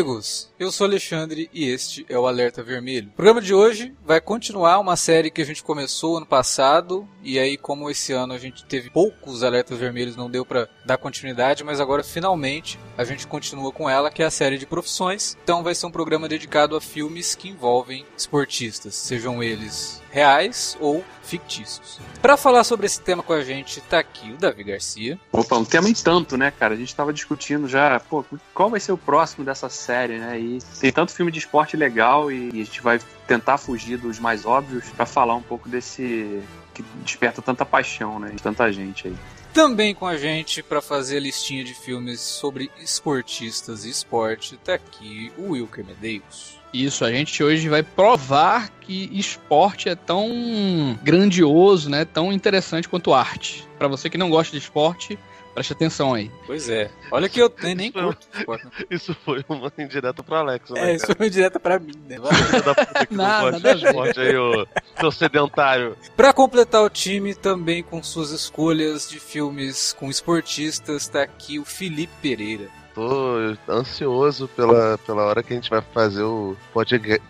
Amigos! 0.00 0.48
Eu 0.58 0.72
sou 0.72 0.86
Alexandre 0.86 1.50
e 1.52 1.68
este 1.68 2.06
é 2.08 2.18
o 2.18 2.26
Alerta 2.26 2.62
Vermelho. 2.62 3.08
O 3.08 3.16
programa 3.16 3.42
de 3.42 3.52
hoje 3.52 3.94
vai 4.02 4.18
continuar 4.18 4.78
uma 4.78 4.96
série 4.96 5.30
que 5.30 5.42
a 5.42 5.44
gente 5.44 5.62
começou 5.62 6.16
ano 6.16 6.24
passado 6.24 7.06
e 7.22 7.38
aí 7.38 7.58
como 7.58 7.90
esse 7.90 8.10
ano 8.14 8.32
a 8.32 8.38
gente 8.38 8.64
teve 8.64 8.88
poucos 8.88 9.42
alertas 9.42 9.78
vermelhos, 9.78 10.16
não 10.16 10.30
deu 10.30 10.42
para 10.42 10.70
dar 10.86 10.96
continuidade, 10.96 11.62
mas 11.62 11.80
agora 11.80 12.02
finalmente 12.02 12.78
a 12.96 13.04
gente 13.04 13.26
continua 13.26 13.70
com 13.72 13.90
ela, 13.90 14.10
que 14.10 14.22
é 14.22 14.26
a 14.26 14.30
série 14.30 14.56
de 14.56 14.64
profissões. 14.64 15.36
Então 15.44 15.62
vai 15.62 15.74
ser 15.74 15.84
um 15.84 15.90
programa 15.90 16.26
dedicado 16.26 16.74
a 16.74 16.80
filmes 16.80 17.34
que 17.34 17.50
envolvem 17.50 18.06
esportistas, 18.16 18.94
sejam 18.94 19.42
eles 19.42 19.99
reais 20.10 20.76
ou 20.80 21.04
fictícios. 21.22 22.00
Para 22.20 22.36
falar 22.36 22.64
sobre 22.64 22.86
esse 22.86 23.00
tema 23.00 23.22
com 23.22 23.32
a 23.32 23.42
gente, 23.44 23.80
tá 23.82 24.00
aqui 24.00 24.32
o 24.32 24.36
Davi 24.36 24.64
Garcia. 24.64 25.18
Opa, 25.32 25.56
um 25.56 25.64
tema 25.64 25.88
em 25.88 25.94
tanto, 25.94 26.36
né, 26.36 26.50
cara? 26.50 26.74
A 26.74 26.76
gente 26.76 26.94
tava 26.94 27.12
discutindo 27.12 27.68
já, 27.68 28.00
pô, 28.00 28.24
qual 28.52 28.68
vai 28.68 28.80
ser 28.80 28.92
o 28.92 28.98
próximo 28.98 29.44
dessa 29.44 29.68
série, 29.68 30.18
né? 30.18 30.38
E 30.38 30.58
tem 30.80 30.92
tanto 30.92 31.12
filme 31.12 31.30
de 31.30 31.38
esporte 31.38 31.76
legal 31.76 32.30
e 32.30 32.48
a 32.48 32.64
gente 32.64 32.82
vai 32.82 33.00
tentar 33.26 33.58
fugir 33.58 33.96
dos 33.96 34.18
mais 34.18 34.44
óbvios 34.44 34.88
para 34.90 35.06
falar 35.06 35.34
um 35.34 35.42
pouco 35.42 35.68
desse 35.68 36.42
que 36.74 36.84
desperta 37.04 37.40
tanta 37.42 37.64
paixão, 37.64 38.18
né, 38.18 38.30
de 38.30 38.42
tanta 38.42 38.70
gente 38.72 39.08
aí. 39.08 39.16
Também 39.52 39.94
com 39.94 40.06
a 40.06 40.16
gente 40.16 40.62
para 40.62 40.80
fazer 40.80 41.16
a 41.16 41.20
listinha 41.20 41.64
de 41.64 41.74
filmes 41.74 42.20
sobre 42.20 42.70
esportistas 42.78 43.84
e 43.84 43.90
esporte, 43.90 44.56
tá 44.56 44.74
aqui 44.74 45.32
o 45.36 45.52
Wilker 45.52 45.84
Medeiros. 45.84 46.59
Isso, 46.72 47.04
a 47.04 47.10
gente 47.10 47.42
hoje 47.42 47.68
vai 47.68 47.82
provar 47.82 48.70
que 48.80 49.10
esporte 49.12 49.88
é 49.88 49.94
tão 49.94 50.98
grandioso, 51.02 51.90
né, 51.90 52.04
tão 52.04 52.32
interessante 52.32 52.88
quanto 52.88 53.12
arte. 53.12 53.66
Para 53.78 53.88
você 53.88 54.08
que 54.08 54.18
não 54.18 54.30
gosta 54.30 54.52
de 54.52 54.62
esporte, 54.62 55.18
preste 55.54 55.72
atenção 55.72 56.14
aí. 56.14 56.30
Pois 56.46 56.68
é. 56.68 56.90
Olha 57.10 57.28
que 57.28 57.40
eu 57.40 57.52
nem, 57.62 57.74
nem 57.74 57.92
curto 57.92 58.26
esporte. 58.32 58.64
Né? 58.66 58.70
Isso 58.90 59.16
foi 59.24 59.44
uma 59.48 59.72
indireta 59.78 60.22
pro 60.22 60.36
Alex, 60.36 60.70
né? 60.70 60.92
É, 60.92 60.94
isso 60.94 61.06
foi 61.06 61.14
uma 61.18 61.26
indireta 61.26 61.58
pra 61.58 61.78
mim, 61.78 61.94
né? 62.08 62.16
da 62.64 62.74
puta 62.74 63.06
que 63.06 63.14
não, 63.14 63.50
gosta 63.50 63.72
esporte 63.72 64.20
aí, 64.20 64.36
ô 64.36 64.66
seu 64.98 65.10
sedentário. 65.10 65.96
Pra 66.16 66.32
completar 66.32 66.82
o 66.82 66.90
time, 66.90 67.34
também 67.34 67.82
com 67.82 68.02
suas 68.02 68.30
escolhas 68.30 69.08
de 69.08 69.18
filmes 69.18 69.92
com 69.92 70.08
esportistas, 70.08 71.08
tá 71.08 71.22
aqui 71.22 71.58
o 71.58 71.64
Felipe 71.64 72.12
Pereira 72.22 72.79
tô 72.94 73.56
ansioso 73.68 74.48
pela, 74.48 74.98
pela 74.98 75.22
hora 75.24 75.42
que 75.42 75.52
a 75.52 75.56
gente 75.56 75.70
vai 75.70 75.82
fazer 75.94 76.22
o 76.22 76.56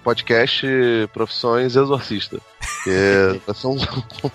podcast 0.03 0.67
Profissões 1.13 1.77
Exorcista. 1.77 2.41
Que 2.85 3.41
vai 3.47 3.55
ser 3.55 3.67
um, 3.67 3.77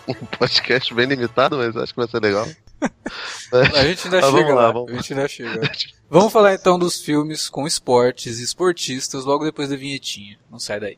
um 0.08 0.26
podcast 0.38 0.94
bem 0.94 1.06
limitado, 1.06 1.58
mas 1.58 1.76
acho 1.76 1.94
que 1.94 2.00
vai 2.00 2.08
ser 2.08 2.22
legal. 2.22 2.48
A 3.52 3.84
gente 3.86 4.06
ainda 4.06 4.22
chega 4.22 4.54
lá, 4.54 4.72
lá. 4.72 4.86
A 4.88 4.94
gente 4.94 5.14
ainda 5.14 5.28
chega. 5.28 5.72
Vamos 6.10 6.32
falar 6.32 6.54
então 6.54 6.78
dos 6.78 7.02
filmes 7.02 7.50
com 7.50 7.66
esportes 7.66 8.40
e 8.40 8.44
esportistas 8.44 9.26
logo 9.26 9.44
depois 9.44 9.70
da 9.70 9.76
vinhetinha. 9.76 10.38
Não 10.52 10.60
sai 10.60 10.80
daí. 10.80 10.98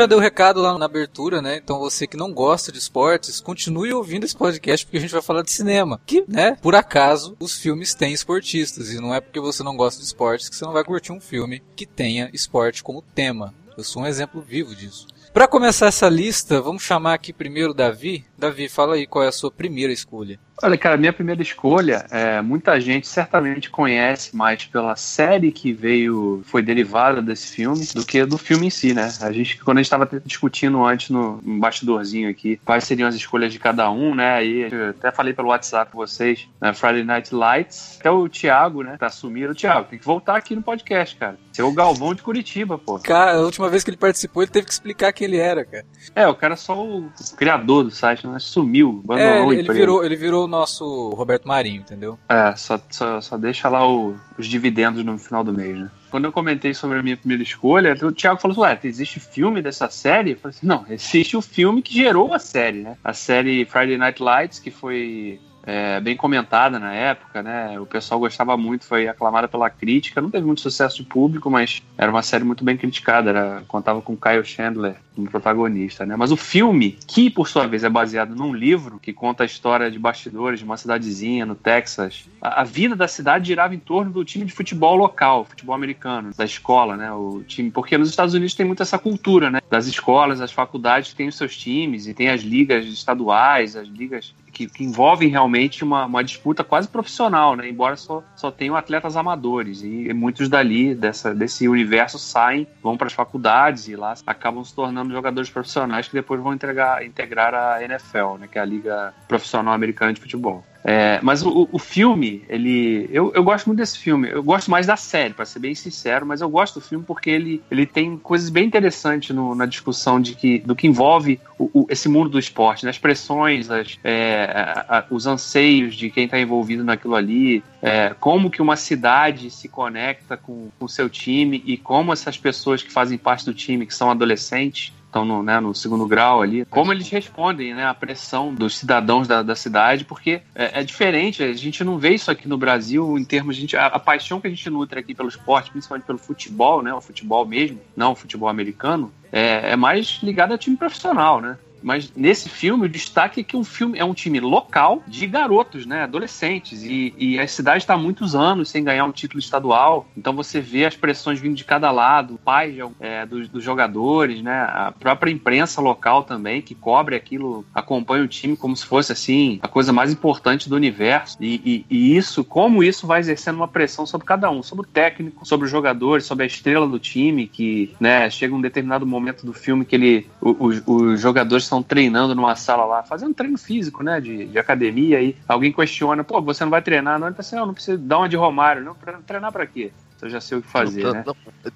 Já 0.00 0.06
deu 0.06 0.18
recado 0.18 0.60
lá 0.60 0.76
na 0.78 0.86
abertura, 0.86 1.42
né? 1.42 1.56
Então 1.56 1.78
você 1.78 2.06
que 2.06 2.16
não 2.16 2.32
gosta 2.32 2.72
de 2.72 2.78
esportes, 2.78 3.40
continue 3.40 3.92
ouvindo 3.92 4.24
esse 4.24 4.36
podcast 4.36 4.86
porque 4.86 4.98
a 4.98 5.00
gente 5.00 5.12
vai 5.12 5.22
falar 5.22 5.42
de 5.42 5.50
cinema. 5.50 6.00
Que, 6.06 6.24
né? 6.26 6.56
Por 6.62 6.74
acaso, 6.74 7.36
os 7.38 7.58
filmes 7.58 7.94
têm 7.94 8.12
esportistas. 8.12 8.92
E 8.92 9.00
não 9.00 9.14
é 9.14 9.20
porque 9.20 9.40
você 9.40 9.62
não 9.62 9.76
gosta 9.76 10.00
de 10.00 10.06
esportes 10.06 10.48
que 10.48 10.56
você 10.56 10.64
não 10.64 10.72
vai 10.72 10.84
curtir 10.84 11.12
um 11.12 11.20
filme 11.20 11.62
que 11.76 11.86
tenha 11.86 12.30
esporte 12.32 12.82
como 12.82 13.02
tema. 13.02 13.54
Eu 13.76 13.84
sou 13.84 14.02
um 14.02 14.06
exemplo 14.06 14.40
vivo 14.40 14.74
disso. 14.74 15.06
Para 15.32 15.46
começar 15.46 15.86
essa 15.86 16.08
lista, 16.08 16.60
vamos 16.60 16.82
chamar 16.82 17.14
aqui 17.14 17.32
primeiro 17.32 17.70
o 17.70 17.74
Davi. 17.74 18.24
Davi, 18.36 18.68
fala 18.68 18.96
aí 18.96 19.06
qual 19.06 19.24
é 19.24 19.28
a 19.28 19.32
sua 19.32 19.50
primeira 19.50 19.92
escolha. 19.92 20.40
Olha, 20.62 20.76
cara, 20.76 20.96
minha 20.98 21.12
primeira 21.12 21.40
escolha, 21.40 22.04
é, 22.10 22.42
muita 22.42 22.78
gente 22.78 23.08
certamente 23.08 23.70
conhece 23.70 24.36
mais 24.36 24.64
pela 24.64 24.94
série 24.94 25.50
que 25.50 25.72
veio, 25.72 26.42
foi 26.44 26.60
derivada 26.60 27.22
desse 27.22 27.48
filme, 27.48 27.86
do 27.94 28.04
que 28.04 28.24
do 28.26 28.36
filme 28.36 28.66
em 28.66 28.70
si, 28.70 28.92
né? 28.92 29.10
A 29.22 29.32
gente, 29.32 29.58
quando 29.64 29.78
a 29.78 29.80
gente 29.80 29.86
estava 29.86 30.08
discutindo 30.24 30.84
antes 30.84 31.08
no, 31.08 31.40
no 31.42 31.58
bastidorzinho 31.58 32.28
aqui, 32.28 32.60
quais 32.62 32.84
seriam 32.84 33.08
as 33.08 33.14
escolhas 33.14 33.52
de 33.52 33.58
cada 33.58 33.90
um, 33.90 34.14
né? 34.14 34.34
Aí 34.34 34.68
eu 34.70 34.90
até 34.90 35.10
falei 35.10 35.32
pelo 35.32 35.48
WhatsApp 35.48 35.92
com 35.92 35.98
vocês, 35.98 36.46
né? 36.60 36.74
Friday 36.74 37.04
Night 37.04 37.34
Lights, 37.34 37.96
até 37.98 38.10
o 38.10 38.28
Thiago, 38.28 38.82
né? 38.82 38.96
Tá 38.98 39.06
assumindo. 39.06 39.52
O 39.52 39.54
Thiago, 39.54 39.88
tem 39.88 39.98
que 39.98 40.04
voltar 40.04 40.36
aqui 40.36 40.54
no 40.54 40.62
podcast, 40.62 41.16
cara. 41.16 41.38
Você 41.50 41.62
é 41.62 41.64
o 41.64 41.72
Galvão 41.72 42.14
de 42.14 42.22
Curitiba, 42.22 42.76
pô. 42.76 42.98
Cara, 42.98 43.38
a 43.38 43.40
última 43.40 43.68
vez 43.68 43.82
que 43.82 43.90
ele 43.90 43.96
participou, 43.96 44.42
ele 44.42 44.52
teve 44.52 44.66
que 44.66 44.72
explicar 44.72 45.12
quem 45.12 45.26
ele 45.26 45.38
era, 45.38 45.64
cara. 45.64 45.84
É, 46.14 46.28
o 46.28 46.34
cara 46.34 46.52
é 46.52 46.56
só 46.56 46.78
o 46.78 47.10
criador 47.36 47.84
do 47.84 47.90
site, 47.90 48.26
né? 48.26 48.38
Sumiu, 48.38 49.00
abandonou 49.04 49.52
é, 49.52 49.56
ele, 49.56 49.60
ele 49.60 49.72
virou, 49.72 50.04
ele 50.04 50.16
virou 50.16 50.49
nosso 50.50 51.10
Roberto 51.10 51.48
Marinho, 51.48 51.80
entendeu? 51.80 52.18
É, 52.28 52.54
só, 52.56 52.78
só, 52.90 53.20
só 53.20 53.38
deixa 53.38 53.68
lá 53.68 53.88
o, 53.88 54.16
os 54.36 54.46
dividendos 54.46 55.04
no 55.04 55.16
final 55.18 55.42
do 55.42 55.52
mês, 55.52 55.78
né? 55.78 55.90
Quando 56.10 56.24
eu 56.24 56.32
comentei 56.32 56.74
sobre 56.74 56.98
a 56.98 57.02
minha 57.02 57.16
primeira 57.16 57.42
escolha, 57.42 57.96
o 58.02 58.12
Thiago 58.12 58.40
falou 58.40 58.64
assim: 58.64 58.74
Ué, 58.74 58.80
existe 58.84 59.20
filme 59.20 59.62
dessa 59.62 59.88
série? 59.88 60.32
Eu 60.32 60.36
falei 60.36 60.56
assim: 60.56 60.66
Não, 60.66 60.84
existe 60.90 61.36
o 61.36 61.42
filme 61.42 61.80
que 61.80 61.94
gerou 61.94 62.34
a 62.34 62.38
série, 62.38 62.82
né? 62.82 62.96
A 63.02 63.12
série 63.12 63.64
Friday 63.64 63.96
Night 63.96 64.20
Lights, 64.22 64.58
que 64.58 64.70
foi 64.70 65.40
é, 65.62 66.00
bem 66.00 66.16
comentada 66.16 66.78
na 66.78 66.92
época, 66.92 67.42
né? 67.42 67.78
O 67.78 67.86
pessoal 67.86 68.20
gostava 68.20 68.56
muito, 68.56 68.84
foi 68.84 69.08
aclamada 69.08 69.46
pela 69.46 69.68
crítica. 69.68 70.20
Não 70.20 70.30
teve 70.30 70.46
muito 70.46 70.60
sucesso 70.60 70.96
de 70.96 71.04
público, 71.04 71.50
mas 71.50 71.82
era 71.98 72.10
uma 72.10 72.22
série 72.22 72.44
muito 72.44 72.64
bem 72.64 72.76
criticada. 72.76 73.30
Era, 73.30 73.62
contava 73.68 74.00
com 74.00 74.16
Kyle 74.16 74.44
Chandler 74.44 74.96
como 75.14 75.28
protagonista, 75.28 76.06
né? 76.06 76.16
Mas 76.16 76.32
o 76.32 76.36
filme, 76.36 76.98
que 77.06 77.28
por 77.28 77.48
sua 77.48 77.66
vez 77.66 77.84
é 77.84 77.88
baseado 77.88 78.34
num 78.34 78.54
livro 78.54 78.98
que 78.98 79.12
conta 79.12 79.42
a 79.42 79.46
história 79.46 79.90
de 79.90 79.98
bastidores 79.98 80.60
de 80.60 80.64
uma 80.64 80.76
cidadezinha 80.76 81.44
no 81.44 81.54
Texas, 81.54 82.28
a, 82.40 82.62
a 82.62 82.64
vida 82.64 82.96
da 82.96 83.06
cidade 83.06 83.48
girava 83.48 83.74
em 83.74 83.78
torno 83.78 84.10
do 84.10 84.24
time 84.24 84.44
de 84.44 84.52
futebol 84.52 84.96
local, 84.96 85.44
futebol 85.44 85.74
americano, 85.74 86.30
da 86.36 86.44
escola, 86.44 86.96
né? 86.96 87.12
O 87.12 87.42
time, 87.46 87.70
porque 87.70 87.98
nos 87.98 88.08
Estados 88.08 88.34
Unidos 88.34 88.54
tem 88.54 88.64
muito 88.64 88.82
essa 88.82 88.98
cultura, 88.98 89.50
né? 89.50 89.60
Das 89.68 89.86
escolas, 89.86 90.40
as 90.40 90.52
faculdades 90.52 91.12
têm 91.12 91.28
os 91.28 91.36
seus 91.36 91.56
times 91.56 92.06
e 92.06 92.14
tem 92.14 92.30
as 92.30 92.40
ligas 92.40 92.86
estaduais, 92.86 93.76
as 93.76 93.88
ligas 93.88 94.34
que, 94.50 94.66
que 94.68 94.84
envolvem 94.84 95.28
realmente 95.28 95.82
uma, 95.84 96.04
uma, 96.04 96.22
disputa 96.22 96.62
quase 96.62 96.88
profissional, 96.88 97.56
né? 97.56 97.68
Embora 97.68 97.96
só, 97.96 98.22
só 98.36 98.50
tenham 98.50 98.76
atletas 98.76 99.16
amadores. 99.16 99.82
E, 99.82 100.08
e 100.08 100.12
muitos 100.12 100.48
dali, 100.48 100.94
dessa, 100.94 101.34
desse 101.34 101.68
universo, 101.68 102.18
saem, 102.18 102.66
vão 102.82 102.96
para 102.96 103.06
as 103.06 103.12
faculdades 103.12 103.88
e 103.88 103.96
lá 103.96 104.14
acabam 104.26 104.64
se 104.64 104.74
tornando 104.74 105.12
jogadores 105.12 105.48
profissionais 105.48 106.08
que 106.08 106.14
depois 106.14 106.40
vão 106.40 106.52
entregar, 106.52 107.04
integrar 107.04 107.54
a 107.54 107.82
NFL, 107.82 108.38
né? 108.40 108.48
Que 108.50 108.58
é 108.58 108.62
a 108.62 108.64
Liga 108.64 109.14
Profissional 109.28 109.72
Americana 109.72 110.12
de 110.12 110.20
Futebol. 110.20 110.64
É, 110.82 111.20
mas 111.22 111.42
o, 111.42 111.68
o, 111.70 111.78
filme, 111.78 112.42
ele. 112.48 113.08
Eu, 113.12 113.32
eu 113.34 113.44
gosto 113.44 113.66
muito 113.66 113.78
desse 113.78 113.98
filme. 113.98 114.30
Eu 114.30 114.42
gosto 114.42 114.70
mais 114.70 114.86
da 114.86 114.96
série, 114.96 115.34
para 115.34 115.44
ser 115.44 115.58
bem 115.58 115.74
sincero, 115.74 116.24
mas 116.24 116.40
eu 116.40 116.48
gosto 116.48 116.80
do 116.80 116.80
filme 116.80 117.04
porque 117.06 117.28
ele, 117.28 117.62
ele 117.70 117.84
tem 117.84 118.16
coisas 118.16 118.48
bem 118.48 118.64
interessantes 118.64 119.34
no, 119.34 119.54
na 119.54 119.66
discussão 119.66 120.18
de 120.20 120.34
que, 120.34 120.58
do 120.60 120.74
que 120.74 120.86
envolve 120.86 121.38
o, 121.58 121.70
o, 121.80 121.86
esse 121.90 122.08
mundo 122.08 122.30
do 122.30 122.38
esporte, 122.38 122.84
né? 122.84 122.90
as 122.90 122.98
pressões, 122.98 123.70
as, 123.70 123.98
é, 124.02 124.44
a, 124.88 124.98
a, 124.98 125.04
os 125.10 125.26
anseios 125.26 125.94
de 125.94 126.08
quem 126.08 126.24
está 126.24 126.40
envolvido 126.40 126.82
naquilo 126.82 127.14
ali, 127.14 127.62
é, 127.82 128.14
como 128.18 128.50
que 128.50 128.62
uma 128.62 128.76
cidade 128.76 129.50
se 129.50 129.68
conecta 129.68 130.36
com 130.36 130.70
o 130.80 130.88
seu 130.88 131.10
time 131.10 131.62
e 131.66 131.76
como 131.76 132.12
essas 132.12 132.38
pessoas 132.38 132.82
que 132.82 132.90
fazem 132.90 133.18
parte 133.18 133.44
do 133.44 133.52
time, 133.52 133.84
que 133.84 133.94
são 133.94 134.10
adolescentes, 134.10 134.94
estão 135.10 135.24
no, 135.24 135.42
né, 135.42 135.60
no 135.60 135.74
segundo 135.74 136.06
grau 136.06 136.40
ali, 136.40 136.64
como 136.64 136.92
eles 136.92 137.08
respondem 137.10 137.74
né, 137.74 137.84
à 137.84 137.92
pressão 137.92 138.54
dos 138.54 138.78
cidadãos 138.78 139.26
da, 139.28 139.42
da 139.42 139.54
cidade, 139.54 140.04
porque 140.04 140.40
é, 140.54 140.80
é, 140.80 140.84
diferente, 140.84 141.42
a 141.42 141.52
gente 141.52 141.84
não 141.84 141.98
vê 141.98 142.14
isso 142.14 142.30
aqui 142.30 142.48
no 142.48 142.56
Brasil 142.56 143.18
em 143.18 143.24
termos 143.24 143.56
de. 143.56 143.76
A, 143.76 143.86
a, 143.86 143.98
paixão 143.98 144.40
que 144.40 144.46
a 144.46 144.50
gente 144.50 144.70
nutre 144.70 144.98
aqui 144.98 145.14
pelo 145.14 145.28
esporte, 145.28 145.70
principalmente 145.70 146.06
pelo 146.06 146.18
futebol, 146.18 146.82
né, 146.82 146.94
o 146.94 147.00
futebol 147.00 147.44
mesmo, 147.44 147.80
não 147.96 148.12
o 148.12 148.16
futebol 148.16 148.48
americano, 148.48 149.12
é, 149.32 149.72
é 149.72 149.76
mais 149.76 150.20
ligado 150.22 150.54
a 150.54 150.58
time 150.58 150.76
profissional, 150.76 151.40
né? 151.40 151.58
Mas 151.82 152.12
nesse 152.14 152.48
filme, 152.48 152.86
o 152.86 152.88
destaque 152.88 153.40
é 153.40 153.44
que 153.44 153.56
um 153.56 153.64
filme 153.64 153.98
é 153.98 154.04
um 154.04 154.14
time 154.14 154.40
local 154.40 155.02
de 155.06 155.26
garotos, 155.26 155.86
né? 155.86 156.02
Adolescentes. 156.02 156.82
E, 156.82 157.14
e 157.16 157.38
a 157.38 157.46
cidade 157.46 157.78
está 157.78 157.94
há 157.94 157.98
muitos 157.98 158.34
anos 158.34 158.70
sem 158.70 158.84
ganhar 158.84 159.04
um 159.04 159.12
título 159.12 159.40
estadual. 159.40 160.06
Então 160.16 160.34
você 160.34 160.60
vê 160.60 160.84
as 160.84 160.96
pressões 160.96 161.40
vindo 161.40 161.54
de 161.54 161.64
cada 161.64 161.90
lado, 161.90 162.38
pais 162.44 162.76
é, 163.00 163.26
dos, 163.26 163.48
dos, 163.48 163.64
jogadores, 163.64 164.42
né? 164.42 164.60
A 164.60 164.92
própria 164.98 165.30
imprensa 165.30 165.80
local 165.80 166.24
também, 166.24 166.62
que 166.62 166.74
cobre 166.74 167.16
aquilo, 167.16 167.64
acompanha 167.74 168.24
o 168.24 168.28
time 168.28 168.56
como 168.56 168.76
se 168.76 168.84
fosse 168.84 169.12
assim, 169.12 169.58
a 169.62 169.68
coisa 169.68 169.92
mais 169.92 170.12
importante 170.12 170.68
do 170.68 170.76
universo. 170.76 171.36
E, 171.40 171.60
e, 171.64 171.86
e 171.90 172.16
isso, 172.16 172.44
como 172.44 172.82
isso 172.82 173.06
vai 173.06 173.20
exercendo 173.20 173.56
uma 173.56 173.68
pressão 173.68 174.06
sobre 174.06 174.26
cada 174.26 174.50
um, 174.50 174.62
sobre 174.62 174.86
o 174.86 174.88
técnico, 174.88 175.46
sobre 175.46 175.66
os 175.66 175.70
jogadores, 175.70 176.24
sobre 176.24 176.44
a 176.44 176.46
estrela 176.46 176.86
do 176.86 176.98
time, 176.98 177.46
que 177.46 177.94
né, 178.00 178.28
chega 178.30 178.54
um 178.54 178.60
determinado 178.60 179.06
momento 179.06 179.44
do 179.44 179.52
filme 179.52 179.84
que 179.84 179.94
ele, 179.94 180.26
os, 180.40 180.82
os 180.86 181.20
jogadores 181.20 181.64
estão 181.70 181.82
treinando 181.82 182.34
numa 182.34 182.56
sala 182.56 182.84
lá, 182.84 183.02
fazendo 183.02 183.32
treino 183.32 183.56
físico, 183.56 184.02
né, 184.02 184.20
de, 184.20 184.46
de 184.46 184.58
academia, 184.58 185.22
e 185.22 185.36
alguém 185.46 185.72
questiona, 185.72 186.24
pô, 186.24 186.42
você 186.42 186.64
não 186.64 186.70
vai 186.70 186.82
treinar? 186.82 187.18
Não, 187.18 187.28
ele 187.28 187.36
fala 187.36 187.46
assim, 187.46 187.56
não, 187.56 187.66
não 187.66 187.74
precisa 187.74 187.96
dar 187.96 188.18
uma 188.18 188.28
de 188.28 188.36
Romário, 188.36 188.82
não, 188.82 188.94
pra, 188.94 189.14
treinar 189.26 189.52
pra 189.52 189.66
quê? 189.66 189.92
Eu 190.20 190.28
já 190.28 190.40
sei 190.40 190.58
o 190.58 190.62
que 190.62 190.68
fazer, 190.68 191.10
né? 191.12 191.24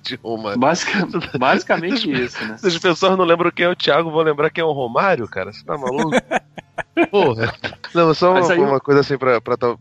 De 0.03 0.17
Romário. 0.17 0.59
Basic, 0.59 0.93
basicamente 1.39 2.11
isso, 2.13 2.45
né? 2.45 2.59
Se 2.59 2.67
as 2.67 2.79
pessoas 2.79 3.17
não 3.17 3.25
lembram 3.25 3.51
quem 3.51 3.65
é 3.65 3.71
o 3.71 3.77
Thiago, 3.77 4.11
vão 4.11 4.21
lembrar 4.21 4.51
quem 4.51 4.61
é 4.61 4.67
o 4.67 4.73
Romário, 4.73 5.27
cara? 5.27 5.51
Você 5.51 5.65
tá 5.65 5.79
maluco? 5.79 6.11
Porra. 7.11 7.53
Não, 7.95 8.13
só 8.15 8.33
uma, 8.33 8.53
aí... 8.53 8.59
uma, 8.59 8.81
coisa 8.81 9.01
assim 9.01 9.17
pra, 9.17 9.41
pra, 9.41 9.57
pra, 9.57 9.77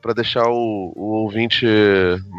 pra 0.00 0.12
deixar 0.12 0.48
o, 0.48 0.92
o, 0.96 1.22
ouvinte 1.22 1.66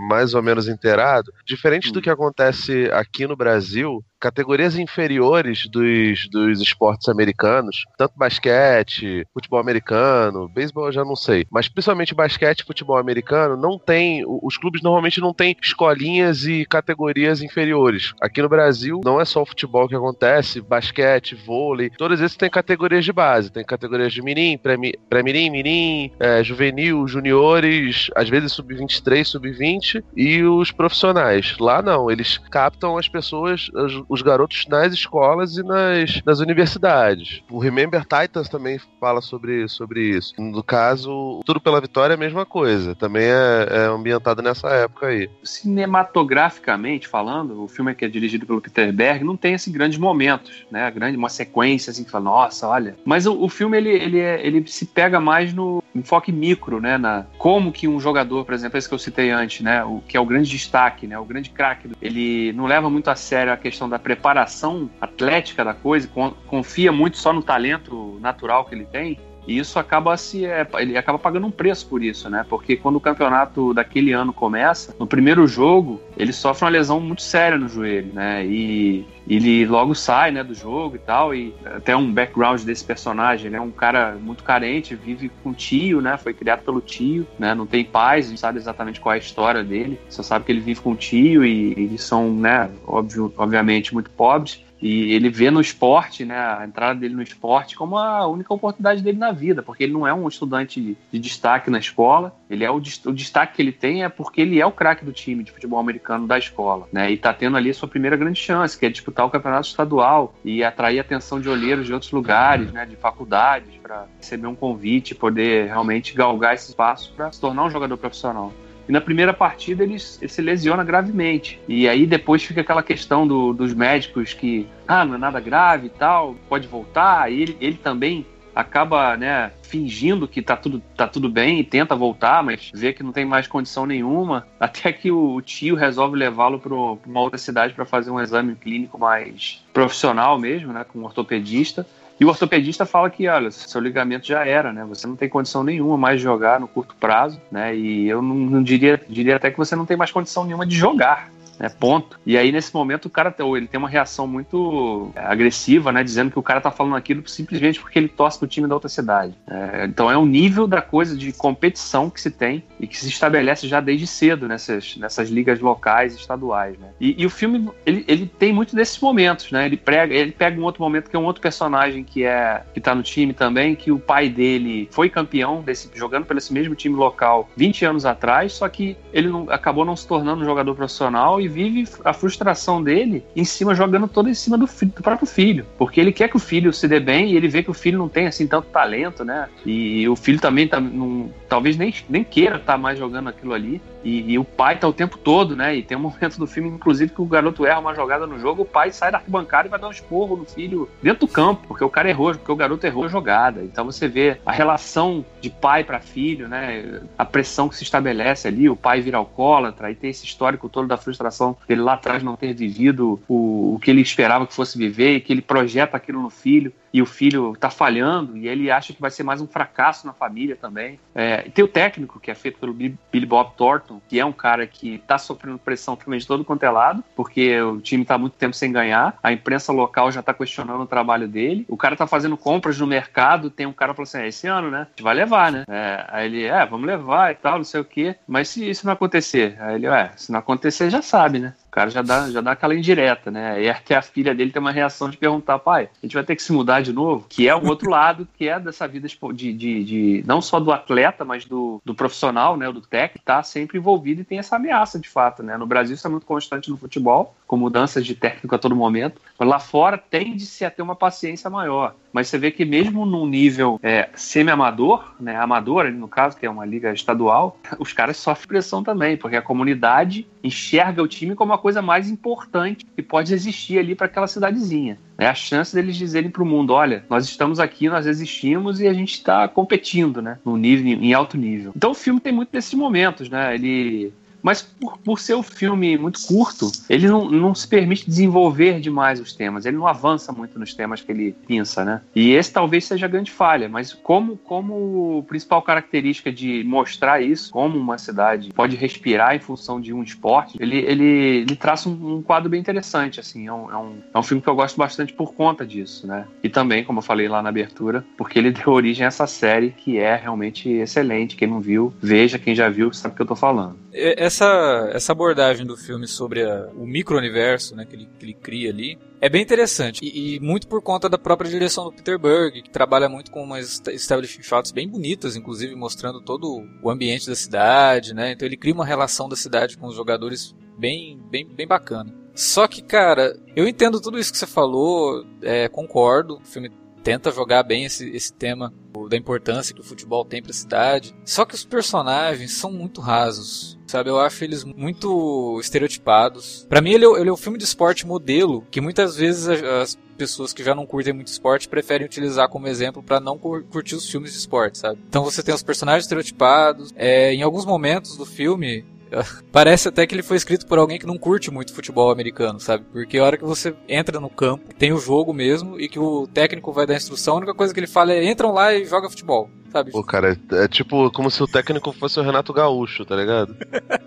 mais 0.10 0.34
ou 0.34 0.42
menos 0.42 0.68
inteirado. 0.68 1.32
Diferente 1.46 1.90
hum. 1.90 1.92
do 1.94 2.02
que 2.02 2.10
acontece 2.10 2.90
aqui 2.94 3.28
no 3.28 3.36
Brasil, 3.36 4.04
categorias 4.20 4.78
inferiores 4.78 5.68
dos, 5.68 6.28
dos 6.30 6.62
esportes 6.62 7.08
americanos, 7.08 7.84
tanto 7.98 8.18
basquete, 8.18 9.26
futebol 9.34 9.60
americano, 9.60 10.50
beisebol 10.50 10.88
eu 10.88 10.92
já 10.92 11.06
não 11.06 11.16
sei, 11.16 11.46
mas 11.52 11.68
principalmente 11.68 12.16
basquete 12.16 12.62
e 12.62 12.66
futebol 12.66 12.98
americano, 12.98 13.56
não 13.56 13.78
tem, 13.78 14.24
os 14.26 14.58
clubes 14.58 14.82
normalmente 14.82 15.22
não 15.22 15.34
têm 15.34 15.56
escolinhas 15.62 16.46
e 16.46 16.66
categorias 16.66 17.42
inferiores. 17.42 18.14
Aqui 18.22 18.42
no 18.42 18.50
Brasil, 18.50 19.02
não 19.04 19.22
é 19.22 19.26
só 19.26 19.42
o 19.42 19.46
futebol 19.46 19.88
que 19.88 19.96
acontece, 19.96 20.62
basquete, 20.62 21.36
vôlei, 21.36 21.90
todos 21.92 22.20
esses 22.20 22.38
têm 22.38 22.50
categorias 22.50 23.06
de 23.06 23.14
base, 23.14 23.52
tem 23.52 23.64
categorias 23.64 24.14
de 24.14 24.17
mirim, 24.22 24.58
pré-mirim, 24.58 25.50
mirim, 25.50 26.12
é, 26.20 26.44
juvenil, 26.44 27.08
juniores, 27.08 28.10
às 28.16 28.30
vezes 28.30 28.52
sub-23, 28.54 29.26
sub-20 29.26 30.04
e 30.16 30.44
os 30.44 30.72
profissionais. 30.72 31.56
Lá 31.60 31.82
não, 31.82 32.10
eles 32.10 32.38
captam 32.38 32.98
as 32.98 33.08
pessoas, 33.08 33.70
os 34.08 34.22
garotos 34.22 34.66
nas 34.68 34.94
escolas 34.94 35.58
e 35.58 35.64
nas, 35.64 36.22
nas 36.26 36.40
universidades. 36.40 37.42
O 37.50 37.60
Remember 37.60 38.02
Titans 38.02 38.50
também 38.50 38.80
fala 39.00 39.22
sobre, 39.22 39.68
sobre 39.68 40.02
isso. 40.02 40.34
No 40.38 40.64
caso, 40.64 41.42
Tudo 41.46 41.60
pela 41.60 41.82
Vitória 41.82 42.14
é 42.14 42.16
a 42.16 42.20
mesma 42.20 42.46
coisa. 42.46 42.96
Também 42.96 43.24
é, 43.24 43.68
é 43.70 43.80
ambientado 43.86 44.42
nessa 44.42 44.70
época 44.70 45.08
aí. 45.08 45.30
Cinematograficamente 45.44 47.08
falando, 47.08 47.64
o 47.64 47.68
filme 47.68 47.94
que 47.94 48.06
é 48.06 48.08
dirigido 48.08 48.46
pelo 48.46 48.62
Peter 48.62 48.92
Berg 48.94 49.24
não 49.24 49.38
tem 49.38 49.54
esses 49.54 49.72
grandes 49.72 49.98
momentos, 49.98 50.66
né? 50.72 50.90
Grande, 50.92 51.18
uma 51.18 51.30
sequência 51.30 51.92
assim 51.92 52.04
que 52.04 52.12
fala, 52.12 52.26
nossa, 52.26 52.68
olha. 52.68 52.96
Mas 53.06 53.26
o, 53.26 53.42
o 53.42 53.50
filme 53.50 53.78
ele, 53.78 53.90
ele, 54.08 54.20
é, 54.20 54.46
ele 54.46 54.66
se 54.68 54.86
pega 54.86 55.20
mais 55.20 55.54
no 55.54 55.84
enfoque 55.94 56.32
micro, 56.32 56.80
né? 56.80 56.98
Na, 56.98 57.26
como 57.38 57.72
que 57.72 57.88
um 57.88 58.00
jogador, 58.00 58.46
por 58.46 58.54
exemplo, 58.54 58.78
esse 58.78 58.88
que 58.88 58.94
eu 58.94 59.00
citei 59.00 59.30
antes, 59.30 59.62
né? 59.62 59.84
O 59.84 60.02
que 60.08 60.18
é 60.18 60.20
o 60.20 60.26
grande 60.26 60.50
destaque, 60.50 61.08
né? 61.08 61.18
O 61.18 61.26
grande 61.26 61.50
craque. 61.50 61.90
Ele 62.02 62.52
não 62.54 62.66
leva 62.66 62.90
muito 62.90 63.10
a 63.10 63.16
sério 63.16 63.52
a 63.54 63.58
questão 63.58 63.88
da 63.88 64.00
preparação 64.00 64.90
atlética 65.00 65.64
da 65.64 65.74
coisa, 65.74 66.10
confia 66.48 66.92
muito 66.92 67.18
só 67.18 67.34
no 67.34 67.42
talento 67.42 68.18
natural 68.22 68.66
que 68.66 68.76
ele 68.76 68.86
tem. 68.86 69.20
E 69.48 69.58
isso 69.58 69.80
acaba 69.80 70.16
se 70.18 70.46
é, 70.46 70.68
ele 70.76 70.98
acaba 70.98 71.18
pagando 71.18 71.48
um 71.48 71.52
preço 71.52 71.88
por 71.88 72.04
isso, 72.04 72.30
né? 72.30 72.46
Porque 72.48 72.76
quando 72.76 72.98
o 72.98 73.02
campeonato 73.02 73.74
daquele 73.74 74.12
ano 74.12 74.34
começa, 74.34 74.96
no 75.00 75.08
primeiro 75.08 75.48
jogo, 75.48 76.02
ele 76.18 76.34
sofre 76.34 76.66
uma 76.66 76.72
lesão 76.72 77.00
muito 77.00 77.22
séria 77.22 77.58
no 77.58 77.70
joelho, 77.70 78.14
né? 78.14 78.46
E 78.46 79.06
ele 79.28 79.66
logo 79.66 79.94
sai, 79.94 80.32
né, 80.32 80.44
do 80.44 80.54
jogo 80.54 80.96
e 80.96 81.00
tal, 81.00 81.36
e 81.36 81.54
até 81.66 81.96
um 81.96 82.12
background 82.12 82.62
desse 82.62 82.84
personagem, 82.84 83.48
ele 83.48 83.58
é 83.58 83.62
um 83.62 83.72
cara 83.72 84.16
muito 84.16 84.44
carente, 84.44 84.96
vive 84.96 85.30
com 85.44 85.54
tio, 85.54 86.02
né, 86.02 86.18
foi 86.18 86.34
criado 86.34 86.64
pelo 86.64 86.80
tio, 86.80 87.28
né, 87.38 87.54
não 87.54 87.66
tem 87.66 87.84
pais, 87.84 88.30
não 88.30 88.38
sabe 88.38 88.58
exatamente 88.58 89.02
qual 89.02 89.14
é 89.14 89.16
a 89.18 89.20
história 89.20 89.64
dele, 89.64 90.00
só 90.10 90.24
sabe 90.24 90.46
que 90.46 90.52
ele 90.52 90.62
vive 90.62 90.80
com 90.80 90.96
tio 90.96 91.46
e 91.46 91.74
eles 91.74 92.04
são, 92.04 92.34
né, 92.34 92.70
óbvio, 92.86 93.34
obviamente 93.38 93.94
muito 93.94 94.10
pobres, 94.12 94.64
e 94.82 95.14
ele 95.14 95.30
vê 95.30 95.50
no 95.50 95.60
esporte, 95.60 96.24
né, 96.24 96.38
a 96.38 96.66
entrada 96.66 97.00
dele 97.00 97.16
no 97.16 97.22
esporte 97.22 97.76
como 97.76 97.98
a 97.98 98.28
única 98.28 98.54
oportunidade 98.54 99.02
dele 99.02 99.18
na 99.18 99.32
vida, 99.32 99.64
porque 99.64 99.84
ele 99.84 99.94
não 99.94 100.08
é 100.08 100.14
um 100.14 100.28
estudante 100.28 100.80
de, 100.82 100.98
de 101.12 101.20
destaque 101.20 101.70
na 101.70 101.80
escola, 101.80 102.36
ele 102.50 102.64
é 102.64 102.70
o, 102.72 102.76
o, 102.76 103.14
destaque 103.14 103.56
que 103.56 103.62
ele 103.62 103.72
tem 103.72 104.04
é 104.04 104.10
porque 104.10 104.42
ele 104.42 104.60
é 104.60 104.66
o 104.66 104.72
craque 104.72 105.04
do 105.04 105.12
time 105.12 105.44
de 105.44 105.52
futebol 105.52 105.80
americano 105.80 106.28
da 106.28 106.38
escola, 106.38 106.88
né, 106.92 107.12
e 107.12 107.18
tá 107.18 107.34
tendo 107.34 107.58
ali 107.58 107.70
a 107.70 107.74
sua 107.74 107.88
primeira 107.88 108.16
grande 108.16 108.40
chance, 108.40 108.78
que 108.78 108.86
é 108.86 108.90
disputar 108.90 109.26
o 109.26 109.30
campeonato 109.30 109.68
estadual 109.68 110.36
e 110.44 110.64
atrair 110.64 111.00
a 111.00 111.02
atenção 111.02 111.40
de 111.40 111.50
olheiros 111.50 111.86
de 111.86 111.94
outros 111.94 112.12
lugares, 112.12 112.72
né, 112.72 112.86
de 112.86 112.96
faculdades, 112.96 113.76
para 113.82 114.06
receber 114.18 114.48
um 114.48 114.56
convite 114.56 115.16
poder 115.16 115.68
realmente 115.68 116.14
galgar 116.14 116.54
esse 116.54 116.70
espaço 116.70 117.14
para 117.16 117.32
se 117.32 117.40
tornar 117.40 117.66
um 117.66 117.70
jogador 117.70 117.98
profissional. 117.98 118.54
E 118.88 118.92
na 118.92 119.02
primeira 119.02 119.34
partida 119.34 119.84
ele, 119.84 119.98
ele, 120.22 120.30
se 120.30 120.42
lesiona 120.42 120.84
gravemente. 120.84 121.60
E 121.68 121.88
aí 121.88 122.06
depois 122.06 122.44
fica 122.44 122.62
aquela 122.62 122.84
questão 122.84 123.28
do, 123.28 123.54
dos 123.54 123.74
médicos 123.74 124.34
que, 124.34 124.68
ah, 124.88 125.04
não 125.04 125.16
é 125.16 125.18
nada 125.18 125.40
grave 125.40 125.88
e 125.88 125.90
tal, 125.90 126.36
pode 126.48 126.68
voltar. 126.68 127.32
E 127.32 127.42
ele, 127.42 127.58
ele 127.60 127.78
também 127.78 128.26
acaba, 128.58 129.16
né, 129.16 129.52
fingindo 129.62 130.28
que 130.28 130.42
tá 130.42 130.58
tudo, 130.58 130.82
tá 130.96 131.08
tudo 131.08 131.30
bem 131.30 131.60
e 131.60 131.64
tenta 131.64 131.96
voltar, 131.96 132.42
mas 132.42 132.72
vê 132.74 132.92
que 132.92 133.04
não 133.04 133.12
tem 133.12 133.24
mais 133.24 133.48
condição 133.48 133.86
nenhuma. 133.86 134.48
Até 134.60 134.92
que 134.92 135.12
o 135.12 135.40
tio 135.42 135.76
resolve 135.76 136.18
levá-lo 136.18 136.60
para 136.60 136.74
uma 136.74 137.20
outra 137.20 137.38
cidade 137.38 137.76
para 137.76 137.86
fazer 137.86 138.10
um 138.10 138.20
exame 138.20 138.56
clínico 138.56 138.98
mais 138.98 139.64
profissional 139.72 140.40
mesmo, 140.40 140.74
né, 140.74 140.84
com 140.84 141.00
um 141.00 141.04
ortopedista. 141.04 141.86
E 142.20 142.26
o 142.26 142.30
ortopedista 142.30 142.86
fala 142.86 143.10
que, 143.10 143.28
olha, 143.28 143.52
seu 143.52 143.80
ligamento 143.80 144.26
já 144.26 144.44
era, 144.46 144.74
né? 144.74 144.84
Você 144.86 145.06
não 145.06 145.16
tem 145.16 145.30
condição 145.30 145.64
nenhuma 145.64 145.98
mais 145.98 146.20
de 146.20 146.24
jogar 146.24 146.60
no 146.60 146.68
curto 146.68 146.96
prazo, 147.00 147.40
né? 147.52 147.76
E 147.76 148.08
eu 148.08 148.22
não, 148.22 148.36
não 148.36 148.64
diria, 148.64 149.00
diria 149.08 149.36
até 149.36 149.52
que 149.52 149.58
você 149.58 149.76
não 149.76 149.86
tem 149.86 149.96
mais 149.96 150.12
condição 150.12 150.44
nenhuma 150.44 150.66
de 150.66 150.76
jogar, 150.76 151.30
né? 151.60 151.70
Ponto. 151.70 152.20
E 152.26 152.38
aí, 152.38 152.52
nesse 152.52 152.74
momento, 152.74 153.06
o 153.06 153.10
cara 153.10 153.34
ele 153.56 153.68
tem 153.68 153.78
uma 153.78 153.90
reação 153.90 154.28
muito 154.28 155.12
é, 155.16 155.20
agressiva, 155.22 155.92
né? 155.92 156.04
Dizendo 156.04 156.32
que 156.32 156.40
o 156.40 156.44
cara 156.44 156.62
tá 156.62 156.72
falando 156.72 156.96
aquilo 156.96 157.28
simplesmente 157.28 157.80
porque 157.80 158.00
ele 158.00 158.08
torce 158.08 158.40
pro 158.40 158.48
time 158.48 158.68
da 158.68 158.76
outra 158.76 158.90
cidade. 158.90 159.34
É, 159.50 159.86
então 159.86 160.10
é 160.10 160.18
um 160.18 160.26
nível 160.26 160.68
da 160.68 160.82
coisa 160.82 161.16
de 161.16 161.32
competição 161.32 162.10
que 162.10 162.22
se 162.22 162.32
tem 162.32 162.64
e 162.80 162.88
que 162.88 162.98
se 162.98 163.10
estabelece 163.10 163.68
já 163.68 163.80
desde 163.80 164.08
cedo 164.08 164.48
nessas, 164.48 164.96
nessas 164.98 165.30
ligas 165.30 165.60
locais 165.60 166.16
estaduais, 166.16 166.78
né? 166.78 166.90
E, 167.00 167.22
e 167.22 167.26
o 167.26 167.30
filme, 167.30 167.70
ele, 167.86 168.06
ele 168.08 168.26
tem 168.26 168.54
muito 168.54 168.76
desses 168.76 169.00
momentos, 169.00 169.52
né? 169.52 169.66
Ele, 169.66 169.78
prega, 169.78 170.14
ele 170.14 170.32
pega 170.32 170.60
um 170.60 170.64
outro 170.64 170.82
momento 170.84 171.10
que 171.10 171.16
é 171.16 171.20
um 171.20 171.26
outro 171.26 171.42
personagem 171.42 172.04
que 172.04 172.24
é 172.24 172.64
que 172.74 172.82
tá 172.82 172.94
no 172.94 173.04
time 173.04 173.34
também, 173.34 173.76
que 173.76 173.92
o 173.92 174.00
pai 174.00 174.30
dele 174.30 174.88
foi 174.92 175.10
campeão 175.10 175.62
desse, 175.62 175.90
jogando 175.94 176.26
pelo 176.26 176.38
esse 176.38 176.54
mesmo 176.54 176.76
time 176.76 176.96
local 176.96 177.50
20 177.56 177.86
anos 177.86 178.06
atrás, 178.06 178.54
só 178.54 178.68
que 178.70 178.96
ele 179.12 179.28
não, 179.28 179.50
acabou 179.50 179.84
não 179.84 179.96
se 179.96 180.08
tornando 180.08 180.42
um 180.42 180.46
jogador 180.46 180.76
profissional 180.76 181.42
e 181.42 181.47
vive 181.48 181.88
a 182.04 182.14
frustração 182.14 182.82
dele 182.82 183.24
em 183.36 183.44
cima, 183.44 183.76
jogando 183.76 184.08
todo 184.08 184.30
em 184.30 184.34
cima 184.34 184.58
do, 184.58 184.68
filho, 184.68 184.92
do, 184.96 185.02
próprio 185.02 185.28
filho. 185.28 185.66
Porque 185.78 186.00
ele 186.00 186.12
quer 186.12 186.30
que 186.30 186.36
o 186.36 186.40
filho 186.40 186.72
se 186.74 186.88
dê 186.88 187.00
bem 187.00 187.32
e 187.32 187.36
ele 187.36 187.48
vê 187.48 187.64
que 187.64 187.72
o 187.72 187.74
filho 187.74 187.98
não 187.98 188.10
tem 188.10 188.28
assim 188.28 188.48
tanto 188.48 188.68
talento, 188.68 189.24
né? 189.24 189.50
E 189.66 190.08
o 190.08 190.16
filho 190.16 190.40
também 190.40 190.68
tá, 190.68 190.80
não, 190.80 191.32
talvez 191.48 191.78
nem, 191.78 191.94
nem 192.10 192.24
queira 192.24 192.58
estar 192.58 192.74
tá 192.74 192.78
mais 192.78 192.98
jogando 192.98 193.30
aquilo 193.30 193.54
ali. 193.54 193.82
E, 194.04 194.32
e, 194.32 194.40
o 194.40 194.44
pai 194.46 194.78
tá 194.78 194.88
o 194.88 194.94
tempo 194.94 195.18
todo, 195.18 195.54
né? 195.54 195.76
E 195.76 195.84
tem 195.84 195.98
um 195.98 196.02
momento 196.08 196.38
do 196.38 196.48
filme, 196.48 196.70
inclusive, 196.70 197.12
que 197.12 197.22
o 197.22 197.26
garoto 197.26 197.66
erra 197.66 197.80
uma 197.80 197.94
jogada 197.94 198.26
no 198.26 198.40
jogo, 198.40 198.62
o 198.62 198.66
pai 198.66 198.90
sai 198.92 199.12
da 199.12 199.18
arquibancada 199.18 199.68
e 199.68 199.70
vai 199.70 199.78
dar 199.78 199.88
um 199.88 199.92
esporro 199.92 200.38
no 200.38 200.46
filho 200.46 200.90
dentro 201.04 201.28
do 201.28 201.28
campo, 201.28 201.68
porque 201.68 201.84
o 201.84 201.90
cara 201.90 202.10
errou, 202.10 202.32
porque 202.32 202.52
o 202.52 202.56
garoto 202.56 202.88
errou 202.88 203.04
a 203.04 203.10
jogada. 203.10 203.62
Então 203.62 203.84
você 203.84 204.08
vê 204.08 204.40
a 204.46 204.52
relação 204.52 205.26
de 205.42 205.50
pai 205.50 205.84
para 205.84 206.00
filho, 206.00 206.48
né? 206.48 207.02
A 207.18 207.26
pressão 207.26 207.68
que 207.68 207.76
se 207.76 207.84
estabelece 207.84 208.48
ali, 208.48 208.70
o 208.70 208.78
pai 208.78 209.02
vira 209.02 209.18
alcoólatra, 209.18 209.92
e 209.92 209.96
tem 209.96 210.10
esse 210.10 210.26
histórico 210.26 210.70
todo 210.70 210.88
da 210.88 210.96
frustração 210.96 211.37
dele 211.68 211.82
lá 211.82 211.94
atrás 211.94 212.24
não 212.24 212.36
ter 212.36 212.54
vivido 212.54 213.20
o, 213.28 213.76
o 213.76 213.80
que 213.80 213.92
ele 213.92 214.02
esperava 214.02 214.48
que 214.48 214.54
fosse 214.54 214.78
viver 214.78 215.16
e 215.16 215.22
que 215.22 215.32
ele 215.32 215.42
projeta 215.42 215.98
aquilo 215.98 216.22
no 216.22 216.30
filho. 216.30 216.74
E 216.98 217.02
o 217.02 217.06
filho 217.06 217.56
tá 217.60 217.70
falhando 217.70 218.36
e 218.36 218.48
ele 218.48 218.72
acha 218.72 218.92
que 218.92 219.00
vai 219.00 219.12
ser 219.12 219.22
mais 219.22 219.40
um 219.40 219.46
fracasso 219.46 220.08
na 220.08 220.14
família 220.14 220.56
também. 220.56 221.00
É, 221.14 221.44
tem 221.44 221.64
o 221.64 221.68
técnico, 221.68 222.20
que 222.20 222.32
é 222.32 222.36
feito 222.36 222.58
pelo 222.58 222.74
Billy 222.74 223.26
Bob 223.28 223.52
Thornton, 223.56 224.02
que 224.10 224.20
é 224.20 224.26
um 224.26 224.32
cara 224.32 224.66
que 224.66 224.98
tá 225.06 225.20
sofrendo 225.20 225.60
pressão 225.60 225.96
também 225.96 226.20
de 226.20 226.26
todo 226.26 226.44
quanto 226.44 226.64
é 226.64 226.72
lado, 226.72 227.04
porque 227.16 227.62
o 227.62 227.80
time 227.80 228.04
tá 228.04 228.18
muito 228.18 228.34
tempo 228.34 228.56
sem 228.56 228.72
ganhar, 228.72 229.16
a 229.22 229.32
imprensa 229.32 229.72
local 229.72 230.12
já 230.12 230.24
tá 230.24 230.34
questionando 230.34 230.82
o 230.82 230.88
trabalho 230.88 231.28
dele, 231.28 231.68
o 231.70 231.78
cara 231.78 231.96
tá 231.96 232.08
fazendo 232.08 232.36
compras 232.36 232.80
no 232.80 232.88
mercado, 232.88 233.52
tem 233.52 233.68
um 233.68 233.74
cara 233.74 233.94
falando 233.94 234.08
assim, 234.08 234.18
é, 234.18 234.28
esse 234.28 234.48
ano, 234.48 234.72
né? 234.72 234.80
A 234.80 234.90
gente 234.90 235.04
vai 235.04 235.14
levar, 235.14 235.52
né? 235.52 235.66
É, 235.70 236.04
aí 236.08 236.26
ele, 236.26 236.46
é, 236.46 236.66
vamos 236.66 236.88
levar 236.88 237.32
e 237.32 237.36
tal, 237.36 237.58
não 237.58 237.64
sei 237.64 237.80
o 237.80 237.86
quê, 237.86 238.16
mas 238.28 238.50
se 238.50 238.68
isso 238.68 238.88
não 238.88 238.94
acontecer? 238.94 239.56
Aí 239.60 239.76
ele, 239.76 239.86
é, 239.86 240.12
se 240.16 240.32
não 240.32 240.40
acontecer, 240.40 240.90
já 240.90 241.04
sabe, 241.04 241.38
né? 241.38 241.54
Cara 241.78 241.92
já 241.92 242.02
dá, 242.02 242.28
já 242.32 242.42
dá 242.42 242.54
aquela 242.54 242.74
indireta, 242.74 243.30
né? 243.30 243.62
E 243.62 243.70
até 243.70 243.96
a 243.96 244.02
filha 244.02 244.34
dele 244.34 244.50
tem 244.50 244.60
uma 244.60 244.72
reação 244.72 245.12
de 245.12 245.16
perguntar, 245.16 245.60
pai, 245.60 245.88
a 246.02 246.06
gente 246.08 246.16
vai 246.16 246.24
ter 246.24 246.36
que 246.36 246.42
se 246.42 246.52
mudar 246.52 246.82
de 246.82 246.92
novo? 246.92 247.28
Que 247.30 247.48
é 247.48 247.56
o 247.56 247.68
outro 247.68 247.88
lado, 247.92 248.28
que 248.36 248.50
é 248.50 248.60
dessa 248.60 248.88
vida 248.88 249.08
de, 249.08 249.54
de, 249.54 249.84
de, 249.84 250.24
não 250.26 250.42
só 250.42 250.60
do 250.60 250.72
atleta, 250.72 251.24
mas 251.24 251.46
do, 251.46 251.80
do 251.86 251.94
profissional, 251.94 252.58
né? 252.58 252.72
Do 252.72 252.82
técnico, 252.82 253.24
tá 253.24 253.44
sempre 253.44 253.78
envolvido 253.78 254.22
e 254.22 254.24
tem 254.24 254.40
essa 254.40 254.56
ameaça 254.56 254.98
de 254.98 255.08
fato, 255.08 255.44
né? 255.44 255.56
No 255.56 255.68
Brasil 255.68 255.94
isso 255.94 256.08
é 256.08 256.10
muito 256.10 256.26
constante 256.26 256.72
no 256.72 256.78
futebol, 256.78 257.36
com 257.46 257.56
mudanças 257.56 258.04
de 258.04 258.16
técnico 258.16 258.56
a 258.56 258.58
todo 258.58 258.76
momento. 258.76 259.22
Mas 259.38 259.48
lá 259.48 259.60
fora 259.60 260.00
tende-se 260.00 260.66
a 260.66 260.72
ter 260.72 260.82
uma 260.82 260.96
paciência 260.96 261.48
maior. 261.48 261.94
Mas 262.12 262.28
você 262.28 262.40
vê 262.40 262.50
que 262.50 262.66
mesmo 262.66 263.06
num 263.06 263.28
nível 263.28 263.80
é, 263.84 264.10
semi-amador, 264.16 265.14
né? 265.20 265.36
Amador, 265.36 265.92
no 265.92 266.08
caso, 266.08 266.36
que 266.36 266.48
é 266.48 266.50
uma 266.50 266.66
liga 266.66 266.92
estadual, 266.92 267.60
os 267.78 267.94
caras 267.94 268.18
sofrem 268.18 268.48
pressão 268.48 268.82
também, 268.82 269.16
porque 269.16 269.36
a 269.36 269.42
comunidade 269.44 270.26
enxerga 270.48 271.04
o 271.04 271.08
time 271.08 271.36
como 271.36 271.54
a 271.54 271.58
coisa 271.58 271.82
mais 271.82 272.10
importante 272.10 272.86
que 272.96 273.02
pode 273.02 273.34
existir 273.34 273.78
ali 273.78 273.96
para 273.96 274.08
aquela 274.08 274.28
cidadezinha. 274.28 274.98
É 275.18 275.28
a 275.28 275.36
chance 275.36 275.74
deles 275.74 275.96
dizerem 275.96 276.30
para 276.30 276.44
o 276.44 276.46
mundo: 276.46 276.74
olha, 276.74 277.04
nós 277.10 277.26
estamos 277.26 277.60
aqui, 277.60 277.90
nós 277.90 278.06
existimos 278.06 278.80
e 278.80 278.88
a 278.88 278.94
gente 278.94 279.14
está 279.14 279.48
competindo, 279.48 280.22
né? 280.22 280.40
No 280.46 280.58
nível, 280.58 280.88
em 280.88 281.14
alto 281.14 281.38
nível. 281.38 281.72
Então 281.76 281.92
o 281.92 281.96
filme 281.96 282.20
tem 282.20 282.34
muito 282.34 282.52
desses 282.52 282.74
momentos, 282.74 283.30
né? 283.30 283.56
Ele 283.56 284.14
mas 284.42 284.62
por, 284.62 284.98
por 285.00 285.20
ser 285.20 285.36
um 285.36 285.44
filme 285.44 285.98
muito 285.98 286.26
curto, 286.26 286.72
ele 286.90 287.08
não, 287.08 287.30
não 287.30 287.56
se 287.56 287.68
permite 287.68 288.06
desenvolver 288.08 288.80
demais 288.80 289.20
os 289.20 289.34
temas, 289.34 289.66
ele 289.66 289.78
não 289.78 289.88
avança 289.88 290.32
muito 290.32 290.60
nos 290.60 290.74
temas 290.74 291.02
que 291.02 291.12
ele 291.12 291.36
pensa, 291.48 291.84
né? 291.84 292.02
E 292.16 292.32
esse 292.32 292.52
talvez 292.52 292.86
seja 292.86 293.06
a 293.06 293.10
grande 293.10 293.32
falha, 293.32 293.68
mas 293.68 293.94
como, 293.94 294.38
como 294.38 295.24
principal 295.28 295.62
característica 295.62 296.32
de 296.32 296.64
mostrar 296.64 297.22
isso, 297.22 297.52
como 297.52 297.78
uma 297.78 297.98
cidade 297.98 298.52
pode 298.54 298.76
respirar 298.76 299.36
em 299.36 299.40
função 299.40 299.80
de 299.82 299.94
um 299.94 300.04
esporte, 300.04 300.58
ele, 300.60 300.78
ele, 300.78 301.06
ele 301.06 301.56
traça 301.56 301.90
um, 301.90 302.18
um 302.18 302.22
quadro 302.22 302.50
bem 302.50 302.60
interessante, 302.60 303.20
assim, 303.20 303.48
é 303.48 303.54
um, 303.54 303.72
é, 303.72 303.78
um, 303.78 303.98
é 304.14 304.20
um 304.20 304.24
filme 304.24 304.42
que 304.42 304.50
eu 304.50 304.56
gosto 304.56 304.78
bastante 304.78 305.14
por 305.14 305.34
conta 305.34 305.66
disso, 305.66 306.08
né? 306.08 306.26
E 306.44 306.50
também, 306.50 306.84
como 306.84 307.00
eu 307.00 307.04
falei 307.04 307.28
lá 307.28 307.42
na 307.42 307.50
abertura, 307.50 308.06
porque 308.18 308.40
ele 308.40 308.52
deu 308.52 308.70
origem 308.70 309.06
a 309.06 309.08
essa 309.08 309.28
série 309.28 309.72
que 309.72 309.98
é 309.98 310.16
realmente 310.16 310.70
excelente, 310.70 311.36
quem 311.36 311.48
não 311.48 311.60
viu, 311.60 311.94
veja, 312.02 312.40
quem 312.40 312.54
já 312.54 312.70
viu 312.70 312.94
sabe 312.94 313.14
o 313.14 313.16
que 313.16 313.22
eu 313.22 313.26
tô 313.26 313.36
falando. 313.36 313.78
Essa 313.94 314.27
essa, 314.28 314.90
essa 314.94 315.12
abordagem 315.12 315.66
do 315.66 315.76
filme 315.76 316.08
sobre 316.08 316.44
a, 316.44 316.70
o 316.76 316.86
micro-universo 316.86 317.76
né, 317.76 317.86
que, 317.86 317.96
ele, 317.96 318.10
que 318.20 318.26
ele 318.26 318.34
cria 318.34 318.70
ali 318.70 318.98
é 319.20 319.28
bem 319.28 319.42
interessante. 319.42 320.06
E, 320.06 320.36
e, 320.36 320.40
muito 320.40 320.68
por 320.68 320.82
conta 320.82 321.10
da 321.10 321.18
própria 321.18 321.50
direção 321.50 321.86
do 321.86 321.92
Peter 321.92 322.20
Berg, 322.20 322.62
que 322.62 322.70
trabalha 322.70 323.10
muito 323.10 323.32
com 323.32 323.44
umas 323.44 323.82
establishing 323.88 324.44
shots 324.44 324.72
bem 324.72 324.88
bonitas, 324.88 325.36
inclusive 325.36 325.76
mostrando 325.76 326.22
todo 326.22 326.64
o 326.82 326.90
ambiente 326.90 327.28
da 327.28 327.36
cidade, 327.36 328.14
né? 328.14 328.32
Então 328.32 328.46
ele 328.46 328.58
cria 328.58 328.74
uma 328.74 328.86
relação 328.86 329.28
da 329.28 329.36
cidade 329.36 329.78
com 329.78 329.88
os 329.88 329.96
jogadores 329.96 330.56
bem, 330.78 331.20
bem, 331.32 331.48
bem 331.48 331.68
bacana. 331.68 332.14
Só 332.36 332.68
que, 332.68 332.84
cara, 332.84 333.36
eu 333.56 333.68
entendo 333.68 334.00
tudo 334.00 334.20
isso 334.20 334.32
que 334.32 334.38
você 334.38 334.46
falou, 334.46 335.26
é, 335.42 335.68
concordo. 335.68 336.36
O 336.38 336.46
filme 336.46 336.72
tenta 337.04 337.32
jogar 337.32 337.64
bem 337.64 337.86
esse, 337.86 338.08
esse 338.10 338.32
tema 338.32 338.72
da 339.08 339.18
importância 339.18 339.74
que 339.74 339.82
o 339.82 339.84
futebol 339.84 340.26
tem 340.26 340.42
para 340.42 340.52
a 340.52 340.56
cidade. 340.56 341.16
Só 341.26 341.46
que 341.46 341.56
os 341.56 341.66
personagens 341.66 342.54
são 342.54 342.72
muito 342.72 343.02
rasos. 343.02 343.78
Sabe, 343.88 344.10
eu 344.10 344.20
acho 344.20 344.44
eles 344.44 344.66
muito 344.66 345.58
estereotipados. 345.62 346.66
Para 346.68 346.82
mim, 346.82 346.92
ele 346.92 347.06
é, 347.06 347.22
ele 347.22 347.30
é 347.30 347.32
o 347.32 347.38
filme 347.38 347.58
de 347.58 347.64
esporte 347.64 348.06
modelo 348.06 348.66
que 348.70 348.82
muitas 348.82 349.16
vezes 349.16 349.48
as 349.48 349.98
pessoas 350.18 350.52
que 350.52 350.64
já 350.64 350.76
não 350.76 350.86
curtem 350.86 351.14
muito 351.14 351.28
esporte 351.28 351.70
preferem 351.70 352.06
utilizar 352.06 352.50
como 352.50 352.68
exemplo 352.68 353.02
para 353.02 353.20
não 353.20 353.38
curtir 353.38 353.96
os 353.96 354.10
filmes 354.10 354.34
de 354.34 354.40
esporte, 354.40 354.78
sabe? 354.80 355.00
Então 355.08 355.24
você 355.24 355.42
tem 355.42 355.56
os 355.56 355.64
personagens 355.64 356.04
estereotipados. 356.04 356.92
É, 356.98 357.34
em 357.34 357.44
alguns 357.44 357.66
momentos 357.66 358.18
do 358.18 358.26
filme, 358.26 358.84
Parece 359.52 359.88
até 359.88 360.06
que 360.06 360.16
ele 360.16 360.24
foi 360.24 360.38
escrito 360.38 360.66
por 360.66 360.78
alguém 360.78 361.00
que 361.00 361.06
não 361.06 361.18
curte 361.18 361.52
muito 361.52 361.74
futebol 361.74 362.12
americano, 362.12 362.60
sabe? 362.60 362.86
Porque 362.92 363.18
a 363.18 363.24
hora 363.24 363.38
que 363.38 363.44
você 363.44 363.74
entra 363.88 364.20
no 364.20 364.30
campo, 364.30 364.74
tem 364.76 364.92
o 364.92 365.00
jogo 365.00 365.34
mesmo, 365.34 365.80
e 365.80 365.88
que 365.88 366.00
o 366.00 366.28
técnico 366.28 366.72
vai 366.72 366.86
dar 366.86 366.96
instrução, 366.96 367.36
a 367.36 367.38
única 367.38 367.54
coisa 367.54 367.74
que 367.74 367.80
ele 367.80 367.88
fala 367.88 368.14
é 368.14 368.30
entram 368.30 368.52
lá 368.52 368.74
e 368.74 368.86
joga 368.86 369.10
futebol 369.10 369.50
sabe? 369.78 369.92
Pô, 369.92 370.04
cara, 370.04 370.38
é, 370.52 370.68
tipo 370.68 371.12
como 371.12 371.30
se 371.30 371.42
o 371.42 371.48
técnico 371.48 371.92
fosse 371.92 372.20
o 372.20 372.24
Renato 372.24 372.54
Gaúcho, 372.54 373.06
tá 373.06 373.16
ligado? 373.16 373.56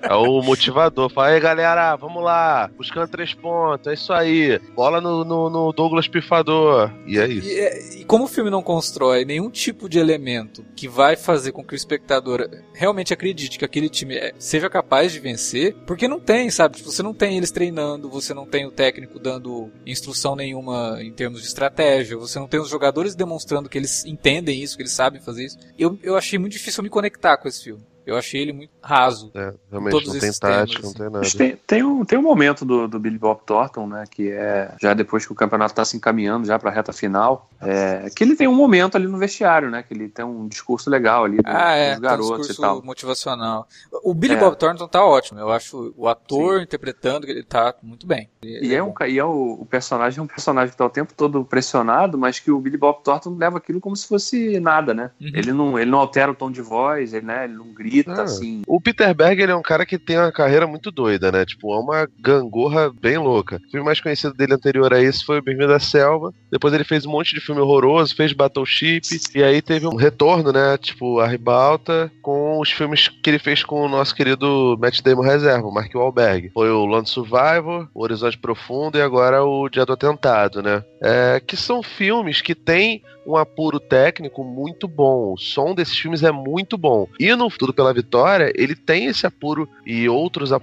É 0.02 0.14
o 0.14 0.42
motivador. 0.42 1.10
Fala, 1.10 1.28
aí 1.28 1.40
galera, 1.40 1.96
vamos 1.96 2.22
lá, 2.22 2.70
buscando 2.76 3.08
três 3.08 3.32
pontos, 3.34 3.86
é 3.86 3.94
isso 3.94 4.12
aí. 4.12 4.58
Bola 4.74 5.00
no, 5.00 5.24
no, 5.24 5.50
no 5.50 5.72
Douglas 5.72 6.08
Pifador. 6.08 6.90
E 7.06 7.18
é 7.18 7.28
isso. 7.28 7.48
E, 7.48 7.58
é, 7.58 8.00
e, 8.00 8.04
como 8.04 8.24
o 8.24 8.28
filme 8.28 8.50
não 8.50 8.62
constrói 8.62 9.24
nenhum 9.24 9.50
tipo 9.50 9.88
de 9.88 9.98
elemento 9.98 10.64
que 10.74 10.88
vai 10.88 11.16
fazer 11.16 11.52
com 11.52 11.64
que 11.64 11.74
o 11.74 11.76
espectador 11.76 12.48
realmente 12.74 13.12
acredite 13.12 13.58
que 13.58 13.64
aquele 13.64 13.88
time 13.88 14.16
é, 14.16 14.32
seja 14.38 14.68
capaz 14.68 15.12
de 15.12 15.20
vencer, 15.20 15.74
porque 15.86 16.08
não 16.08 16.18
tem, 16.18 16.50
sabe? 16.50 16.76
Tipo, 16.76 16.90
você 16.90 17.02
não 17.02 17.14
tem 17.14 17.36
eles 17.36 17.50
treinando, 17.50 18.10
você 18.10 18.34
não 18.34 18.46
tem 18.46 18.66
o 18.66 18.70
técnico 18.70 19.18
dando 19.18 19.70
instrução 19.86 20.34
nenhuma 20.34 20.98
em 21.00 21.12
termos 21.12 21.42
de 21.42 21.46
estratégia, 21.46 22.16
você 22.16 22.38
não 22.38 22.48
tem 22.48 22.60
os 22.60 22.68
jogadores 22.68 23.14
demonstrando 23.14 23.68
que 23.68 23.78
eles 23.78 24.04
entendem 24.04 24.62
isso, 24.62 24.76
que 24.76 24.82
eles 24.82 24.92
sabem 24.92 25.20
fazer 25.20 25.44
isso 25.44 25.58
eu, 25.78 25.98
eu 26.02 26.16
achei 26.16 26.38
muito 26.38 26.52
difícil 26.52 26.82
me 26.82 26.90
conectar 26.90 27.36
com 27.36 27.48
esse 27.48 27.64
filme. 27.64 27.82
Eu 28.06 28.16
achei 28.16 28.42
ele 28.42 28.52
muito 28.52 28.70
raso. 28.82 29.30
É, 29.34 29.52
realmente 29.70 29.92
todos 29.92 30.12
não 30.12 30.20
tem 30.20 30.32
tática, 30.32 30.82
não 30.82 30.92
tem 30.92 31.10
nada. 31.10 31.28
Tem, 31.36 31.56
tem, 31.66 31.82
um, 31.82 32.04
tem 32.04 32.18
um 32.18 32.22
momento 32.22 32.64
do, 32.64 32.88
do 32.88 32.98
Billy 32.98 33.18
Bob 33.18 33.40
Thornton, 33.44 33.86
né, 33.86 34.04
que 34.10 34.30
é 34.30 34.74
já 34.80 34.94
depois 34.94 35.26
que 35.26 35.32
o 35.32 35.34
campeonato 35.34 35.72
está 35.72 35.84
se 35.84 35.96
encaminhando 35.96 36.46
já 36.46 36.58
para 36.58 36.70
a 36.70 36.74
reta 36.74 36.92
final, 36.92 37.48
é, 37.60 38.08
que 38.14 38.24
ele 38.24 38.36
tem 38.36 38.48
um 38.48 38.54
momento 38.54 38.96
ali 38.96 39.06
no 39.06 39.18
vestiário, 39.18 39.70
né, 39.70 39.82
que 39.82 39.94
ele 39.94 40.08
tem 40.08 40.24
um 40.24 40.48
discurso 40.48 40.88
legal 40.88 41.24
ali 41.24 41.36
do, 41.36 41.42
ah, 41.46 41.74
é, 41.74 41.92
dos 41.92 42.00
garotos 42.00 42.30
um 42.30 42.36
discurso 42.38 42.60
e 42.60 42.64
tal. 42.64 42.82
motivacional. 42.82 43.68
O 44.02 44.14
Billy 44.14 44.34
é. 44.34 44.38
Bob 44.38 44.56
Thornton 44.56 44.88
tá 44.88 45.04
ótimo, 45.04 45.38
eu 45.38 45.50
acho 45.50 45.94
o 45.96 46.08
ator 46.08 46.58
Sim. 46.58 46.64
interpretando 46.64 47.28
ele 47.28 47.42
tá 47.42 47.74
muito 47.82 48.06
bem. 48.06 48.28
Ele 48.42 48.68
e 48.68 48.74
é, 48.74 48.78
é 48.78 48.82
um, 48.82 48.94
e 49.06 49.18
é 49.18 49.24
o, 49.24 49.58
o, 49.60 49.66
personagem 49.66 50.18
é 50.18 50.22
um 50.22 50.26
personagem 50.26 50.70
que 50.70 50.76
tá 50.76 50.86
o 50.86 50.90
tempo 50.90 51.12
todo 51.14 51.44
pressionado, 51.44 52.16
mas 52.16 52.38
que 52.38 52.50
o 52.50 52.58
Billy 52.58 52.76
Bob 52.76 53.02
Thornton 53.02 53.36
leva 53.36 53.58
aquilo 53.58 53.80
como 53.80 53.94
se 53.94 54.08
fosse 54.08 54.58
nada, 54.58 54.94
né? 54.94 55.10
Uhum. 55.20 55.30
Ele 55.34 55.52
não 55.52 55.78
ele 55.78 55.90
não 55.90 55.98
altera 55.98 56.32
o 56.32 56.34
tom 56.34 56.50
de 56.50 56.62
voz, 56.62 57.12
ele, 57.12 57.26
né, 57.26 57.44
ele 57.44 57.54
não 57.54 57.72
grita 57.72 57.89
ah. 58.06 58.22
assim. 58.22 58.62
O 58.66 58.80
Peter 58.80 59.14
Berg 59.14 59.40
ele 59.40 59.52
é 59.52 59.56
um 59.56 59.62
cara 59.62 59.84
que 59.86 59.98
tem 59.98 60.18
uma 60.18 60.32
carreira 60.32 60.66
muito 60.66 60.90
doida, 60.90 61.30
né? 61.30 61.44
Tipo, 61.44 61.74
é 61.74 61.78
uma 61.78 62.08
gangorra 62.20 62.90
bem 62.90 63.18
louca. 63.18 63.56
O 63.56 63.70
filme 63.70 63.86
mais 63.86 64.00
conhecido 64.00 64.34
dele 64.34 64.54
anterior 64.54 64.92
a 64.92 65.00
esse 65.00 65.24
foi 65.24 65.38
O 65.38 65.42
Bem-vindo 65.42 65.68
da 65.68 65.78
Selva. 65.78 66.32
Depois 66.50 66.74
ele 66.74 66.84
fez 66.84 67.06
um 67.06 67.10
monte 67.10 67.34
de 67.34 67.40
filme 67.40 67.60
horroroso, 67.60 68.14
fez 68.14 68.32
Battleship. 68.32 69.02
E 69.34 69.42
aí 69.42 69.62
teve 69.62 69.86
um 69.86 69.96
retorno, 69.96 70.52
né? 70.52 70.76
Tipo, 70.78 71.20
a 71.20 71.26
ribalta 71.26 72.10
com 72.22 72.58
os 72.60 72.70
filmes 72.70 73.08
que 73.08 73.30
ele 73.30 73.38
fez 73.38 73.62
com 73.62 73.82
o 73.82 73.88
nosso 73.88 74.14
querido 74.14 74.76
Matt 74.80 75.00
Damon 75.02 75.22
Reserva, 75.22 75.66
o 75.66 75.72
Mark 75.72 75.94
Wahlberg. 75.94 76.50
Foi 76.52 76.70
o 76.70 76.86
Land 76.86 77.08
Survivor, 77.08 77.88
o 77.94 78.02
Horizonte 78.02 78.38
Profundo 78.38 78.98
e 78.98 79.02
agora 79.02 79.44
o 79.44 79.68
Dia 79.68 79.84
do 79.84 79.92
Atentado, 79.92 80.62
né? 80.62 80.84
É, 81.02 81.40
que 81.44 81.56
são 81.56 81.82
filmes 81.82 82.40
que 82.40 82.54
têm 82.54 83.02
um 83.26 83.36
apuro 83.36 83.78
técnico 83.78 84.44
muito 84.44 84.88
bom. 84.88 85.32
O 85.34 85.38
som 85.38 85.74
desses 85.74 85.96
filmes 85.96 86.22
é 86.22 86.30
muito 86.30 86.76
bom. 86.76 87.06
E 87.18 87.34
no 87.34 87.50
Tudo 87.50 87.74
pela 87.74 87.92
Vitória, 87.92 88.52
ele 88.54 88.74
tem 88.74 89.06
esse 89.06 89.26
apuro 89.26 89.68
e 89.84 90.08
outros, 90.08 90.50
é, 90.52 90.58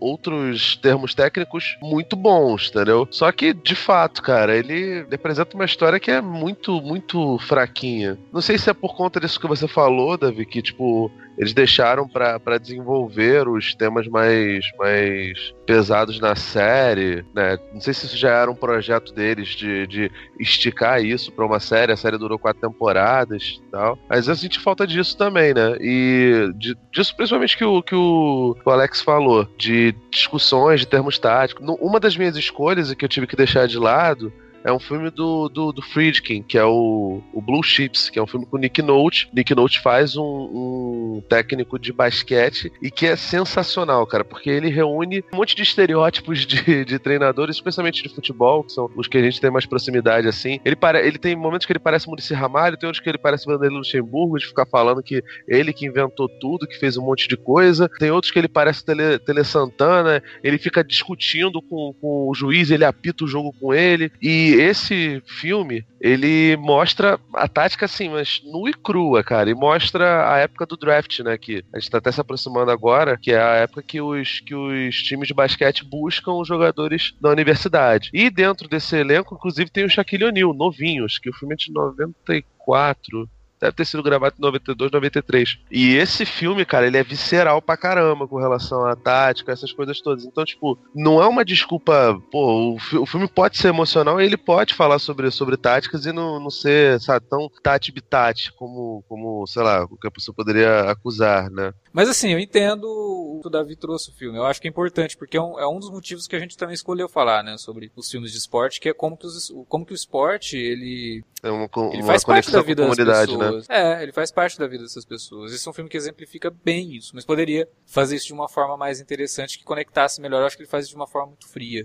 outros 0.00 0.76
termos 0.76 1.14
técnicos 1.14 1.76
muito 1.82 2.14
bons, 2.16 2.70
entendeu? 2.70 3.08
Só 3.10 3.30
que, 3.32 3.52
de 3.52 3.74
fato, 3.74 4.22
cara, 4.22 4.56
ele 4.56 5.06
apresenta 5.12 5.54
uma 5.54 5.64
história 5.64 5.98
que 5.98 6.10
é 6.10 6.20
muito, 6.20 6.80
muito 6.80 7.38
fraquinha. 7.40 8.18
Não 8.32 8.40
sei 8.40 8.58
se 8.58 8.70
é 8.70 8.74
por 8.74 8.96
conta 8.96 9.20
disso 9.20 9.40
que 9.40 9.46
você 9.46 9.66
falou, 9.66 10.16
Davi, 10.16 10.46
que, 10.46 10.62
tipo, 10.62 11.10
eles 11.38 11.54
deixaram 11.54 12.08
para 12.08 12.58
desenvolver 12.58 13.48
os 13.48 13.72
temas 13.74 14.08
mais, 14.08 14.64
mais 14.76 15.54
pesados 15.64 16.18
na 16.18 16.34
série, 16.34 17.24
né? 17.32 17.56
Não 17.72 17.80
sei 17.80 17.94
se 17.94 18.06
isso 18.06 18.16
já 18.16 18.30
era 18.30 18.50
um 18.50 18.56
projeto 18.56 19.12
deles 19.12 19.50
de, 19.50 19.86
de 19.86 20.10
esticar 20.40 21.00
isso 21.00 21.30
para 21.30 21.46
uma 21.46 21.60
série. 21.60 21.92
A 21.92 21.96
série 21.96 22.18
durou 22.18 22.40
quatro 22.40 22.60
temporadas 22.60 23.60
e 23.64 23.70
tal. 23.70 23.96
Às 24.08 24.26
vezes 24.26 24.40
a 24.40 24.42
gente 24.42 24.58
falta 24.58 24.84
disso 24.84 25.16
também, 25.16 25.54
né? 25.54 25.76
E 25.80 26.50
de, 26.56 26.76
disso 26.92 27.14
principalmente 27.14 27.56
que 27.56 27.64
o, 27.64 27.82
que 27.84 27.94
o, 27.94 28.56
o 28.64 28.70
Alex 28.70 29.00
falou, 29.00 29.46
de 29.56 29.94
discussões 30.10 30.80
de 30.80 30.86
termos 30.86 31.20
táticos. 31.20 31.64
Uma 31.80 32.00
das 32.00 32.16
minhas 32.16 32.36
escolhas 32.36 32.92
que 32.94 33.04
eu 33.04 33.08
tive 33.08 33.28
que 33.28 33.36
deixar 33.36 33.68
de 33.68 33.78
lado 33.78 34.32
é 34.64 34.72
um 34.72 34.78
filme 34.78 35.10
do, 35.10 35.48
do, 35.48 35.72
do 35.72 35.82
Friedkin, 35.82 36.42
que 36.42 36.58
é 36.58 36.64
o, 36.64 37.22
o 37.32 37.40
Blue 37.40 37.62
Chips, 37.62 38.10
que 38.10 38.18
é 38.18 38.22
um 38.22 38.26
filme 38.26 38.46
com 38.46 38.58
Nick 38.58 38.82
Note. 38.82 39.28
Nick 39.32 39.54
Note 39.54 39.80
faz 39.80 40.16
um, 40.16 40.22
um 40.22 41.22
técnico 41.28 41.78
de 41.78 41.92
basquete 41.92 42.72
e 42.82 42.90
que 42.90 43.06
é 43.06 43.16
sensacional, 43.16 44.06
cara, 44.06 44.24
porque 44.24 44.50
ele 44.50 44.68
reúne 44.68 45.24
um 45.32 45.36
monte 45.36 45.54
de 45.54 45.62
estereótipos 45.62 46.46
de, 46.46 46.84
de 46.84 46.98
treinadores, 46.98 47.56
especialmente 47.56 48.02
de 48.02 48.08
futebol, 48.08 48.64
que 48.64 48.72
são 48.72 48.90
os 48.96 49.06
que 49.06 49.18
a 49.18 49.22
gente 49.22 49.40
tem 49.40 49.50
mais 49.50 49.66
proximidade, 49.66 50.28
assim. 50.28 50.60
Ele, 50.64 50.76
pare, 50.76 51.06
ele 51.06 51.18
tem 51.18 51.36
momentos 51.36 51.66
que 51.66 51.72
ele 51.72 51.78
parece 51.78 52.08
Muricy 52.08 52.34
Ramalho, 52.34 52.76
tem 52.76 52.86
outros 52.86 53.02
que 53.02 53.08
ele 53.08 53.18
parece 53.18 53.46
Vanderlei 53.46 53.78
Luxemburgo, 53.78 54.38
de 54.38 54.46
ficar 54.46 54.66
falando 54.66 55.02
que 55.02 55.22
ele 55.46 55.72
que 55.72 55.86
inventou 55.86 56.28
tudo, 56.28 56.66
que 56.66 56.78
fez 56.78 56.96
um 56.96 57.04
monte 57.04 57.28
de 57.28 57.36
coisa. 57.36 57.88
Tem 57.98 58.10
outros 58.10 58.30
que 58.30 58.38
ele 58.38 58.48
parece 58.48 58.84
Tele, 58.84 59.18
Tele 59.18 59.44
Santana, 59.44 60.22
ele 60.42 60.58
fica 60.58 60.82
discutindo 60.84 61.60
com, 61.62 61.94
com 62.00 62.28
o 62.28 62.34
juiz, 62.34 62.70
ele 62.70 62.84
apita 62.84 63.24
o 63.24 63.28
jogo 63.28 63.52
com 63.58 63.72
ele. 63.72 64.10
E 64.20 64.47
esse 64.54 65.22
filme, 65.26 65.84
ele 66.00 66.56
mostra 66.56 67.18
a 67.34 67.48
tática 67.48 67.86
assim, 67.86 68.08
mas 68.08 68.40
nua 68.44 68.70
e 68.70 68.74
crua, 68.74 69.22
cara. 69.22 69.50
E 69.50 69.54
mostra 69.54 70.32
a 70.32 70.38
época 70.38 70.66
do 70.66 70.76
draft, 70.76 71.20
né? 71.20 71.36
Que 71.36 71.64
a 71.72 71.78
gente 71.78 71.90
tá 71.90 71.98
até 71.98 72.12
se 72.12 72.20
aproximando 72.20 72.70
agora, 72.70 73.18
que 73.18 73.32
é 73.32 73.40
a 73.40 73.54
época 73.56 73.82
que 73.82 74.00
os, 74.00 74.40
que 74.40 74.54
os 74.54 75.02
times 75.02 75.28
de 75.28 75.34
basquete 75.34 75.84
buscam 75.84 76.32
os 76.32 76.48
jogadores 76.48 77.14
da 77.20 77.30
universidade. 77.30 78.10
E 78.12 78.30
dentro 78.30 78.68
desse 78.68 78.96
elenco, 78.96 79.34
inclusive, 79.34 79.70
tem 79.70 79.84
o 79.84 79.90
Shaquille 79.90 80.24
O'Neal, 80.24 80.54
novinhos, 80.54 81.18
que 81.18 81.30
o 81.30 81.34
filme 81.34 81.54
é 81.54 81.56
de 81.56 81.72
94 81.72 83.28
deve 83.60 83.72
ter 83.72 83.84
sido 83.84 84.02
gravado 84.02 84.34
em 84.38 84.42
92, 84.42 84.90
93. 84.90 85.58
E 85.70 85.96
esse 85.96 86.24
filme, 86.24 86.64
cara, 86.64 86.86
ele 86.86 86.96
é 86.96 87.02
visceral 87.02 87.60
pra 87.60 87.76
caramba 87.76 88.26
com 88.26 88.36
relação 88.36 88.86
à 88.86 88.94
tática, 88.94 89.52
essas 89.52 89.72
coisas 89.72 90.00
todas. 90.00 90.24
Então, 90.24 90.44
tipo, 90.44 90.78
não 90.94 91.22
é 91.22 91.26
uma 91.26 91.44
desculpa. 91.44 92.20
Pô, 92.30 92.76
o, 92.92 93.02
o 93.02 93.06
filme 93.06 93.28
pode 93.28 93.58
ser 93.58 93.68
emocional 93.68 94.20
e 94.20 94.24
ele 94.24 94.36
pode 94.36 94.74
falar 94.74 94.98
sobre, 94.98 95.30
sobre 95.30 95.56
táticas 95.56 96.06
e 96.06 96.12
não, 96.12 96.40
não 96.40 96.50
ser, 96.50 97.00
sabe, 97.00 97.26
tão 97.28 97.50
tati-bitate 97.62 98.52
como, 98.52 99.04
como, 99.08 99.46
sei 99.46 99.62
lá, 99.62 99.84
o 99.84 99.96
que 99.96 100.06
a 100.06 100.10
pessoa 100.10 100.34
poderia 100.34 100.82
acusar, 100.90 101.50
né? 101.50 101.72
Mas 101.98 102.08
assim, 102.08 102.32
eu 102.32 102.38
entendo 102.38 102.84
o 102.84 103.40
que 103.40 103.48
o 103.48 103.50
Davi 103.50 103.74
trouxe 103.74 104.10
o 104.10 104.12
filme. 104.12 104.38
Eu 104.38 104.46
acho 104.46 104.60
que 104.60 104.68
é 104.68 104.70
importante, 104.70 105.16
porque 105.16 105.36
é 105.36 105.42
um, 105.42 105.58
é 105.58 105.66
um 105.66 105.80
dos 105.80 105.90
motivos 105.90 106.28
que 106.28 106.36
a 106.36 106.38
gente 106.38 106.56
também 106.56 106.72
escolheu 106.72 107.08
falar, 107.08 107.42
né, 107.42 107.58
sobre 107.58 107.90
os 107.96 108.08
filmes 108.08 108.30
de 108.30 108.38
esporte, 108.38 108.78
que 108.80 108.88
é 108.88 108.94
como 108.94 109.16
que, 109.16 109.26
os, 109.26 109.52
como 109.68 109.84
que 109.84 109.92
o 109.92 109.96
esporte, 109.96 110.56
ele, 110.56 111.24
é 111.42 111.50
uma, 111.50 111.68
ele 111.92 112.02
uma 112.02 112.06
faz 112.06 112.22
parte 112.22 112.52
da 112.52 112.62
vida 112.62 112.86
das 112.86 112.96
né? 112.96 113.04
pessoas. 113.04 113.68
É, 113.68 114.00
ele 114.00 114.12
faz 114.12 114.30
parte 114.30 114.56
da 114.56 114.68
vida 114.68 114.84
dessas 114.84 115.04
pessoas. 115.04 115.52
Esse 115.52 115.66
é 115.66 115.70
um 115.72 115.74
filme 115.74 115.90
que 115.90 115.96
exemplifica 115.96 116.54
bem 116.64 116.94
isso, 116.94 117.10
mas 117.16 117.24
poderia 117.24 117.68
fazer 117.84 118.14
isso 118.14 118.28
de 118.28 118.32
uma 118.32 118.48
forma 118.48 118.76
mais 118.76 119.00
interessante, 119.00 119.58
que 119.58 119.64
conectasse 119.64 120.20
melhor. 120.20 120.42
Eu 120.42 120.46
acho 120.46 120.56
que 120.56 120.62
ele 120.62 120.70
faz 120.70 120.84
isso 120.84 120.92
de 120.92 121.00
uma 121.00 121.08
forma 121.08 121.30
muito 121.30 121.48
fria. 121.48 121.84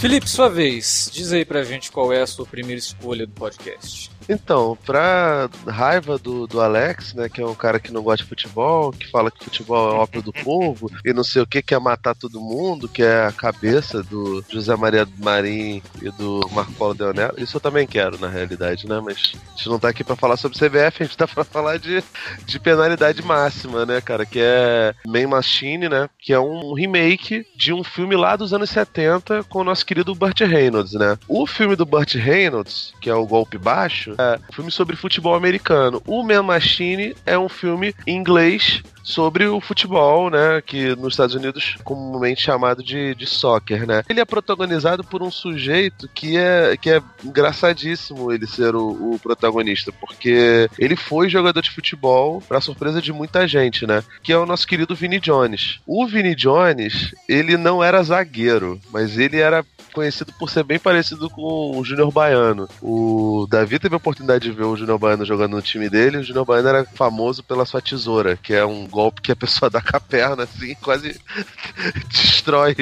Felipe, 0.00 0.30
sua 0.30 0.48
vez. 0.48 1.10
Diz 1.12 1.32
aí 1.32 1.44
pra 1.44 1.64
gente 1.64 1.90
qual 1.90 2.12
é 2.12 2.22
a 2.22 2.26
sua 2.26 2.46
primeira 2.46 2.78
escolha 2.78 3.26
do 3.26 3.32
podcast. 3.32 4.10
Então, 4.28 4.76
pra 4.84 5.48
raiva 5.66 6.18
do, 6.18 6.46
do 6.46 6.60
Alex, 6.60 7.14
né, 7.14 7.28
que 7.28 7.40
é 7.40 7.46
um 7.46 7.54
cara 7.54 7.80
que 7.80 7.92
não 7.92 8.02
gosta 8.02 8.22
de 8.22 8.28
futebol, 8.28 8.92
que 8.92 9.10
fala 9.10 9.30
que 9.30 9.44
futebol 9.44 9.90
é 9.90 9.94
ópio 9.94 10.22
do 10.22 10.32
povo, 10.32 10.90
e 11.04 11.12
não 11.12 11.24
sei 11.24 11.40
o 11.40 11.46
que, 11.46 11.62
quer 11.62 11.80
matar 11.80 12.14
todo 12.14 12.40
mundo, 12.40 12.88
que 12.88 13.02
é 13.02 13.26
a 13.26 13.32
cabeça 13.32 14.02
do 14.02 14.44
José 14.50 14.76
Maria 14.76 15.08
Marim 15.18 15.82
e 16.02 16.10
do 16.10 16.40
Marco 16.52 16.72
Paulo 16.72 16.94
Deonel. 16.94 17.32
Isso 17.38 17.56
eu 17.56 17.60
também 17.60 17.86
quero, 17.86 18.18
na 18.18 18.28
realidade, 18.28 18.86
né, 18.86 19.00
mas 19.02 19.16
a 19.16 19.56
gente 19.56 19.68
não 19.68 19.78
tá 19.78 19.88
aqui 19.88 20.04
pra 20.04 20.16
falar 20.16 20.36
sobre 20.36 20.58
CBF, 20.58 21.02
a 21.02 21.06
gente 21.06 21.16
tá 21.16 21.26
pra 21.26 21.44
falar 21.44 21.78
de, 21.78 22.04
de 22.44 22.60
penalidade 22.60 23.22
máxima, 23.22 23.86
né, 23.86 24.00
cara, 24.00 24.26
que 24.26 24.40
é 24.40 24.94
Man 25.06 25.28
Machine, 25.28 25.88
né, 25.88 26.08
que 26.18 26.34
é 26.34 26.40
um 26.40 26.74
remake 26.74 27.46
de 27.56 27.72
um 27.72 27.82
filme 27.82 28.14
lá 28.14 28.36
dos 28.36 28.52
anos 28.52 28.68
70 28.68 29.44
com 29.44 29.60
o 29.60 29.64
nosso 29.64 29.86
querido 29.86 30.14
Burt 30.14 30.40
Reynolds, 30.40 30.92
né. 30.92 31.18
O 31.26 31.46
filme 31.46 31.74
do 31.74 31.86
Burt 31.86 32.14
Reynolds, 32.14 32.92
que 33.00 33.08
é 33.08 33.14
o 33.14 33.26
Golpe 33.26 33.56
Baixo, 33.56 34.17
é 34.18 34.38
filme 34.52 34.70
sobre 34.70 34.96
futebol 34.96 35.34
americano. 35.34 36.02
O 36.06 36.22
Man 36.22 36.42
Machine 36.42 37.14
é 37.24 37.38
um 37.38 37.48
filme 37.48 37.94
em 38.06 38.16
inglês 38.16 38.82
sobre 39.08 39.46
o 39.46 39.58
futebol, 39.58 40.28
né, 40.28 40.60
que 40.60 40.94
nos 40.96 41.14
Estados 41.14 41.34
Unidos 41.34 41.76
comumente 41.82 42.42
chamado 42.42 42.82
de, 42.82 43.14
de 43.14 43.26
soccer, 43.26 43.86
né. 43.86 44.02
Ele 44.06 44.20
é 44.20 44.24
protagonizado 44.24 45.02
por 45.02 45.22
um 45.22 45.30
sujeito 45.30 46.06
que 46.14 46.36
é, 46.36 46.76
que 46.76 46.90
é 46.90 47.02
engraçadíssimo 47.24 48.30
ele 48.30 48.46
ser 48.46 48.74
o, 48.74 49.14
o 49.14 49.18
protagonista, 49.18 49.90
porque 49.92 50.68
ele 50.78 50.94
foi 50.94 51.30
jogador 51.30 51.62
de 51.62 51.70
futebol, 51.70 52.42
pra 52.46 52.60
surpresa 52.60 53.00
de 53.00 53.10
muita 53.10 53.48
gente, 53.48 53.86
né, 53.86 54.04
que 54.22 54.30
é 54.30 54.36
o 54.36 54.44
nosso 54.44 54.66
querido 54.66 54.94
Vini 54.94 55.18
Jones. 55.18 55.80
O 55.86 56.06
Vini 56.06 56.34
Jones, 56.34 57.14
ele 57.26 57.56
não 57.56 57.82
era 57.82 58.02
zagueiro, 58.02 58.78
mas 58.92 59.16
ele 59.16 59.38
era 59.38 59.64
conhecido 59.94 60.32
por 60.38 60.50
ser 60.50 60.62
bem 60.64 60.78
parecido 60.78 61.28
com 61.30 61.78
o 61.78 61.84
Júnior 61.84 62.10
Baiano. 62.12 62.68
O 62.82 63.46
Davi 63.50 63.78
teve 63.78 63.94
a 63.94 63.98
oportunidade 63.98 64.44
de 64.48 64.52
ver 64.56 64.64
o 64.64 64.76
Júnior 64.76 64.98
Baiano 64.98 65.24
jogando 65.24 65.56
no 65.56 65.62
time 65.62 65.88
dele. 65.88 66.18
O 66.18 66.22
Júnior 66.24 66.44
Baiano 66.44 66.68
era 66.68 66.84
famoso 66.84 67.42
pela 67.42 67.64
sua 67.66 67.80
tesoura, 67.80 68.36
que 68.36 68.52
é 68.54 68.64
um 68.64 68.86
golpe 68.86 69.20
que 69.22 69.32
a 69.32 69.36
pessoa 69.36 69.68
dá 69.70 69.80
com 69.80 69.96
a 69.96 70.00
perna, 70.00 70.44
assim, 70.44 70.74
quase 70.82 71.18
destrói 72.08 72.76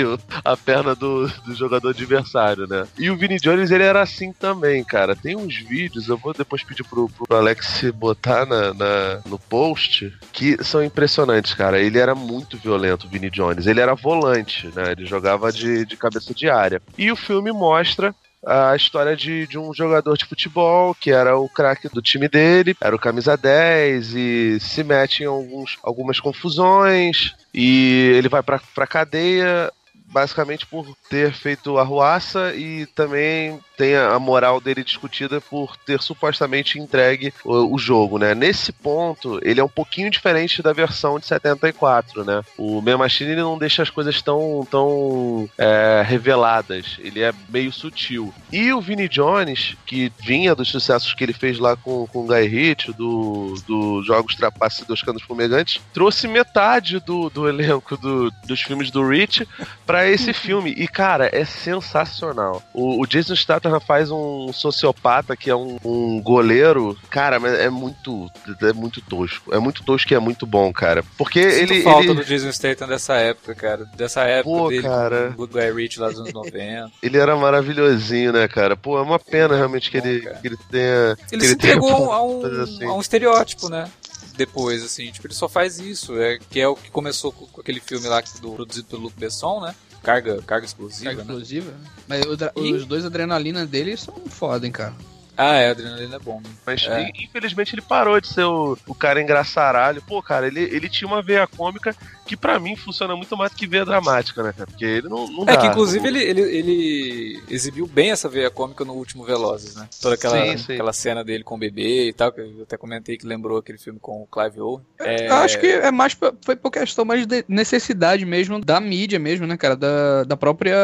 a 0.44 0.56
perna 0.56 0.94
do, 0.94 1.28
do 1.44 1.54
jogador 1.54 1.90
adversário, 1.90 2.66
né? 2.66 2.86
E 2.98 3.10
o 3.10 3.16
Vini 3.16 3.36
Jones, 3.38 3.70
ele 3.70 3.84
era 3.84 4.02
assim 4.02 4.32
também, 4.32 4.82
cara. 4.84 5.14
Tem 5.16 5.36
uns 5.36 5.56
vídeos, 5.56 6.08
eu 6.08 6.16
vou 6.16 6.32
depois 6.32 6.62
pedir 6.62 6.84
pro, 6.84 7.08
pro 7.08 7.36
Alex 7.36 7.82
botar 7.94 8.46
na, 8.46 8.72
na- 8.74 9.20
no 9.26 9.38
post, 9.38 10.12
que 10.32 10.62
são 10.62 10.82
impressionantes, 10.84 11.54
cara. 11.54 11.80
Ele 11.80 11.98
era 11.98 12.14
muito 12.14 12.56
violento, 12.58 13.06
o 13.06 13.10
Vini 13.10 13.30
Jones. 13.30 13.66
Ele 13.66 13.80
era 13.80 13.94
volante, 13.94 14.68
né? 14.74 14.92
Ele 14.92 15.06
jogava 15.06 15.50
de, 15.52 15.84
de 15.84 15.96
cabeça 15.96 16.34
de 16.34 16.48
área. 16.48 16.80
E 16.96 17.05
o 17.10 17.16
filme 17.16 17.52
mostra 17.52 18.14
a 18.44 18.76
história 18.76 19.16
de, 19.16 19.46
de 19.46 19.58
um 19.58 19.74
jogador 19.74 20.16
de 20.16 20.24
futebol 20.24 20.94
que 20.94 21.10
era 21.10 21.36
o 21.36 21.48
craque 21.48 21.88
do 21.88 22.00
time 22.00 22.28
dele, 22.28 22.76
era 22.80 22.94
o 22.94 22.98
camisa 22.98 23.36
10 23.36 24.14
e 24.14 24.60
se 24.60 24.84
mete 24.84 25.24
em 25.24 25.26
alguns, 25.26 25.76
algumas 25.82 26.20
confusões 26.20 27.34
e 27.52 28.12
ele 28.14 28.28
vai 28.28 28.42
pra, 28.42 28.60
pra 28.74 28.86
cadeia 28.86 29.72
basicamente 30.08 30.64
por 30.66 30.86
ter 31.10 31.32
feito 31.32 31.78
arruaça 31.78 32.54
e 32.54 32.86
também 32.86 33.60
tem 33.76 33.94
a 33.96 34.18
moral 34.18 34.60
dele 34.60 34.82
discutida 34.82 35.40
por 35.40 35.76
ter 35.76 36.00
supostamente 36.00 36.78
entregue 36.78 37.32
o, 37.44 37.74
o 37.74 37.78
jogo, 37.78 38.18
né? 38.18 38.34
Nesse 38.34 38.72
ponto, 38.72 39.38
ele 39.42 39.60
é 39.60 39.64
um 39.64 39.68
pouquinho 39.68 40.10
diferente 40.10 40.62
da 40.62 40.72
versão 40.72 41.18
de 41.18 41.26
74, 41.26 42.24
né? 42.24 42.42
O 42.56 42.80
Man 42.80 42.98
Machine 42.98 43.32
ele 43.32 43.40
não 43.42 43.58
deixa 43.58 43.82
as 43.82 43.90
coisas 43.90 44.20
tão, 44.22 44.66
tão 44.70 45.48
é, 45.58 46.02
reveladas, 46.06 46.96
ele 46.98 47.20
é 47.22 47.32
meio 47.48 47.72
sutil. 47.72 48.32
E 48.52 48.72
o 48.72 48.80
Vinnie 48.80 49.08
Jones, 49.08 49.76
que 49.86 50.12
vinha 50.20 50.54
dos 50.54 50.68
sucessos 50.68 51.12
que 51.14 51.22
ele 51.24 51.32
fez 51.32 51.58
lá 51.58 51.76
com, 51.76 52.06
com 52.06 52.20
o 52.20 52.26
Guy 52.26 52.46
Ritchie, 52.46 52.92
do, 52.92 53.54
do 53.66 54.02
Jogos 54.02 54.34
Trapaços 54.34 54.80
e 54.80 54.86
Dos 54.86 55.02
Canos 55.02 55.22
Fumegantes, 55.22 55.80
trouxe 55.92 56.26
metade 56.28 56.98
do, 57.00 57.28
do 57.30 57.48
elenco 57.48 57.96
do- 57.96 58.30
dos 58.46 58.60
filmes 58.62 58.90
do 58.90 59.06
Rich 59.06 59.46
pra 59.84 60.06
esse 60.08 60.32
filme. 60.34 60.70
E, 60.76 60.86
cara, 60.88 61.28
é 61.32 61.44
sensacional. 61.44 62.62
O, 62.72 63.02
o 63.02 63.06
Jason 63.06 63.34
Statham 63.34 63.65
faz 63.80 64.10
um 64.10 64.52
sociopata 64.52 65.36
que 65.36 65.50
é 65.50 65.56
um, 65.56 65.78
um 65.84 66.20
goleiro. 66.20 66.96
Cara, 67.10 67.38
mas 67.38 67.58
é 67.58 67.68
muito. 67.70 68.30
É 68.62 68.72
muito 68.72 69.00
tosco. 69.00 69.54
É 69.54 69.58
muito 69.58 69.84
tosco 69.84 70.12
e 70.12 70.16
é 70.16 70.18
muito 70.18 70.46
bom, 70.46 70.72
cara. 70.72 71.04
Porque 71.16 71.50
Sinto 71.50 71.72
ele. 71.72 71.82
falta 71.82 72.04
ele... 72.04 72.14
do 72.14 72.24
Jason 72.24 72.52
Statham 72.52 72.88
dessa 72.88 73.14
época, 73.14 73.54
cara. 73.54 73.84
Dessa 73.96 74.22
época 74.24 74.56
Pô, 74.56 74.68
dele 74.68 74.82
cara. 74.82 75.32
com 75.36 75.42
o 75.42 75.46
Guy 75.46 75.72
Ritchie 75.72 76.00
lá 76.00 76.08
dos 76.08 76.20
anos 76.20 76.32
90. 76.32 76.90
Ele 77.02 77.18
era 77.18 77.36
maravilhosinho, 77.36 78.32
né, 78.32 78.48
cara? 78.48 78.76
Pô, 78.76 78.98
é 78.98 79.02
uma 79.02 79.18
pena 79.18 79.56
realmente 79.56 79.90
que 79.90 80.00
bom, 80.00 80.06
ele, 80.06 80.20
cara. 80.22 80.36
que 80.36 80.46
ele 80.48 80.58
tenha. 80.70 81.16
Ele 81.30 81.40
que 81.40 81.48
se 81.48 81.56
tenha 81.56 81.74
entregou 81.74 82.12
a 82.12 82.18
coisas 82.18 82.70
um, 82.70 82.74
assim. 82.74 82.84
a 82.84 82.92
um 82.94 83.00
estereótipo, 83.00 83.68
né? 83.68 83.88
Depois, 84.36 84.82
assim, 84.82 85.10
tipo, 85.10 85.26
ele 85.26 85.34
só 85.34 85.48
faz 85.48 85.78
isso. 85.78 86.18
É, 86.18 86.38
que 86.50 86.60
é 86.60 86.68
o 86.68 86.76
que 86.76 86.90
começou 86.90 87.32
com, 87.32 87.46
com 87.46 87.60
aquele 87.60 87.80
filme 87.80 88.06
lá 88.06 88.22
do, 88.40 88.52
produzido 88.52 88.86
pelo 88.86 89.02
Luc 89.02 89.18
Besson, 89.18 89.60
né? 89.60 89.74
Carga, 90.06 90.40
carga 90.42 90.64
explosiva, 90.64 91.06
Carga 91.06 91.24
né? 91.24 91.30
explosiva. 91.32 91.74
Mas 92.06 92.24
o 92.24 92.60
os 92.60 92.86
dois 92.86 93.04
adrenalina 93.04 93.66
dele 93.66 93.96
são 93.96 94.14
foda, 94.28 94.64
hein, 94.64 94.70
cara. 94.70 94.94
Ah, 95.36 95.56
é, 95.56 95.70
Adrenalina 95.70 96.16
é 96.16 96.18
bom. 96.18 96.40
né? 96.42 96.50
Mas 96.64 96.86
É. 96.86 97.02
in- 97.02 97.24
infelizmente 97.24 97.74
ele 97.74 97.82
parou 97.82 98.20
de 98.20 98.28
ser 98.28 98.44
o, 98.44 98.76
o 98.86 98.94
cara 98.94 99.20
engraçaralho. 99.20 100.00
Pô, 100.02 100.22
cara, 100.22 100.46
ele, 100.46 100.60
ele 100.60 100.88
tinha 100.88 101.06
uma 101.06 101.22
veia 101.22 101.46
cômica 101.46 101.94
que 102.26 102.36
pra 102.36 102.58
mim 102.58 102.74
funciona 102.74 103.14
muito 103.14 103.36
mais 103.36 103.50
do 103.52 103.56
que 103.56 103.66
veia 103.66 103.84
dramática, 103.84 104.42
né, 104.42 104.52
cara? 104.52 104.66
Porque 104.66 104.84
ele 104.84 105.08
não, 105.08 105.26
não 105.30 105.42
É 105.44 105.54
dá. 105.54 105.56
que 105.58 105.66
inclusive 105.66 106.06
ele, 106.08 106.22
ele, 106.22 106.40
ele 106.40 107.42
exibiu 107.48 107.86
bem 107.86 108.10
essa 108.10 108.28
veia 108.28 108.50
cômica 108.50 108.84
no 108.84 108.94
último 108.94 109.24
Velozes, 109.24 109.76
né? 109.76 109.88
Toda 110.00 110.14
aquela, 110.14 110.36
Sim, 110.46 110.58
sim. 110.58 110.72
aquela 110.74 110.92
cena 110.92 111.22
dele 111.22 111.44
com 111.44 111.54
o 111.54 111.58
bebê 111.58 112.08
e 112.08 112.12
tal, 112.12 112.32
que 112.32 112.40
eu 112.40 112.62
até 112.62 112.76
comentei 112.76 113.16
que 113.16 113.26
lembrou 113.26 113.58
aquele 113.58 113.78
filme 113.78 113.98
com 114.00 114.22
o 114.22 114.26
Clive 114.26 114.60
Owen. 114.60 114.80
É, 115.00 115.28
Eu 115.28 115.34
acho 115.36 115.58
que 115.60 115.66
é 115.66 115.90
mais 115.92 116.14
por- 116.14 116.34
foi 116.44 116.56
por 116.56 116.70
questão 116.70 117.04
mais 117.04 117.26
de 117.26 117.44
necessidade 117.46 118.24
mesmo 118.24 118.58
da 118.60 118.80
mídia 118.80 119.18
mesmo, 119.18 119.46
né, 119.46 119.56
cara? 119.56 119.76
Da, 119.76 120.24
da 120.24 120.36
própria 120.36 120.74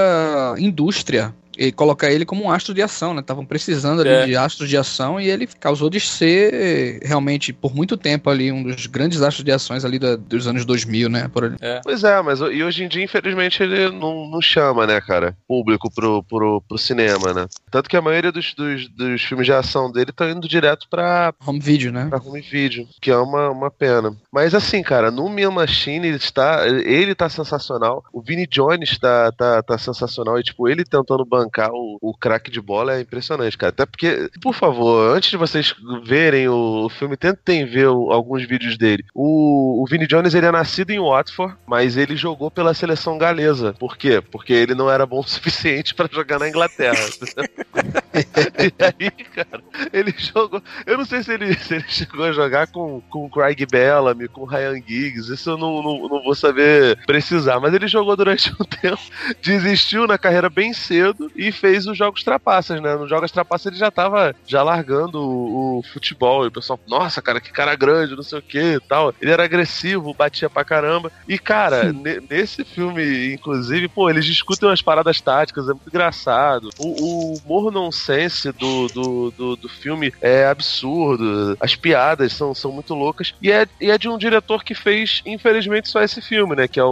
indústria. 0.58 1.34
E 1.58 1.70
colocar 1.72 2.10
ele 2.10 2.24
como 2.24 2.44
um 2.44 2.50
astro 2.50 2.72
de 2.74 2.80
ação, 2.82 3.12
né? 3.14 3.20
Estavam 3.20 3.44
precisando 3.44 4.00
ali 4.00 4.08
É. 4.10 4.26
de 4.26 4.36
astros 4.36 4.68
de 4.68 4.76
ação 4.76 5.20
e 5.20 5.28
ele 5.28 5.46
causou 5.46 5.90
de 5.90 6.00
ser 6.00 7.00
realmente 7.02 7.52
por 7.52 7.74
muito 7.74 7.96
tempo 7.96 8.30
ali 8.30 8.50
um 8.50 8.62
dos 8.62 8.86
grandes 8.86 9.20
astros 9.22 9.44
de 9.44 9.52
ações 9.52 9.84
ali 9.84 9.98
da- 9.98 10.16
dos 10.16 10.46
anos 10.46 10.64
2000, 10.64 11.08
né? 11.08 11.28
Por 11.28 11.44
ali. 11.44 11.56
Pois 11.82 12.04
é, 12.04 12.20
mas 12.22 12.40
e 12.40 12.62
hoje 12.62 12.84
em 12.84 12.88
dia, 12.88 13.04
infelizmente, 13.04 13.62
ele 13.62 13.90
não, 13.90 14.28
não 14.30 14.40
chama, 14.40 14.86
né, 14.86 15.00
cara, 15.00 15.36
público 15.46 15.90
pro, 15.92 16.22
pro, 16.24 16.62
pro 16.66 16.78
cinema, 16.78 17.32
né? 17.34 17.46
Tanto 17.70 17.88
que 17.88 17.96
a 17.96 18.02
maioria 18.02 18.32
dos, 18.32 18.54
dos, 18.54 18.88
dos 18.88 19.22
filmes 19.22 19.46
de 19.46 19.52
ação 19.52 19.90
dele 19.90 20.10
estão 20.10 20.30
indo 20.30 20.48
direto 20.48 20.86
pra, 20.88 21.32
Home 21.46 21.60
video, 21.60 21.92
né? 21.92 22.06
pra 22.08 22.18
home 22.18 22.40
video, 22.40 22.86
que 23.00 23.10
é 23.10 23.16
uma, 23.16 23.50
uma 23.50 23.70
pena. 23.70 24.16
Mas 24.32 24.54
assim, 24.54 24.82
cara, 24.82 25.10
no 25.10 25.28
Mia 25.28 25.50
Machine 25.50 26.06
ele 26.08 26.16
está, 26.16 26.66
ele 26.66 27.14
tá 27.14 27.28
sensacional, 27.28 28.04
o 28.12 28.22
Vinnie 28.22 28.46
Jones 28.46 28.98
tá, 28.98 29.30
tá, 29.32 29.62
tá 29.62 29.78
sensacional 29.78 30.38
e, 30.38 30.42
tipo, 30.42 30.68
ele 30.68 30.84
tentando 30.84 31.24
bancar 31.44 31.70
o, 31.72 31.98
o 32.00 32.14
craque 32.16 32.50
de 32.50 32.61
bola 32.61 32.96
é 32.96 33.00
impressionante, 33.00 33.57
cara. 33.59 33.70
Até 33.70 33.87
porque, 33.87 34.31
por 34.40 34.55
favor, 34.55 35.14
antes 35.16 35.31
de 35.31 35.37
vocês 35.37 35.74
verem 36.05 36.48
o 36.48 36.88
filme, 36.88 37.16
tentem 37.16 37.64
ver 37.64 37.88
o- 37.88 38.11
alguns 38.11 38.46
vídeos 38.46 38.76
dele. 38.76 39.05
O, 39.14 39.83
o 39.83 40.07
Jones, 40.07 40.35
ele 40.35 40.46
é 40.46 40.52
nascido 40.52 40.90
em 40.90 41.00
Watford, 41.00 41.55
mas 41.66 41.96
ele 41.96 42.16
jogou 42.16 42.50
pela 42.50 42.74
seleção 42.74 43.18
galesa. 43.18 43.74
Por 43.78 43.96
quê? 43.96 44.20
Porque 44.20 44.52
ele 44.52 44.74
não 44.74 44.90
era 44.90 45.07
bom 45.07 45.20
o 45.20 45.26
suficiente 45.26 45.94
pra 45.94 46.09
jogar 46.11 46.38
na 46.38 46.48
Inglaterra. 46.48 46.98
e 48.14 48.85
aí, 48.85 49.11
cara, 49.11 49.62
ele 49.92 50.14
jogou. 50.16 50.62
Eu 50.87 50.98
não 50.98 51.05
sei 51.05 51.22
se 51.22 51.33
ele, 51.33 51.55
se 51.55 51.74
ele 51.74 51.85
chegou 51.88 52.24
a 52.24 52.33
jogar 52.33 52.66
com, 52.68 53.00
com 53.11 53.26
o 53.26 53.31
Craig 53.31 53.64
Bellamy, 53.70 54.28
com 54.28 54.42
o 54.42 54.46
Ryan 54.46 54.74
Giggs, 54.87 55.33
isso 55.33 55.50
eu 55.50 55.59
não, 55.59 55.83
não, 55.83 56.09
não 56.09 56.22
vou 56.22 56.35
saber 56.35 56.98
precisar, 57.07 57.61
mas 57.61 57.72
ele 57.74 57.88
jogou 57.88 58.16
durante 58.16 58.50
um 58.52 58.64
tempo, 58.64 59.00
desistiu 59.42 60.07
na 60.07 60.18
carreira 60.18 60.50
bem 60.50 60.72
cedo 60.72 61.31
e 61.34 61.50
fez 61.52 61.86
os 61.86 61.96
Jogos 61.96 62.22
Trapaças, 62.22 62.80
né? 62.80 62.94
Nos 62.96 63.08
Jogos 63.08 63.30
Trapaças 63.30 63.66
ele 63.66 63.76
já 63.76 63.90
tava 63.90 64.34
já 64.46 64.62
largando 64.62 65.18
o, 65.20 65.78
o 65.78 65.82
futebol, 65.82 66.44
e 66.44 66.48
o 66.48 66.52
pessoal, 66.52 66.78
nossa, 66.86 67.20
cara, 67.22 67.40
que 67.40 67.50
cara 67.52 67.74
grande, 67.74 68.16
não 68.16 68.22
sei 68.22 68.38
o 68.38 68.42
que 68.42 68.58
e 68.74 68.80
tal. 68.80 69.14
Ele 69.20 69.30
era 69.30 69.44
agressivo, 69.44 70.14
batia 70.14 70.48
pra 70.50 70.64
caramba. 70.64 71.10
E, 71.28 71.38
cara, 71.38 71.92
ne- 71.92 72.20
nesse 72.28 72.64
filme, 72.64 73.32
inclusive, 73.32 73.88
pô, 73.88 74.08
eles 74.10 74.24
discutem 74.24 74.68
umas 74.68 74.82
paradas 74.82 75.20
táticas, 75.20 75.64
é 75.68 75.72
muito 75.72 75.88
engraçado. 75.88 76.70
O, 76.78 77.32
o 77.32 77.34
humor 77.38 77.72
nonsense 77.72 78.52
do, 78.52 78.88
do, 78.88 79.30
do, 79.30 79.56
do 79.56 79.68
filme 79.68 80.12
é 80.20 80.46
absurdo. 80.46 81.56
As 81.60 81.74
piadas 81.76 82.32
são, 82.32 82.54
são 82.54 82.72
muito 82.72 82.94
loucas. 82.94 83.34
E 83.40 83.50
é, 83.50 83.66
e 83.80 83.90
é 83.90 83.98
de 83.98 84.08
um 84.08 84.18
diretor 84.18 84.64
que 84.64 84.74
fez, 84.74 85.22
infelizmente, 85.26 85.88
só 85.88 86.02
esse 86.02 86.20
filme, 86.20 86.56
né? 86.56 86.68
Que 86.68 86.80
é 86.80 86.84
o, 86.84 86.88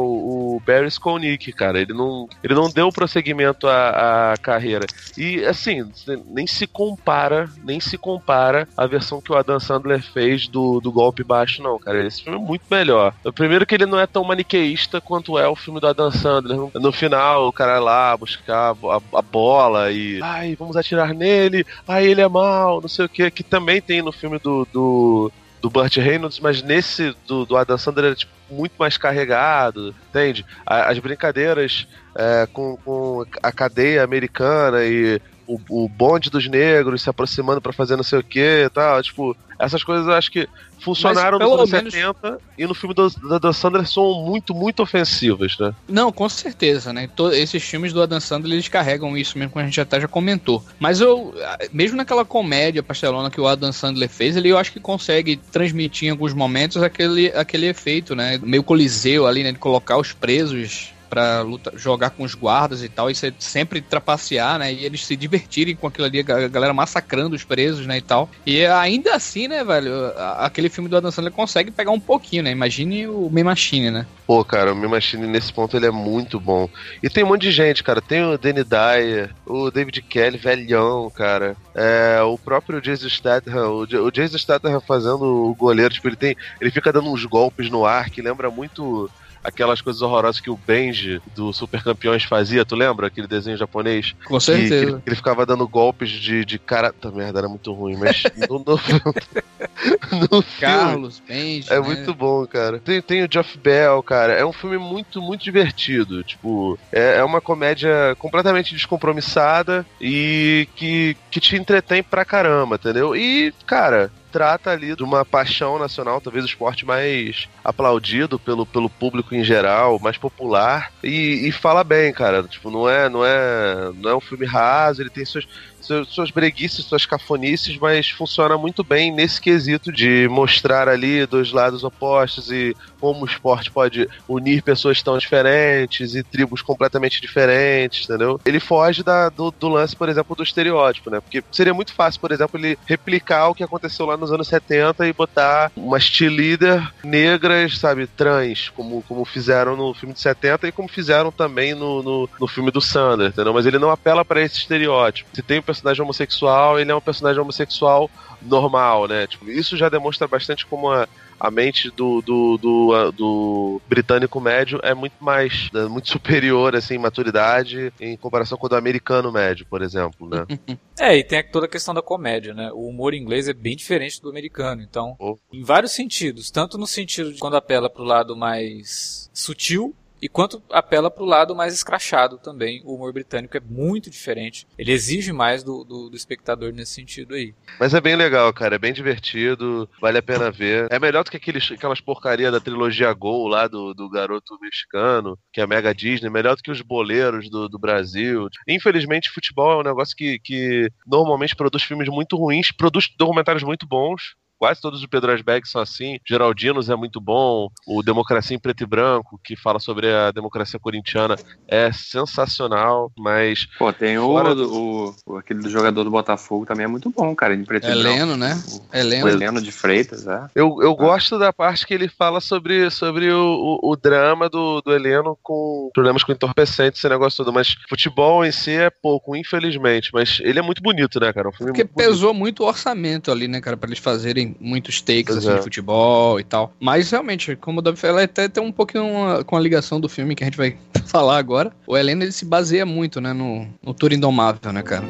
o 0.56 0.62
Barry 0.66 0.88
Skolnick, 0.88 1.52
cara. 1.52 1.80
Ele 1.80 1.92
não, 1.92 2.28
ele 2.42 2.54
não 2.54 2.70
deu 2.70 2.90
prosseguimento 2.90 3.68
à, 3.68 4.29
carreira. 4.36 4.86
E, 5.16 5.44
assim, 5.44 5.90
nem 6.26 6.46
se 6.46 6.66
compara, 6.66 7.48
nem 7.64 7.80
se 7.80 7.96
compara 7.96 8.68
a 8.76 8.86
versão 8.86 9.20
que 9.20 9.32
o 9.32 9.36
Adam 9.36 9.60
Sandler 9.60 10.02
fez 10.02 10.48
do, 10.48 10.80
do 10.80 10.92
Golpe 10.92 11.22
Baixo, 11.22 11.62
não, 11.62 11.78
cara. 11.78 12.04
Esse 12.06 12.22
filme 12.22 12.38
é 12.38 12.42
muito 12.42 12.64
melhor. 12.70 13.14
O 13.24 13.32
primeiro 13.32 13.66
que 13.66 13.74
ele 13.74 13.86
não 13.86 13.98
é 13.98 14.06
tão 14.06 14.24
maniqueísta 14.24 15.00
quanto 15.00 15.38
é 15.38 15.48
o 15.48 15.56
filme 15.56 15.80
do 15.80 15.86
Adam 15.86 16.10
Sandler. 16.10 16.58
No, 16.74 16.92
final, 16.92 17.48
o 17.48 17.52
cara 17.52 17.78
lá 17.78 18.16
buscar 18.16 18.72
a, 18.72 19.18
a 19.18 19.22
bola 19.22 19.90
e. 19.90 20.20
Ai, 20.22 20.56
vamos 20.56 20.76
atirar 20.76 21.14
nele. 21.14 21.64
Ai, 21.86 22.06
ele 22.06 22.20
é 22.20 22.28
mal, 22.28 22.80
não 22.80 22.88
sei 22.88 23.04
o 23.04 23.08
que. 23.08 23.30
Que 23.30 23.42
também 23.42 23.80
tem 23.80 24.02
no 24.02 24.12
filme 24.12 24.38
do. 24.38 24.66
do 24.72 25.32
do 25.60 25.70
Burt 25.70 25.96
Reynolds, 25.96 26.40
mas 26.40 26.62
nesse 26.62 27.14
do, 27.26 27.44
do 27.44 27.56
Adam 27.56 27.76
Sandler 27.76 28.12
é 28.12 28.14
tipo, 28.14 28.32
muito 28.50 28.72
mais 28.78 28.96
carregado, 28.96 29.94
entende? 30.08 30.44
As 30.66 30.98
brincadeiras 30.98 31.86
é, 32.16 32.48
com, 32.52 32.76
com 32.78 33.24
a 33.42 33.52
cadeia 33.52 34.02
americana 34.02 34.84
e 34.84 35.20
o, 35.68 35.84
o 35.84 35.88
bonde 35.88 36.30
dos 36.30 36.46
negros 36.48 37.02
se 37.02 37.10
aproximando 37.10 37.60
pra 37.60 37.72
fazer 37.72 37.96
não 37.96 38.04
sei 38.04 38.18
o 38.18 38.24
que 38.24 38.64
e 38.64 38.70
tal, 38.70 39.02
tipo, 39.02 39.36
essas 39.58 39.82
coisas 39.82 40.06
eu 40.06 40.14
acho 40.14 40.30
que 40.30 40.48
funcionaram 40.82 41.38
nos 41.38 41.52
anos 41.52 41.70
menos- 41.70 41.92
70 41.92 42.38
e 42.56 42.66
no 42.66 42.74
filme 42.74 42.94
do, 42.94 43.10
Adam 43.30 43.52
Sandler 43.52 43.86
são 43.86 44.24
muito, 44.24 44.54
muito 44.54 44.82
ofensivas, 44.82 45.56
né? 45.58 45.74
Não, 45.88 46.10
com 46.10 46.28
certeza, 46.28 46.92
né? 46.92 47.08
To- 47.14 47.32
esses 47.32 47.62
filmes 47.62 47.92
do 47.92 48.00
Adam 48.00 48.20
Sandler, 48.20 48.54
eles 48.54 48.68
carregam 48.68 49.16
isso 49.16 49.36
mesmo, 49.38 49.52
como 49.52 49.62
a 49.62 49.66
gente 49.66 49.80
até 49.80 50.00
já 50.00 50.08
comentou. 50.08 50.64
Mas 50.78 51.00
eu, 51.00 51.34
mesmo 51.72 51.96
naquela 51.96 52.24
comédia 52.24 52.82
pastelona 52.82 53.30
que 53.30 53.40
o 53.40 53.46
Adam 53.46 53.72
Sandler 53.72 54.08
fez, 54.08 54.36
ele 54.36 54.48
eu 54.48 54.56
acho 54.58 54.72
que 54.72 54.80
consegue 54.80 55.36
transmitir 55.36 56.08
em 56.08 56.12
alguns 56.12 56.32
momentos 56.32 56.82
aquele, 56.82 57.26
aquele 57.28 57.66
efeito, 57.66 58.14
né? 58.14 58.38
Meio 58.42 58.62
coliseu 58.62 59.26
ali, 59.26 59.42
né? 59.42 59.52
De 59.52 59.58
colocar 59.58 59.98
os 59.98 60.12
presos 60.12 60.92
luta, 61.42 61.72
jogar 61.76 62.10
com 62.10 62.22
os 62.22 62.34
guardas 62.34 62.82
e 62.82 62.88
tal, 62.88 63.10
e 63.10 63.14
você 63.14 63.32
sempre 63.38 63.80
trapacear, 63.80 64.58
né? 64.58 64.72
E 64.72 64.84
eles 64.84 65.04
se 65.04 65.16
divertirem 65.16 65.76
com 65.76 65.86
aquilo 65.86 66.06
ali, 66.06 66.20
a 66.20 66.48
galera 66.48 66.72
massacrando 66.72 67.34
os 67.34 67.44
presos, 67.44 67.86
né? 67.86 67.98
E 67.98 68.02
tal. 68.02 68.30
E 68.46 68.64
ainda 68.66 69.14
assim, 69.14 69.48
né, 69.48 69.64
velho? 69.64 69.92
Aquele 70.38 70.68
filme 70.68 70.88
do 70.88 70.96
Adam 70.96 71.10
Sandler 71.10 71.32
consegue 71.32 71.70
pegar 71.70 71.90
um 71.90 72.00
pouquinho, 72.00 72.44
né? 72.44 72.50
Imagine 72.50 73.06
o 73.06 73.28
Me 73.30 73.42
Machine, 73.42 73.90
né? 73.90 74.06
Pô, 74.26 74.44
cara, 74.44 74.72
o 74.72 74.76
Me 74.76 74.86
Machine 74.86 75.26
nesse 75.26 75.52
ponto 75.52 75.76
ele 75.76 75.86
é 75.86 75.90
muito 75.90 76.38
bom. 76.38 76.68
E 77.02 77.10
tem 77.10 77.24
um 77.24 77.28
monte 77.28 77.42
de 77.42 77.50
gente, 77.50 77.82
cara. 77.82 78.00
Tem 78.00 78.22
o 78.22 78.38
Danny 78.38 78.62
Dyer, 78.62 79.34
o 79.44 79.70
David 79.70 80.02
Kelly, 80.02 80.38
velhão, 80.38 81.10
cara. 81.10 81.56
É, 81.74 82.20
o 82.22 82.38
próprio 82.38 82.80
Jason 82.80 83.08
Statham, 83.08 83.70
o, 83.70 83.80
o 83.82 84.10
Jason 84.10 84.38
Statham 84.38 84.80
fazendo 84.80 85.24
o 85.24 85.54
goleiro, 85.54 85.92
tipo, 85.92 86.08
ele 86.08 86.16
tem. 86.16 86.36
Ele 86.60 86.70
fica 86.70 86.92
dando 86.92 87.10
uns 87.10 87.24
golpes 87.24 87.70
no 87.70 87.84
ar 87.84 88.10
que 88.10 88.22
lembra 88.22 88.50
muito 88.50 89.10
aquelas 89.42 89.80
coisas 89.80 90.02
horrorosas 90.02 90.40
que 90.40 90.50
o 90.50 90.56
Benji 90.66 91.20
do 91.34 91.52
Super 91.52 91.82
Campeões 91.82 92.24
fazia, 92.24 92.64
tu 92.64 92.74
lembra? 92.76 93.06
Aquele 93.06 93.26
desenho 93.26 93.56
japonês? 93.56 94.14
Com 94.24 94.38
Que, 94.38 94.44
que 94.46 94.50
ele, 94.52 94.68
certeza. 94.68 95.00
que 95.02 95.08
ele 95.08 95.16
ficava 95.16 95.46
dando 95.46 95.66
golpes 95.68 96.10
de, 96.10 96.44
de 96.44 96.58
cara. 96.58 96.92
Tá 96.92 97.10
merda, 97.10 97.38
era 97.40 97.48
muito 97.48 97.72
ruim, 97.72 97.96
mas 97.96 98.22
no, 98.48 98.58
no, 98.58 98.80
no. 100.30 100.42
Carlos, 100.60 101.22
Benji, 101.26 101.72
É 101.72 101.80
né? 101.80 101.86
muito 101.86 102.14
bom, 102.14 102.46
cara. 102.46 102.78
Tem, 102.78 103.00
tem 103.00 103.22
o 103.22 103.28
Jeff 103.28 103.56
Bell, 103.58 104.02
cara. 104.02 104.32
É 104.34 104.44
um 104.44 104.52
filme 104.52 104.78
muito, 104.78 105.20
muito 105.20 105.42
divertido. 105.42 106.22
Tipo, 106.22 106.78
é, 106.92 107.16
é 107.18 107.24
uma 107.24 107.40
comédia 107.40 108.14
completamente 108.18 108.74
descompromissada 108.74 109.84
e 110.00 110.68
que, 110.76 111.16
que 111.30 111.40
te 111.40 111.56
entretém 111.56 112.02
pra 112.02 112.24
caramba, 112.24 112.76
entendeu? 112.76 113.14
E, 113.16 113.52
cara. 113.66 114.10
Trata 114.32 114.70
ali 114.70 114.94
de 114.94 115.02
uma 115.02 115.24
paixão 115.24 115.78
nacional, 115.78 116.20
talvez 116.20 116.44
o 116.44 116.48
esporte 116.48 116.84
mais 116.86 117.48
aplaudido 117.64 118.38
pelo, 118.38 118.64
pelo 118.64 118.88
público 118.88 119.34
em 119.34 119.42
geral, 119.42 119.98
mais 119.98 120.16
popular, 120.16 120.92
e, 121.02 121.48
e 121.48 121.52
fala 121.52 121.82
bem, 121.82 122.12
cara. 122.12 122.42
Tipo, 122.44 122.70
não 122.70 122.88
é, 122.88 123.08
não 123.08 123.24
é, 123.24 123.90
não 123.96 124.10
é 124.10 124.16
um 124.16 124.20
filme 124.20 124.46
raso, 124.46 125.02
ele 125.02 125.10
tem 125.10 125.24
suas, 125.24 125.46
suas, 125.80 126.30
breguices, 126.30 126.84
suas 126.84 127.06
cafonices, 127.06 127.76
mas 127.78 128.08
funciona 128.10 128.56
muito 128.56 128.84
bem 128.84 129.12
nesse 129.12 129.40
quesito 129.40 129.92
de 129.92 130.28
mostrar 130.28 130.88
ali 130.88 131.26
dois 131.26 131.50
lados 131.52 131.82
opostos 131.82 132.50
e 132.52 132.76
como 133.00 133.22
o 133.22 133.26
esporte 133.26 133.70
pode 133.70 134.08
unir 134.28 134.62
pessoas 134.62 135.02
tão 135.02 135.16
diferentes 135.18 136.14
e 136.14 136.22
tribos 136.22 136.62
completamente 136.62 137.20
diferentes, 137.20 138.04
entendeu? 138.04 138.40
Ele 138.44 138.60
foge 138.60 139.02
da, 139.02 139.28
do, 139.28 139.50
do 139.50 139.68
lance, 139.68 139.96
por 139.96 140.08
exemplo, 140.08 140.36
do 140.36 140.42
estereótipo, 140.42 141.10
né? 141.10 141.20
Porque 141.20 141.42
seria 141.50 141.74
muito 141.74 141.92
fácil, 141.92 142.20
por 142.20 142.32
exemplo, 142.32 142.58
ele 142.58 142.78
replicar 142.86 143.48
o 143.48 143.54
que 143.54 143.64
aconteceu 143.64 144.06
lá 144.06 144.16
nos 144.16 144.32
anos 144.32 144.48
70 144.48 145.06
e 145.06 145.12
botar 145.12 145.72
umas 145.76 146.02
cheerleader 146.02 146.92
negras, 147.02 147.78
sabe, 147.78 148.06
trans, 148.06 148.68
como, 148.70 149.02
como 149.02 149.24
fizeram 149.24 149.76
no 149.76 149.94
filme 149.94 150.14
de 150.14 150.20
70 150.20 150.68
e 150.68 150.72
como 150.72 150.88
fizeram 150.88 151.32
também 151.32 151.74
no, 151.74 152.02
no, 152.02 152.28
no 152.38 152.46
filme 152.46 152.70
do 152.70 152.80
Sander, 152.80 153.28
entendeu? 153.28 153.54
Mas 153.54 153.66
ele 153.66 153.78
não 153.78 153.90
apela 153.90 154.24
para 154.24 154.42
esse 154.42 154.56
estereótipo. 154.56 155.30
Se 155.32 155.42
tem 155.42 155.60
um 155.60 155.62
personagem 155.62 156.02
homossexual, 156.02 156.78
ele 156.78 156.90
é 156.90 156.94
um 156.94 157.00
personagem 157.00 157.40
homossexual 157.40 158.10
normal, 158.42 159.06
né? 159.06 159.26
Tipo, 159.26 159.50
isso 159.50 159.76
já 159.76 159.88
demonstra 159.88 160.26
bastante 160.26 160.66
como 160.66 160.90
a, 160.90 161.08
a 161.40 161.50
mente 161.50 161.90
do, 161.90 162.20
do, 162.20 162.58
do, 162.58 163.10
do 163.12 163.82
britânico 163.88 164.38
médio 164.40 164.78
é 164.82 164.94
muito 164.94 165.14
mais, 165.18 165.70
né, 165.72 165.86
muito 165.86 166.08
superior, 166.10 166.76
assim, 166.76 166.94
em 166.94 166.98
maturidade 166.98 167.90
em 167.98 168.16
comparação 168.16 168.58
com 168.58 168.66
o 168.66 168.68
do 168.68 168.76
americano 168.76 169.32
médio, 169.32 169.66
por 169.68 169.80
exemplo, 169.82 170.28
né? 170.28 170.46
É, 171.00 171.16
e 171.16 171.24
tem 171.24 171.42
toda 171.42 171.64
a 171.64 171.68
questão 171.68 171.94
da 171.94 172.02
comédia, 172.02 172.52
né? 172.52 172.70
O 172.74 172.86
humor 172.86 173.14
inglês 173.14 173.48
é 173.48 173.54
bem 173.54 173.74
diferente 173.74 174.20
do 174.20 174.28
americano, 174.28 174.82
então, 174.82 175.16
Oh. 175.18 175.38
em 175.50 175.64
vários 175.64 175.92
sentidos. 175.92 176.50
Tanto 176.50 176.76
no 176.76 176.86
sentido 176.86 177.32
de 177.32 177.38
quando 177.38 177.56
apela 177.56 177.88
pro 177.88 178.04
lado 178.04 178.36
mais 178.36 179.30
sutil, 179.32 179.94
E 180.20 180.28
quanto 180.28 180.62
apela 180.70 181.10
pro 181.10 181.24
lado 181.24 181.54
mais 181.54 181.74
escrachado 181.74 182.38
também. 182.38 182.82
O 182.84 182.94
humor 182.94 183.12
britânico 183.12 183.56
é 183.56 183.60
muito 183.60 184.10
diferente. 184.10 184.66
Ele 184.78 184.92
exige 184.92 185.32
mais 185.32 185.62
do, 185.62 185.84
do, 185.84 186.10
do 186.10 186.16
espectador 186.16 186.72
nesse 186.72 186.92
sentido 186.92 187.34
aí. 187.34 187.54
Mas 187.78 187.94
é 187.94 188.00
bem 188.00 188.16
legal, 188.16 188.52
cara. 188.52 188.76
É 188.76 188.78
bem 188.78 188.92
divertido. 188.92 189.88
Vale 190.00 190.18
a 190.18 190.22
pena 190.22 190.50
ver. 190.50 190.88
É 190.90 190.98
melhor 190.98 191.24
do 191.24 191.30
que 191.30 191.36
aqueles, 191.36 191.70
aquelas 191.70 192.00
porcaria 192.00 192.50
da 192.50 192.60
trilogia 192.60 193.12
Gol 193.12 193.48
lá 193.48 193.66
do, 193.66 193.94
do 193.94 194.08
garoto 194.10 194.58
mexicano, 194.60 195.38
que 195.52 195.60
é 195.60 195.64
a 195.64 195.66
Mega 195.66 195.94
Disney. 195.94 196.28
Melhor 196.28 196.56
do 196.56 196.62
que 196.62 196.70
os 196.70 196.82
boleiros 196.82 197.48
do, 197.48 197.68
do 197.68 197.78
Brasil. 197.78 198.48
Infelizmente, 198.68 199.30
futebol 199.30 199.72
é 199.72 199.76
um 199.80 199.88
negócio 199.88 200.16
que, 200.16 200.38
que 200.38 200.90
normalmente 201.06 201.56
produz 201.56 201.82
filmes 201.82 202.08
muito 202.08 202.36
ruins, 202.36 202.70
produz 202.72 203.08
documentários 203.16 203.62
muito 203.62 203.86
bons. 203.86 204.34
Quase 204.60 204.78
todos 204.78 205.00
os 205.00 205.06
Pedro 205.06 205.32
Asberg 205.32 205.66
são 205.66 205.80
assim. 205.80 206.18
Geraldinos 206.28 206.90
é 206.90 206.94
muito 206.94 207.18
bom. 207.18 207.70
O 207.86 208.02
Democracia 208.02 208.54
em 208.54 208.60
Preto 208.60 208.82
e 208.82 208.86
Branco, 208.86 209.40
que 209.42 209.56
fala 209.56 209.78
sobre 209.80 210.12
a 210.12 210.30
democracia 210.30 210.78
corintiana, 210.78 211.34
é 211.66 211.90
sensacional. 211.90 213.10
Mas 213.16 213.66
Pô, 213.78 213.90
tem 213.90 214.18
o, 214.18 214.26
Fora 214.26 214.54
o, 214.54 215.14
o- 215.26 215.36
aquele 215.38 215.60
do 215.60 215.70
jogador 215.70 216.04
do 216.04 216.10
Botafogo 216.10 216.66
também 216.66 216.84
é 216.84 216.88
muito 216.88 217.08
bom, 217.10 217.34
cara, 217.34 217.54
em 217.54 217.64
preto 217.64 217.84
e 217.86 217.90
branco. 217.90 218.08
Heleno, 218.08 218.36
né? 218.36 218.62
O 218.92 218.96
Heleno. 218.96 219.28
Heleno 219.30 219.62
de 219.62 219.72
Freitas, 219.72 220.26
é. 220.26 220.46
eu, 220.54 220.76
eu 220.82 220.94
gosto 220.94 221.38
da 221.38 221.54
parte 221.54 221.86
que 221.86 221.94
ele 221.94 222.08
fala 222.08 222.38
sobre, 222.38 222.90
sobre 222.90 223.32
o, 223.32 223.78
o, 223.82 223.90
o 223.92 223.96
drama 223.96 224.50
do, 224.50 224.82
do 224.82 224.92
Heleno 224.92 225.38
com 225.42 225.90
problemas 225.94 226.22
com 226.22 226.32
entorpecentes, 226.32 226.98
esse 227.00 227.08
negócio 227.08 227.42
todo. 227.42 227.50
Mas 227.50 227.74
futebol 227.88 228.44
em 228.44 228.52
si 228.52 228.72
é 228.72 228.90
pouco, 228.90 229.34
infelizmente. 229.34 230.10
Mas 230.12 230.38
ele 230.42 230.58
é 230.58 230.62
muito 230.62 230.82
bonito, 230.82 231.18
né, 231.18 231.32
cara? 231.32 231.48
Um 231.48 231.52
filme 231.52 231.72
Porque 231.72 231.84
muito 231.84 231.94
bonito. 231.94 232.10
pesou 232.10 232.34
muito 232.34 232.62
o 232.62 232.66
orçamento 232.66 233.30
ali, 233.32 233.48
né, 233.48 233.58
cara, 233.62 233.76
pra 233.78 233.88
eles 233.88 233.98
fazerem 233.98 234.49
muitos 234.60 235.00
takes 235.00 235.36
assim, 235.36 235.50
é. 235.50 235.56
de 235.56 235.62
futebol 235.62 236.40
e 236.40 236.44
tal. 236.44 236.72
Mas 236.80 237.10
realmente, 237.10 237.54
como 237.56 237.78
o 237.80 237.82
Davi 237.82 237.98
ela 238.02 238.22
até 238.22 238.48
tem 238.48 238.62
um 238.62 238.72
pouquinho 238.72 239.04
uma- 239.06 239.44
com 239.44 239.56
a 239.56 239.60
ligação 239.60 240.00
do 240.00 240.08
filme 240.08 240.34
que 240.34 240.42
a 240.42 240.46
gente 240.46 240.56
vai 240.56 240.76
falar 241.06 241.36
agora. 241.38 241.72
O 241.86 241.96
Heleno 241.96 242.22
ele 242.22 242.32
se 242.32 242.44
baseia 242.44 242.86
muito, 242.86 243.20
né, 243.20 243.32
no, 243.32 243.66
no 243.82 243.92
Tour 243.94 244.12
Indomável, 244.12 244.72
né, 244.72 244.82
cara? 244.82 245.04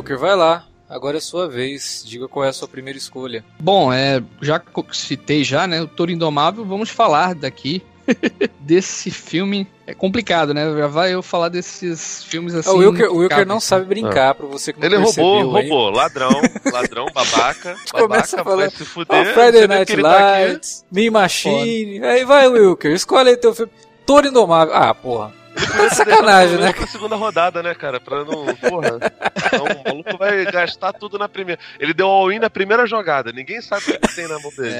Wilker, 0.00 0.18
vai 0.18 0.34
lá. 0.34 0.66
Agora 0.88 1.18
é 1.18 1.20
sua 1.20 1.48
vez. 1.48 2.02
Diga 2.04 2.26
qual 2.26 2.44
é 2.44 2.48
a 2.48 2.52
sua 2.52 2.66
primeira 2.66 2.98
escolha. 2.98 3.44
Bom, 3.60 3.92
é, 3.92 4.20
já 4.42 4.60
citei 4.92 5.44
já, 5.44 5.66
né, 5.66 5.80
o 5.80 5.86
Tour 5.86 6.10
Indomável, 6.10 6.64
vamos 6.64 6.90
falar 6.90 7.34
daqui 7.34 7.80
desse 8.58 9.10
filme. 9.10 9.68
É 9.86 9.94
complicado, 9.94 10.52
né? 10.52 10.64
Já 10.76 10.86
vai 10.88 11.14
eu 11.14 11.22
falar 11.22 11.48
desses 11.48 12.24
filmes 12.24 12.54
assim. 12.54 12.70
Ah, 12.70 12.72
o 12.72 12.78
Wilker, 12.78 13.12
o 13.12 13.16
Wilker 13.18 13.46
não 13.46 13.60
sabe 13.60 13.84
brincar, 13.84 14.34
pra 14.34 14.46
você 14.46 14.72
que 14.72 14.80
não 14.80 14.86
Ele 14.86 14.96
roubou, 14.96 15.50
roubou. 15.50 15.90
Ladrão, 15.90 16.30
ladrão, 16.72 17.06
babaca. 17.12 17.76
começa 17.92 18.36
babaca, 18.36 18.44
falando, 18.44 18.58
vai 18.58 18.70
se 18.70 18.84
fuder. 18.84 19.34
Friday 19.34 19.52
Você 19.52 19.60
vê 19.60 19.66
Night 19.66 19.96
tá. 19.96 20.02
Lights, 20.02 20.84
Me 20.90 21.10
Machine. 21.10 22.04
Aí 22.04 22.24
vai, 22.24 22.48
Wilker, 22.48 22.92
escolhe 22.92 23.30
aí 23.30 23.36
teu 23.36 23.54
filme. 23.54 23.70
Toro 24.04 24.26
Indomável. 24.26 24.74
Ah, 24.74 24.94
porra. 24.94 25.39
É 25.78 25.88
sacanagem, 25.90 26.58
né? 26.58 26.72
Pra 26.72 26.86
segunda 26.86 27.16
rodada, 27.16 27.62
né, 27.62 27.74
cara? 27.74 28.00
Pra 28.00 28.24
não. 28.24 28.54
Porra. 28.56 28.98
Então, 29.36 29.64
o 29.64 29.84
maluco 29.84 30.18
vai 30.18 30.44
gastar 30.46 30.92
tudo 30.92 31.18
na 31.18 31.28
primeira. 31.28 31.60
Ele 31.78 31.92
deu 31.92 32.06
all-in 32.06 32.38
na 32.38 32.50
primeira 32.50 32.86
jogada. 32.86 33.32
Ninguém 33.32 33.60
sabe 33.60 33.82
o 33.82 33.84
que 33.86 33.90
ele 33.92 34.14
tem 34.14 34.28
na 34.28 34.38
mão 34.38 34.50
dele. 34.56 34.74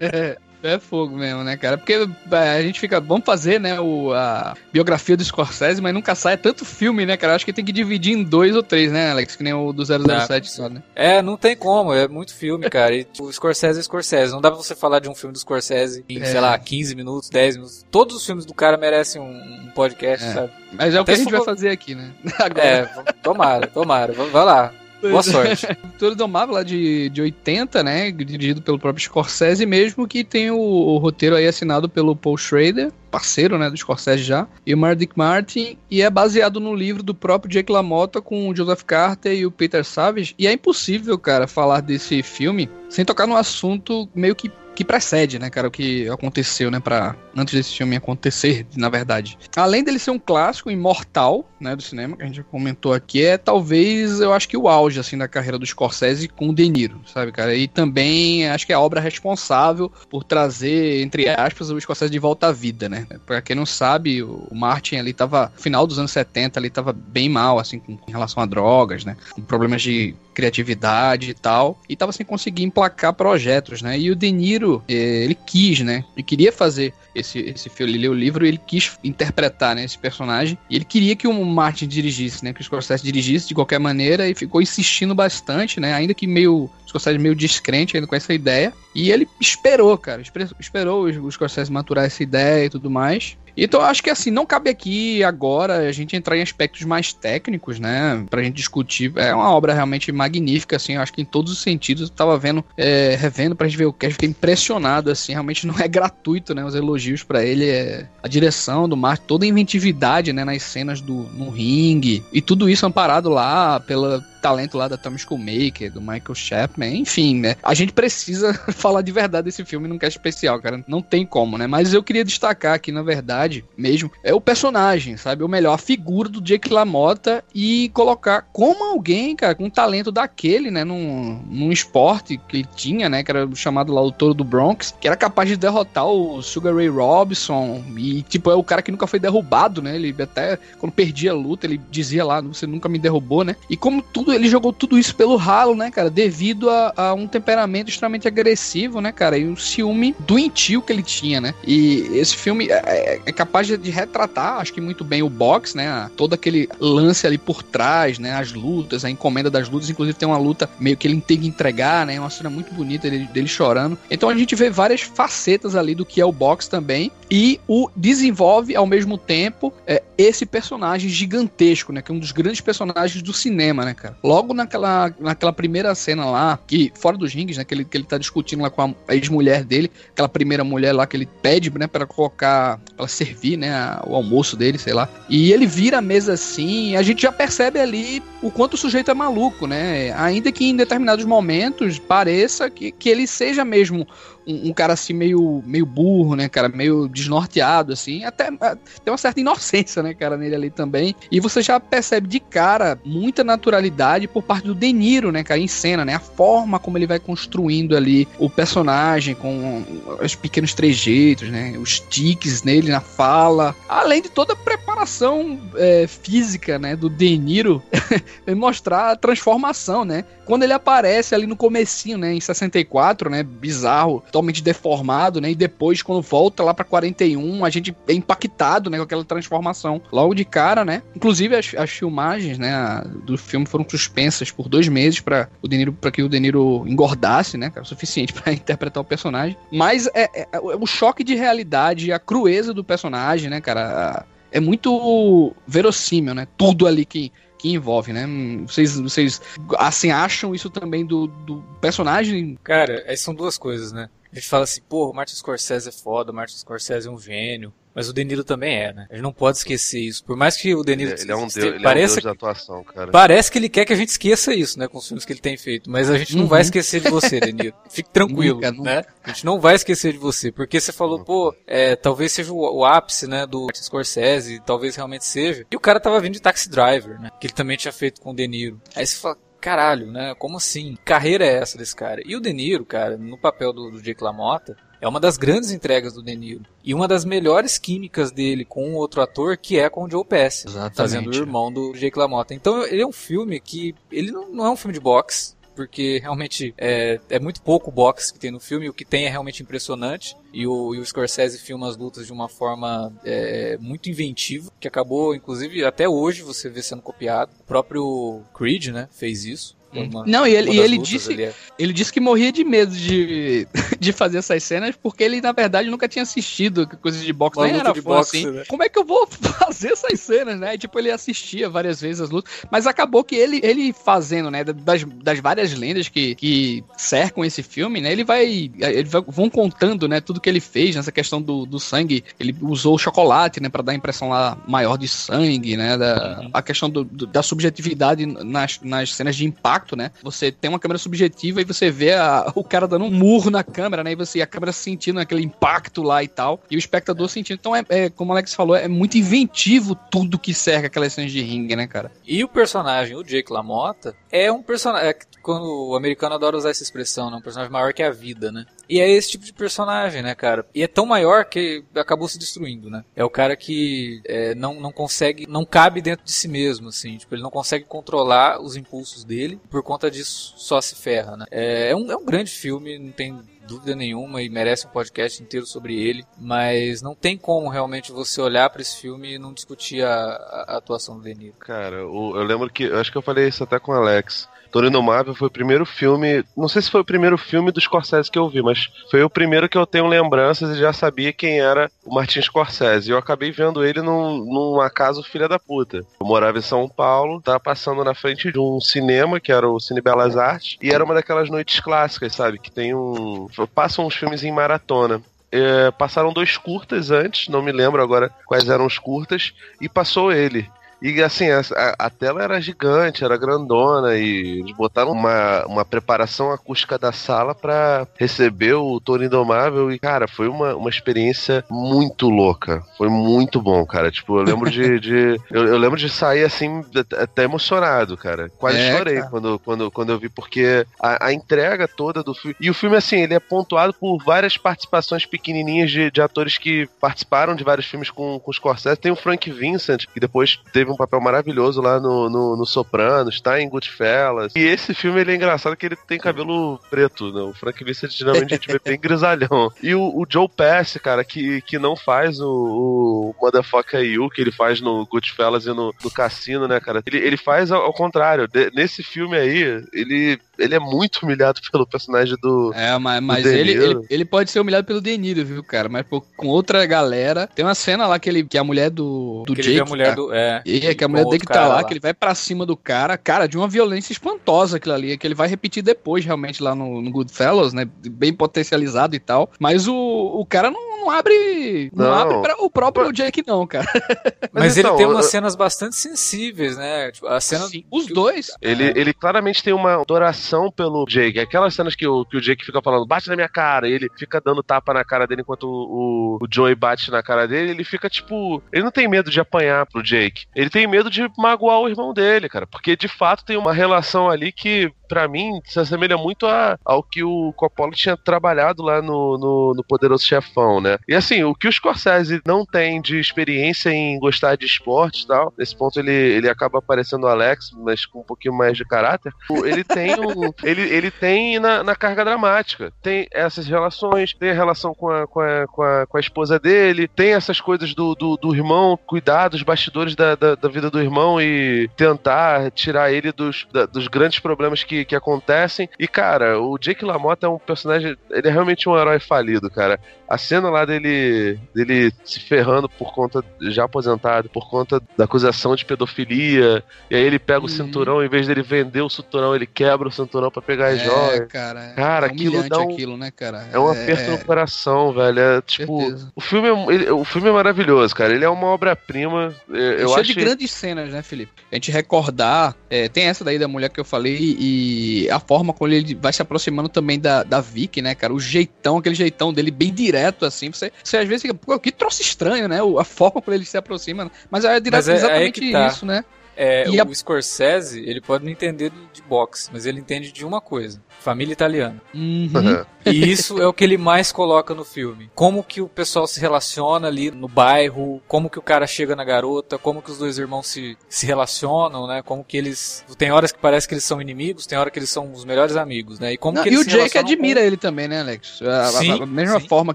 É. 0.00 0.38
É 0.62 0.78
fogo 0.78 1.16
mesmo, 1.16 1.44
né, 1.44 1.56
cara? 1.56 1.78
Porque 1.78 1.92
é, 2.32 2.36
a 2.56 2.62
gente 2.62 2.80
fica. 2.80 3.00
Vamos 3.00 3.24
fazer, 3.24 3.60
né, 3.60 3.78
o, 3.78 4.12
a 4.12 4.54
biografia 4.72 5.16
do 5.16 5.24
Scorsese, 5.24 5.80
mas 5.80 5.94
nunca 5.94 6.14
sai 6.14 6.36
tanto 6.36 6.64
filme, 6.64 7.06
né, 7.06 7.16
cara? 7.16 7.34
Acho 7.36 7.44
que 7.44 7.52
tem 7.52 7.64
que 7.64 7.70
dividir 7.72 8.12
em 8.16 8.22
dois 8.24 8.56
ou 8.56 8.62
três, 8.62 8.90
né, 8.90 9.10
Alex? 9.12 9.36
Que 9.36 9.44
nem 9.44 9.52
o 9.52 9.72
do 9.72 9.84
007 9.84 10.50
só, 10.50 10.68
né? 10.68 10.82
É, 10.96 11.22
não 11.22 11.36
tem 11.36 11.56
como, 11.56 11.92
é 11.94 12.08
muito 12.08 12.34
filme, 12.34 12.68
cara. 12.68 12.94
E 12.94 13.04
tipo, 13.04 13.24
o 13.26 13.32
Scorsese 13.32 13.78
é 13.78 13.82
Scorsese. 13.82 14.32
Não 14.32 14.40
dá 14.40 14.50
pra 14.50 14.58
você 14.58 14.74
falar 14.74 14.98
de 14.98 15.08
um 15.08 15.14
filme 15.14 15.32
do 15.32 15.38
Scorsese 15.38 16.04
em, 16.08 16.20
É. 16.20 16.24
sei 16.24 16.40
lá, 16.40 16.58
15 16.58 16.94
minutos, 16.96 17.30
10 17.30 17.56
minutos. 17.56 17.86
Todos 17.90 18.16
os 18.16 18.26
filmes 18.26 18.44
do 18.44 18.52
cara 18.54 18.76
merecem 18.76 19.22
um, 19.22 19.26
um 19.66 19.70
podcast, 19.74 20.26
É. 20.26 20.32
sabe? 20.32 20.52
Mas 20.72 20.94
é 20.94 21.00
o 21.00 21.04
que 21.04 21.10
Até 21.10 21.12
a 21.12 21.16
gente 21.16 21.24
se 21.26 21.30
vai 21.30 21.40
for- 21.40 21.44
fazer 21.46 21.68
aqui, 21.70 21.94
né? 21.94 22.10
Agora. 22.38 22.66
É, 22.66 22.84
tomara, 23.22 23.66
tomara. 23.68 24.12
Vai 24.12 24.44
lá. 24.44 24.72
Boa 25.00 25.22
sorte. 25.22 25.66
Tour 25.98 26.12
Indomável 26.12 26.54
lá 26.54 26.62
de, 26.62 27.08
de 27.10 27.22
80, 27.22 27.82
né? 27.82 28.10
Dirigido 28.10 28.60
pelo 28.60 28.78
próprio 28.78 29.02
Scorsese 29.02 29.64
mesmo, 29.64 30.06
que 30.08 30.24
tem 30.24 30.50
o, 30.50 30.58
o 30.58 30.98
roteiro 30.98 31.36
aí 31.36 31.46
assinado 31.46 31.88
pelo 31.88 32.16
Paul 32.16 32.36
Schrader, 32.36 32.90
parceiro, 33.10 33.58
né, 33.58 33.70
do 33.70 33.76
Scorsese 33.76 34.22
já, 34.22 34.46
e 34.66 34.74
o 34.74 34.78
Mardick 34.78 35.16
Martin, 35.16 35.78
e 35.90 36.02
é 36.02 36.10
baseado 36.10 36.60
no 36.60 36.74
livro 36.74 37.02
do 37.02 37.14
próprio 37.14 37.50
Jake 37.50 37.72
LaMotta 37.72 38.20
com 38.20 38.48
o 38.48 38.54
Joseph 38.54 38.82
Carter 38.82 39.32
e 39.32 39.46
o 39.46 39.50
Peter 39.50 39.84
Savage, 39.84 40.34
e 40.38 40.46
é 40.46 40.52
impossível, 40.52 41.18
cara, 41.18 41.46
falar 41.46 41.80
desse 41.80 42.22
filme 42.22 42.68
sem 42.88 43.04
tocar 43.04 43.26
num 43.26 43.36
assunto 43.36 44.08
meio 44.14 44.34
que 44.34 44.50
que 44.78 44.84
precede, 44.84 45.40
né, 45.40 45.50
cara, 45.50 45.66
o 45.66 45.72
que 45.72 46.08
aconteceu, 46.08 46.70
né, 46.70 46.78
para 46.78 47.16
antes 47.36 47.52
desse 47.52 47.76
filme 47.76 47.96
acontecer, 47.96 48.64
na 48.76 48.88
verdade. 48.88 49.36
Além 49.56 49.82
dele 49.82 49.98
ser 49.98 50.12
um 50.12 50.20
clássico 50.20 50.70
imortal, 50.70 51.50
né, 51.60 51.74
do 51.74 51.82
cinema, 51.82 52.16
que 52.16 52.22
a 52.22 52.26
gente 52.26 52.36
já 52.36 52.44
comentou 52.44 52.94
aqui, 52.94 53.24
é 53.24 53.36
talvez, 53.36 54.20
eu 54.20 54.32
acho 54.32 54.48
que 54.48 54.56
o 54.56 54.68
auge, 54.68 55.00
assim, 55.00 55.18
da 55.18 55.26
carreira 55.26 55.58
do 55.58 55.66
Scorsese 55.66 56.28
com 56.28 56.50
o 56.50 56.54
De 56.54 56.68
Niro, 56.68 57.00
sabe, 57.12 57.32
cara? 57.32 57.56
E 57.56 57.66
também 57.66 58.48
acho 58.48 58.64
que 58.64 58.72
é 58.72 58.76
a 58.76 58.80
obra 58.80 59.00
responsável 59.00 59.90
por 60.08 60.22
trazer, 60.22 61.02
entre 61.02 61.28
aspas, 61.28 61.70
o 61.70 61.80
Scorsese 61.80 62.12
de 62.12 62.18
volta 62.20 62.46
à 62.46 62.52
vida, 62.52 62.88
né? 62.88 63.04
Pra 63.26 63.42
quem 63.42 63.56
não 63.56 63.66
sabe, 63.66 64.22
o 64.22 64.46
Martin 64.52 64.94
ali 64.94 65.12
tava, 65.12 65.52
final 65.56 65.88
dos 65.88 65.98
anos 65.98 66.12
70, 66.12 66.60
ali 66.60 66.70
tava 66.70 66.92
bem 66.92 67.28
mal, 67.28 67.58
assim, 67.58 67.80
com, 67.80 67.98
em 68.06 68.12
relação 68.12 68.40
a 68.40 68.46
drogas, 68.46 69.04
né? 69.04 69.16
Com 69.32 69.42
problemas 69.42 69.82
de 69.82 70.14
criatividade 70.38 71.30
e 71.30 71.34
tal, 71.34 71.80
e 71.88 71.96
tava 71.96 72.12
sem 72.12 72.24
conseguir 72.24 72.62
emplacar 72.62 73.12
projetos, 73.12 73.82
né? 73.82 73.98
E 73.98 74.08
o 74.08 74.14
De 74.14 74.30
Niro, 74.30 74.84
eh, 74.88 75.24
ele 75.24 75.34
quis, 75.34 75.80
né? 75.80 76.04
Ele 76.14 76.22
queria 76.22 76.52
fazer 76.52 76.94
esse, 77.12 77.40
esse 77.40 77.68
filme, 77.68 77.92
ele 77.92 78.02
leu 78.02 78.12
o 78.12 78.14
livro 78.14 78.46
e 78.46 78.48
ele 78.48 78.60
quis 78.64 78.96
interpretar, 79.02 79.74
né, 79.74 79.84
esse 79.84 79.98
personagem. 79.98 80.56
E 80.70 80.76
ele 80.76 80.84
queria 80.84 81.16
que 81.16 81.26
o 81.26 81.44
Martin 81.44 81.88
dirigisse, 81.88 82.44
né? 82.44 82.52
Que 82.52 82.60
o 82.60 82.64
Scorsese 82.64 83.02
dirigisse 83.02 83.48
de 83.48 83.54
qualquer 83.54 83.80
maneira 83.80 84.28
e 84.28 84.34
ficou 84.34 84.62
insistindo 84.62 85.12
bastante, 85.12 85.80
né? 85.80 85.92
Ainda 85.92 86.14
que 86.14 86.28
meio, 86.28 86.70
Scorsese 86.86 87.18
meio 87.18 87.34
descrente 87.34 87.96
ainda 87.96 88.06
com 88.06 88.14
essa 88.14 88.32
ideia. 88.32 88.72
E 88.94 89.10
ele 89.10 89.26
esperou, 89.40 89.98
cara, 89.98 90.22
esperou 90.60 91.08
o 91.08 91.26
o 91.26 91.32
Scorsese 91.32 91.72
maturar 91.72 92.04
essa 92.04 92.22
ideia 92.22 92.66
e 92.66 92.70
tudo 92.70 92.88
mais. 92.88 93.36
Então 93.64 93.80
acho 93.80 94.02
que 94.02 94.10
assim, 94.10 94.30
não 94.30 94.46
cabe 94.46 94.70
aqui 94.70 95.22
agora 95.24 95.88
a 95.88 95.92
gente 95.92 96.14
entrar 96.14 96.36
em 96.36 96.42
aspectos 96.42 96.82
mais 96.84 97.12
técnicos, 97.12 97.80
né? 97.80 98.24
Pra 98.30 98.42
gente 98.42 98.54
discutir. 98.54 99.12
É 99.16 99.34
uma 99.34 99.50
obra 99.50 99.74
realmente 99.74 100.12
magnífica, 100.12 100.76
assim, 100.76 100.96
acho 100.96 101.12
que 101.12 101.22
em 101.22 101.24
todos 101.24 101.52
os 101.52 101.58
sentidos. 101.58 102.08
Eu 102.08 102.14
tava 102.14 102.38
vendo, 102.38 102.64
é, 102.76 103.16
revendo 103.18 103.56
pra 103.56 103.66
gente 103.66 103.76
ver 103.76 103.86
o 103.86 103.92
que, 103.92 104.10
fiquei 104.10 104.28
impressionado, 104.28 105.10
assim, 105.10 105.32
realmente 105.32 105.66
não 105.66 105.74
é 105.78 105.86
gratuito, 105.88 106.54
né? 106.54 106.64
Os 106.64 106.74
elogios 106.74 107.22
pra 107.22 107.44
ele, 107.44 107.68
é 107.68 108.08
a 108.22 108.28
direção 108.28 108.88
do 108.88 108.96
Martin, 108.96 109.24
toda 109.26 109.44
a 109.44 109.48
inventividade, 109.48 110.32
né? 110.32 110.44
Nas 110.44 110.62
cenas 110.62 111.00
do 111.00 111.28
no 111.34 111.50
ringue. 111.50 112.22
E 112.32 112.40
tudo 112.40 112.68
isso 112.68 112.86
amparado 112.86 113.28
lá 113.28 113.80
pelo 113.80 114.22
talento 114.38 114.76
lá 114.76 114.88
da 114.88 114.96
Tommy 114.96 115.18
Schoolmaker, 115.18 115.92
do 115.92 116.00
Michael 116.00 116.34
Chapman, 116.34 116.96
enfim, 116.96 117.36
né? 117.40 117.56
A 117.62 117.74
gente 117.74 117.92
precisa 117.92 118.54
falar 118.72 119.02
de 119.02 119.12
verdade 119.12 119.46
desse 119.46 119.64
filme 119.64 119.88
num 119.88 119.98
cast 119.98 120.18
especial, 120.18 120.60
cara. 120.60 120.82
Não 120.86 121.02
tem 121.02 121.26
como, 121.26 121.58
né? 121.58 121.66
Mas 121.66 121.92
eu 121.92 122.02
queria 122.02 122.24
destacar 122.24 122.74
aqui, 122.74 122.92
na 122.92 123.02
verdade, 123.02 123.64
mesmo, 123.76 124.10
é 124.22 124.34
o 124.34 124.40
personagem, 124.40 125.16
sabe? 125.16 125.42
Ou 125.42 125.48
melhor, 125.48 125.74
a 125.74 125.78
figura 125.78 126.28
do 126.28 126.40
Jake 126.40 126.72
LaMotta 126.72 127.44
e 127.54 127.90
colocar 127.90 128.42
como 128.52 128.84
alguém, 128.84 129.34
cara, 129.34 129.54
com 129.54 129.64
um 129.64 129.70
talento 129.70 130.12
daquele, 130.12 130.70
né? 130.70 130.84
Num, 130.84 131.42
num 131.48 131.72
esporte 131.72 132.38
que 132.48 132.58
ele 132.58 132.68
tinha, 132.76 133.08
né? 133.08 133.22
Que 133.22 133.30
era 133.30 133.48
chamado 133.54 133.92
lá 133.92 134.02
o 134.02 134.12
Touro 134.12 134.34
do 134.34 134.44
Bronx, 134.44 134.94
que 135.00 135.06
era 135.06 135.16
capaz 135.16 135.48
de 135.48 135.56
derrotar 135.56 136.06
o 136.06 136.42
Sugar 136.42 136.74
Ray 136.74 136.88
Robinson 136.88 137.82
e, 137.96 138.22
tipo, 138.22 138.50
é 138.50 138.54
o 138.54 138.64
cara 138.64 138.82
que 138.82 138.90
nunca 138.90 139.06
foi 139.06 139.18
derrubado, 139.18 139.82
né? 139.82 139.96
Ele 139.96 140.14
até, 140.22 140.58
quando 140.78 140.92
perdia 140.92 141.32
a 141.32 141.34
luta, 141.34 141.66
ele 141.66 141.80
dizia 141.90 142.24
lá, 142.24 142.40
você 142.40 142.66
nunca 142.66 142.88
me 142.88 142.98
derrubou, 142.98 143.44
né? 143.44 143.56
E 143.68 143.76
como 143.76 144.02
tudo 144.02 144.27
tudo, 144.28 144.34
ele 144.34 144.48
jogou 144.48 144.72
tudo 144.72 144.98
isso 144.98 145.16
pelo 145.16 145.36
ralo, 145.36 145.74
né, 145.74 145.90
cara? 145.90 146.10
Devido 146.10 146.68
a, 146.68 146.92
a 146.94 147.14
um 147.14 147.26
temperamento 147.26 147.88
extremamente 147.88 148.28
agressivo, 148.28 149.00
né, 149.00 149.10
cara? 149.10 149.38
E 149.38 149.48
um 149.48 149.56
ciúme 149.56 150.14
doentio 150.18 150.82
que 150.82 150.92
ele 150.92 151.02
tinha, 151.02 151.40
né? 151.40 151.54
E 151.66 152.08
esse 152.12 152.36
filme 152.36 152.66
é, 152.68 152.82
é- 152.84 153.20
é 153.24 153.32
capaz 153.32 153.66
de, 153.66 153.90
retratar, 153.90 154.58
acho 154.58 154.72
que 154.72 154.80
muito 154.80 155.02
bem 155.02 155.22
o 155.22 155.30
box, 155.30 155.74
né? 155.74 156.10
Todo 156.16 156.34
aquele 156.34 156.68
lance 156.78 157.26
ali 157.26 157.38
por 157.38 157.62
trás, 157.62 158.18
né? 158.18 158.34
As 158.34 158.52
lutas, 158.52 159.04
a 159.04 159.10
encomenda 159.10 159.50
das 159.50 159.68
lutas. 159.68 159.88
Inclusive 159.88 160.18
tem 160.18 160.28
uma 160.28 160.38
luta 160.38 160.68
meio 160.78 160.96
que 160.96 161.08
ele 161.08 161.20
tem 161.20 161.40
que 161.40 161.46
entregar, 161.46 162.04
né? 162.04 162.20
Uma 162.20 162.30
cena 162.30 162.50
muito 162.50 162.72
bonita 162.74 163.08
dele, 163.08 163.26
dele 163.32 163.48
chorando. 163.48 163.98
Então 164.10 164.28
a 164.28 164.36
gente 164.36 164.54
vê 164.54 164.68
várias 164.68 165.00
facetas 165.00 165.74
ali 165.74 165.94
do 165.94 166.04
que 166.04 166.20
é 166.20 166.24
o 166.24 166.32
box 166.32 166.68
também. 166.68 167.10
E 167.30 167.60
o 167.66 167.90
desenvolve 167.96 168.74
ao 168.74 168.86
mesmo 168.86 169.16
tempo 169.16 169.72
é, 169.86 170.02
esse 170.16 170.44
personagem 170.44 171.08
gigantesco, 171.08 171.92
né? 171.92 172.02
Que 172.02 172.10
é 172.10 172.14
um 172.14 172.18
dos 172.18 172.32
grandes 172.32 172.60
personagens 172.60 173.22
do 173.22 173.32
cinema, 173.32 173.84
né, 173.84 173.94
cara? 173.94 174.17
Logo 174.22 174.52
naquela, 174.52 175.14
naquela 175.20 175.52
primeira 175.52 175.94
cena 175.94 176.24
lá, 176.26 176.58
que 176.66 176.92
fora 176.94 177.16
dos 177.16 177.32
rings, 177.32 177.56
né? 177.56 177.64
Que 177.64 177.74
ele, 177.74 177.84
que 177.84 177.96
ele 177.96 178.04
tá 178.04 178.18
discutindo 178.18 178.62
lá 178.62 178.70
com 178.70 178.82
a, 178.82 179.14
ex-mulher 179.14 179.64
dele, 179.64 179.90
aquela 180.10 180.28
primeira 180.28 180.64
mulher 180.64 180.92
lá 180.92 181.06
que 181.06 181.16
ele 181.16 181.26
pede, 181.40 181.70
né, 181.78 181.86
para 181.86 182.04
colocar, 182.06 182.80
para 182.96 183.06
servir, 183.06 183.56
né, 183.56 183.70
a- 183.72 184.02
o 184.06 184.14
almoço 184.14 184.56
dele, 184.56 184.78
sei 184.78 184.92
lá. 184.92 185.08
E 185.28 185.52
ele 185.52 185.66
vira 185.66 185.98
a 185.98 186.02
mesa 186.02 186.32
assim, 186.32 186.96
a 186.96 187.02
gente 187.02 187.22
já 187.22 187.30
percebe 187.32 187.78
ali 187.78 188.22
o 188.42 188.50
quanto 188.50 188.74
o 188.74 188.76
sujeito 188.76 189.10
é 189.10 189.14
maluco, 189.14 189.66
né? 189.66 190.12
Ainda 190.16 190.50
que 190.50 190.64
em 190.68 190.76
determinados 190.76 191.24
momentos 191.24 191.98
pareça 191.98 192.68
que, 192.70 192.90
que 192.92 193.08
ele 193.08 193.26
seja 193.26 193.64
mesmo 193.64 194.06
um, 194.48 194.70
um 194.70 194.72
cara 194.72 194.94
assim 194.94 195.12
meio, 195.12 195.62
meio 195.66 195.84
burro, 195.84 196.34
né, 196.34 196.48
cara, 196.48 196.68
meio 196.68 197.06
desnorteado 197.06 197.92
assim, 197.92 198.24
até 198.24 198.50
tem 198.50 199.12
uma 199.12 199.18
certa 199.18 199.40
inocência, 199.40 200.02
né, 200.02 200.14
cara, 200.14 200.36
nele 200.36 200.54
ali 200.54 200.70
também. 200.70 201.14
E 201.30 201.38
você 201.38 201.60
já 201.60 201.78
percebe 201.78 202.26
de 202.26 202.40
cara 202.40 202.98
muita 203.04 203.44
naturalidade 203.44 204.26
por 204.26 204.42
parte 204.42 204.66
do 204.66 204.74
De 204.74 204.92
Niro, 204.92 205.30
né, 205.30 205.44
cara, 205.44 205.60
em 205.60 205.68
cena, 205.68 206.04
né, 206.04 206.14
a 206.14 206.20
forma 206.20 206.78
como 206.78 206.96
ele 206.96 207.06
vai 207.06 207.18
construindo 207.18 207.96
ali 207.96 208.26
o 208.38 208.48
personagem 208.48 209.34
com 209.34 209.84
os 210.22 210.34
pequenos 210.34 210.72
trejeitos, 210.72 211.48
né, 211.50 211.76
os 211.78 212.00
tiques 212.00 212.62
nele 212.62 212.90
na 212.90 213.00
fala, 213.00 213.76
além 213.88 214.22
de 214.22 214.30
toda 214.30 214.54
a 214.54 214.56
preparação 214.56 215.58
é, 215.76 216.06
física, 216.06 216.78
né, 216.78 216.96
do 216.96 217.10
De 217.10 217.36
Niro 217.36 217.82
mostrar 218.56 219.12
a 219.12 219.16
transformação, 219.16 220.04
né? 220.04 220.24
Quando 220.44 220.62
ele 220.62 220.72
aparece 220.72 221.34
ali 221.34 221.46
no 221.46 221.56
comecinho, 221.56 222.16
né, 222.16 222.32
em 222.32 222.40
64, 222.40 223.28
né, 223.28 223.42
bizarro, 223.42 224.22
totalmente 224.38 224.62
deformado, 224.62 225.40
né, 225.40 225.50
e 225.50 225.54
depois 225.54 226.02
quando 226.02 226.22
volta 226.22 226.62
lá 226.62 226.72
pra 226.72 226.84
41, 226.84 227.64
a 227.64 227.70
gente 227.70 227.94
é 228.06 228.12
impactado, 228.12 228.88
né, 228.88 228.96
com 228.96 229.04
aquela 229.04 229.24
transformação 229.24 230.00
logo 230.12 230.34
de 230.34 230.44
cara, 230.44 230.84
né? 230.84 231.02
Inclusive 231.14 231.56
as, 231.56 231.74
as 231.76 231.90
filmagens, 231.90 232.58
né, 232.58 233.02
do 233.24 233.36
filme 233.36 233.66
foram 233.66 233.84
suspensas 233.88 234.50
por 234.50 234.68
dois 234.68 234.88
meses 234.88 235.20
para 235.20 235.48
o 235.60 235.68
De 235.68 235.76
Niro, 235.76 235.92
para 235.92 236.10
que 236.10 236.22
o 236.22 236.28
De 236.28 236.38
Niro 236.38 236.84
engordasse, 236.86 237.56
né, 237.56 237.68
cara, 237.70 237.82
o 237.82 237.86
suficiente 237.88 238.32
pra 238.34 238.52
interpretar 238.52 239.02
o 239.02 239.06
personagem. 239.06 239.56
Mas 239.72 240.06
é, 240.14 240.28
é- 240.42 240.48
é 240.52 240.60
o 240.60 240.86
choque 240.86 241.24
de 241.24 241.34
realidade, 241.34 242.12
a 242.12 242.18
crueza 242.18 242.72
do 242.72 242.84
personagem, 242.84 243.50
né, 243.50 243.60
cara, 243.60 244.24
é 244.52 244.60
muito 244.60 245.52
verossímil, 245.66 246.34
né? 246.34 246.46
Tudo 246.56 246.86
ali 246.86 247.04
que 247.04 247.32
que 247.58 247.72
envolve, 247.72 248.12
né? 248.12 248.24
Hum, 248.24 248.64
Vocês, 248.66 248.98
vocês 248.98 249.42
assim, 249.78 250.10
acham 250.10 250.54
isso 250.54 250.70
também 250.70 251.04
do, 251.04 251.26
do 251.26 251.62
personagem? 251.80 252.56
Cara, 252.62 253.04
aí 253.06 253.16
são 253.16 253.34
duas 253.34 253.58
coisas, 253.58 253.92
né? 253.92 254.08
A 254.32 254.34
gente 254.36 254.48
fala 254.48 254.64
assim, 254.64 254.80
pô, 254.88 255.10
o 255.10 255.14
Martin 255.14 255.34
Scorsese 255.36 255.88
é 255.88 255.92
foda, 255.92 256.30
o 256.32 256.34
Martin 256.34 256.56
Scorsese 256.56 257.08
é 257.08 257.10
um 257.10 257.18
gênio. 257.18 257.72
Mas 257.94 258.08
o 258.08 258.12
De 258.12 258.22
Niro 258.22 258.44
também 258.44 258.76
é, 258.76 258.92
né? 258.92 259.06
A 259.10 259.14
gente 259.14 259.22
não 259.24 259.32
pode 259.32 259.58
esquecer 259.58 259.98
isso. 259.98 260.22
Por 260.24 260.36
mais 260.36 260.56
que 260.56 260.72
o 260.72 260.84
De 260.84 260.94
Niro 260.94 261.10
Ele, 261.12 261.20
ele 261.22 261.32
é 261.32 261.34
um 261.34 261.40
deus, 261.48 261.56
ele 261.56 261.82
pareça, 261.82 262.12
é 262.14 262.20
um 262.20 262.22
deus 262.22 262.24
da 262.24 262.30
atuação, 262.30 262.84
cara. 262.84 263.10
parece 263.10 263.50
que 263.50 263.58
ele 263.58 263.68
quer 263.68 263.84
que 263.84 263.92
a 263.92 263.96
gente 263.96 264.10
esqueça 264.10 264.54
isso, 264.54 264.78
né? 264.78 264.86
Com 264.86 264.98
os 264.98 265.08
filmes 265.08 265.24
que 265.24 265.32
ele 265.32 265.40
tem 265.40 265.56
feito. 265.56 265.90
Mas 265.90 266.08
a 266.08 266.16
gente 266.16 266.36
não 266.36 266.42
Uhum. 266.42 266.48
vai 266.48 266.60
esquecer 266.60 267.00
de 267.00 267.10
você, 267.10 267.40
De 267.40 267.52
Niro. 267.52 267.74
Fique 267.90 268.08
tranquilo, 268.10 268.56
Nunca, 268.56 268.70
nunca. 268.70 268.82
né? 268.94 269.04
A 269.24 269.30
gente 269.30 269.44
não 269.44 269.58
vai 269.58 269.74
esquecer 269.74 270.12
de 270.12 270.18
você. 270.18 270.52
Porque 270.52 270.78
você 270.80 270.92
falou, 270.92 271.24
pô, 271.24 271.52
é, 271.66 271.96
talvez 271.96 272.30
seja 272.30 272.52
o, 272.52 272.58
o 272.78 272.84
ápice, 272.84 273.26
né? 273.26 273.44
Do 273.46 273.62
Martin 273.62 273.82
Scorsese, 273.82 274.62
talvez 274.64 274.94
realmente 274.94 275.24
seja. 275.24 275.66
E 275.68 275.74
o 275.74 275.80
cara 275.80 275.98
tava 275.98 276.20
vindo 276.20 276.34
de 276.34 276.42
Taxi 276.42 276.68
Driver, 276.70 277.20
né? 277.20 277.30
Que 277.40 277.48
ele 277.48 277.54
também 277.54 277.76
tinha 277.76 277.90
feito 277.92 278.20
com 278.20 278.30
o 278.30 278.34
De 278.36 278.46
Niro. 278.46 278.80
Aí 278.94 279.04
você 279.04 279.16
fala, 279.16 279.36
caralho, 279.60 280.10
né? 280.10 280.34
Como 280.38 280.56
assim? 280.56 280.94
Que 280.94 281.02
carreira 281.02 281.44
é 281.44 281.58
essa 281.58 281.76
desse 281.76 281.94
cara? 281.94 282.22
E 282.24 282.36
o 282.36 282.40
De 282.40 282.52
Niro, 282.52 282.84
cara, 282.84 283.16
no 283.16 283.38
papel 283.38 283.72
do, 283.72 283.90
do 283.90 284.02
Jake 284.02 284.22
LaMotta, 284.22 284.76
é 285.00 285.06
uma 285.06 285.20
das 285.20 285.36
grandes 285.36 285.70
entregas 285.70 286.14
do 286.14 286.22
De 286.22 286.34
Niro. 286.34 286.62
E 286.84 286.92
uma 286.94 287.06
das 287.06 287.24
melhores 287.24 287.78
químicas 287.78 288.30
dele 288.30 288.64
com 288.64 288.94
outro 288.94 289.20
ator, 289.20 289.56
que 289.56 289.78
é 289.78 289.88
com 289.88 290.04
o 290.04 290.10
Joe 290.10 290.24
Pesci. 290.24 290.66
Exatamente. 290.66 290.96
Fazendo 290.96 291.30
o 291.30 291.34
irmão 291.34 291.72
do 291.72 291.92
Jake 291.92 292.18
LaMotta. 292.18 292.54
Então 292.54 292.84
ele 292.84 293.02
é 293.02 293.06
um 293.06 293.12
filme 293.12 293.60
que... 293.60 293.94
Ele 294.10 294.30
não, 294.30 294.48
não 294.50 294.66
é 294.66 294.70
um 294.70 294.76
filme 294.76 294.94
de 294.94 295.00
boxe. 295.00 295.54
Porque 295.78 296.18
realmente 296.18 296.74
é, 296.76 297.20
é 297.30 297.38
muito 297.38 297.62
pouco 297.62 297.88
boxe 297.92 298.32
que 298.32 298.38
tem 298.40 298.50
no 298.50 298.58
filme. 298.58 298.88
O 298.88 298.92
que 298.92 299.04
tem 299.04 299.26
é 299.26 299.28
realmente 299.28 299.62
impressionante. 299.62 300.36
E 300.52 300.66
o, 300.66 300.92
e 300.92 300.98
o 300.98 301.06
Scorsese 301.06 301.56
filma 301.56 301.88
as 301.88 301.96
lutas 301.96 302.26
de 302.26 302.32
uma 302.32 302.48
forma 302.48 303.12
é, 303.24 303.78
muito 303.78 304.10
inventiva. 304.10 304.72
Que 304.80 304.88
acabou, 304.88 305.36
inclusive, 305.36 305.84
até 305.84 306.08
hoje 306.08 306.42
você 306.42 306.68
vê 306.68 306.82
sendo 306.82 307.00
copiado. 307.00 307.52
O 307.60 307.62
próprio 307.62 308.42
Creed, 308.52 308.88
né? 308.88 309.08
Fez 309.12 309.44
isso. 309.44 309.77
Uma- 309.92 310.24
Não, 310.26 310.46
e 310.46 310.54
ele, 310.54 310.70
e 310.72 310.78
ele 310.78 310.98
disse, 310.98 311.32
ali, 311.32 311.44
é- 311.44 311.54
ele 311.78 311.92
disse 311.92 312.12
que 312.12 312.20
morria 312.20 312.52
de 312.52 312.62
medo 312.62 312.94
de, 312.94 313.66
de 313.98 314.12
fazer 314.12 314.38
essas 314.38 314.62
cenas 314.62 314.94
porque 315.02 315.24
ele, 315.24 315.40
na 315.40 315.52
verdade, 315.52 315.88
nunca 315.88 316.06
tinha 316.06 316.22
assistido 316.22 316.86
coisas 317.00 317.22
de 317.24 317.32
boxe, 317.32 317.58
Uma 317.58 317.66
nem 317.68 317.76
era 317.80 317.94
fã 317.94 318.02
boxe, 318.02 318.36
assim. 318.38 318.50
né? 318.50 318.64
Como 318.68 318.82
é 318.82 318.88
que 318.88 318.98
eu 318.98 319.04
vou 319.04 319.26
fazer 319.30 319.92
essas 319.92 320.20
cenas, 320.20 320.58
né? 320.60 320.74
E, 320.74 320.78
tipo, 320.78 320.98
ele 320.98 321.10
assistia 321.10 321.70
várias 321.70 322.00
vezes 322.00 322.20
as 322.20 322.30
lutas, 322.30 322.52
mas 322.70 322.86
acabou 322.86 323.24
que 323.24 323.34
ele, 323.34 323.60
ele 323.62 323.92
fazendo, 323.92 324.50
né, 324.50 324.62
das, 324.62 325.04
das 325.04 325.38
várias 325.40 325.72
lendas 325.72 326.08
que, 326.08 326.34
que 326.34 326.84
cercam 326.96 327.44
esse 327.44 327.62
filme, 327.62 328.00
né, 328.00 328.12
ele 328.12 328.24
vai, 328.24 328.44
ele 328.78 329.04
vai- 329.04 329.22
vão 329.26 329.48
contando, 329.48 330.06
né, 330.06 330.20
tudo 330.20 330.40
que 330.40 330.48
ele 330.50 330.60
fez 330.60 330.94
nessa 330.96 331.10
questão 331.12 331.40
do, 331.40 331.64
do 331.64 331.80
sangue, 331.80 332.22
ele 332.38 332.54
usou 332.60 332.94
o 332.94 332.98
chocolate, 332.98 333.60
né, 333.60 333.68
pra 333.68 333.82
dar 333.82 333.92
a 333.92 333.94
impressão 333.94 334.28
lá 334.28 334.58
maior 334.66 334.96
de 334.98 335.08
sangue, 335.08 335.76
né, 335.76 335.96
da, 335.96 336.40
Uhum. 336.42 336.50
a 336.52 336.60
questão 336.62 336.90
do- 336.90 337.04
do- 337.04 337.26
da 337.26 337.42
subjetividade 337.42 338.26
nas, 338.26 338.80
nas 338.82 339.14
cenas 339.14 339.34
de 339.36 339.44
impacto, 339.46 339.77
né, 339.96 340.10
você 340.22 340.50
tem 340.52 340.68
uma 340.68 340.78
câmera 340.78 340.98
subjetiva 340.98 341.60
e 341.60 341.64
você 341.64 341.90
vê 341.90 342.12
a- 342.14 342.52
o 342.54 342.64
cara 342.64 342.86
dando 342.88 343.04
um 343.04 343.10
murro 343.10 343.50
na 343.50 343.62
câmera, 343.64 344.02
né, 344.04 344.12
e 344.12 344.16
você, 344.16 344.40
a 344.40 344.46
câmera 344.46 344.72
sentindo 344.72 345.20
aquele 345.20 345.42
impacto 345.42 346.02
lá 346.02 346.22
e 346.22 346.28
tal, 346.28 346.60
e 346.70 346.76
o 346.76 346.78
espectador 346.78 347.28
sentindo, 347.28 347.58
então 347.58 347.74
é, 347.74 347.84
é, 347.88 348.10
como 348.10 348.30
o 348.30 348.32
Alex 348.32 348.54
falou, 348.54 348.76
é 348.76 348.88
muito 348.88 349.16
inventivo 349.18 349.94
tudo 350.10 350.38
que 350.38 350.52
cerca 350.54 350.86
aquelas 350.86 351.12
cenas 351.12 351.32
de 351.32 351.40
ringue, 351.42 351.76
né, 351.76 351.86
cara. 351.86 352.10
E 352.26 352.42
o 352.44 352.48
personagem, 352.48 353.16
o 353.16 353.22
Jake 353.22 353.52
LaMotta, 353.52 354.14
é 354.30 354.50
um 354.52 354.62
personagem. 354.62 355.08
É, 355.10 355.16
quando 355.42 355.64
o 355.90 355.96
americano 355.96 356.34
adora 356.34 356.56
usar 356.56 356.70
essa 356.70 356.82
expressão, 356.82 357.30
né? 357.30 357.36
Um 357.36 357.40
personagem 357.40 357.72
maior 357.72 357.92
que 357.92 358.02
a 358.02 358.10
vida, 358.10 358.52
né? 358.52 358.66
E 358.88 359.00
é 359.00 359.08
esse 359.10 359.30
tipo 359.30 359.44
de 359.44 359.52
personagem, 359.52 360.22
né, 360.22 360.34
cara? 360.34 360.64
E 360.74 360.82
é 360.82 360.86
tão 360.88 361.04
maior 361.04 361.44
que 361.44 361.84
acabou 361.94 362.26
se 362.28 362.38
destruindo, 362.38 362.88
né? 362.88 363.04
É 363.14 363.22
o 363.24 363.30
cara 363.30 363.54
que 363.56 364.20
é, 364.24 364.54
não, 364.54 364.80
não 364.80 364.90
consegue, 364.92 365.46
não 365.46 365.64
cabe 365.64 366.00
dentro 366.00 366.24
de 366.24 366.32
si 366.32 366.48
mesmo, 366.48 366.88
assim. 366.88 367.16
Tipo, 367.18 367.34
ele 367.34 367.42
não 367.42 367.50
consegue 367.50 367.84
controlar 367.84 368.60
os 368.60 368.76
impulsos 368.76 369.24
dele. 369.24 369.60
Por 369.70 369.82
conta 369.82 370.10
disso, 370.10 370.54
só 370.56 370.80
se 370.80 370.94
ferra, 370.94 371.36
né? 371.36 371.44
É, 371.50 371.90
é 371.90 371.96
um, 371.96 372.10
é 372.10 372.16
um 372.16 372.24
grande 372.24 372.50
filme, 372.50 372.98
não 372.98 373.12
tem 373.12 373.38
dúvida 373.66 373.94
nenhuma 373.94 374.40
e 374.40 374.48
merece 374.48 374.86
um 374.86 374.90
podcast 374.90 375.42
inteiro 375.42 375.66
sobre 375.66 375.94
ele, 375.94 376.24
mas 376.38 377.02
não 377.02 377.14
tem 377.14 377.36
como 377.36 377.68
realmente 377.68 378.10
você 378.10 378.40
olhar 378.40 378.70
pra 378.70 378.80
esse 378.80 378.96
filme 378.98 379.34
e 379.34 379.38
não 379.38 379.52
discutir 379.52 380.02
a, 380.02 380.10
a- 380.14 380.76
atuação 380.78 381.18
do 381.18 381.22
De 381.22 381.34
Niro. 381.34 381.54
Cara, 381.58 382.06
o- 382.08 382.34
eu 382.34 382.42
lembro 382.44 382.70
que. 382.70 382.84
Eu 382.84 382.98
acho 382.98 383.12
que 383.12 383.18
eu 383.18 383.22
falei 383.22 383.46
isso 383.48 383.62
até 383.62 383.78
com 383.78 383.92
o 383.92 383.94
Alex. 383.94 384.48
Torino 384.70 385.02
Marvel 385.02 385.34
foi 385.34 385.48
o 385.48 385.50
primeiro 385.50 385.84
filme. 385.84 386.44
Não 386.56 386.68
sei 386.68 386.82
se 386.82 386.90
foi 386.90 387.00
o 387.00 387.04
primeiro 387.04 387.38
filme 387.38 387.72
do 387.72 387.80
Scorsese 387.80 388.30
que 388.30 388.38
eu 388.38 388.48
vi, 388.48 388.62
mas 388.62 388.90
foi 389.10 389.22
o 389.22 389.30
primeiro 389.30 389.68
que 389.68 389.78
eu 389.78 389.86
tenho 389.86 390.06
lembranças 390.06 390.76
e 390.76 390.80
já 390.80 390.92
sabia 390.92 391.32
quem 391.32 391.60
era 391.60 391.90
o 392.04 392.14
Martin 392.14 392.42
Scorsese. 392.42 393.08
E 393.08 393.12
eu 393.12 393.18
acabei 393.18 393.50
vendo 393.50 393.84
ele 393.84 394.02
num, 394.02 394.44
num 394.44 394.80
acaso 394.80 395.22
filha 395.22 395.48
da 395.48 395.58
puta. 395.58 395.98
Eu 396.20 396.26
morava 396.26 396.58
em 396.58 396.62
São 396.62 396.88
Paulo, 396.88 397.40
tava 397.40 397.60
passando 397.60 398.04
na 398.04 398.14
frente 398.14 398.52
de 398.52 398.58
um 398.58 398.80
cinema, 398.80 399.40
que 399.40 399.52
era 399.52 399.68
o 399.68 399.80
Cine 399.80 400.00
Belas 400.00 400.36
Artes, 400.36 400.76
e 400.82 400.90
era 400.90 401.04
uma 401.04 401.14
daquelas 401.14 401.48
noites 401.50 401.80
clássicas, 401.80 402.34
sabe? 402.34 402.58
Que 402.58 402.70
tem 402.70 402.94
um. 402.94 403.48
Passam 403.74 404.06
uns 404.06 404.14
filmes 404.14 404.44
em 404.44 404.52
maratona. 404.52 405.22
É, 405.50 405.90
passaram 405.92 406.32
dois 406.32 406.58
curtas 406.58 407.10
antes, 407.10 407.48
não 407.48 407.62
me 407.62 407.72
lembro 407.72 408.02
agora 408.02 408.30
quais 408.44 408.68
eram 408.68 408.84
os 408.84 408.98
curtas, 408.98 409.54
e 409.80 409.88
passou 409.88 410.30
ele. 410.30 410.68
E 411.00 411.22
assim, 411.22 411.48
a, 411.50 411.60
a- 411.98 412.10
tela 412.10 412.42
era 412.42 412.60
gigante, 412.60 413.22
era 413.24 413.36
grandona, 413.36 414.16
e 414.16 414.60
eles 414.60 414.76
botaram 414.76 415.12
uma, 415.12 415.64
uma 415.66 415.84
preparação 415.84 416.50
acústica 416.50 416.98
da 416.98 417.12
sala 417.12 417.54
pra 417.54 418.06
receber 418.18 418.74
o 418.74 418.98
Toro 419.00 419.22
Indomável. 419.24 419.92
E, 419.92 419.98
cara, 419.98 420.26
foi 420.26 420.48
uma, 420.48 420.74
uma 420.74 420.90
experiência 420.90 421.64
muito 421.70 422.28
louca. 422.28 422.82
Foi 422.96 423.08
muito 423.08 423.60
bom, 423.62 423.86
cara. 423.86 424.10
Tipo, 424.10 424.38
eu 424.38 424.42
lembro 424.42 424.68
de. 424.70 424.98
de- 424.98 425.40
eu, 425.50 425.66
eu 425.66 425.78
lembro 425.78 425.96
de 425.98 426.08
sair 426.08 426.42
assim, 426.44 426.82
até- 426.96 427.22
até 427.22 427.42
emocionado, 427.44 428.16
cara. 428.16 428.50
Quase 428.58 428.78
É, 428.78 428.96
chorei 428.96 429.16
cara. 429.18 429.28
quando, 429.30 429.58
quando, 429.60 429.90
quando 429.92 430.10
eu 430.10 430.18
vi, 430.18 430.28
porque 430.28 430.84
a, 431.00 431.26
a 431.26 431.32
entrega 431.32 431.86
toda 431.86 432.22
do 432.24 432.34
filme. 432.34 432.56
E 432.60 432.68
o 432.70 432.74
filme, 432.74 432.96
assim, 432.96 433.20
ele 433.20 433.34
é 433.34 433.40
pontuado 433.40 433.94
por 433.94 434.18
várias 434.24 434.56
participações 434.56 435.24
pequenininhas 435.24 435.90
de, 435.90 436.10
de 436.10 436.20
atores 436.20 436.58
que 436.58 436.88
participaram 437.00 437.54
de 437.54 437.62
vários 437.62 437.86
filmes 437.86 438.10
com, 438.10 438.40
com 438.40 438.52
Scorsese. 438.52 438.96
Tem 438.98 439.12
o 439.12 439.16
Frank 439.16 439.48
Vincent, 439.52 440.06
que 440.12 440.18
depois 440.18 440.58
teve 440.72 440.87
teve 440.88 440.92
um 440.92 440.96
papel 440.96 441.20
maravilhoso 441.20 441.80
lá 441.80 442.00
no, 442.00 442.28
no, 442.30 442.56
no 442.56 442.66
Sopranos, 442.66 443.40
tá 443.40 443.60
em 443.60 443.68
Goodfellas. 443.68 444.52
E 444.56 444.60
esse 444.60 444.94
filme 444.94 445.20
ele 445.20 445.32
é 445.32 445.34
engraçado 445.34 445.76
que 445.76 445.86
ele 445.86 445.96
tem 445.96 446.18
cabelo 446.18 446.80
preto, 446.90 447.32
né? 447.32 447.42
O 447.42 447.52
Frank 447.52 447.82
Vincent 447.84 448.10
geralmente 448.12 448.54
a 448.54 448.56
gente 448.56 448.68
vê 448.68 448.80
bem 448.84 448.98
grisalhão. 448.98 449.70
E 449.82 449.94
o, 449.94 450.02
o 450.02 450.26
Joe 450.28 450.48
Pesci, 450.48 450.98
cara, 450.98 451.22
que, 451.24 451.60
que 451.62 451.78
não 451.78 451.94
faz 451.96 452.40
o, 452.40 452.48
o 452.48 453.34
Motherfucker 453.40 454.00
You, 454.00 454.28
que 454.30 454.40
ele 454.40 454.52
faz 454.52 454.80
no 454.80 455.06
Goodfellas 455.06 455.66
e 455.66 455.68
no, 455.68 455.94
no 456.02 456.10
Cassino, 456.10 456.66
né, 456.66 456.80
cara? 456.80 457.02
Ele, 457.06 457.18
ele 457.18 457.36
faz 457.36 457.70
ao, 457.70 457.82
ao 457.82 457.92
contrário. 457.92 458.48
De- 458.48 458.70
nesse 458.74 459.02
filme 459.02 459.36
aí, 459.36 459.82
ele, 459.92 460.38
ele 460.58 460.74
é 460.74 460.78
muito 460.78 461.20
humilhado 461.22 461.60
pelo 461.70 461.86
personagem 461.86 462.36
do. 462.40 462.72
É, 462.74 462.96
mas, 462.98 463.22
mas 463.22 463.42
De 463.44 463.50
ele, 463.50 463.72
ele, 463.72 464.00
ele 464.08 464.24
pode 464.24 464.50
ser 464.50 464.60
humilhado 464.60 464.86
pelo 464.86 465.00
De 465.00 465.16
Niro, 465.16 465.44
viu, 465.44 465.62
cara? 465.62 465.88
Mas 465.88 466.06
pô, 466.06 466.20
com 466.36 466.46
outra 466.48 466.84
galera. 466.86 467.48
Tem 467.54 467.64
uma 467.64 467.74
cena 467.74 468.06
lá 468.06 468.18
que, 468.18 468.28
ele, 468.28 468.44
que 468.44 468.56
a 468.58 468.64
mulher 468.64 468.90
do, 468.90 469.42
do 469.46 469.54
Que 469.54 469.60
ele 469.60 469.68
Jake. 469.68 469.76
vê 469.76 469.82
a 469.82 469.84
mulher 469.84 470.08
tá- 470.10 470.14
do. 470.14 470.32
É, 470.32 470.62
É 470.86 470.94
que 470.94 471.04
a 471.04 471.08
mulher 471.08 471.24
dele 471.24 471.38
que 471.40 471.46
tá 471.46 471.66
lá, 471.66 471.74
lá. 471.76 471.84
que 471.84 471.92
ele 471.92 472.00
vai 472.00 472.14
pra 472.14 472.34
cima 472.34 472.64
do 472.66 472.76
cara, 472.76 473.16
cara, 473.18 473.46
de 473.46 473.56
uma 473.56 473.68
violência 473.68 474.12
espantosa 474.12 474.76
aquilo 474.76 474.94
ali, 474.94 475.16
que 475.18 475.26
ele 475.26 475.34
vai 475.34 475.48
repetir 475.48 475.82
depois, 475.82 476.24
realmente, 476.24 476.62
lá 476.62 476.74
no, 476.74 477.00
no 477.02 477.10
Goodfellas, 477.10 477.72
né? 477.72 477.86
Bem 478.10 478.32
potencializado 478.32 479.14
e 479.14 479.18
tal. 479.18 479.50
Mas 479.58 479.86
o, 479.88 479.94
o 479.94 480.44
cara 480.46 480.70
não, 480.70 480.98
não 481.00 481.10
abre. 481.10 481.90
Não, 481.94 482.06
Não. 482.06 482.14
abre 482.14 482.38
pra 482.42 482.56
o 482.62 482.70
próprio 482.70 483.12
Jake, 483.12 483.42
não, 483.46 483.66
cara. 483.66 483.86
Mas, 484.52 484.76
então, 484.76 484.90
ele 484.92 484.98
tem 484.98 485.06
umas 485.06 485.26
eu- 485.26 485.30
cenas 485.30 485.54
bastante 485.54 485.96
sensíveis, 485.96 486.76
né? 486.76 487.10
Tipo, 487.12 487.26
a 487.26 487.40
cena. 487.40 487.66
Sim, 487.66 487.84
os 487.90 488.06
dois. 488.06 488.50
Ele, 488.60 488.84
ele 488.96 489.12
claramente 489.14 489.62
tem 489.62 489.72
uma 489.72 490.00
adoração 490.00 490.70
pelo 490.70 491.04
Jake. 491.06 491.38
Aquelas 491.38 491.74
cenas 491.74 491.94
que 491.94 492.06
o, 492.06 492.24
que 492.24 492.36
o 492.36 492.40
Jake 492.40 492.64
fica 492.64 492.80
falando, 492.82 493.06
bate 493.06 493.28
na 493.28 493.36
minha 493.36 493.48
cara, 493.48 493.88
e 493.88 493.92
ele 493.92 494.08
fica 494.18 494.40
dando 494.40 494.62
tapa 494.62 494.92
na 494.92 495.04
cara 495.04 495.26
dele 495.26 495.42
enquanto 495.42 495.64
o, 495.64 496.36
o, 496.38 496.44
o 496.44 496.48
Joey 496.50 496.74
bate 496.74 497.10
na 497.10 497.22
cara 497.22 497.46
dele, 497.46 497.70
ele 497.70 497.84
fica 497.84 498.08
tipo. 498.08 498.62
Ele 498.72 498.82
não 498.84 498.90
tem 498.90 499.08
medo 499.08 499.30
de 499.30 499.40
apanhar 499.40 499.86
pro 499.86 500.02
Jake. 500.02 500.46
Ele 500.54 500.67
tem 500.70 500.86
medo 500.86 501.10
de 501.10 501.28
magoar 501.36 501.80
o 501.80 501.88
irmão 501.88 502.12
dele, 502.12 502.48
cara. 502.48 502.66
Porque 502.66 502.96
de 502.96 503.08
fato 503.08 503.44
tem 503.44 503.56
uma 503.56 503.72
relação 503.72 504.28
ali 504.30 504.52
que, 504.52 504.90
pra 505.08 505.28
mim, 505.28 505.60
se 505.64 505.78
assemelha 505.78 506.16
muito 506.16 506.46
a- 506.46 506.78
ao 506.84 507.02
que 507.02 507.22
o 507.22 507.52
Coppola 507.54 507.92
tinha 507.92 508.16
trabalhado 508.16 508.82
lá 508.82 509.00
no, 509.02 509.38
no, 509.38 509.74
no 509.74 509.84
Poderoso 509.84 510.24
Chefão, 510.26 510.80
né? 510.80 510.98
E 511.08 511.14
assim, 511.14 511.42
o 511.44 511.54
que 511.54 511.68
o 511.68 511.72
Scorsese 511.72 512.40
não 512.46 512.64
tem 512.64 513.00
de 513.00 513.18
experiência 513.18 513.90
em 513.90 514.18
gostar 514.18 514.56
de 514.56 514.66
esporte 514.66 515.22
e 515.24 515.26
tal, 515.26 515.52
nesse 515.56 515.76
ponto 515.76 515.98
ele, 515.98 516.12
ele 516.12 516.48
acaba 516.48 516.80
parecendo 516.82 517.26
o 517.26 517.28
Alex, 517.28 517.70
mas 517.76 518.04
com 518.06 518.20
um 518.20 518.24
pouquinho 518.24 518.54
mais 518.54 518.76
de 518.76 518.84
caráter. 518.84 519.32
Ele 519.64 519.84
tem 519.84 520.12
um, 520.20 520.52
ele, 520.62 520.82
ele 520.82 521.10
tem 521.10 521.58
na, 521.58 521.82
na 521.82 521.94
carga 521.96 522.24
dramática. 522.24 522.92
Tem 523.02 523.26
essas 523.32 523.66
relações, 523.66 524.34
tem 524.34 524.50
a 524.50 524.54
relação 524.54 524.94
com 524.94 525.08
a, 525.10 525.26
com 525.26 525.40
a, 525.40 525.66
com 525.66 525.82
a, 525.82 526.06
com 526.06 526.16
a 526.16 526.20
esposa 526.20 526.58
dele, 526.58 527.08
tem 527.08 527.32
essas 527.32 527.60
coisas 527.60 527.94
do, 527.94 528.14
do, 528.14 528.36
do 528.36 528.54
irmão, 528.54 528.98
cuidar 529.06 529.48
dos 529.48 529.62
bastidores 529.62 530.14
da, 530.14 530.34
da, 530.34 530.54
da 530.60 530.68
vida 530.68 530.90
do 530.90 531.00
irmão 531.00 531.40
e 531.40 531.88
tentar 531.96 532.70
tirar 532.70 533.12
ele 533.12 533.32
dos, 533.32 533.66
da- 533.72 533.86
dos 533.86 534.08
grandes 534.08 534.38
problemas 534.38 534.82
que, 534.84 535.04
que 535.04 535.14
acontecem. 535.16 535.88
E, 535.98 536.06
cara, 536.08 536.60
o 536.60 536.78
Jake 536.78 537.04
LaMotta 537.04 537.46
é 537.46 537.48
um 537.50 537.58
personagem. 537.58 538.16
Ele 538.30 538.48
é 538.48 538.50
realmente 538.50 538.88
um 538.88 538.96
herói 538.98 539.18
falido, 539.20 539.70
cara. 539.70 539.98
A 540.28 540.36
cena 540.36 540.68
lá 540.68 540.84
dele, 540.84 541.58
dele 541.74 542.12
se 542.24 542.38
ferrando 542.40 542.86
por 542.88 543.14
conta, 543.14 543.42
já 543.62 543.84
aposentado, 543.84 544.48
por 544.50 544.68
conta 544.68 545.00
da 545.16 545.24
acusação 545.24 545.74
de 545.74 545.84
pedofilia, 545.86 546.84
e 547.10 547.16
aí 547.16 547.22
ele 547.22 547.38
pega 547.38 547.60
o 547.60 547.62
Uhum. 547.62 547.68
cinturão, 547.68 548.22
em 548.24 548.28
vez 548.28 548.46
dele 548.46 548.62
vender 548.62 549.00
o 549.00 549.08
cinturão, 549.08 549.54
ele 549.54 549.66
quebra 549.66 550.06
o 550.08 550.12
cinturão 550.12 550.50
pra 550.50 550.60
pegar 550.60 550.88
as 550.88 551.00
É, 551.00 551.04
joias. 551.04 551.46
cara. 551.48 551.92
Cara, 551.96 552.26
é 552.26 552.30
aquilo 552.30 552.68
dá 552.68 552.78
um- 552.78 552.92
aquilo, 552.92 553.16
né, 553.16 553.30
cara? 553.30 553.66
É 553.72 553.78
um 553.78 553.88
aperto 553.90 554.30
no 554.30 554.38
coração, 554.44 555.12
velho. 555.12 555.38
É 555.40 555.62
tipo. 555.62 555.98
certeza. 556.00 556.32
O 556.36 556.40
filme 556.42 556.68
é, 556.68 556.94
ele- 556.94 557.10
o 557.10 557.24
filme 557.24 557.48
é 557.48 557.52
maravilhoso, 557.52 558.14
cara. 558.14 558.34
Ele 558.34 558.44
é 558.44 558.48
uma 558.50 558.66
obra-prima. 558.66 559.54
Eu, 559.68 559.76
eu 559.76 560.08
cheio 560.08 560.20
acho. 560.20 560.34
De 560.56 560.64
grandes 560.66 560.70
cenas, 560.72 561.12
né, 561.12 561.22
Felipe? 561.22 561.52
A 561.70 561.74
gente 561.74 561.90
recordar, 561.90 562.76
é, 562.90 563.08
tem 563.08 563.24
essa 563.24 563.44
daí 563.44 563.58
da 563.58 563.68
mulher 563.68 563.90
que 563.90 564.00
eu 564.00 564.04
falei 564.04 564.36
e 564.58 565.28
a 565.30 565.38
forma 565.40 565.72
como 565.72 565.92
ele 565.92 566.14
vai 566.14 566.32
se 566.32 566.42
aproximando 566.42 566.88
também 566.88 567.18
da, 567.18 567.42
da 567.42 567.60
Vicky, 567.60 568.00
né, 568.02 568.14
cara? 568.14 568.32
O 568.32 568.40
jeitão, 568.40 568.98
aquele 568.98 569.14
jeitão 569.14 569.52
dele 569.52 569.70
bem 569.70 569.92
direto, 569.92 570.44
assim. 570.44 570.70
Você, 570.72 570.92
você 571.02 571.18
às 571.18 571.28
vezes 571.28 571.42
fica, 571.42 571.54
pô, 571.54 571.78
que 571.78 571.92
troço 571.92 572.22
estranho, 572.22 572.68
né? 572.68 572.78
A 572.98 573.04
forma 573.04 573.40
como 573.42 573.54
ele 573.54 573.64
se 573.64 573.76
aproxima. 573.76 574.30
Mas 574.50 574.64
é, 574.64 574.80
direto, 574.80 574.92
Mas 574.98 575.08
é- 575.08 575.12
é 575.12 575.16
exatamente 575.16 575.60
que 575.60 575.72
tá. 575.72 575.86
isso, 575.86 576.04
né? 576.06 576.24
É, 576.60 576.90
o 576.90 577.02
a- 577.02 577.14
Scorsese, 577.14 578.00
ele 578.00 578.20
pode 578.20 578.44
não 578.44 578.50
entender 578.50 578.90
de 578.90 579.08
de 579.18 579.22
boxe, 579.22 579.68
mas 579.72 579.86
ele 579.86 580.00
entende 580.00 580.32
de 580.32 580.44
uma 580.44 580.60
coisa: 580.60 581.00
família 581.20 581.52
italiana. 581.52 582.00
Uhum. 582.14 582.84
E 583.06 583.30
isso 583.30 583.60
é 583.60 583.66
o 583.66 583.72
que 583.72 583.84
ele 583.84 583.96
mais 583.96 584.30
coloca 584.30 584.74
no 584.74 584.84
filme. 584.84 585.30
Como 585.34 585.62
que 585.62 585.80
o 585.80 585.88
pessoal 585.88 586.26
se 586.26 586.38
relaciona 586.40 587.08
ali 587.08 587.30
no 587.30 587.48
bairro, 587.48 588.20
como 588.28 588.50
que 588.50 588.58
o 588.58 588.62
cara 588.62 588.86
chega 588.86 589.16
na 589.16 589.24
garota, 589.24 589.78
como 589.78 590.02
que 590.02 590.10
os 590.10 590.18
dois 590.18 590.38
irmãos 590.38 590.66
se, 590.66 590.96
se 591.08 591.24
relacionam, 591.24 592.06
né? 592.06 592.22
Como 592.22 592.44
que 592.44 592.56
eles. 592.56 593.04
Tem 593.16 593.30
horas 593.30 593.50
que 593.52 593.58
parece 593.58 593.88
que 593.88 593.94
eles 593.94 594.04
são 594.04 594.20
inimigos, 594.20 594.66
tem 594.66 594.76
hora 594.78 594.90
que 594.90 594.98
eles 594.98 595.08
são 595.10 595.32
os 595.32 595.44
melhores 595.44 595.76
amigos, 595.76 596.18
né? 596.18 596.32
E 596.34 596.36
como 596.36 596.56
Não, 596.56 596.62
que 596.62 596.68
e 596.68 596.74
eles 596.74 596.86
o 596.86 596.90
se 596.90 596.96
Jake 596.96 597.16
admira 597.18 597.60
ele 597.60 597.76
também, 597.76 598.08
né, 598.08 598.20
Alex? 598.20 598.60
A, 598.62 598.80
a- 598.82 598.84
Sim, 598.92 599.22
a 599.22 599.26
mesma 599.26 599.60
sim. 599.60 599.68
forma 599.68 599.94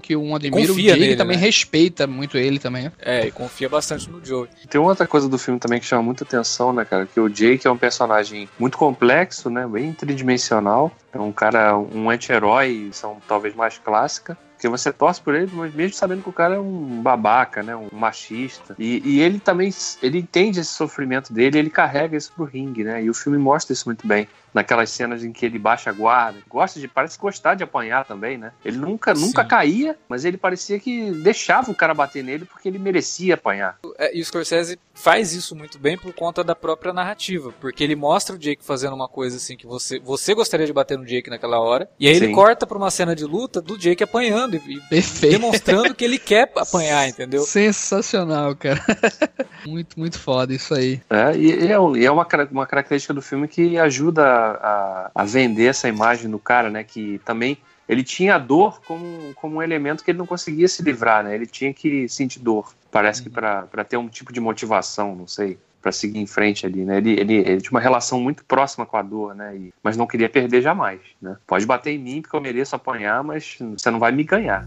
que 0.00 0.16
um 0.16 0.34
admira, 0.34 0.72
o 0.72 0.76
Jake 0.76 0.98
nele, 0.98 1.16
também 1.16 1.36
né? 1.36 1.42
respeita 1.44 2.06
muito 2.06 2.36
ele 2.36 2.58
também. 2.58 2.90
Com... 2.90 2.96
É, 3.00 3.26
e 3.26 3.30
confia 3.30 3.68
bastante 3.68 4.10
no 4.10 4.24
Joey. 4.24 4.48
Tem 4.68 4.80
outra 4.80 5.06
coisa 5.06 5.28
do 5.28 5.38
filme 5.38 5.60
também 5.60 5.78
que 5.78 5.86
chama 5.86 6.02
muita 6.02 6.24
atenção, 6.24 6.72
né, 6.72 6.84
cara? 6.84 7.06
Que 7.06 7.20
o 7.20 7.28
Jake 7.28 7.66
é 7.66 7.70
um 7.70 7.78
personagem 7.78 8.48
muito 8.58 8.76
complexo, 8.76 9.48
né? 9.50 9.66
Bem 9.66 9.92
tridimensional. 9.92 10.90
É 11.12 11.18
um 11.24 11.32
cara, 11.32 11.76
um 11.76 12.10
anti-herói, 12.10 12.90
são 12.92 13.18
talvez 13.26 13.54
mais 13.54 13.78
clássica. 13.78 14.36
Porque 14.54 14.68
você 14.68 14.92
torce 14.92 15.20
por 15.20 15.34
ele, 15.34 15.50
mas 15.52 15.74
mesmo 15.74 15.94
sabendo 15.94 16.22
que 16.22 16.28
o 16.28 16.32
cara 16.32 16.54
é 16.54 16.58
um 16.58 17.02
babaca, 17.02 17.62
né? 17.62 17.76
Um 17.76 17.88
machista. 17.92 18.74
E, 18.78 19.02
e 19.04 19.20
ele 19.20 19.38
também, 19.38 19.70
ele 20.02 20.18
entende 20.18 20.60
esse 20.60 20.70
sofrimento 20.70 21.32
dele, 21.32 21.58
ele 21.58 21.70
carrega 21.70 22.16
isso 22.16 22.32
pro 22.32 22.44
ringue, 22.44 22.84
né? 22.84 23.02
E 23.02 23.10
o 23.10 23.14
filme 23.14 23.36
mostra 23.36 23.72
isso 23.72 23.86
muito 23.86 24.06
bem. 24.06 24.26
Naquelas 24.54 24.88
cenas 24.90 25.24
em 25.24 25.32
que 25.32 25.44
ele 25.44 25.58
baixa 25.58 25.90
a 25.90 25.92
guarda. 25.92 26.38
Gosta 26.48 26.78
de, 26.78 26.86
parece 26.86 27.18
gostar 27.18 27.54
de 27.56 27.64
apanhar 27.64 28.04
também, 28.04 28.38
né? 28.38 28.52
Ele 28.64 28.76
nunca, 28.78 29.12
nunca 29.12 29.42
Sim. 29.42 29.48
caía, 29.48 29.96
mas 30.08 30.24
ele 30.24 30.36
parecia 30.36 30.78
que 30.78 31.10
deixava 31.10 31.70
o 31.70 31.74
cara 31.74 31.92
bater 31.92 32.22
nele 32.22 32.44
porque 32.44 32.68
ele 32.68 32.78
merecia 32.78 33.34
apanhar. 33.34 33.78
É, 33.98 34.16
e 34.16 34.20
o 34.20 34.24
Scorsese 34.24 34.78
faz 34.94 35.32
isso 35.32 35.56
muito 35.56 35.76
bem 35.78 35.98
por 35.98 36.12
conta 36.14 36.44
da 36.44 36.54
própria 36.54 36.92
narrativa, 36.92 37.52
porque 37.60 37.82
ele 37.82 37.96
mostra 37.96 38.36
o 38.36 38.38
Jake 38.38 38.64
fazendo 38.64 38.94
uma 38.94 39.08
coisa 39.08 39.36
assim 39.38 39.56
que 39.56 39.66
você 39.66 39.98
você 39.98 40.34
gostaria 40.34 40.66
de 40.66 40.72
bater 40.72 40.96
no 40.96 41.04
Jake 41.04 41.28
naquela 41.28 41.58
hora, 41.58 41.88
e 41.98 42.06
aí 42.06 42.14
ele 42.14 42.26
Sim. 42.28 42.32
corta 42.32 42.64
pra 42.66 42.78
uma 42.78 42.90
cena 42.90 43.14
de 43.16 43.24
luta 43.24 43.60
do 43.60 43.76
Jake 43.76 44.04
apanhando 44.04 44.54
e, 44.54 44.80
Perfeito. 44.88 45.32
demonstrando 45.32 45.94
que 45.94 46.04
ele 46.04 46.18
quer 46.18 46.50
apanhar, 46.56 47.08
entendeu? 47.08 47.42
Sensacional, 47.42 48.54
cara. 48.54 48.80
muito, 49.66 49.98
muito 49.98 50.18
foda 50.18 50.52
isso 50.54 50.74
aí. 50.74 51.00
É, 51.10 51.36
e, 51.36 51.66
é, 51.68 51.72
é 52.04 52.10
uma, 52.10 52.24
cara- 52.24 52.48
uma 52.50 52.66
característica 52.66 53.12
do 53.12 53.20
filme 53.22 53.48
que 53.48 53.76
ajuda 53.78 54.43
a, 54.44 55.10
a 55.14 55.24
vender 55.24 55.66
essa 55.66 55.88
imagem 55.88 56.30
do 56.30 56.38
cara, 56.38 56.70
né? 56.70 56.84
Que 56.84 57.20
também 57.24 57.58
ele 57.88 58.02
tinha 58.02 58.36
a 58.36 58.38
dor 58.38 58.80
como, 58.82 59.34
como 59.34 59.56
um 59.56 59.62
elemento 59.62 60.02
que 60.04 60.10
ele 60.10 60.18
não 60.18 60.26
conseguia 60.26 60.68
se 60.68 60.82
livrar, 60.82 61.24
né? 61.24 61.34
Ele 61.34 61.46
tinha 61.46 61.72
que 61.72 62.08
sentir 62.08 62.38
dor. 62.40 62.72
Parece 62.90 63.22
que 63.22 63.30
para 63.30 63.84
ter 63.88 63.96
um 63.96 64.08
tipo 64.08 64.32
de 64.32 64.40
motivação, 64.40 65.14
não 65.14 65.26
sei, 65.26 65.58
para 65.82 65.92
seguir 65.92 66.18
em 66.18 66.26
frente 66.26 66.64
ali, 66.64 66.84
né? 66.84 66.96
Ele, 66.96 67.12
ele, 67.20 67.34
ele 67.34 67.60
tinha 67.60 67.72
uma 67.72 67.80
relação 67.80 68.18
muito 68.20 68.44
próxima 68.44 68.86
com 68.86 68.96
a 68.96 69.02
dor, 69.02 69.34
né? 69.34 69.54
E- 69.56 69.74
mas 69.82 69.96
não 69.96 70.06
queria 70.06 70.28
perder 70.30 70.62
jamais, 70.62 71.00
né? 71.20 71.36
Pode 71.46 71.66
bater 71.66 71.90
em 71.90 71.98
mim 71.98 72.22
porque 72.22 72.34
eu 72.34 72.40
mereço 72.40 72.74
apanhar, 72.74 73.22
mas 73.22 73.58
você 73.58 73.90
não 73.90 73.98
vai 73.98 74.10
me 74.12 74.24
ganhar. 74.24 74.66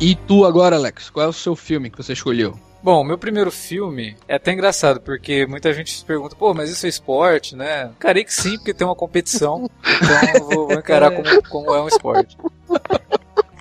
E 0.00 0.14
tu 0.14 0.46
agora, 0.46 0.76
Alex, 0.76 1.10
qual 1.10 1.26
é 1.26 1.28
o 1.28 1.32
seu 1.32 1.54
filme 1.54 1.90
que 1.90 1.98
você 1.98 2.14
escolheu? 2.14 2.58
Bom, 2.82 3.04
meu 3.04 3.18
primeiro 3.18 3.50
filme 3.50 4.16
é 4.26 4.36
até 4.36 4.50
engraçado, 4.52 4.98
porque 4.98 5.46
muita 5.46 5.74
gente 5.74 5.92
se 5.92 6.02
pergunta, 6.02 6.34
pô, 6.34 6.54
mas 6.54 6.70
isso 6.70 6.86
é 6.86 6.88
esporte, 6.88 7.54
né? 7.54 7.90
Encarei 7.98 8.24
que 8.24 8.32
sim, 8.32 8.56
porque 8.56 8.72
tem 8.72 8.86
uma 8.86 8.96
competição, 8.96 9.70
então 9.84 10.34
eu 10.34 10.48
vou, 10.48 10.68
vou 10.68 10.78
encarar 10.78 11.10
como, 11.10 11.42
como 11.50 11.74
é 11.74 11.82
um 11.82 11.88
esporte. 11.88 12.38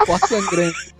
Porta 0.06 0.28
sangrante. 0.28 0.96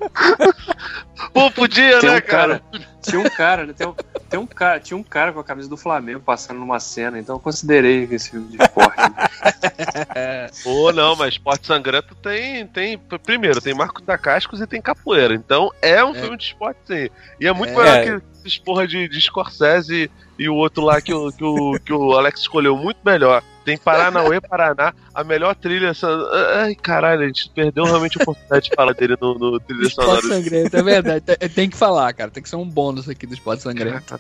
Pô, 1.34 1.50
podia, 1.52 2.00
Tem 2.00 2.10
né, 2.10 2.18
um 2.18 2.22
cara? 2.22 2.60
cara, 2.60 2.89
tinha 3.02 3.20
um 3.20 3.30
cara, 3.30 3.66
né, 3.66 3.74
tem 3.74 3.88
um, 3.88 3.94
tem 4.30 4.40
um 4.40 4.46
cara, 4.46 4.80
tinha 4.80 4.98
um 4.98 5.04
cara 5.04 5.32
com 5.34 5.40
a 5.40 5.44
camisa 5.44 5.70
do 5.70 5.78
Flamengo 5.78 6.20
passando 6.20 6.60
numa 6.60 6.80
cena, 6.80 7.18
então 7.20 7.36
eu 7.36 7.40
considerei 7.40 8.08
esse 8.12 8.32
filme 8.32 8.48
de 8.50 8.62
esporte. 8.62 8.98
Ou 10.66 10.92
não, 10.94 11.16
mas 11.16 11.34
Esporte 11.34 11.66
Sangrento 11.68 12.16
tem, 12.16 12.68
tem. 12.68 12.98
Primeiro, 12.98 13.62
tem 13.62 13.74
Marco 13.74 14.02
da 14.02 14.18
Cascos 14.18 14.62
e 14.62 14.68
tem 14.68 14.82
capoeira. 14.82 15.34
Então 15.34 15.72
é 15.82 16.04
um 16.04 16.16
É. 16.16 16.22
filme 16.22 16.38
de 16.38 16.44
esporte, 16.46 16.80
sim. 16.86 17.10
E 17.40 17.48
é 17.48 17.54
muito 17.54 17.80
É. 17.80 18.06
melhor 18.06 18.22
que 18.22 18.40
esses 18.40 18.58
porra 18.58 18.88
de, 18.88 19.08
de 19.08 19.22
Scorsese 19.22 20.10
e 20.38 20.50
o 20.50 20.56
outro 20.56 20.84
lá 20.84 21.02
que 21.02 21.14
o, 21.14 21.32
que, 21.32 21.44
o, 21.44 21.80
que 21.80 21.94
o 21.94 22.14
Alex 22.14 22.42
escolheu. 22.42 22.76
Muito 22.78 23.00
melhor. 23.04 23.44
Tem 23.70 23.78
Paranauê, 23.78 24.40
Paraná, 24.42 24.94
a 25.14 25.24
melhor 25.24 25.56
trilha. 25.56 25.94
son- 25.94 26.28
Ai, 26.56 26.76
caralho, 26.76 27.24
a 27.24 27.28
gente 27.28 27.50
perdeu 27.54 27.84
realmente 27.86 28.18
a 28.20 28.24
oportunidade 28.24 28.70
de 28.70 28.76
falar 28.76 28.94
dele 28.94 29.16
no, 29.22 29.34
no 29.38 29.60
trilha 29.60 29.88
Esporte 29.88 30.22
sonora. 30.22 30.42
sangrento, 30.42 30.78
é 30.78 30.84
verdade. 30.84 31.22
Tem- 31.26 31.50
Tem 31.50 31.70
que 31.70 31.78
falar, 31.78 32.12
cara. 32.14 32.32
Tem 32.32 32.42
que 32.44 32.50
ser 32.50 32.56
um 32.56 32.68
bônus 32.68 33.08
aqui 33.10 33.26
do 33.28 33.34
esporte 33.34 33.64
sangrento. 33.64 34.20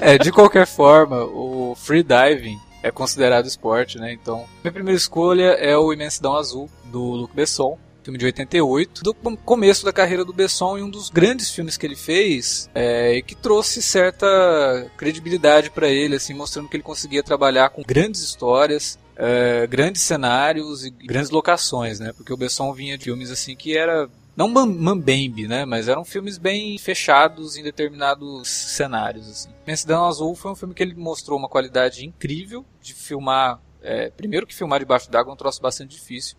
É, 0.00 0.18
de 0.18 0.30
qualquer 0.32 0.66
forma, 0.66 1.22
o 1.24 1.74
freediving 1.76 2.58
é 2.82 2.90
considerado 2.90 3.46
esporte, 3.46 3.98
né? 3.98 4.12
Então, 4.12 4.44
minha 4.62 4.72
primeira 4.72 4.96
escolha 4.96 5.52
é 5.52 5.76
o 5.76 5.92
Imensidão 5.92 6.36
Azul, 6.36 6.68
do 6.84 7.00
Luc 7.02 7.34
Besson, 7.34 7.78
filme 8.06 8.18
de 8.18 8.24
88, 8.26 9.02
do 9.02 9.12
com- 9.12 9.36
começo 9.36 9.84
da 9.84 9.92
carreira 9.92 10.24
do 10.24 10.32
Besson 10.32 10.78
e 10.78 10.82
um 10.82 10.88
dos 10.88 11.10
grandes 11.10 11.50
filmes 11.50 11.76
que 11.76 11.84
ele 11.84 11.96
fez 11.96 12.70
é, 12.74 13.14
e 13.16 13.22
que 13.22 13.34
trouxe 13.34 13.82
certa 13.82 14.26
credibilidade 14.96 15.70
pra 15.70 15.88
ele, 15.88 16.16
assim, 16.16 16.32
mostrando 16.34 16.68
que 16.68 16.76
ele 16.76 16.82
conseguia 16.82 17.22
trabalhar 17.22 17.70
com 17.70 17.82
grandes 17.82 18.20
histórias, 18.22 18.98
é, 19.16 19.66
grandes 19.66 20.02
cenários 20.02 20.84
e 20.84 20.90
grandes 20.90 21.30
locações, 21.30 21.98
né? 22.00 22.12
Porque 22.12 22.32
o 22.32 22.36
Besson 22.36 22.72
vinha 22.72 22.96
de 22.96 23.04
filmes 23.04 23.30
assim 23.30 23.56
que 23.56 23.76
era 23.76 24.08
não 24.36 24.48
mam- 24.48 24.66
mambembe, 24.72 25.48
né? 25.48 25.64
Mas 25.64 25.88
eram 25.88 26.04
filmes 26.04 26.38
bem 26.38 26.76
fechados 26.78 27.56
em 27.56 27.62
determinados 27.62 28.48
cenários, 28.48 29.28
assim. 29.28 29.48
Imensidão 29.66 30.04
Azul 30.06 30.34
foi 30.34 30.52
um 30.52 30.54
filme 30.54 30.74
que 30.74 30.82
ele 30.82 30.94
mostrou 30.94 31.38
uma 31.38 31.48
qualidade 31.48 32.04
incrível 32.06 32.64
de 32.80 32.94
filmar. 32.94 33.60
é, 33.82 34.10
primeiro 34.10 34.46
que 34.46 34.54
filmar 34.54 34.78
debaixo 34.80 35.10
d'água 35.10 35.30
é 35.30 35.34
um 35.34 35.36
troço 35.36 35.60
bastante 35.62 35.96
difícil. 35.96 36.36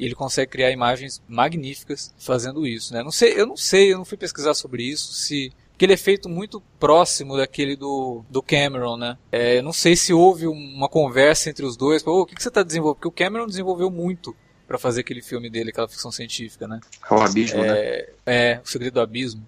E 0.00 0.06
ele 0.06 0.14
consegue 0.14 0.50
criar 0.50 0.70
imagens 0.70 1.22
magníficas 1.28 2.14
fazendo 2.18 2.66
isso, 2.66 2.94
né? 2.94 3.02
Não 3.02 3.12
sei, 3.12 3.38
eu 3.38 3.46
não 3.46 3.56
sei, 3.56 3.92
eu 3.92 3.98
não 3.98 4.04
fui 4.06 4.16
pesquisar 4.16 4.54
sobre 4.54 4.82
isso, 4.82 5.12
se 5.12 5.52
porque 5.80 5.86
ele 5.86 5.94
é 5.94 5.96
feito 5.96 6.28
muito 6.28 6.62
próximo 6.78 7.38
daquele 7.38 7.74
do, 7.74 8.22
do 8.28 8.42
Cameron, 8.42 8.98
né? 8.98 9.16
É, 9.32 9.56
eu 9.56 9.62
não 9.62 9.72
sei 9.72 9.96
se 9.96 10.12
houve 10.12 10.46
uma 10.46 10.90
conversa 10.90 11.48
entre 11.48 11.64
os 11.64 11.74
dois. 11.74 12.06
O 12.06 12.26
que, 12.26 12.34
que 12.34 12.42
você 12.42 12.48
está 12.48 12.62
desenvolvendo? 12.62 12.96
Porque 12.96 13.08
o 13.08 13.10
Cameron 13.10 13.46
desenvolveu 13.46 13.90
muito 13.90 14.36
para 14.70 14.78
fazer 14.78 15.00
aquele 15.00 15.20
filme 15.20 15.50
dele, 15.50 15.70
aquela 15.70 15.88
ficção 15.88 16.12
científica, 16.12 16.68
né? 16.68 16.78
É 17.10 17.12
o 17.12 17.20
abismo, 17.20 17.60
né? 17.60 17.76
É, 17.76 18.08
é, 18.24 18.60
O 18.64 18.68
Segredo 18.68 18.94
do 18.94 19.00
Abismo. 19.00 19.44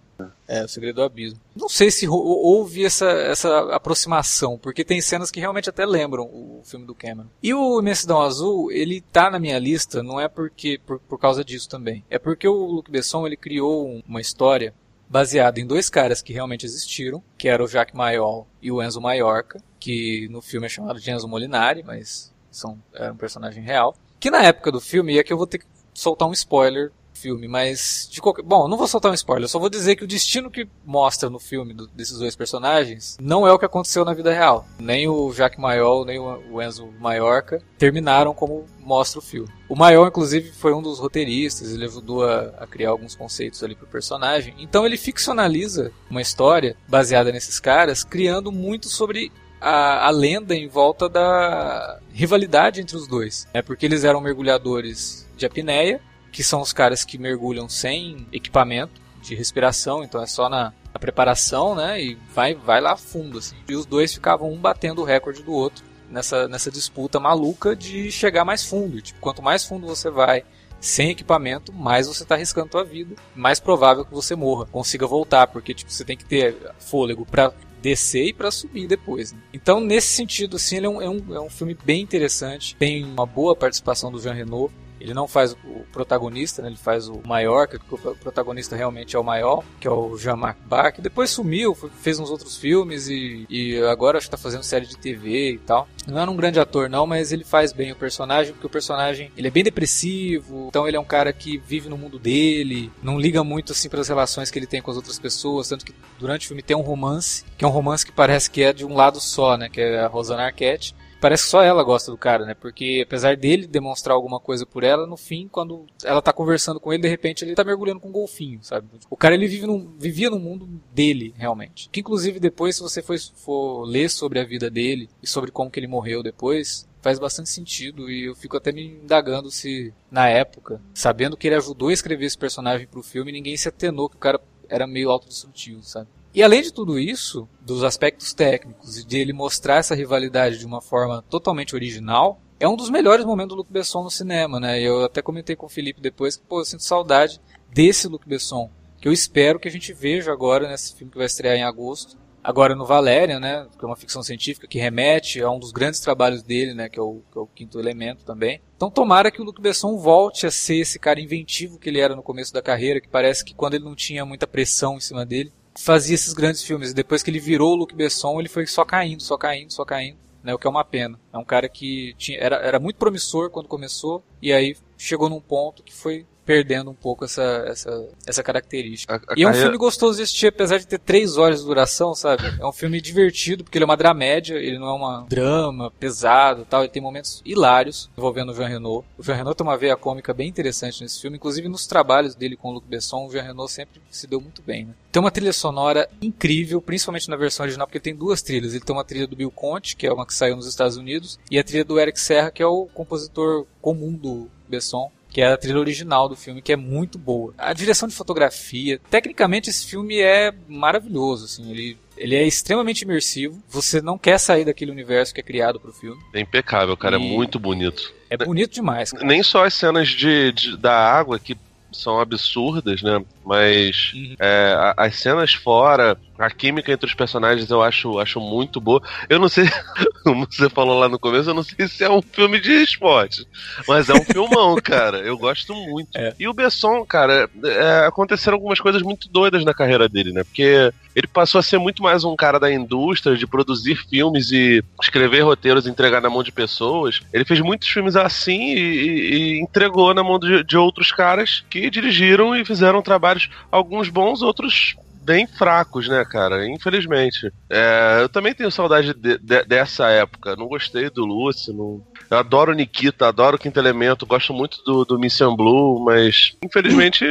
É, 0.48 0.64
O 0.64 0.68
Segredo 0.68 0.96
do 0.96 1.02
Abismo. 1.04 1.38
Não 1.54 1.68
sei 1.68 1.92
se 1.92 2.08
houve 2.08 2.84
essa, 2.84 3.08
essa 3.08 3.72
aproximação, 3.72 4.58
porque 4.58 4.84
tem 4.84 5.00
cenas 5.00 5.30
que 5.30 5.38
realmente 5.38 5.70
até 5.70 5.86
lembram 5.86 6.24
o 6.24 6.60
filme 6.64 6.84
do 6.84 6.92
Cameron. 6.92 7.28
E 7.40 7.54
o 7.54 7.78
Imensidão 7.78 8.20
Azul, 8.20 8.72
ele 8.72 9.00
tá 9.00 9.30
na 9.30 9.38
minha 9.38 9.60
lista, 9.60 10.02
não 10.02 10.18
é 10.20 10.26
porque 10.26 10.80
por, 10.84 10.98
por 10.98 11.20
causa 11.20 11.44
disso 11.44 11.68
também. 11.68 12.02
É 12.10 12.18
porque 12.18 12.48
o 12.48 12.66
Luc 12.66 12.90
Besson, 12.90 13.24
ele 13.24 13.36
criou 13.36 13.86
um- 13.86 14.02
uma 14.08 14.20
história 14.20 14.74
baseada 15.08 15.60
em 15.60 15.66
dois 15.66 15.88
caras 15.88 16.20
que 16.20 16.32
realmente 16.32 16.66
existiram, 16.66 17.22
que 17.38 17.46
era 17.46 17.62
o 17.62 17.68
Jacques 17.68 17.94
Mayol 17.94 18.44
e 18.60 18.72
o 18.72 18.82
Enzo 18.82 19.00
Maiorca, 19.00 19.62
que 19.78 20.26
no 20.32 20.42
filme 20.42 20.66
é 20.66 20.68
chamado 20.68 20.98
de 20.98 21.08
Enzo 21.12 21.28
Molinari, 21.28 21.84
mas 21.84 22.32
são, 22.50 22.76
era 22.92 23.12
um 23.12 23.16
personagem 23.16 23.62
real. 23.62 23.94
Que 24.22 24.30
na 24.30 24.40
época 24.44 24.70
do 24.70 24.80
filme, 24.80 25.14
e 25.14 25.18
aqui 25.18 25.32
eu 25.32 25.36
vou 25.36 25.48
ter 25.48 25.58
que 25.58 25.64
soltar 25.92 26.28
um 26.28 26.32
spoiler 26.32 26.92
filme, 27.12 27.48
mas 27.48 28.08
de 28.08 28.20
qualquer... 28.20 28.42
Bom, 28.42 28.68
não 28.68 28.76
vou 28.76 28.86
soltar 28.86 29.10
um 29.10 29.14
spoiler, 29.14 29.48
só 29.48 29.58
vou 29.58 29.68
dizer 29.68 29.96
que 29.96 30.04
o 30.04 30.06
destino 30.06 30.48
que 30.48 30.68
mostra 30.86 31.28
no 31.28 31.40
filme 31.40 31.74
do- 31.74 31.88
desses 31.88 32.18
dois 32.18 32.36
personagens 32.36 33.16
não 33.20 33.44
é 33.46 33.52
o 33.52 33.58
que 33.58 33.64
aconteceu 33.64 34.04
na 34.04 34.14
vida 34.14 34.32
real. 34.32 34.64
Nem 34.78 35.08
o 35.08 35.32
Jacques 35.32 35.58
Mayol, 35.60 36.04
nem 36.04 36.20
o 36.20 36.62
Enzo 36.62 36.88
Maiorca 37.00 37.60
terminaram 37.76 38.32
como 38.32 38.64
mostra 38.78 39.18
o 39.18 39.22
filme. 39.22 39.48
O 39.68 39.74
Mayol, 39.74 40.06
inclusive, 40.06 40.52
foi 40.52 40.72
um 40.72 40.82
dos 40.82 41.00
roteiristas, 41.00 41.72
ele 41.72 41.84
ajudou 41.84 42.24
a, 42.24 42.42
a 42.60 42.66
criar 42.66 42.90
alguns 42.90 43.16
conceitos 43.16 43.60
ali 43.64 43.74
pro 43.74 43.88
personagem. 43.88 44.54
Então 44.56 44.86
ele 44.86 44.96
ficcionaliza 44.96 45.90
uma 46.08 46.22
história 46.22 46.76
baseada 46.86 47.32
nesses 47.32 47.58
caras, 47.58 48.04
criando 48.04 48.52
muito 48.52 48.88
sobre 48.88 49.32
a, 49.62 50.08
a 50.08 50.10
lenda 50.10 50.56
em 50.56 50.66
volta 50.66 51.08
da 51.08 52.00
rivalidade 52.12 52.80
entre 52.80 52.96
os 52.96 53.06
dois. 53.06 53.46
É 53.54 53.62
porque 53.62 53.86
eles 53.86 54.02
eram 54.02 54.20
mergulhadores 54.20 55.28
de 55.36 55.46
apneia, 55.46 56.00
que 56.32 56.42
são 56.42 56.60
os 56.60 56.72
caras 56.72 57.04
que 57.04 57.16
mergulham 57.16 57.68
sem 57.68 58.26
equipamento 58.32 59.00
de 59.22 59.36
respiração, 59.36 60.02
então 60.02 60.20
é 60.20 60.26
só 60.26 60.48
na, 60.48 60.72
na 60.92 60.98
preparação, 60.98 61.76
né? 61.76 62.02
E 62.02 62.18
vai, 62.34 62.54
vai 62.54 62.80
lá 62.80 62.96
fundo, 62.96 63.38
assim. 63.38 63.54
E 63.68 63.76
os 63.76 63.86
dois 63.86 64.12
ficavam 64.12 64.50
um 64.50 64.58
batendo 64.58 65.00
o 65.00 65.04
recorde 65.04 65.44
do 65.44 65.52
outro 65.52 65.84
nessa, 66.10 66.48
nessa 66.48 66.70
disputa 66.70 67.20
maluca 67.20 67.76
de 67.76 68.10
chegar 68.10 68.44
mais 68.44 68.64
fundo. 68.64 69.00
Tipo, 69.00 69.20
quanto 69.20 69.40
mais 69.40 69.64
fundo 69.64 69.86
você 69.86 70.10
vai 70.10 70.44
sem 70.80 71.10
equipamento, 71.10 71.72
mais 71.72 72.08
você 72.08 72.24
está 72.24 72.34
arriscando 72.34 72.70
tua 72.70 72.82
vida, 72.82 73.14
mais 73.36 73.60
provável 73.60 74.04
que 74.04 74.12
você 74.12 74.34
morra, 74.34 74.66
consiga 74.66 75.06
voltar, 75.06 75.46
porque 75.46 75.72
tipo, 75.72 75.92
você 75.92 76.04
tem 76.04 76.16
que 76.16 76.24
ter 76.24 76.56
fôlego 76.80 77.24
para 77.24 77.52
descer 77.82 78.28
e 78.28 78.32
para 78.32 78.50
subir 78.50 78.86
depois. 78.86 79.32
né? 79.32 79.38
Então, 79.52 79.80
nesse 79.80 80.08
sentido, 80.08 80.56
assim, 80.56 80.76
ele 80.76 80.86
é 80.86 80.88
um, 80.88 81.02
é, 81.02 81.08
um, 81.08 81.34
é 81.34 81.40
um 81.40 81.50
filme 81.50 81.76
bem 81.84 82.00
interessante, 82.00 82.76
tem 82.76 83.04
uma 83.04 83.26
boa 83.26 83.54
participação 83.54 84.10
do 84.10 84.20
Jean 84.20 84.32
Reno. 84.32 84.70
Ele 85.02 85.12
não 85.12 85.26
faz 85.26 85.52
o 85.52 85.84
protagonista, 85.92 86.62
né? 86.62 86.68
ele 86.68 86.76
faz 86.76 87.08
o 87.08 87.20
Maiorca, 87.26 87.76
que 87.76 87.94
o 87.94 87.98
protagonista 87.98 88.76
realmente 88.76 89.16
é 89.16 89.18
o 89.18 89.24
maior, 89.24 89.64
que 89.80 89.88
é 89.88 89.90
o 89.90 90.16
Jean-Marc 90.16 90.58
Barr, 90.64 90.92
que 90.92 91.02
depois 91.02 91.28
sumiu, 91.28 91.74
fez 91.74 92.20
uns 92.20 92.30
outros 92.30 92.56
filmes 92.56 93.08
e, 93.08 93.44
e 93.50 93.82
agora 93.82 94.18
acho 94.18 94.28
que 94.28 94.30
tá 94.30 94.36
fazendo 94.36 94.62
série 94.62 94.86
de 94.86 94.96
TV 94.96 95.54
e 95.54 95.58
tal. 95.58 95.88
Não 96.06 96.20
era 96.20 96.30
um 96.30 96.36
grande 96.36 96.60
ator 96.60 96.88
não, 96.88 97.04
mas 97.04 97.32
ele 97.32 97.42
faz 97.42 97.72
bem 97.72 97.90
o 97.90 97.96
personagem, 97.96 98.52
porque 98.52 98.66
o 98.66 98.70
personagem 98.70 99.32
ele 99.36 99.48
é 99.48 99.50
bem 99.50 99.64
depressivo, 99.64 100.68
então 100.68 100.86
ele 100.86 100.96
é 100.96 101.00
um 101.00 101.04
cara 101.04 101.32
que 101.32 101.58
vive 101.58 101.88
no 101.88 101.98
mundo 101.98 102.16
dele, 102.16 102.92
não 103.02 103.18
liga 103.18 103.42
muito 103.42 103.72
assim 103.72 103.88
para 103.88 104.00
as 104.00 104.08
relações 104.08 104.52
que 104.52 104.58
ele 104.58 104.68
tem 104.68 104.80
com 104.80 104.90
as 104.92 104.96
outras 104.96 105.18
pessoas, 105.18 105.68
tanto 105.68 105.84
que 105.84 105.94
durante 106.20 106.44
o 106.44 106.48
filme 106.48 106.62
tem 106.62 106.76
um 106.76 106.80
romance, 106.80 107.44
que 107.58 107.64
é 107.64 107.68
um 107.68 107.72
romance 107.72 108.06
que 108.06 108.12
parece 108.12 108.48
que 108.48 108.62
é 108.62 108.72
de 108.72 108.84
um 108.84 108.94
lado 108.94 109.20
só, 109.20 109.56
né, 109.56 109.68
que 109.68 109.80
é 109.80 109.98
a 109.98 110.06
Rosanna 110.06 110.44
Arquette, 110.44 110.94
parece 111.22 111.44
que 111.44 111.50
só 111.50 111.62
ela 111.62 111.84
gosta 111.84 112.10
do 112.10 112.18
cara, 112.18 112.44
né? 112.44 112.52
Porque 112.52 113.04
apesar 113.06 113.36
dele 113.36 113.68
demonstrar 113.68 114.16
alguma 114.16 114.40
coisa 114.40 114.66
por 114.66 114.82
ela, 114.82 115.06
no 115.06 115.16
fim, 115.16 115.46
quando 115.46 115.86
ela 116.02 116.20
tá 116.20 116.32
conversando 116.32 116.80
com 116.80 116.92
ele, 116.92 117.02
de 117.02 117.08
repente 117.08 117.44
ele 117.44 117.54
tá 117.54 117.62
mergulhando 117.62 118.00
com 118.00 118.08
um 118.08 118.12
golfinho, 118.12 118.58
sabe? 118.60 118.88
O 119.08 119.16
cara 119.16 119.36
ele 119.36 119.46
vive 119.46 119.64
num, 119.64 119.94
vivia 119.96 120.28
no 120.28 120.40
mundo 120.40 120.68
dele, 120.92 121.32
realmente. 121.38 121.88
Que 121.90 122.00
inclusive 122.00 122.40
depois, 122.40 122.74
se 122.74 122.82
você 122.82 123.00
for, 123.00 123.16
for 123.36 123.84
ler 123.84 124.10
sobre 124.10 124.40
a 124.40 124.44
vida 124.44 124.68
dele 124.68 125.08
e 125.22 125.26
sobre 125.26 125.52
como 125.52 125.70
que 125.70 125.78
ele 125.78 125.86
morreu 125.86 126.24
depois, 126.24 126.88
faz 127.00 127.20
bastante 127.20 127.50
sentido 127.50 128.10
e 128.10 128.24
eu 128.24 128.34
fico 128.34 128.56
até 128.56 128.72
me 128.72 128.84
indagando 128.84 129.48
se 129.48 129.94
na 130.10 130.28
época, 130.28 130.80
sabendo 130.92 131.36
que 131.36 131.46
ele 131.46 131.54
ajudou 131.54 131.88
a 131.88 131.92
escrever 131.92 132.26
esse 132.26 132.38
personagem 132.38 132.88
pro 132.88 133.02
filme, 133.02 133.30
ninguém 133.30 133.56
se 133.56 133.68
atenou 133.68 134.08
que 134.08 134.16
o 134.16 134.20
cara 134.20 134.40
era 134.68 134.88
meio 134.88 135.10
autodestrutivo, 135.10 135.84
sabe? 135.84 136.08
E 136.34 136.42
além 136.42 136.62
de 136.62 136.72
tudo 136.72 136.98
isso, 136.98 137.46
dos 137.60 137.84
aspectos 137.84 138.32
técnicos 138.32 138.98
e 138.98 139.04
de 139.04 139.18
ele 139.18 139.34
mostrar 139.34 139.76
essa 139.76 139.94
rivalidade 139.94 140.58
de 140.58 140.64
uma 140.64 140.80
forma 140.80 141.22
totalmente 141.28 141.74
original, 141.74 142.40
é 142.58 142.66
um 142.66 142.76
dos 142.76 142.88
melhores 142.88 143.24
momentos 143.24 143.54
do 143.54 143.58
Luc 143.58 143.70
Besson 143.70 144.02
no 144.02 144.10
cinema, 144.10 144.58
né? 144.58 144.80
Eu 144.80 145.04
até 145.04 145.20
comentei 145.20 145.54
com 145.54 145.66
o 145.66 145.68
Felipe 145.68 146.00
depois 146.00 146.36
que, 146.36 146.44
pô, 146.44 146.60
eu 146.60 146.64
sinto 146.64 146.84
saudade 146.84 147.40
desse 147.68 148.08
Luc 148.08 148.26
Besson, 148.26 148.70
que 149.00 149.08
eu 149.08 149.12
espero 149.12 149.58
que 149.58 149.68
a 149.68 149.70
gente 149.70 149.92
veja 149.92 150.32
agora 150.32 150.68
nesse 150.68 150.94
filme 150.94 151.10
que 151.10 151.18
vai 151.18 151.26
estrear 151.26 151.56
em 151.56 151.64
agosto. 151.64 152.16
Agora 152.42 152.74
no 152.74 152.86
Valérian, 152.86 153.38
né, 153.38 153.66
que 153.78 153.84
é 153.84 153.86
uma 153.86 153.96
ficção 153.96 154.22
científica 154.22 154.66
que 154.66 154.78
remete 154.78 155.40
a 155.40 155.50
um 155.50 155.58
dos 155.58 155.70
grandes 155.70 156.00
trabalhos 156.00 156.42
dele, 156.42 156.74
né, 156.74 156.88
que 156.88 156.98
é 156.98 157.02
o, 157.02 157.20
que 157.30 157.38
é 157.38 157.40
o 157.40 157.46
Quinto 157.46 157.78
Elemento 157.78 158.24
também. 158.24 158.60
Então 158.76 158.90
tomara 158.90 159.30
que 159.30 159.40
o 159.40 159.44
Luc 159.44 159.60
Besson 159.60 159.96
volte 159.96 160.46
a 160.46 160.50
ser 160.50 160.76
esse 160.76 160.98
cara 160.98 161.20
inventivo 161.20 161.78
que 161.78 161.88
ele 161.88 162.00
era 162.00 162.16
no 162.16 162.22
começo 162.22 162.52
da 162.52 162.62
carreira, 162.62 163.00
que 163.00 163.08
parece 163.08 163.44
que 163.44 163.54
quando 163.54 163.74
ele 163.74 163.84
não 163.84 163.94
tinha 163.94 164.24
muita 164.24 164.46
pressão 164.46 164.96
em 164.96 165.00
cima 165.00 165.24
dele, 165.24 165.52
fazia 165.74 166.14
esses 166.14 166.32
grandes 166.32 166.62
filmes. 166.62 166.92
Depois 166.92 167.22
que 167.22 167.30
ele 167.30 167.40
virou 167.40 167.72
o 167.72 167.76
Luc 167.76 167.94
Besson, 167.94 168.38
ele 168.38 168.48
foi 168.48 168.66
só 168.66 168.84
caindo, 168.84 169.22
só 169.22 169.36
caindo, 169.36 169.72
só 169.72 169.84
caindo. 169.84 170.18
Né, 170.42 170.52
o 170.52 170.58
que 170.58 170.66
é 170.66 170.70
uma 170.70 170.84
pena. 170.84 171.20
É 171.32 171.38
um 171.38 171.44
cara 171.44 171.68
que 171.68 172.14
tinha, 172.18 172.36
era, 172.38 172.56
era 172.56 172.80
muito 172.80 172.96
promissor 172.96 173.48
quando 173.48 173.68
começou, 173.68 174.24
e 174.40 174.52
aí 174.52 174.76
chegou 174.98 175.28
num 175.30 175.40
ponto 175.40 175.84
que 175.84 175.94
foi 175.94 176.26
perdendo 176.44 176.90
um 176.90 176.94
pouco 176.94 177.24
essa, 177.24 177.42
essa, 177.66 178.08
essa 178.26 178.42
característica. 178.42 179.14
A- 179.14 179.32
a 179.32 179.34
e 179.36 179.42
é 179.42 179.46
um 179.46 179.48
carreira- 179.50 179.66
filme 179.66 179.78
gostoso 179.78 180.16
de 180.16 180.22
assistir, 180.24 180.48
apesar 180.48 180.78
de 180.78 180.86
ter 180.86 180.98
três 180.98 181.36
horas 181.36 181.60
de 181.60 181.66
duração, 181.66 182.14
sabe? 182.14 182.42
É 182.60 182.66
um 182.66 182.72
filme 182.72 183.00
divertido, 183.00 183.64
porque 183.64 183.78
ele 183.78 183.84
é 183.84 183.86
uma 183.86 183.96
dramédia, 183.96 184.54
ele 184.56 184.78
não 184.78 184.88
é 184.88 184.92
uma 184.92 185.26
drama 185.28 185.90
pesado 185.90 186.62
e 186.62 186.64
tal. 186.64 186.82
Ele 186.82 186.90
tem 186.90 187.02
momentos 187.02 187.40
hilários 187.44 188.10
envolvendo 188.16 188.52
o 188.52 188.54
Jean 188.54 188.66
Reno. 188.68 189.04
O 189.18 189.22
Jean 189.22 189.34
Reno 189.34 189.54
tem 189.54 189.66
uma 189.66 189.76
veia 189.76 189.96
cômica 189.96 190.32
bem 190.34 190.48
interessante 190.48 191.02
nesse 191.02 191.20
filme, 191.20 191.36
inclusive 191.36 191.68
nos 191.68 191.86
trabalhos 191.86 192.34
dele 192.34 192.56
com 192.56 192.68
o 192.70 192.72
Luc 192.72 192.84
Besson, 192.86 193.26
o 193.26 193.30
Jean 193.30 193.42
Reno 193.42 193.66
sempre 193.68 194.00
se 194.10 194.26
deu 194.26 194.40
muito 194.40 194.62
bem, 194.62 194.86
né? 194.86 194.94
Tem 195.10 195.20
uma 195.20 195.30
trilha 195.30 195.52
sonora 195.52 196.08
incrível, 196.20 196.80
principalmente 196.80 197.28
na 197.28 197.36
versão 197.36 197.64
original, 197.64 197.86
porque 197.86 198.00
tem 198.00 198.14
duas 198.14 198.42
trilhas. 198.42 198.72
Ele 198.74 198.84
tem 198.84 198.94
uma 198.96 199.04
trilha 199.04 199.26
do 199.26 199.36
Bill 199.36 199.50
Conte, 199.50 199.94
que 199.96 200.06
é 200.06 200.12
uma 200.12 200.26
que 200.26 200.34
saiu 200.34 200.56
nos 200.56 200.66
Estados 200.66 200.96
Unidos, 200.96 201.38
e 201.50 201.58
a 201.58 201.64
trilha 201.64 201.84
do 201.84 202.00
Eric 202.00 202.18
Serra, 202.18 202.50
que 202.50 202.62
é 202.62 202.66
o 202.66 202.86
compositor 202.94 203.66
comum 203.80 204.12
do 204.12 204.48
Besson 204.68 205.10
que 205.32 205.40
é 205.40 205.46
a 205.52 205.56
trilha 205.56 205.78
original 205.78 206.28
do 206.28 206.36
filme, 206.36 206.60
que 206.60 206.72
é 206.72 206.76
muito 206.76 207.18
boa. 207.18 207.54
A 207.56 207.72
direção 207.72 208.06
de 208.08 208.14
fotografia, 208.14 209.00
tecnicamente 209.10 209.70
esse 209.70 209.86
filme 209.86 210.20
é 210.20 210.52
maravilhoso, 210.68 211.44
assim, 211.46 211.70
ele 211.70 211.98
ele 212.14 212.36
é 212.36 212.46
extremamente 212.46 213.02
imersivo. 213.02 213.60
Você 213.70 214.00
não 214.02 214.18
quer 214.18 214.38
sair 214.38 214.64
daquele 214.66 214.90
universo 214.92 215.32
que 215.34 215.40
é 215.40 215.42
criado 215.42 215.80
pro 215.80 215.92
filme. 215.92 216.22
É 216.34 216.40
impecável, 216.40 216.94
cara. 216.96 217.16
É 217.16 217.18
E- 217.18 217.22
muito 217.36 217.58
bonito. 217.58 218.12
É 218.28 218.36
bonito 218.36 218.74
demais. 218.74 219.10
cara. 219.10 219.24
Nem 219.24 219.42
só 219.42 219.64
as 219.64 219.72
cenas 219.74 220.08
de, 220.10 220.52
de- 220.52 220.76
da 220.76 220.92
água 220.94 221.38
que 221.38 221.56
são 221.90 222.20
absurdas, 222.20 223.02
né? 223.02 223.24
Mas 223.44 224.12
Uhum. 224.14 224.36
é, 224.38 224.94
as 224.96 225.16
cenas 225.16 225.54
fora, 225.54 226.16
a 226.42 226.50
química 226.50 226.92
entre 226.92 227.06
os 227.06 227.14
personagens 227.14 227.70
eu 227.70 227.82
acho, 227.82 228.18
acho 228.18 228.40
muito 228.40 228.80
boa. 228.80 229.00
Eu 229.28 229.38
não 229.38 229.48
sei, 229.48 229.64
como 230.24 230.46
você 230.50 230.68
falou 230.68 230.98
lá 230.98 231.08
no 231.08 231.18
começo, 231.18 231.50
eu 231.50 231.54
não 231.54 231.62
sei 231.62 231.86
se 231.86 232.02
é 232.02 232.10
um 232.10 232.20
filme 232.20 232.60
de 232.60 232.72
esporte, 232.82 233.46
mas 233.86 234.08
é 234.08 234.14
um 234.14 234.24
filmão, 234.24 234.76
cara. 234.82 235.18
Eu 235.18 235.38
gosto 235.38 235.74
muito. 235.74 236.08
É. 236.16 236.34
E 236.38 236.48
o 236.48 236.52
Besson, 236.52 237.04
cara, 237.06 237.48
é, 237.64 238.06
aconteceram 238.06 238.56
algumas 238.56 238.80
coisas 238.80 239.02
muito 239.02 239.28
doidas 239.30 239.64
na 239.64 239.72
carreira 239.72 240.08
dele, 240.08 240.32
né? 240.32 240.42
Porque 240.42 240.92
ele 241.14 241.26
passou 241.26 241.58
a 241.58 241.62
ser 241.62 241.78
muito 241.78 242.02
mais 242.02 242.24
um 242.24 242.34
cara 242.34 242.58
da 242.58 242.72
indústria, 242.72 243.36
de 243.36 243.46
produzir 243.46 243.96
filmes 244.08 244.50
e 244.50 244.82
escrever 245.00 245.42
roteiros 245.42 245.86
e 245.86 245.90
entregar 245.90 246.20
na 246.20 246.30
mão 246.30 246.42
de 246.42 246.50
pessoas. 246.52 247.20
Ele 247.32 247.44
fez 247.44 247.60
muitos 247.60 247.88
filmes 247.88 248.16
assim 248.16 248.74
e, 248.74 248.78
e- 248.78 249.60
entregou 249.62 250.12
na 250.14 250.22
mão 250.22 250.38
de, 250.38 250.64
de 250.64 250.76
outros 250.76 251.12
caras 251.12 251.62
que 251.70 251.90
dirigiram 251.90 252.56
e 252.56 252.64
fizeram 252.64 253.02
trabalhos, 253.02 253.48
alguns 253.70 254.08
bons, 254.08 254.42
outros 254.42 254.94
bem 255.22 255.46
fracos, 255.46 256.08
né, 256.08 256.24
cara? 256.24 256.66
Infelizmente. 256.66 257.52
É, 257.70 258.18
eu 258.22 258.28
também 258.28 258.54
tenho 258.54 258.70
saudade 258.70 259.14
de- 259.14 259.38
de- 259.38 259.64
dessa 259.64 260.08
época. 260.10 260.56
Não 260.56 260.66
gostei 260.66 261.08
do 261.10 261.24
Lucy, 261.24 261.72
não... 261.72 262.02
Eu 262.30 262.38
adoro 262.38 262.72
Nikita, 262.72 263.28
adoro 263.28 263.58
Quinto 263.58 263.78
Elemento, 263.78 264.24
gosto 264.26 264.54
muito 264.54 264.82
do, 264.84 265.04
do 265.04 265.18
Mission 265.18 265.54
Blue, 265.54 266.02
mas 266.04 266.56
infelizmente 266.64 267.24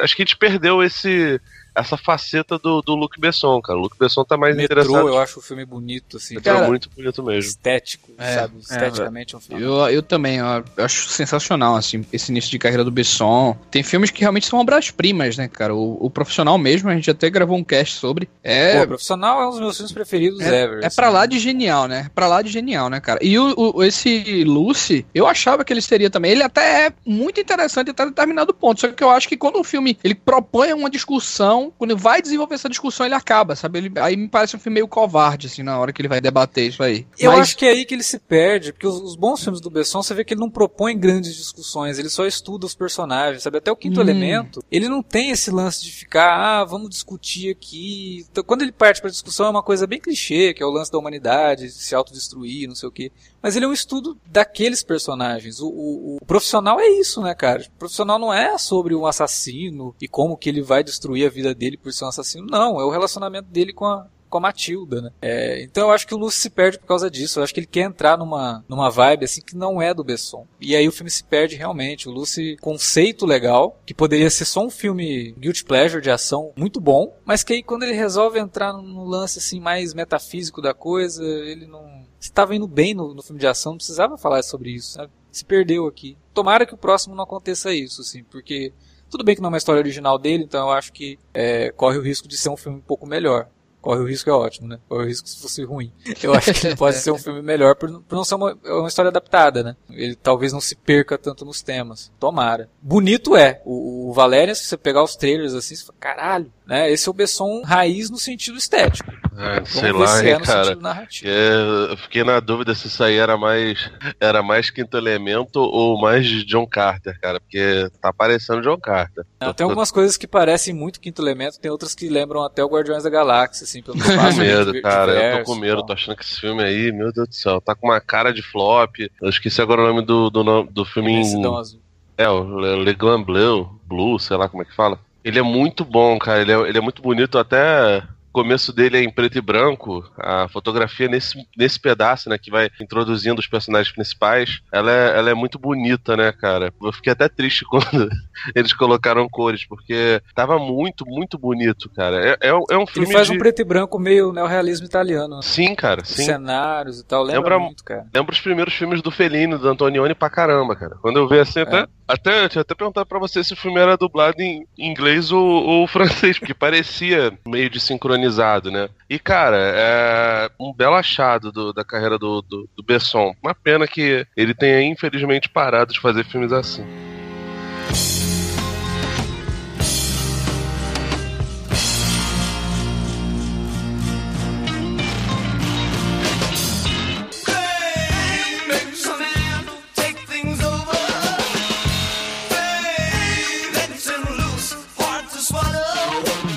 acho 0.00 0.16
que 0.16 0.22
a 0.22 0.24
gente 0.24 0.36
perdeu 0.36 0.82
esse, 0.82 1.40
essa 1.74 1.96
faceta 1.96 2.58
do, 2.58 2.82
do 2.82 2.94
Luc 2.94 3.18
Besson, 3.18 3.60
cara. 3.62 3.78
O 3.78 3.82
Luc 3.82 3.96
Besson 3.98 4.24
tá 4.24 4.36
mais 4.36 4.56
Metrô, 4.56 4.80
interessado. 4.80 5.08
eu 5.08 5.18
acho 5.18 5.38
o 5.38 5.42
filme 5.42 5.64
bonito, 5.64 6.16
assim. 6.18 6.34
Metrô 6.34 6.52
Cara, 6.54 6.64
é 6.64 6.68
muito 6.68 6.90
bonito 6.94 7.22
mesmo. 7.22 7.48
estético, 7.50 8.10
É, 8.18 8.34
sabe? 8.34 8.54
é, 8.56 8.60
Esteticamente 8.60 9.34
é 9.34 9.38
um 9.38 9.40
filme. 9.40 9.62
Eu, 9.62 9.72
eu 9.88 10.02
também, 10.02 10.38
eu 10.38 10.64
acho 10.84 11.08
sensacional, 11.08 11.76
assim, 11.76 12.04
esse 12.12 12.30
início 12.30 12.50
de 12.50 12.58
carreira 12.58 12.84
do 12.84 12.90
Besson. 12.90 13.56
Tem 13.70 13.82
filmes 13.82 14.10
que 14.10 14.20
realmente 14.20 14.46
são 14.46 14.58
obras-primas, 14.58 15.36
né, 15.36 15.48
cara? 15.48 15.74
O, 15.74 15.98
o 16.04 16.10
Profissional 16.10 16.56
mesmo, 16.58 16.88
a 16.90 16.94
gente 16.94 17.10
até 17.10 17.28
gravou 17.30 17.56
um 17.56 17.64
cast 17.64 17.94
sobre. 17.96 18.28
É, 18.42 18.80
Pô, 18.80 18.88
Profissional 18.88 19.40
é 19.42 19.46
um 19.46 19.50
dos 19.50 19.60
meus 19.60 19.76
filmes 19.76 19.92
preferidos 19.92 20.40
É, 20.40 20.62
ever. 20.64 20.82
é 20.82 20.86
assim. 20.86 20.96
pra 20.96 21.08
lá 21.10 21.26
de 21.26 21.38
genial, 21.38 21.86
né? 21.88 22.10
Pra 22.14 22.26
lá 22.26 22.42
de 22.42 22.50
genial, 22.50 22.88
né, 22.90 23.00
cara? 23.00 23.18
E 23.22 23.38
o, 23.38 23.54
o- 23.76 23.82
esse 23.84 24.44
Lucy, 24.44 25.04
eu 25.14 25.26
achava 25.26 25.64
que 25.64 25.72
ele 25.72 25.80
seria 25.82 26.10
também. 26.10 26.32
Ele 26.32 26.42
até 26.42 26.86
é 26.86 26.92
muito 27.06 27.40
interessante 27.40 27.90
até 27.90 28.04
determinado 28.06 28.52
ponto. 28.54 28.80
Só 28.80 28.88
que 28.88 29.02
eu 29.02 29.10
acho 29.10 29.28
que 29.28 29.36
quando 29.36 29.58
o 29.60 29.64
filme 29.64 29.96
ele 30.02 30.14
propõe 30.14 30.72
uma 30.72 30.90
discussão, 30.90 31.61
quando 31.70 31.92
ele 31.92 32.00
vai 32.00 32.20
desenvolver 32.22 32.54
essa 32.54 32.68
discussão, 32.68 33.06
ele 33.06 33.14
acaba, 33.14 33.54
sabe? 33.54 33.78
Ele, 33.78 33.92
aí 34.00 34.16
me 34.16 34.28
parece 34.28 34.56
um 34.56 34.58
filme 34.58 34.74
meio 34.74 34.88
covarde, 34.88 35.46
assim, 35.46 35.62
na 35.62 35.78
hora 35.78 35.92
que 35.92 36.00
ele 36.00 36.08
vai 36.08 36.20
debater 36.20 36.68
isso 36.68 36.82
aí. 36.82 37.06
Eu 37.18 37.30
Mas- 37.32 37.40
acho 37.40 37.56
que 37.56 37.66
é 37.66 37.70
aí 37.70 37.84
que 37.84 37.94
ele 37.94 38.02
se 38.02 38.18
perde, 38.18 38.72
porque 38.72 38.86
os, 38.86 39.00
os 39.00 39.16
bons 39.16 39.42
filmes 39.42 39.60
do 39.60 39.70
Besson, 39.70 40.02
você 40.02 40.14
vê 40.14 40.24
que 40.24 40.34
ele 40.34 40.40
não 40.40 40.50
propõe 40.50 40.96
grandes 40.98 41.34
discussões, 41.36 41.98
ele 41.98 42.08
só 42.08 42.26
estuda 42.26 42.66
os 42.66 42.74
personagens, 42.74 43.42
sabe? 43.42 43.58
Até 43.58 43.70
o 43.70 43.76
quinto 43.76 43.98
Hum. 44.00 44.02
elemento, 44.02 44.64
ele 44.70 44.88
não 44.88 45.02
tem 45.02 45.30
esse 45.30 45.50
lance 45.50 45.82
de 45.84 45.92
ficar, 45.92 46.60
ah, 46.60 46.64
vamos 46.64 46.88
discutir 46.90 47.50
aqui. 47.50 48.26
Então, 48.30 48.42
quando 48.44 48.62
ele 48.62 48.72
parte 48.72 49.00
pra 49.00 49.10
discussão 49.10 49.46
é 49.46 49.50
uma 49.50 49.62
coisa 49.62 49.86
bem 49.86 50.00
clichê, 50.00 50.54
que 50.54 50.62
é 50.62 50.66
o 50.66 50.70
lance 50.70 50.90
da 50.90 50.98
humanidade, 50.98 51.70
se 51.70 51.94
autodestruir, 51.94 52.68
não 52.68 52.74
sei 52.74 52.88
o 52.88 52.92
quê. 52.92 53.10
Mas 53.42 53.56
ele 53.56 53.64
é 53.64 53.68
um 53.68 53.72
estudo 53.72 54.16
daqueles 54.26 54.82
personagens. 54.82 55.60
O, 55.60 55.68
o- 55.68 56.16
o 56.20 56.24
profissional 56.24 56.78
é 56.80 56.88
isso, 56.88 57.20
né, 57.20 57.34
cara? 57.34 57.62
O 57.62 57.78
profissional 57.78 58.18
não 58.18 58.32
é 58.32 58.56
sobre 58.58 58.94
um 58.94 59.04
assassino 59.06 59.94
e 60.00 60.06
como 60.08 60.36
que 60.36 60.48
ele 60.48 60.62
vai 60.62 60.84
destruir 60.84 61.26
a 61.26 61.30
vida 61.30 61.54
dele 61.54 61.76
por 61.76 61.92
ser 61.92 62.04
um 62.04 62.08
assassino. 62.08 62.46
Não, 62.50 62.80
é 62.80 62.84
o 62.84 62.90
relacionamento 62.90 63.48
dele 63.48 63.72
com 63.72 63.84
a, 63.84 64.06
com 64.30 64.38
a 64.38 64.40
Matilda, 64.40 65.02
né? 65.02 65.10
É, 65.20 65.62
então 65.62 65.88
eu 65.88 65.92
acho 65.92 66.06
que 66.06 66.14
o 66.14 66.18
Lúcio 66.18 66.40
se 66.40 66.48
perde 66.50 66.78
por 66.78 66.86
causa 66.86 67.10
disso. 67.10 67.38
Eu 67.38 67.42
acho 67.44 67.52
que 67.52 67.60
ele 67.60 67.66
quer 67.66 67.82
entrar 67.82 68.16
numa, 68.16 68.64
numa 68.68 68.88
vibe 68.90 69.24
assim 69.24 69.42
que 69.42 69.56
não 69.56 69.82
é 69.82 69.92
do 69.92 70.04
Besson. 70.04 70.46
E 70.60 70.74
aí 70.76 70.86
o 70.88 70.92
filme 70.92 71.10
se 71.10 71.24
perde 71.24 71.56
realmente. 71.56 72.08
O 72.08 72.12
Lúcio, 72.12 72.56
conceito 72.60 73.26
legal, 73.26 73.78
que 73.84 73.92
poderia 73.92 74.30
ser 74.30 74.44
só 74.44 74.64
um 74.64 74.70
filme 74.70 75.32
guilty 75.38 75.64
pleasure 75.64 76.00
de 76.02 76.10
ação 76.10 76.52
muito 76.56 76.80
bom, 76.80 77.14
mas 77.24 77.42
que 77.42 77.52
aí 77.54 77.62
quando 77.62 77.82
ele 77.82 77.92
resolve 77.94 78.38
entrar 78.38 78.72
no, 78.72 79.04
lance 79.04 79.38
assim 79.38 79.60
mais 79.60 79.92
metafísico 79.92 80.62
da 80.62 80.72
coisa, 80.72 81.22
ele 81.24 81.66
não 81.66 82.02
estava 82.28 82.54
indo 82.54 82.66
bem 82.66 82.94
no, 82.94 83.14
no 83.14 83.22
filme 83.22 83.40
de 83.40 83.46
ação, 83.46 83.72
não 83.72 83.78
precisava 83.78 84.16
falar 84.16 84.42
sobre 84.42 84.70
isso, 84.70 84.92
sabe? 84.92 85.12
Se 85.30 85.44
perdeu 85.44 85.86
aqui. 85.86 86.16
Tomara 86.32 86.66
que 86.66 86.74
o 86.74 86.78
próximo 86.78 87.14
não 87.14 87.24
aconteça 87.24 87.72
isso, 87.72 88.00
assim, 88.00 88.22
porque 88.24 88.72
tudo 89.10 89.24
bem 89.24 89.34
que 89.34 89.40
não 89.42 89.48
é 89.48 89.52
uma 89.52 89.58
história 89.58 89.80
original 89.80 90.18
dele, 90.18 90.44
então 90.44 90.68
eu 90.68 90.72
acho 90.72 90.92
que 90.92 91.18
é, 91.34 91.70
corre 91.72 91.98
o 91.98 92.02
risco 92.02 92.28
de 92.28 92.36
ser 92.36 92.48
um 92.48 92.56
filme 92.56 92.78
um 92.78 92.82
pouco 92.82 93.06
melhor. 93.06 93.48
Corre 93.82 94.00
o 94.00 94.06
risco 94.06 94.30
é 94.30 94.32
ótimo, 94.32 94.68
né? 94.68 94.78
Corre 94.88 95.02
o 95.02 95.08
risco 95.08 95.28
se 95.28 95.42
fosse 95.42 95.64
ruim. 95.64 95.92
Eu 96.22 96.32
acho 96.32 96.54
que 96.54 96.76
pode 96.76 96.96
ser 97.02 97.10
um 97.10 97.18
filme 97.18 97.42
melhor 97.42 97.74
por, 97.74 97.90
por 98.02 98.14
não 98.14 98.22
ser 98.22 98.36
uma, 98.36 98.56
é 98.64 98.72
uma 98.72 98.86
história 98.86 99.08
adaptada, 99.08 99.64
né? 99.64 99.76
Ele 99.90 100.14
talvez 100.14 100.52
não 100.52 100.60
se 100.60 100.76
perca 100.76 101.18
tanto 101.18 101.44
nos 101.44 101.62
temas. 101.62 102.12
Tomara. 102.20 102.70
Bonito 102.80 103.36
é. 103.36 103.60
O, 103.64 104.08
o 104.08 104.12
Valerian, 104.12 104.54
se 104.54 104.64
você 104.66 104.76
pegar 104.76 105.02
os 105.02 105.16
trailers 105.16 105.52
assim, 105.52 105.74
você 105.74 105.84
fala, 105.84 105.98
caralho, 105.98 106.52
né? 106.64 106.92
Esse 106.92 107.08
é 107.08 107.10
o 107.10 107.14
Besson 107.14 107.62
raiz 107.62 108.08
no 108.08 108.18
sentido 108.18 108.56
estético. 108.56 109.10
Vamos 109.34 109.70
sei 109.70 109.92
lá, 109.92 110.22
hein, 110.22 110.32
é 110.32 110.40
cara. 110.40 110.78
É, 111.24 111.90
eu 111.92 111.96
fiquei 111.96 112.22
na 112.22 112.38
dúvida 112.38 112.74
se 112.74 112.86
isso 112.86 113.02
aí 113.02 113.16
era 113.16 113.36
mais 113.38 113.90
era 114.20 114.42
mais 114.42 114.68
quinto 114.68 114.96
elemento 114.96 115.58
ou 115.60 115.98
mais 115.98 116.26
John 116.44 116.66
Carter, 116.66 117.18
cara, 117.20 117.40
porque 117.40 117.88
tá 118.00 118.12
parecendo 118.12 118.60
John 118.60 118.78
Carter. 118.78 119.24
Não, 119.40 119.54
tem 119.54 119.64
algumas 119.64 119.90
coisas 119.90 120.16
que 120.16 120.26
parecem 120.26 120.74
muito 120.74 121.00
Quinto 121.00 121.22
Elemento, 121.22 121.58
tem 121.58 121.70
outras 121.70 121.94
que 121.94 122.08
lembram 122.08 122.42
até 122.42 122.62
o 122.62 122.68
Guardiões 122.68 123.02
da 123.04 123.10
Galáxia, 123.10 123.64
assim, 123.64 123.82
pelo 123.82 123.96
Tô 123.98 124.04
com 124.04 124.36
medo, 124.38 124.82
cara. 124.82 125.12
Eu 125.12 125.16
tô 125.16 125.22
diverso 125.22 125.44
com 125.44 125.54
medo, 125.56 125.76
tal. 125.78 125.86
tô 125.86 125.92
achando 125.94 126.16
que 126.16 126.24
esse 126.24 126.40
filme 126.40 126.62
aí, 126.62 126.92
meu 126.92 127.12
Deus 127.12 127.28
do 127.28 127.34
céu, 127.34 127.60
tá 127.60 127.74
com 127.74 127.88
uma 127.88 128.00
cara 128.00 128.32
de 128.32 128.42
flop. 128.42 128.96
Eu 129.20 129.28
esqueci 129.28 129.60
agora 129.62 129.82
o 129.82 129.86
nome 129.86 130.02
do, 130.02 130.28
do, 130.30 130.44
nome- 130.44 130.68
do 130.70 130.84
filme 130.84 131.10
em. 131.10 131.14
Imensidão 131.14 131.56
azul. 131.56 131.80
É, 132.16 132.28
o 132.28 132.58
Le 132.82 132.94
Bleu, 133.24 133.80
Blue, 133.86 134.18
sei 134.18 134.36
lá 134.36 134.48
como 134.48 134.62
é 134.62 134.66
que 134.66 134.74
fala. 134.74 134.98
Ele 135.24 135.38
é 135.38 135.42
muito 135.42 135.84
bom, 135.84 136.18
cara. 136.18 136.40
Ele 136.42 136.52
é, 136.52 136.60
ele 136.68 136.78
é 136.78 136.80
muito 136.80 137.00
bonito, 137.00 137.38
até. 137.38 138.02
O 138.32 138.40
começo 138.42 138.72
dele 138.72 138.96
é 138.96 139.02
em 139.02 139.10
preto 139.10 139.36
e 139.36 139.42
branco. 139.42 140.02
A 140.18 140.48
fotografia 140.48 141.06
nesse, 141.06 141.38
nesse 141.56 141.78
pedaço, 141.78 142.30
né, 142.30 142.38
que 142.38 142.50
vai 142.50 142.70
introduzindo 142.80 143.38
os 143.40 143.46
personagens 143.46 143.94
principais, 143.94 144.60
ela 144.72 144.90
é, 144.90 145.18
ela 145.18 145.30
é 145.30 145.34
muito 145.34 145.58
bonita, 145.58 146.16
né, 146.16 146.32
cara? 146.32 146.72
Eu 146.82 146.92
fiquei 146.94 147.12
até 147.12 147.28
triste 147.28 147.64
quando 147.68 148.08
eles 148.54 148.72
colocaram 148.72 149.28
cores, 149.28 149.66
porque 149.66 150.20
tava 150.34 150.58
muito, 150.58 151.04
muito 151.06 151.36
bonito, 151.38 151.90
cara. 151.94 152.30
É, 152.40 152.48
é, 152.48 152.54
um- 152.54 152.64
é 152.70 152.78
um 152.78 152.86
filme 152.86 153.08
Ele 153.08 153.12
faz 153.14 153.26
de... 153.28 153.34
um 153.34 153.38
preto 153.38 153.60
e 153.60 153.64
branco 153.64 153.98
meio 153.98 154.32
neorrealismo 154.32 154.86
italiano, 154.86 155.36
né? 155.36 155.42
Sim, 155.42 155.74
cara, 155.74 156.00
Os 156.02 156.08
sim. 156.08 156.24
cenários 156.24 157.00
e 157.00 157.04
tal, 157.04 157.22
lembra, 157.22 157.40
Lembra- 157.42 157.58
muito, 157.58 157.84
cara. 157.84 158.06
Lembra 158.14 158.32
os 158.32 158.40
primeiros 158.40 158.72
filmes 158.72 159.02
do 159.02 159.10
Fellini, 159.10 159.58
do 159.58 159.68
Antonioni 159.68 160.14
pra 160.14 160.30
caramba, 160.30 160.74
cara. 160.74 160.96
Quando 161.02 161.18
eu 161.18 161.28
vi 161.28 161.38
assim, 161.38 161.60
É. 161.60 161.62
até, 161.64 161.86
até, 162.08 162.44
eu 162.44 162.48
tinha 162.48 162.62
até 162.62 162.74
perguntado 162.74 163.06
pra 163.06 163.18
você 163.18 163.44
se 163.44 163.52
o 163.52 163.56
filme 163.56 163.78
era 163.78 163.96
dublado 163.96 164.40
em 164.40 164.66
inglês 164.78 165.30
ou, 165.30 165.44
ou 165.44 165.86
francês, 165.86 166.38
porque 166.38 166.54
parecia 166.54 167.32
meio 167.46 167.68
de 167.68 167.78
sincronizado, 168.22 168.70
né? 168.70 168.88
E, 169.08 169.18
cara, 169.18 169.56
é 169.58 170.50
um 170.58 170.72
belo 170.72 170.94
achado 170.94 171.50
do- 171.50 171.72
da 171.72 171.84
carreira 171.84 172.18
do, 172.18 172.40
do, 172.42 172.68
do 172.76 172.82
Besson. 172.82 173.34
Uma 173.42 173.54
pena 173.54 173.86
que 173.86 174.26
ele 174.36 174.54
tenha, 174.54 174.82
infelizmente, 174.82 175.48
parado 175.48 175.92
de 175.92 176.00
fazer 176.00 176.24
filmes 176.24 176.52
assim. 176.52 176.84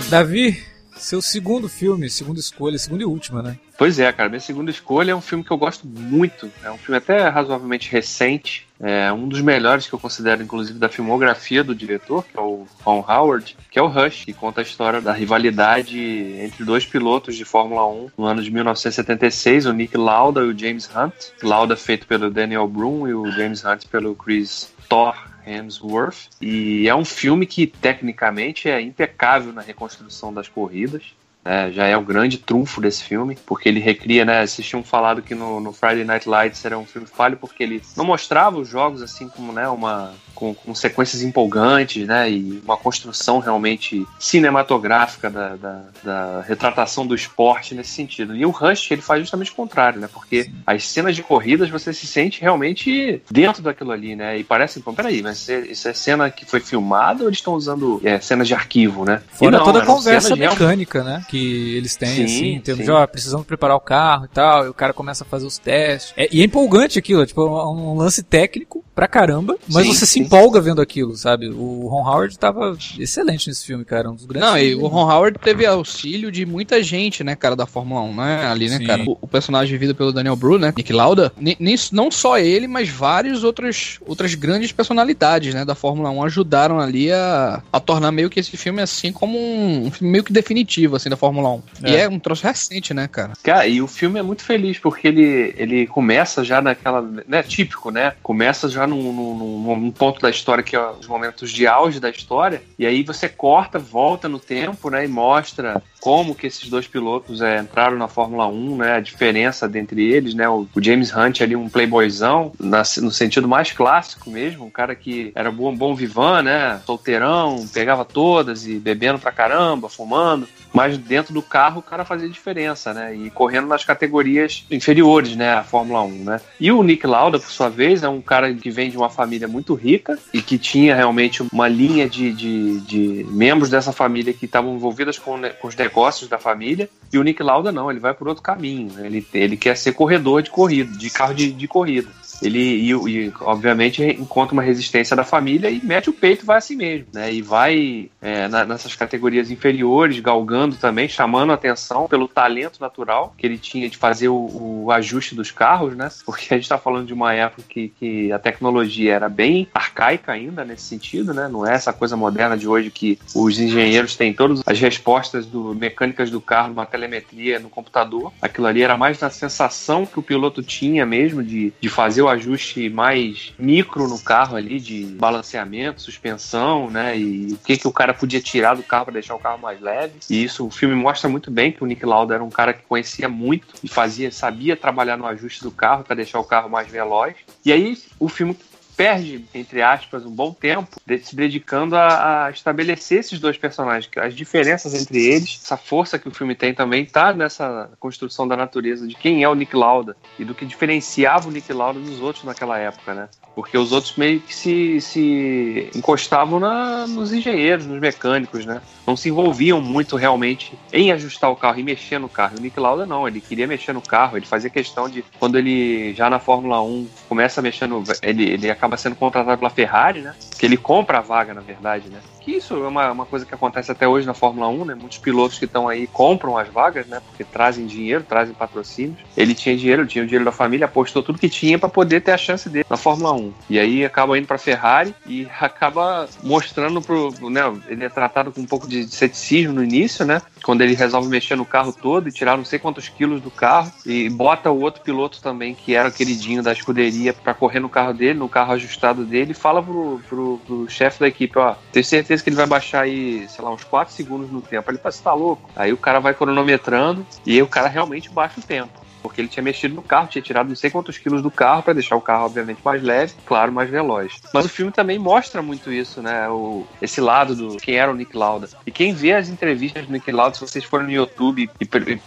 Davi, 0.09 0.63
seu 1.05 1.21
segundo 1.21 1.69
filme, 1.69 2.09
segunda 2.09 2.39
escolha, 2.39 2.79
segunda 2.79 3.03
e 3.03 3.05
última, 3.05 3.43
né? 3.43 3.57
Pois 3.77 3.99
é, 3.99 4.11
cara. 4.11 4.27
Minha 4.27 4.39
segunda 4.39 4.71
escolha 4.71 5.11
é 5.11 5.15
um 5.15 5.21
filme 5.21 5.43
que 5.43 5.51
eu 5.51 5.57
gosto 5.57 5.87
muito. 5.87 6.51
É 6.63 6.71
um 6.71 6.77
filme 6.79 6.97
até 6.97 7.27
razoavelmente 7.27 7.91
recente. 7.91 8.67
É 8.79 9.13
um 9.13 9.27
dos 9.27 9.39
melhores 9.39 9.87
que 9.87 9.93
eu 9.93 9.99
considero, 9.99 10.41
inclusive, 10.41 10.79
da 10.79 10.89
filmografia 10.89 11.63
do 11.63 11.75
diretor, 11.75 12.25
que 12.25 12.37
é 12.37 12.41
o 12.41 12.65
Ron 12.83 13.05
Howard, 13.07 13.55
que 13.69 13.77
é 13.77 13.81
o 13.81 13.87
Rush, 13.87 14.25
que 14.25 14.33
conta 14.33 14.61
a 14.61 14.63
história 14.63 14.99
da 14.99 15.13
rivalidade 15.13 15.99
entre 16.39 16.65
dois 16.65 16.85
pilotos 16.85 17.35
de 17.35 17.45
Fórmula 17.45 17.87
1 17.87 18.09
no 18.17 18.25
ano 18.25 18.41
de 18.41 18.49
1976, 18.49 19.67
o 19.67 19.73
Nick 19.73 19.95
Lauda 19.95 20.41
e 20.41 20.47
o 20.49 20.57
James 20.57 20.89
Hunt. 20.93 21.13
Lauda 21.43 21.77
feito 21.77 22.07
pelo 22.07 22.31
Daniel 22.31 22.67
Broom 22.67 23.07
e 23.07 23.13
o 23.13 23.31
James 23.31 23.63
Hunt 23.63 23.85
pelo 23.87 24.15
Chris 24.15 24.73
Thor 24.89 25.15
Hemsworth. 25.45 26.29
E 26.41 26.87
é 26.87 26.95
um 26.95 27.05
filme 27.05 27.45
que, 27.45 27.67
tecnicamente, 27.67 28.69
é 28.69 28.81
impecável 28.81 29.53
na 29.53 29.61
reconstrução 29.61 30.33
das 30.33 30.47
corridas. 30.47 31.13
É, 31.45 31.71
já 31.71 31.85
é 31.85 31.95
o 31.95 32.01
grande 32.01 32.39
trunfo 32.39 32.81
desse 32.81 33.03
filme, 33.03 33.37
porque 33.45 33.69
ele 33.69 33.79
recria, 33.79 34.25
né? 34.25 34.45
Vocês 34.45 34.67
tinham 34.67 34.83
falado 34.83 35.21
que 35.21 35.35
no, 35.35 35.59
no 35.59 35.71
Friday 35.71 36.03
Night 36.03 36.27
Lights 36.27 36.65
era 36.65 36.77
um 36.77 36.85
filme 36.85 37.07
falho 37.07 37.37
porque 37.37 37.61
ele 37.61 37.81
não 37.95 38.03
mostrava 38.03 38.57
os 38.57 38.67
jogos 38.67 39.01
assim 39.03 39.29
como 39.29 39.51
né, 39.53 39.67
uma, 39.67 40.11
com, 40.33 40.55
com 40.55 40.73
sequências 40.73 41.21
empolgantes, 41.21 42.07
né? 42.07 42.29
E 42.31 42.61
uma 42.63 42.75
construção 42.75 43.37
realmente 43.39 44.05
cinematográfica 44.19 45.29
da, 45.29 45.55
da, 45.55 45.81
da 46.03 46.41
retratação 46.41 47.05
do 47.05 47.13
esporte 47.13 47.75
nesse 47.75 47.91
sentido. 47.91 48.35
E 48.35 48.45
o 48.45 48.49
Rush, 48.49 48.89
ele 48.91 49.01
faz 49.01 49.21
justamente 49.21 49.51
o 49.51 49.55
contrário, 49.55 49.99
né? 49.99 50.09
Porque 50.11 50.49
as 50.65 50.87
cenas 50.87 51.15
de 51.15 51.21
corridas 51.23 51.69
você 51.69 51.93
se 51.93 52.07
sente 52.07 52.41
realmente 52.41 53.21
dentro 53.29 53.61
daquilo 53.61 53.91
ali, 53.91 54.15
né? 54.15 54.37
E 54.37 54.43
parece, 54.43 54.79
pô, 54.79 54.93
peraí, 54.93 55.21
mas 55.21 55.47
isso 55.47 55.87
é 55.87 55.93
cena 55.93 56.29
que 56.29 56.45
foi 56.45 56.59
filmada 56.59 57.21
ou 57.23 57.29
eles 57.29 57.37
estão 57.39 57.53
usando 57.53 58.01
é, 58.03 58.19
cenas 58.19 58.47
de 58.47 58.53
arquivo, 58.53 59.05
né? 59.05 59.21
E 59.33 59.37
Fora 59.37 59.57
não, 59.57 59.63
toda 59.65 59.83
a 59.83 59.85
conversa 59.85 60.29
cenas 60.29 60.39
real- 60.39 60.53
mecânica, 60.53 61.03
né? 61.03 61.23
Que 61.35 61.75
eles 61.75 61.95
têm, 61.95 62.09
Sim, 62.15 62.23
assim, 62.25 62.45
em 62.55 62.61
termos 62.61 62.85
sim. 62.85 62.91
de, 62.91 62.97
ó, 62.97 63.05
precisamos 63.05 63.45
preparar 63.45 63.75
o 63.75 63.79
carro 63.79 64.25
e 64.25 64.27
tal, 64.29 64.65
e 64.65 64.69
o 64.69 64.73
cara 64.73 64.93
começa 64.93 65.23
a 65.23 65.27
fazer 65.27 65.45
os 65.45 65.57
testes. 65.57 66.13
É- 66.15 66.29
e 66.31 66.41
é 66.41 66.45
empolgante 66.45 66.97
aquilo, 66.97 67.21
é 67.21 67.25
tipo 67.25 67.43
um, 67.45 67.91
um 67.93 67.97
lance 67.97 68.23
técnico 68.23 68.83
pra 68.95 69.07
caramba, 69.07 69.57
mas 69.69 69.85
Sim, 69.85 69.93
você 69.93 70.05
se 70.05 70.19
empolga 70.19 70.61
vendo 70.61 70.81
aquilo, 70.81 71.15
sabe? 71.17 71.49
O 71.49 71.87
Ron 71.87 72.07
Howard 72.07 72.39
tava 72.39 72.77
excelente 72.97 73.49
nesse 73.49 73.65
filme, 73.65 73.83
cara, 73.83 74.09
um 74.09 74.15
dos 74.15 74.23
grandes 74.25 74.49
Não, 74.49 74.57
e 74.57 74.69
filmes 74.69 74.85
o 74.85 74.87
Ron 74.87 75.11
Howard 75.11 75.37
teve 75.39 75.65
auxílio 75.65 76.31
de 76.31 76.45
muita 76.45 76.81
gente, 76.81 77.21
né, 77.23 77.35
cara, 77.35 77.55
da 77.57 77.65
Fórmula 77.65 78.01
1, 78.01 78.15
né? 78.15 78.45
Ali, 78.47 78.69
né, 78.69 78.77
Sim. 78.77 78.85
cara? 78.85 79.03
O, 79.05 79.17
o 79.21 79.27
personagem 79.27 79.73
vivido 79.73 79.93
pelo 79.93 80.13
Daniel 80.13 80.35
Bru, 80.37 80.57
né? 80.57 80.73
Nick 80.75 80.93
Lauda, 80.93 81.33
nem, 81.37 81.57
nem- 81.59 81.75
não 81.91 82.09
só 82.09 82.37
ele, 82.39 82.67
mas 82.67 82.87
vários 82.87 83.43
outros 83.43 83.99
outras 84.07 84.33
grandes 84.35 84.71
personalidades, 84.71 85.53
né, 85.53 85.65
da 85.65 85.75
Fórmula 85.75 86.09
1 86.09 86.23
ajudaram 86.23 86.79
ali 86.79 87.11
a, 87.11 87.61
a 87.73 87.79
tornar 87.81 88.11
meio 88.13 88.29
que 88.29 88.39
esse 88.39 88.55
filme 88.55 88.81
assim 88.81 89.11
como 89.11 89.37
um, 89.37 89.87
um 89.87 89.91
filme 89.91 90.11
meio 90.11 90.23
que 90.23 90.31
definitivo, 90.31 90.95
assim, 90.95 91.09
da 91.09 91.17
Fórmula 91.17 91.24
1. 91.29 91.63
E 91.85 91.95
É. 91.95 92.01
é 92.01 92.09
um 92.09 92.19
troço 92.19 92.43
recente, 92.45 92.93
né, 92.93 93.07
cara? 93.07 93.33
Cara, 93.43 93.67
e 93.67 93.81
o 93.81 93.87
filme 93.87 94.19
é 94.19 94.23
muito 94.23 94.43
feliz, 94.43 94.77
porque 94.79 95.07
ele, 95.07 95.53
ele 95.57 95.87
começa 95.87 96.43
já 96.43 96.61
naquela. 96.61 97.01
né, 97.27 97.41
típico, 97.43 97.89
né? 97.91 98.13
Começa 98.23 98.69
já 98.69 98.85
num, 98.87 99.01
num- 99.11 99.37
num- 99.37 99.75
num 99.77 99.91
ponto 99.91 100.19
da 100.21 100.29
história 100.29 100.63
que 100.63 100.75
é 100.75 100.89
os 100.91 101.07
momentos 101.07 101.51
de 101.51 101.65
auge 101.67 101.99
da 101.99 102.09
história, 102.09 102.61
e 102.77 102.85
aí 102.85 103.03
você 103.03 103.27
corta, 103.29 103.77
volta 103.79 104.27
no 104.29 104.39
tempo, 104.39 104.89
né? 104.89 105.05
E 105.05 105.07
mostra 105.07 105.81
como 106.05 106.35
que 106.35 106.45
esses 106.45 106.69
dois 106.69 106.85
pilotos 106.85 107.41
é, 107.41 107.57
entraram 107.57 107.97
na 107.97 108.07
Fórmula 108.07 108.45
1, 108.47 108.77
né? 108.77 108.93
A 108.97 108.99
diferença 108.99 109.67
dentre 109.67 110.03
eles, 110.13 110.35
né? 110.35 110.47
O, 110.47 110.67
o 110.75 110.79
James 110.83 111.11
Hunt 111.11 111.41
ali, 111.41 111.55
um 111.55 111.67
playboyzão, 111.67 112.51
na- 112.59 112.83
no 113.01 113.09
sentido 113.09 113.47
mais 113.47 113.71
clássico 113.71 114.29
mesmo, 114.29 114.65
um 114.65 114.69
cara 114.69 114.93
que 114.93 115.31
era 115.33 115.49
bom, 115.49 115.75
bom 115.75 115.95
vivan, 115.95 116.43
né? 116.43 116.79
Solteirão, 116.85 117.65
pegava 117.73 118.05
todas 118.05 118.67
e 118.67 118.75
bebendo 118.75 119.17
pra 119.17 119.31
caramba, 119.31 119.89
fumando. 119.89 120.47
Mas 120.71 120.95
dentro 120.95 121.33
do 121.33 121.41
carro 121.41 121.79
o 121.79 121.81
cara 121.81 122.05
fazia 122.05 122.29
diferença, 122.29 122.93
né? 122.93 123.15
E 123.15 123.31
correndo 123.31 123.65
nas 123.67 123.83
categorias 123.83 124.63
inferiores, 124.69 125.35
né? 125.35 125.53
A 125.55 125.63
Fórmula 125.63 126.03
1, 126.03 126.09
né? 126.23 126.41
E 126.59 126.71
o 126.71 126.83
Nick 126.83 127.07
Lauda, 127.07 127.39
por 127.39 127.49
sua 127.49 127.69
vez, 127.69 128.03
é 128.03 128.09
um 128.09 128.21
cara 128.21 128.53
que 128.53 128.69
vem 128.69 128.91
de 128.91 128.97
uma 128.97 129.09
família 129.09 129.47
muito 129.47 129.73
rica 129.73 130.19
e 130.31 130.39
que 130.39 130.59
tinha 130.59 130.93
realmente 130.95 131.41
uma 131.51 131.67
linha 131.67 132.07
de, 132.07 132.31
de, 132.31 132.79
de 132.81 133.25
membros 133.31 133.71
dessa 133.71 133.91
família 133.91 134.33
que 134.33 134.45
estavam 134.45 134.75
envolvidas 134.75 135.17
com, 135.17 135.35
ne- 135.37 135.49
com 135.49 135.67
os 135.67 135.75
negócios 135.75 135.94
da 136.29 136.37
família. 136.37 136.89
E 137.11 137.17
o 137.17 137.23
Nick 137.23 137.41
Lauda 137.41 137.71
não, 137.71 137.89
ele 137.89 137.99
vai 137.99 138.13
por 138.13 138.27
outro 138.27 138.43
caminho. 138.43 138.91
Ele, 139.03 139.25
ele 139.33 139.55
quer 139.55 139.77
ser 139.77 139.93
corredor 139.93 140.41
de 140.41 140.49
corrida, 140.49 140.95
de 140.97 141.09
carro 141.09 141.33
de, 141.33 141.51
de 141.51 141.67
corrida. 141.67 142.09
Ele, 142.41 142.59
e, 142.59 142.91
e, 142.91 143.33
obviamente, 143.41 144.03
encontra 144.03 144.53
uma 144.53 144.63
resistência 144.63 145.15
da 145.15 145.23
família 145.23 145.69
e 145.69 145.83
mete 145.83 146.09
o 146.09 146.13
peito 146.13 146.43
e 146.43 146.45
vai 146.45 146.57
assim 146.57 146.75
mesmo, 146.75 147.07
né? 147.13 147.33
E 147.33 147.41
vai 147.41 148.09
é, 148.21 148.47
na- 148.47 148.65
nessas 148.65 148.95
categorias 148.95 149.49
inferiores, 149.51 150.19
galgando 150.19 150.75
também, 150.75 151.07
chamando 151.07 151.51
atenção 151.53 152.07
pelo 152.07 152.27
talento 152.27 152.79
natural 152.79 153.33
que 153.37 153.45
ele 153.45 153.57
tinha 153.57 153.89
de 153.89 153.97
fazer 153.97 154.27
o, 154.29 154.83
o 154.85 154.91
ajuste 154.91 155.35
dos 155.35 155.51
carros, 155.51 155.95
né? 155.95 156.09
Porque 156.25 156.45
a 156.53 156.57
gente 156.57 156.63
está 156.63 156.77
falando 156.77 157.07
de 157.07 157.13
uma 157.13 157.33
época 157.33 157.63
que, 157.67 157.89
que 157.89 158.31
a 158.31 158.39
tecnologia 158.39 159.13
era 159.13 159.29
bem 159.29 159.67
arcaica 159.73 160.31
ainda 160.31 160.63
nesse 160.65 160.83
sentido, 160.83 161.33
né? 161.33 161.47
Não 161.47 161.65
é 161.65 161.73
essa 161.73 161.93
coisa 161.93 162.15
moderna 162.15 162.57
de 162.57 162.67
hoje 162.67 162.91
que 162.91 163.17
os 163.33 163.59
engenheiros 163.59 164.15
têm 164.15 164.33
todas 164.33 164.61
as 164.65 164.79
respostas 164.79 165.45
do, 165.45 165.73
mecânicas 165.73 166.29
do 166.29 166.41
carro, 166.41 166.73
uma 166.73 166.85
telemetria 166.85 167.59
no 167.59 167.69
computador. 167.69 168.31
Aquilo 168.41 168.67
ali 168.67 168.81
era 168.81 168.97
mais 168.97 169.19
na 169.19 169.29
sensação 169.29 170.05
que 170.05 170.19
o 170.19 170.23
piloto 170.23 170.61
tinha 170.61 171.05
mesmo 171.05 171.43
de, 171.43 171.73
de 171.79 171.89
fazer 171.89 172.24
o 172.25 172.29
ajuste 172.29 172.89
mais 172.89 173.53
micro 173.57 174.07
no 174.07 174.19
carro 174.19 174.55
ali, 174.55 174.79
de 174.79 175.05
balanceamento, 175.05 176.01
suspensão, 176.01 176.89
né? 176.89 177.17
E 177.17 177.53
o 177.53 177.57
que, 177.57 177.77
que 177.77 177.87
o 177.87 177.91
cara 177.91 178.13
podia 178.13 178.41
tirar 178.41 178.75
do 178.75 178.83
carro 178.83 179.05
para 179.05 179.13
deixar 179.13 179.35
o 179.35 179.39
carro 179.39 179.59
mais 179.59 179.79
leve. 179.79 180.13
E 180.29 180.43
isso 180.43 180.65
o 180.65 180.71
filme 180.71 180.95
mostra 180.95 181.29
muito 181.29 181.49
bem 181.49 181.71
que 181.71 181.83
o 181.83 181.87
Nick 181.87 182.05
Lauda 182.05 182.35
era 182.35 182.43
um 182.43 182.49
cara 182.49 182.73
que 182.73 182.83
conhecia 182.83 183.29
muito 183.29 183.67
e 183.83 183.87
fazia, 183.87 184.31
sabia 184.31 184.75
trabalhar 184.75 185.17
no 185.17 185.25
ajuste 185.25 185.63
do 185.63 185.71
carro 185.71 186.03
para 186.03 186.15
deixar 186.15 186.39
o 186.39 186.43
carro 186.43 186.69
mais 186.69 186.87
veloz. 186.89 187.35
E 187.63 187.71
aí 187.71 187.97
o 188.19 188.27
filme 188.27 188.57
perde, 188.95 189.45
entre 189.53 189.81
aspas, 189.81 190.25
um 190.25 190.31
bom 190.31 190.51
tempo 190.53 190.87
de- 191.05 191.19
se 191.19 191.35
dedicando 191.35 191.95
a, 191.95 192.45
a 192.45 192.49
estabelecer 192.51 193.19
esses 193.19 193.39
dois 193.39 193.57
personagens, 193.57 194.09
as 194.17 194.33
diferenças 194.33 194.93
entre 194.93 195.19
eles, 195.25 195.59
essa 195.63 195.77
força 195.77 196.17
que 196.19 196.27
o 196.27 196.31
filme 196.31 196.55
tem 196.55 196.73
também 196.73 197.03
está 197.03 197.33
nessa 197.33 197.89
construção 197.99 198.47
da 198.47 198.55
natureza 198.55 199.07
de 199.07 199.15
quem 199.15 199.43
é 199.43 199.49
o 199.49 199.55
Nick 199.55 199.75
Lauda 199.75 200.15
e 200.39 200.45
do 200.45 200.53
que 200.55 200.65
diferenciava 200.65 201.47
o 201.47 201.51
Nick 201.51 201.71
Lauda 201.73 201.99
dos 201.99 202.19
outros 202.21 202.43
naquela 202.45 202.77
época, 202.77 203.13
né? 203.13 203.29
Porque 203.53 203.77
os 203.77 203.91
outros 203.93 204.15
meio 204.17 204.41
que 204.41 204.53
se, 204.53 204.99
se 204.99 205.89
encostavam 205.95 206.59
na- 206.59 207.07
nos 207.07 207.31
engenheiros, 207.31 207.85
nos 207.85 207.99
mecânicos, 207.99 208.65
né? 208.65 208.81
Não 209.07 209.15
se 209.15 209.29
envolviam 209.29 209.79
muito 209.81 210.15
realmente 210.15 210.73
em 210.91 211.11
ajustar 211.11 211.49
o 211.51 211.55
carro 211.55 211.79
e 211.79 211.83
mexer 211.83 212.19
no 212.19 212.27
carro. 212.27 212.57
O 212.57 212.61
Nick 212.61 212.77
Lauda 212.79 213.05
não, 213.05 213.27
ele 213.27 213.39
queria 213.39 213.67
mexer 213.67 213.93
no 213.93 214.01
carro, 214.01 214.35
ele 214.37 214.45
fazia 214.45 214.69
questão 214.69 215.07
de, 215.07 215.23
quando 215.39 215.57
ele 215.57 216.13
já 216.13 216.29
na 216.29 216.39
Fórmula 216.39 216.81
1 216.81 217.07
começa 217.29 217.61
no. 217.87 218.03
Ele, 218.21 218.43
ele 218.51 218.69
acaba 218.69 218.84
sendo 218.97 219.15
contratado 219.15 219.57
pela 219.57 219.69
Ferrari, 219.69 220.21
né? 220.21 220.35
Que 220.57 220.65
ele 220.65 220.77
compra 220.77 221.17
a 221.17 221.21
vaga, 221.21 221.53
na 221.53 221.61
verdade, 221.61 222.09
né? 222.09 222.19
Que 222.45 222.51
isso 222.51 222.75
é 222.75 222.87
uma, 222.87 223.11
uma 223.11 223.25
coisa 223.25 223.43
que 223.43 223.55
acontece 223.55 223.91
até 223.91 224.07
hoje 224.07 224.27
na 224.27 224.35
Fórmula 224.35 224.67
1, 224.67 224.85
né? 224.85 224.93
Muitos 224.93 225.17
pilotos 225.17 225.57
que 225.57 225.65
estão 225.65 225.89
aí 225.89 226.05
compram 226.05 226.55
as 226.55 226.67
vagas, 226.67 227.07
né? 227.07 227.19
Porque 227.25 227.43
trazem 227.43 227.87
dinheiro, 227.87 228.23
trazem 228.23 228.53
patrocínios. 228.53 229.17
Ele 229.35 229.55
tinha 229.55 229.75
dinheiro, 229.75 230.05
tinha 230.05 230.23
o 230.23 230.27
dinheiro 230.27 230.45
da 230.45 230.51
família, 230.51 230.85
apostou 230.85 231.23
tudo 231.23 231.39
que 231.39 231.49
tinha 231.49 231.79
para 231.79 231.89
poder 231.89 232.21
ter 232.21 232.33
a 232.33 232.37
chance 232.37 232.69
dele 232.69 232.85
na 232.87 232.97
Fórmula 232.97 233.33
1. 233.33 233.53
E 233.67 233.79
aí 233.79 234.05
acaba 234.05 234.37
indo 234.37 234.45
para 234.45 234.59
Ferrari 234.59 235.15
e 235.25 235.47
acaba 235.59 236.29
mostrando 236.43 237.01
pro, 237.01 237.33
né, 237.49 237.61
ele 237.87 238.05
é 238.05 238.09
tratado 238.09 238.51
com 238.51 238.61
um 238.61 238.65
pouco 238.65 238.87
de 238.87 239.07
ceticismo 239.07 239.73
no 239.73 239.83
início, 239.83 240.23
né? 240.23 240.39
Quando 240.63 240.81
ele 240.81 240.93
resolve 240.93 241.27
mexer 241.27 241.55
no 241.55 241.65
carro 241.65 241.91
todo 241.91 242.29
e 242.29 242.31
tirar 242.31 242.57
não 242.57 242.65
sei 242.65 242.77
quantos 242.77 243.09
quilos 243.09 243.41
do 243.41 243.49
carro 243.49 243.91
e 244.05 244.29
bota 244.29 244.69
o 244.69 244.81
outro 244.81 245.01
piloto 245.01 245.41
também 245.41 245.73
que 245.73 245.95
era 245.95 246.09
o 246.09 246.11
queridinho 246.11 246.61
da 246.61 246.71
escuderia 246.71 247.33
para 247.33 247.55
correr 247.55 247.79
no 247.79 247.89
carro 247.89 248.13
dele, 248.13 248.37
no 248.37 248.47
carro 248.47 248.73
ajustado 248.73 249.25
dele, 249.25 249.51
e 249.51 249.55
fala 249.55 249.81
pro, 249.81 250.21
pro, 250.29 250.61
pro 250.65 250.89
chefe 250.89 251.19
da 251.19 251.27
equipe, 251.27 251.57
ó, 251.57 251.75
tenho 251.91 252.05
certeza 252.05 252.34
que 252.43 252.49
ele 252.49 252.55
vai 252.55 252.67
baixar 252.67 253.01
aí, 253.01 253.47
sei 253.49 253.63
lá, 253.63 253.71
uns 253.71 253.83
4 253.83 254.13
segundos 254.13 254.49
no 254.51 254.61
tempo. 254.61 254.89
Ele 254.91 254.99
você 255.03 255.21
tá 255.23 255.33
louco? 255.33 255.69
Aí 255.75 255.91
o 255.93 255.97
cara 255.97 256.19
vai 256.19 256.33
cronometrando 256.33 257.25
e 257.45 257.61
o 257.61 257.67
cara 257.67 257.87
realmente 257.87 258.29
baixa 258.31 258.59
o 258.59 258.63
tempo 258.63 259.05
porque 259.25 259.41
ele 259.41 259.47
tinha 259.47 259.63
mexido 259.63 259.95
no 259.95 260.03
carro, 260.03 260.27
tinha 260.27 260.41
tirado 260.41 260.67
não 260.67 260.75
sei 260.75 260.91
quantos 260.91 261.17
quilos 261.17 261.41
do 261.41 261.49
carro 261.49 261.81
para 261.81 261.93
deixar 261.93 262.15
o 262.15 262.21
carro, 262.21 262.45
obviamente, 262.45 262.79
mais 262.85 263.01
leve, 263.01 263.33
claro, 263.43 263.71
mais 263.71 263.89
veloz. 263.89 264.39
Mas 264.53 264.65
o 264.65 264.69
filme 264.69 264.91
também 264.91 265.17
mostra 265.17 265.63
muito 265.63 265.91
isso, 265.91 266.21
né? 266.21 266.47
O, 266.47 266.85
esse 267.01 267.19
lado 267.19 267.55
do 267.55 267.77
quem 267.77 267.95
era 267.95 268.11
o 268.11 268.15
Nick 268.15 268.37
Lauda. 268.37 268.69
E 268.85 268.91
quem 268.91 269.15
vê 269.15 269.33
as 269.33 269.49
entrevistas 269.49 270.05
do 270.05 270.11
Nick 270.11 270.31
Lauda, 270.31 270.53
se 270.53 270.61
vocês 270.61 270.85
forem 270.85 271.07
no 271.07 271.11
YouTube 271.13 271.67
e, 271.81 271.85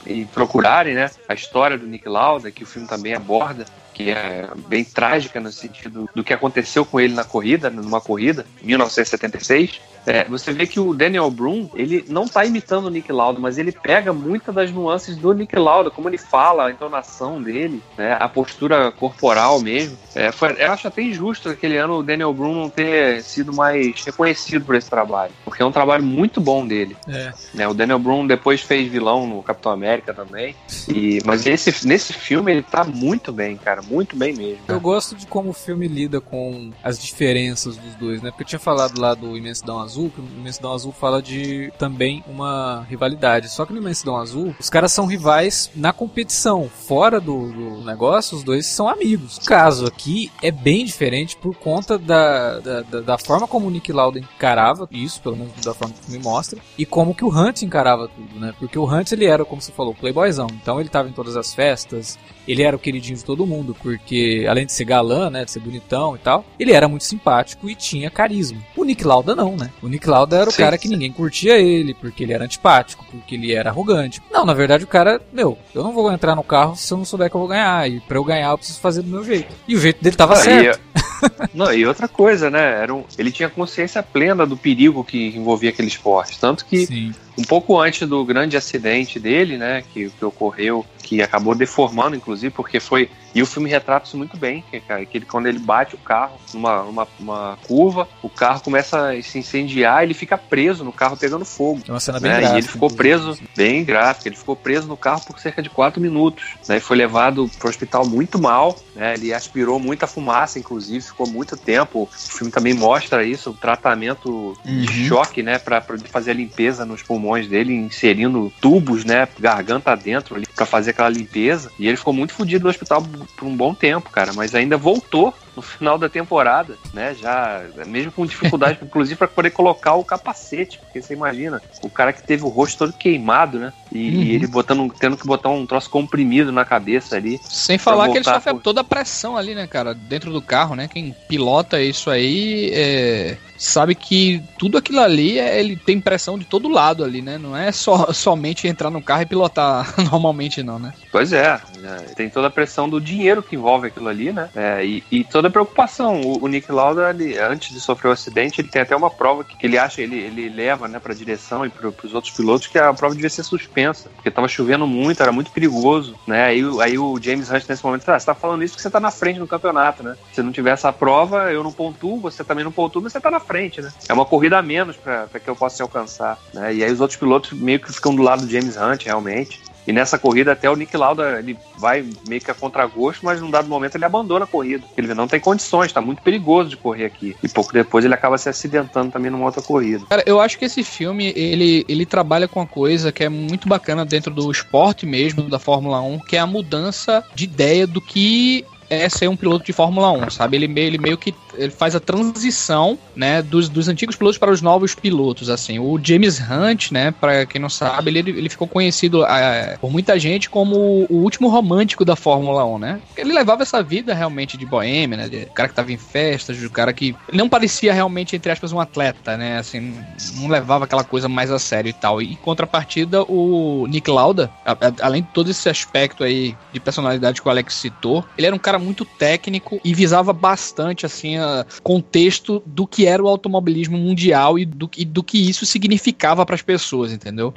e- 0.08 0.20
e 0.22 0.26
procurarem, 0.26 0.94
né, 0.96 1.08
a 1.28 1.34
história 1.34 1.78
do 1.78 1.86
Nick 1.86 2.08
Lauda, 2.08 2.50
que 2.50 2.64
o 2.64 2.66
filme 2.66 2.88
também 2.88 3.14
aborda, 3.14 3.64
que 3.98 4.10
é 4.10 4.48
bem 4.68 4.84
trágica 4.84 5.40
no 5.40 5.50
sentido 5.50 6.08
do 6.14 6.22
que 6.22 6.32
aconteceu 6.32 6.84
com 6.84 7.00
ele 7.00 7.14
na 7.14 7.24
corrida, 7.24 7.68
numa 7.68 8.00
corrida, 8.00 8.46
em 8.62 8.66
1976. 8.68 9.80
É, 10.06 10.24
você 10.24 10.52
vê 10.52 10.66
que 10.66 10.80
o 10.80 10.94
Daniel 10.94 11.30
Brum, 11.30 11.68
ele 11.74 12.02
não 12.08 12.26
tá 12.26 12.42
imitando 12.44 12.86
o 12.86 12.90
Nick 12.90 13.12
Lauda, 13.12 13.38
mas 13.40 13.58
ele 13.58 13.72
pega 13.72 14.10
muitas 14.10 14.54
das 14.54 14.70
nuances 14.70 15.16
do 15.16 15.34
Nick 15.34 15.54
Lauda, 15.58 15.90
como 15.90 16.08
ele 16.08 16.16
fala, 16.16 16.66
a 16.68 16.70
entonação 16.70 17.42
dele, 17.42 17.82
né, 17.96 18.16
a 18.18 18.26
postura 18.26 18.90
corporal 18.92 19.60
mesmo. 19.60 19.98
É, 20.14 20.32
foi- 20.32 20.56
eu 20.58 20.72
acho 20.72 20.88
até 20.88 21.02
injusto 21.02 21.50
aquele 21.50 21.76
ano 21.76 21.98
o 21.98 22.02
Daniel 22.02 22.32
Brum 22.32 22.54
não 22.54 22.70
ter 22.70 23.22
sido 23.22 23.52
mais 23.52 24.02
reconhecido 24.02 24.64
por 24.64 24.76
esse 24.76 24.88
trabalho, 24.88 25.32
porque 25.44 25.62
é 25.62 25.66
um 25.66 25.72
trabalho 25.72 26.04
muito 26.04 26.40
bom 26.40 26.66
dele. 26.66 26.96
É. 27.08 27.32
né? 27.52 27.68
O 27.68 27.74
Daniel 27.74 27.98
Brum 27.98 28.26
depois 28.26 28.60
fez 28.62 28.90
vilão 28.90 29.26
no 29.26 29.42
Capitão 29.42 29.72
América 29.72 30.14
também, 30.14 30.54
e, 30.88 31.18
mas 31.26 31.44
esse, 31.44 31.86
nesse 31.86 32.12
filme 32.14 32.52
ele 32.52 32.62
tá 32.62 32.82
muito 32.84 33.30
bem, 33.32 33.56
cara, 33.58 33.82
muito 33.90 34.16
bem 34.16 34.32
mesmo. 34.34 34.58
Eu 34.68 34.80
gosto 34.80 35.14
de 35.16 35.26
como 35.26 35.50
o 35.50 35.52
filme 35.52 35.88
lida 35.88 36.20
com 36.20 36.70
as 36.82 36.98
diferenças 36.98 37.76
dos 37.76 37.94
dois, 37.94 38.22
né? 38.22 38.30
Porque 38.30 38.42
eu 38.44 38.46
tinha 38.48 38.58
falado 38.58 39.00
lá 39.00 39.14
do 39.14 39.36
Imensidão 39.36 39.80
Azul, 39.80 40.10
que 40.10 40.20
o 40.20 40.24
Imensidão 40.24 40.72
Azul 40.72 40.92
fala 40.92 41.20
de 41.22 41.72
também 41.78 42.22
uma 42.28 42.84
rivalidade. 42.88 43.48
Só 43.50 43.64
que 43.66 43.72
no 43.72 43.78
Imensidão 43.80 44.16
Azul, 44.16 44.54
os 44.58 44.70
caras 44.70 44.92
são 44.92 45.06
rivais 45.06 45.70
na 45.74 45.92
competição. 45.92 46.68
Fora 46.68 47.20
do, 47.20 47.50
do 47.52 47.84
negócio, 47.84 48.36
os 48.36 48.42
dois 48.44 48.66
são 48.66 48.88
amigos. 48.88 49.38
O 49.38 49.44
caso 49.44 49.86
aqui 49.86 50.30
é 50.42 50.50
bem 50.50 50.84
diferente 50.84 51.36
por 51.36 51.54
conta 51.56 51.98
da, 51.98 52.58
da, 52.60 52.80
da- 52.82 53.18
forma 53.18 53.46
como 53.48 53.66
o 53.66 53.70
Nick 53.70 53.92
Lauda 53.92 54.18
encarava 54.18 54.88
isso, 54.90 55.20
pelo 55.20 55.36
menos 55.36 55.52
da 55.64 55.74
forma 55.74 55.92
que 55.94 56.06
filme 56.06 56.22
mostra, 56.24 56.60
e 56.76 56.86
como 56.86 57.14
que 57.14 57.24
o 57.24 57.28
Hunt 57.28 57.62
encarava 57.62 58.08
tudo, 58.08 58.38
né? 58.38 58.54
Porque 58.58 58.78
o 58.78 58.84
Hunt, 58.84 59.12
ele 59.12 59.24
era, 59.24 59.44
como 59.44 59.60
você 59.60 59.72
falou, 59.72 59.94
playboyzão. 59.94 60.46
Então 60.52 60.80
ele 60.80 60.88
tava 60.88 61.08
em 61.08 61.12
todas 61.12 61.36
as 61.36 61.52
festas, 61.54 62.18
ele 62.48 62.62
era 62.62 62.74
o 62.74 62.78
queridinho 62.78 63.16
de 63.18 63.24
todo 63.24 63.46
mundo, 63.46 63.76
porque 63.82 64.46
além 64.48 64.66
de 64.66 64.72
ser 64.72 64.84
galã, 64.84 65.28
né, 65.28 65.44
de 65.44 65.50
ser 65.50 65.60
bonitão 65.60 66.16
e 66.16 66.18
tal, 66.18 66.44
ele 66.58 66.72
era 66.72 66.88
muito 66.88 67.04
simpático 67.04 67.68
e 67.68 67.74
tinha 67.74 68.10
carisma. 68.10 68.58
O 68.74 68.84
Nick 68.84 69.04
Lauda 69.04 69.34
não, 69.36 69.54
né? 69.54 69.70
O 69.82 69.88
Nick 69.88 70.08
Lauda 70.08 70.36
era 70.38 70.48
o 70.48 70.52
Sim. 70.52 70.62
cara 70.62 70.78
que 70.78 70.88
ninguém 70.88 71.12
curtia 71.12 71.58
ele, 71.58 71.94
porque 71.94 72.24
ele 72.24 72.32
era 72.32 72.44
antipático, 72.44 73.04
porque 73.10 73.34
ele 73.34 73.52
era 73.52 73.70
arrogante. 73.70 74.22
Não, 74.30 74.44
na 74.46 74.54
verdade 74.54 74.84
o 74.84 74.88
cara, 74.88 75.20
meu, 75.32 75.58
eu 75.74 75.82
não 75.82 75.92
vou 75.92 76.10
entrar 76.10 76.34
no 76.34 76.42
carro 76.42 76.74
se 76.74 76.92
eu 76.92 76.98
não 76.98 77.04
souber 77.04 77.28
que 77.28 77.36
eu 77.36 77.40
vou 77.40 77.48
ganhar, 77.48 77.88
e 77.88 78.00
pra 78.00 78.16
eu 78.16 78.24
ganhar 78.24 78.50
eu 78.50 78.58
preciso 78.58 78.80
fazer 78.80 79.02
do 79.02 79.08
meu 79.08 79.22
jeito. 79.24 79.54
E 79.66 79.76
o 79.76 79.80
jeito 79.80 80.02
dele 80.02 80.16
tava 80.16 80.32
Ah, 80.32 80.36
certo. 80.36 80.80
E, 80.80 81.56
não, 81.56 81.72
e 81.72 81.84
outra 81.86 82.08
coisa, 82.08 82.48
né? 82.48 82.82
Era 82.82 82.94
um, 82.94 83.04
ele 83.18 83.30
tinha 83.30 83.48
consciência 83.48 84.02
plena 84.02 84.46
do 84.46 84.56
perigo 84.56 85.04
que 85.04 85.28
envolvia 85.36 85.70
aquele 85.70 85.88
esporte. 85.88 86.38
Tanto 86.38 86.64
que 86.64 86.86
Sim. 86.86 87.14
Um 87.38 87.42
pouco 87.42 87.78
antes 87.78 88.06
do 88.08 88.24
grande 88.24 88.56
acidente 88.56 89.20
dele, 89.20 89.56
né, 89.56 89.82
que, 89.92 90.10
que 90.10 90.24
ocorreu, 90.24 90.84
que 91.02 91.22
acabou 91.22 91.54
deformando, 91.54 92.16
inclusive, 92.16 92.52
porque 92.52 92.80
foi. 92.80 93.08
E 93.34 93.40
o 93.40 93.46
filme 93.46 93.70
retrata 93.70 94.06
isso 94.08 94.16
muito 94.16 94.36
bem, 94.36 94.64
que, 94.68 94.80
cara, 94.80 95.06
que 95.06 95.16
ele, 95.16 95.24
quando 95.24 95.46
ele 95.46 95.58
bate 95.58 95.94
o 95.94 95.98
carro 95.98 96.40
numa, 96.52 96.82
numa 96.82 97.08
uma 97.18 97.58
curva, 97.66 98.08
o 98.22 98.28
carro 98.28 98.60
começa 98.60 99.10
a 99.10 99.22
se 99.22 99.38
incendiar, 99.38 100.02
ele 100.02 100.14
fica 100.14 100.36
preso 100.36 100.84
no 100.84 100.92
carro 100.92 101.16
pegando 101.16 101.44
fogo. 101.44 101.80
É 101.86 101.92
uma 101.92 102.00
cena 102.00 102.18
bem 102.18 102.30
né? 102.30 102.38
gráfica, 102.40 102.56
E 102.56 102.58
ele 102.58 102.68
ficou 102.68 102.90
preso, 102.90 103.38
bem 103.56 103.84
gráfico, 103.84 104.28
ele 104.28 104.36
ficou 104.36 104.56
preso 104.56 104.88
no 104.88 104.96
carro 104.96 105.20
por 105.26 105.38
cerca 105.38 105.62
de 105.62 105.70
quatro 105.70 106.00
minutos. 106.00 106.56
Né? 106.68 106.78
E 106.78 106.80
foi 106.80 106.96
levado 106.96 107.48
para 107.58 107.66
o 107.66 107.70
hospital 107.70 108.04
muito 108.06 108.38
mal, 108.38 108.74
né? 108.96 109.14
ele 109.14 109.32
aspirou 109.32 109.78
muita 109.78 110.06
fumaça, 110.06 110.58
inclusive, 110.58 111.04
ficou 111.04 111.26
muito 111.26 111.56
tempo. 111.56 112.02
O 112.02 112.32
filme 112.36 112.50
também 112.50 112.74
mostra 112.74 113.24
isso, 113.24 113.50
o 113.50 113.54
tratamento 113.54 114.56
de 114.64 114.70
Uhum. 114.70 115.08
choque, 115.08 115.42
né, 115.42 115.58
para 115.58 115.82
fazer 116.10 116.32
a 116.32 116.34
limpeza 116.34 116.84
nos 116.84 117.02
pulmões 117.02 117.27
dele, 117.46 117.74
inserindo 117.74 118.52
tubos, 118.60 119.04
né, 119.04 119.28
garganta 119.38 119.94
dentro 119.94 120.34
ali, 120.34 120.46
para 120.54 120.66
fazer 120.66 120.90
aquela 120.90 121.08
limpeza. 121.08 121.70
E 121.78 121.86
ele 121.86 121.96
ficou 121.96 122.12
muito 122.12 122.32
fodido 122.32 122.64
no 122.64 122.70
hospital 122.70 123.02
por 123.36 123.46
um 123.46 123.56
bom 123.56 123.74
tempo, 123.74 124.10
cara, 124.10 124.32
mas 124.32 124.54
ainda 124.54 124.76
voltou 124.76 125.34
no 125.58 125.62
final 125.62 125.98
da 125.98 126.08
temporada, 126.08 126.76
né, 126.94 127.14
já 127.14 127.62
mesmo 127.84 128.12
com 128.12 128.24
dificuldade, 128.24 128.78
inclusive 128.84 129.16
para 129.16 129.26
poder 129.26 129.50
colocar 129.50 129.94
o 129.94 130.04
capacete, 130.04 130.78
porque 130.78 131.02
você 131.02 131.14
imagina, 131.14 131.60
o 131.82 131.90
cara 131.90 132.12
que 132.12 132.22
teve 132.22 132.44
o 132.44 132.48
rosto 132.48 132.78
todo 132.78 132.92
queimado, 132.92 133.58
né, 133.58 133.72
e, 133.92 133.98
Uhum. 134.08 134.22
e 134.22 134.32
ele 134.32 134.46
botando, 134.46 134.92
tendo 134.98 135.16
que 135.16 135.26
botar 135.26 135.48
um 135.48 135.66
troço 135.66 135.90
comprimido 135.90 136.52
na 136.52 136.64
cabeça 136.64 137.16
ali. 137.16 137.40
Sem 137.42 137.76
falar 137.76 138.08
que 138.10 138.18
ele 138.18 138.24
sofre 138.24 138.52
por- 138.52 138.62
toda 138.62 138.82
a 138.82 138.84
pressão 138.84 139.36
ali, 139.36 139.54
né, 139.54 139.66
cara? 139.66 139.94
Dentro 139.94 140.32
do 140.32 140.40
carro, 140.42 140.76
né? 140.76 140.86
Quem 140.88 141.14
pilota 141.26 141.80
isso 141.82 142.10
aí 142.10 142.70
é, 142.72 143.36
sabe 143.56 143.94
que 143.94 144.42
tudo 144.58 144.78
aquilo 144.78 145.00
ali 145.00 145.38
é- 145.38 145.58
ele 145.58 145.74
tem 145.76 146.00
pressão 146.00 146.38
de 146.38 146.44
todo 146.44 146.68
lado 146.68 147.02
ali, 147.02 147.20
né? 147.22 147.36
Não 147.38 147.56
é 147.56 147.72
só 147.72 148.12
somente 148.12 148.68
entrar 148.68 148.90
no 148.90 149.02
carro 149.02 149.22
e 149.22 149.26
pilotar 149.26 149.92
normalmente, 150.12 150.62
não, 150.62 150.78
né? 150.78 150.92
Pois 151.10 151.32
é, 151.32 151.58
né, 151.78 151.96
tem 152.14 152.28
toda 152.28 152.48
a 152.48 152.50
pressão 152.50 152.88
do 152.88 153.00
dinheiro 153.00 153.42
que 153.42 153.56
envolve 153.56 153.86
aquilo 153.88 154.08
ali, 154.08 154.30
né? 154.32 154.50
É, 154.54 154.84
e, 154.84 155.02
e 155.10 155.24
toda 155.24 155.47
a 155.48 155.52
preocupação. 155.52 156.20
O, 156.20 156.44
o 156.44 156.48
Nick 156.48 156.70
Lauda, 156.70 157.10
ele, 157.10 157.38
antes 157.38 157.72
de 157.72 157.80
sofrer 157.80 158.08
o 158.08 158.12
acidente, 158.12 158.60
ele 158.60 158.68
tem 158.68 158.82
até 158.82 158.94
uma 158.94 159.10
prova 159.10 159.44
que, 159.44 159.56
que 159.56 159.66
ele 159.66 159.78
acha, 159.78 160.00
ele, 160.00 160.16
ele 160.16 160.48
leva 160.48 160.88
né, 160.88 160.98
para 160.98 161.12
a 161.12 161.16
direção 161.16 161.64
e 161.64 161.68
para 161.68 161.88
os 161.88 162.14
outros 162.14 162.32
pilotos, 162.34 162.66
que 162.66 162.78
a 162.78 162.92
prova 162.94 163.14
devia 163.14 163.30
ser 163.30 163.42
suspensa, 163.42 164.08
porque 164.14 164.28
estava 164.28 164.48
chovendo 164.48 164.86
muito, 164.86 165.22
era 165.22 165.32
muito 165.32 165.50
perigoso, 165.50 166.18
né? 166.26 166.44
Aí, 166.46 166.62
aí 166.80 166.98
o 166.98 167.18
James 167.20 167.50
Hunt 167.50 167.64
nesse 167.68 167.84
momento, 167.84 168.08
ah, 168.08 168.18
você 168.18 168.26
tá 168.26 168.34
falando 168.34 168.62
isso 168.62 168.74
porque 168.74 168.82
você 168.82 168.90
tá 168.90 169.00
na 169.00 169.10
frente 169.10 169.38
no 169.38 169.46
campeonato, 169.46 170.02
né? 170.02 170.16
Se 170.32 170.42
não 170.42 170.52
tiver 170.52 170.70
essa 170.70 170.92
prova, 170.92 171.52
eu 171.52 171.62
não 171.62 171.72
pontuo, 171.72 172.20
você 172.20 172.44
também 172.44 172.64
não 172.64 172.72
pontua, 172.72 173.02
mas 173.02 173.12
você 173.12 173.20
tá 173.20 173.30
na 173.30 173.40
frente, 173.40 173.80
né? 173.80 173.92
É 174.08 174.12
uma 174.12 174.24
corrida 174.24 174.58
a 174.58 174.62
menos 174.62 174.96
para 174.96 175.28
que 175.28 175.48
eu 175.48 175.56
possa 175.56 175.82
alcançar, 175.82 176.38
né? 176.52 176.74
E 176.74 176.84
aí 176.84 176.92
os 176.92 177.00
outros 177.00 177.18
pilotos 177.18 177.52
meio 177.52 177.80
que 177.80 177.92
ficam 177.92 178.14
do 178.14 178.22
lado 178.22 178.44
do 178.44 178.50
James 178.50 178.76
Hunt, 178.76 179.04
realmente. 179.04 179.60
E 179.88 179.92
nessa 179.92 180.18
corrida 180.18 180.52
até 180.52 180.68
o 180.68 180.76
Nick 180.76 180.94
Lauda 180.94 181.38
ele 181.38 181.56
vai 181.78 182.04
meio 182.28 182.42
que 182.42 182.50
a 182.50 182.54
contragosto, 182.54 183.24
mas 183.24 183.40
num 183.40 183.50
dado 183.50 183.66
momento 183.68 183.94
ele 183.94 184.04
abandona 184.04 184.44
a 184.44 184.46
corrida. 184.46 184.84
Ele 184.94 185.14
não 185.14 185.26
tem 185.26 185.40
condições, 185.40 185.90
tá 185.90 186.02
muito 186.02 186.20
perigoso 186.20 186.68
de 186.68 186.76
correr 186.76 187.06
aqui. 187.06 187.34
E 187.42 187.48
pouco 187.48 187.72
depois 187.72 188.04
ele 188.04 188.12
acaba 188.12 188.36
se 188.36 188.50
acidentando 188.50 189.10
também 189.10 189.30
numa 189.30 189.46
outra 189.46 189.62
corrida. 189.62 190.04
Cara, 190.10 190.22
eu 190.26 190.40
acho 190.42 190.58
que 190.58 190.66
esse 190.66 190.84
filme, 190.84 191.32
ele, 191.34 191.86
ele 191.88 192.04
trabalha 192.04 192.46
com 192.46 192.60
uma 192.60 192.66
coisa 192.66 193.10
que 193.10 193.24
é 193.24 193.30
muito 193.30 193.66
bacana 193.66 194.04
dentro 194.04 194.30
do 194.30 194.50
esporte 194.50 195.06
mesmo, 195.06 195.48
da 195.48 195.58
Fórmula 195.58 196.02
1, 196.02 196.18
que 196.20 196.36
é 196.36 196.40
a 196.40 196.46
mudança 196.46 197.24
de 197.34 197.44
ideia 197.44 197.86
do 197.86 198.02
que 198.02 198.66
é 198.90 199.08
ser 199.08 199.28
um 199.28 199.36
piloto 199.36 199.64
de 199.64 199.72
Fórmula 199.72 200.10
1, 200.12 200.30
sabe? 200.30 200.56
Ele 200.56 200.68
meio, 200.68 200.86
ele 200.86 200.98
meio 200.98 201.16
que 201.18 201.34
ele 201.56 201.70
faz 201.70 201.94
a 201.94 202.00
transição, 202.00 202.98
né, 203.14 203.42
dos, 203.42 203.68
dos 203.68 203.88
antigos 203.88 204.16
pilotos 204.16 204.38
para 204.38 204.50
os 204.50 204.62
novos 204.62 204.94
pilotos, 204.94 205.50
assim. 205.50 205.78
O 205.78 205.98
James 206.02 206.40
Hunt, 206.40 206.90
né, 206.92 207.10
para 207.10 207.44
quem 207.46 207.60
não 207.60 207.68
sabe, 207.68 208.10
ele, 208.10 208.30
ele 208.30 208.48
ficou 208.48 208.66
conhecido 208.68 209.24
ah, 209.24 209.76
por 209.80 209.90
muita 209.90 210.18
gente 210.18 210.48
como 210.48 211.06
o 211.08 211.16
último 211.22 211.48
romântico 211.48 212.04
da 212.04 212.14
Fórmula 212.16 212.64
1, 212.64 212.78
né? 212.78 213.00
Ele 213.16 213.32
levava 213.32 213.62
essa 213.62 213.82
vida 213.82 214.14
realmente 214.14 214.56
de 214.56 214.64
boêmia, 214.64 215.16
né, 215.18 215.28
de 215.28 215.46
cara 215.46 215.68
que 215.68 215.74
tava 215.74 215.92
em 215.92 215.98
festas, 215.98 216.56
de 216.56 216.68
cara 216.68 216.92
que 216.92 217.14
não 217.32 217.48
parecia 217.48 217.92
realmente, 217.92 218.36
entre 218.36 218.50
aspas, 218.52 218.72
um 218.72 218.80
atleta, 218.80 219.36
né, 219.36 219.58
assim, 219.58 219.94
não 220.36 220.48
levava 220.48 220.84
aquela 220.84 221.04
coisa 221.04 221.28
mais 221.28 221.50
a 221.50 221.58
sério 221.58 221.88
e 221.88 221.92
tal. 221.92 222.22
E 222.22 222.32
em 222.32 222.36
contrapartida, 222.36 223.22
o 223.24 223.86
Nick 223.88 224.10
Lauda, 224.10 224.50
a- 224.64 224.72
a- 224.72 224.92
além 225.06 225.22
de 225.22 225.28
todo 225.28 225.50
esse 225.50 225.68
aspecto 225.68 226.22
aí 226.24 226.54
de 226.72 226.80
personalidade 226.80 227.40
que 227.42 227.48
o 227.48 227.50
Alex 227.50 227.74
citou, 227.74 228.24
ele 228.36 228.46
era 228.46 228.54
um 228.54 228.58
cara 228.58 228.77
muito 228.78 229.04
técnico 229.04 229.80
e 229.84 229.92
visava 229.94 230.32
bastante, 230.32 231.04
assim, 231.06 231.36
a 231.36 231.66
contexto 231.82 232.62
do 232.66 232.86
que 232.86 233.06
era 233.06 233.22
o 233.22 233.28
automobilismo 233.28 233.96
mundial 233.98 234.58
e 234.58 234.64
do, 234.64 234.88
que- 234.88 235.02
e 235.02 235.04
do 235.04 235.22
que 235.22 235.38
isso 235.48 235.64
significava 235.66 236.44
para 236.46 236.54
as 236.54 236.62
pessoas, 236.62 237.12
entendeu? 237.12 237.52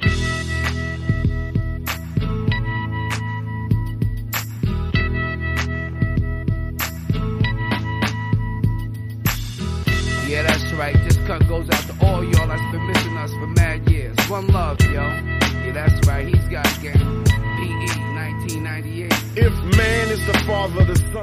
Yeah, 10.28 10.42
that's 10.46 10.72
right. 10.74 10.94
This 11.04 11.16
cut 11.26 11.46
goes 11.48 11.68
out 11.68 11.82
to 11.88 12.06
all 12.06 12.24
y'all 12.24 12.46
that's 12.48 12.72
been 12.72 12.86
missing 12.86 13.16
us 13.18 13.30
for 13.32 13.46
mad 13.48 13.90
years. 13.90 14.16
One 14.30 14.46
love, 14.48 14.78
yo. 14.80 15.31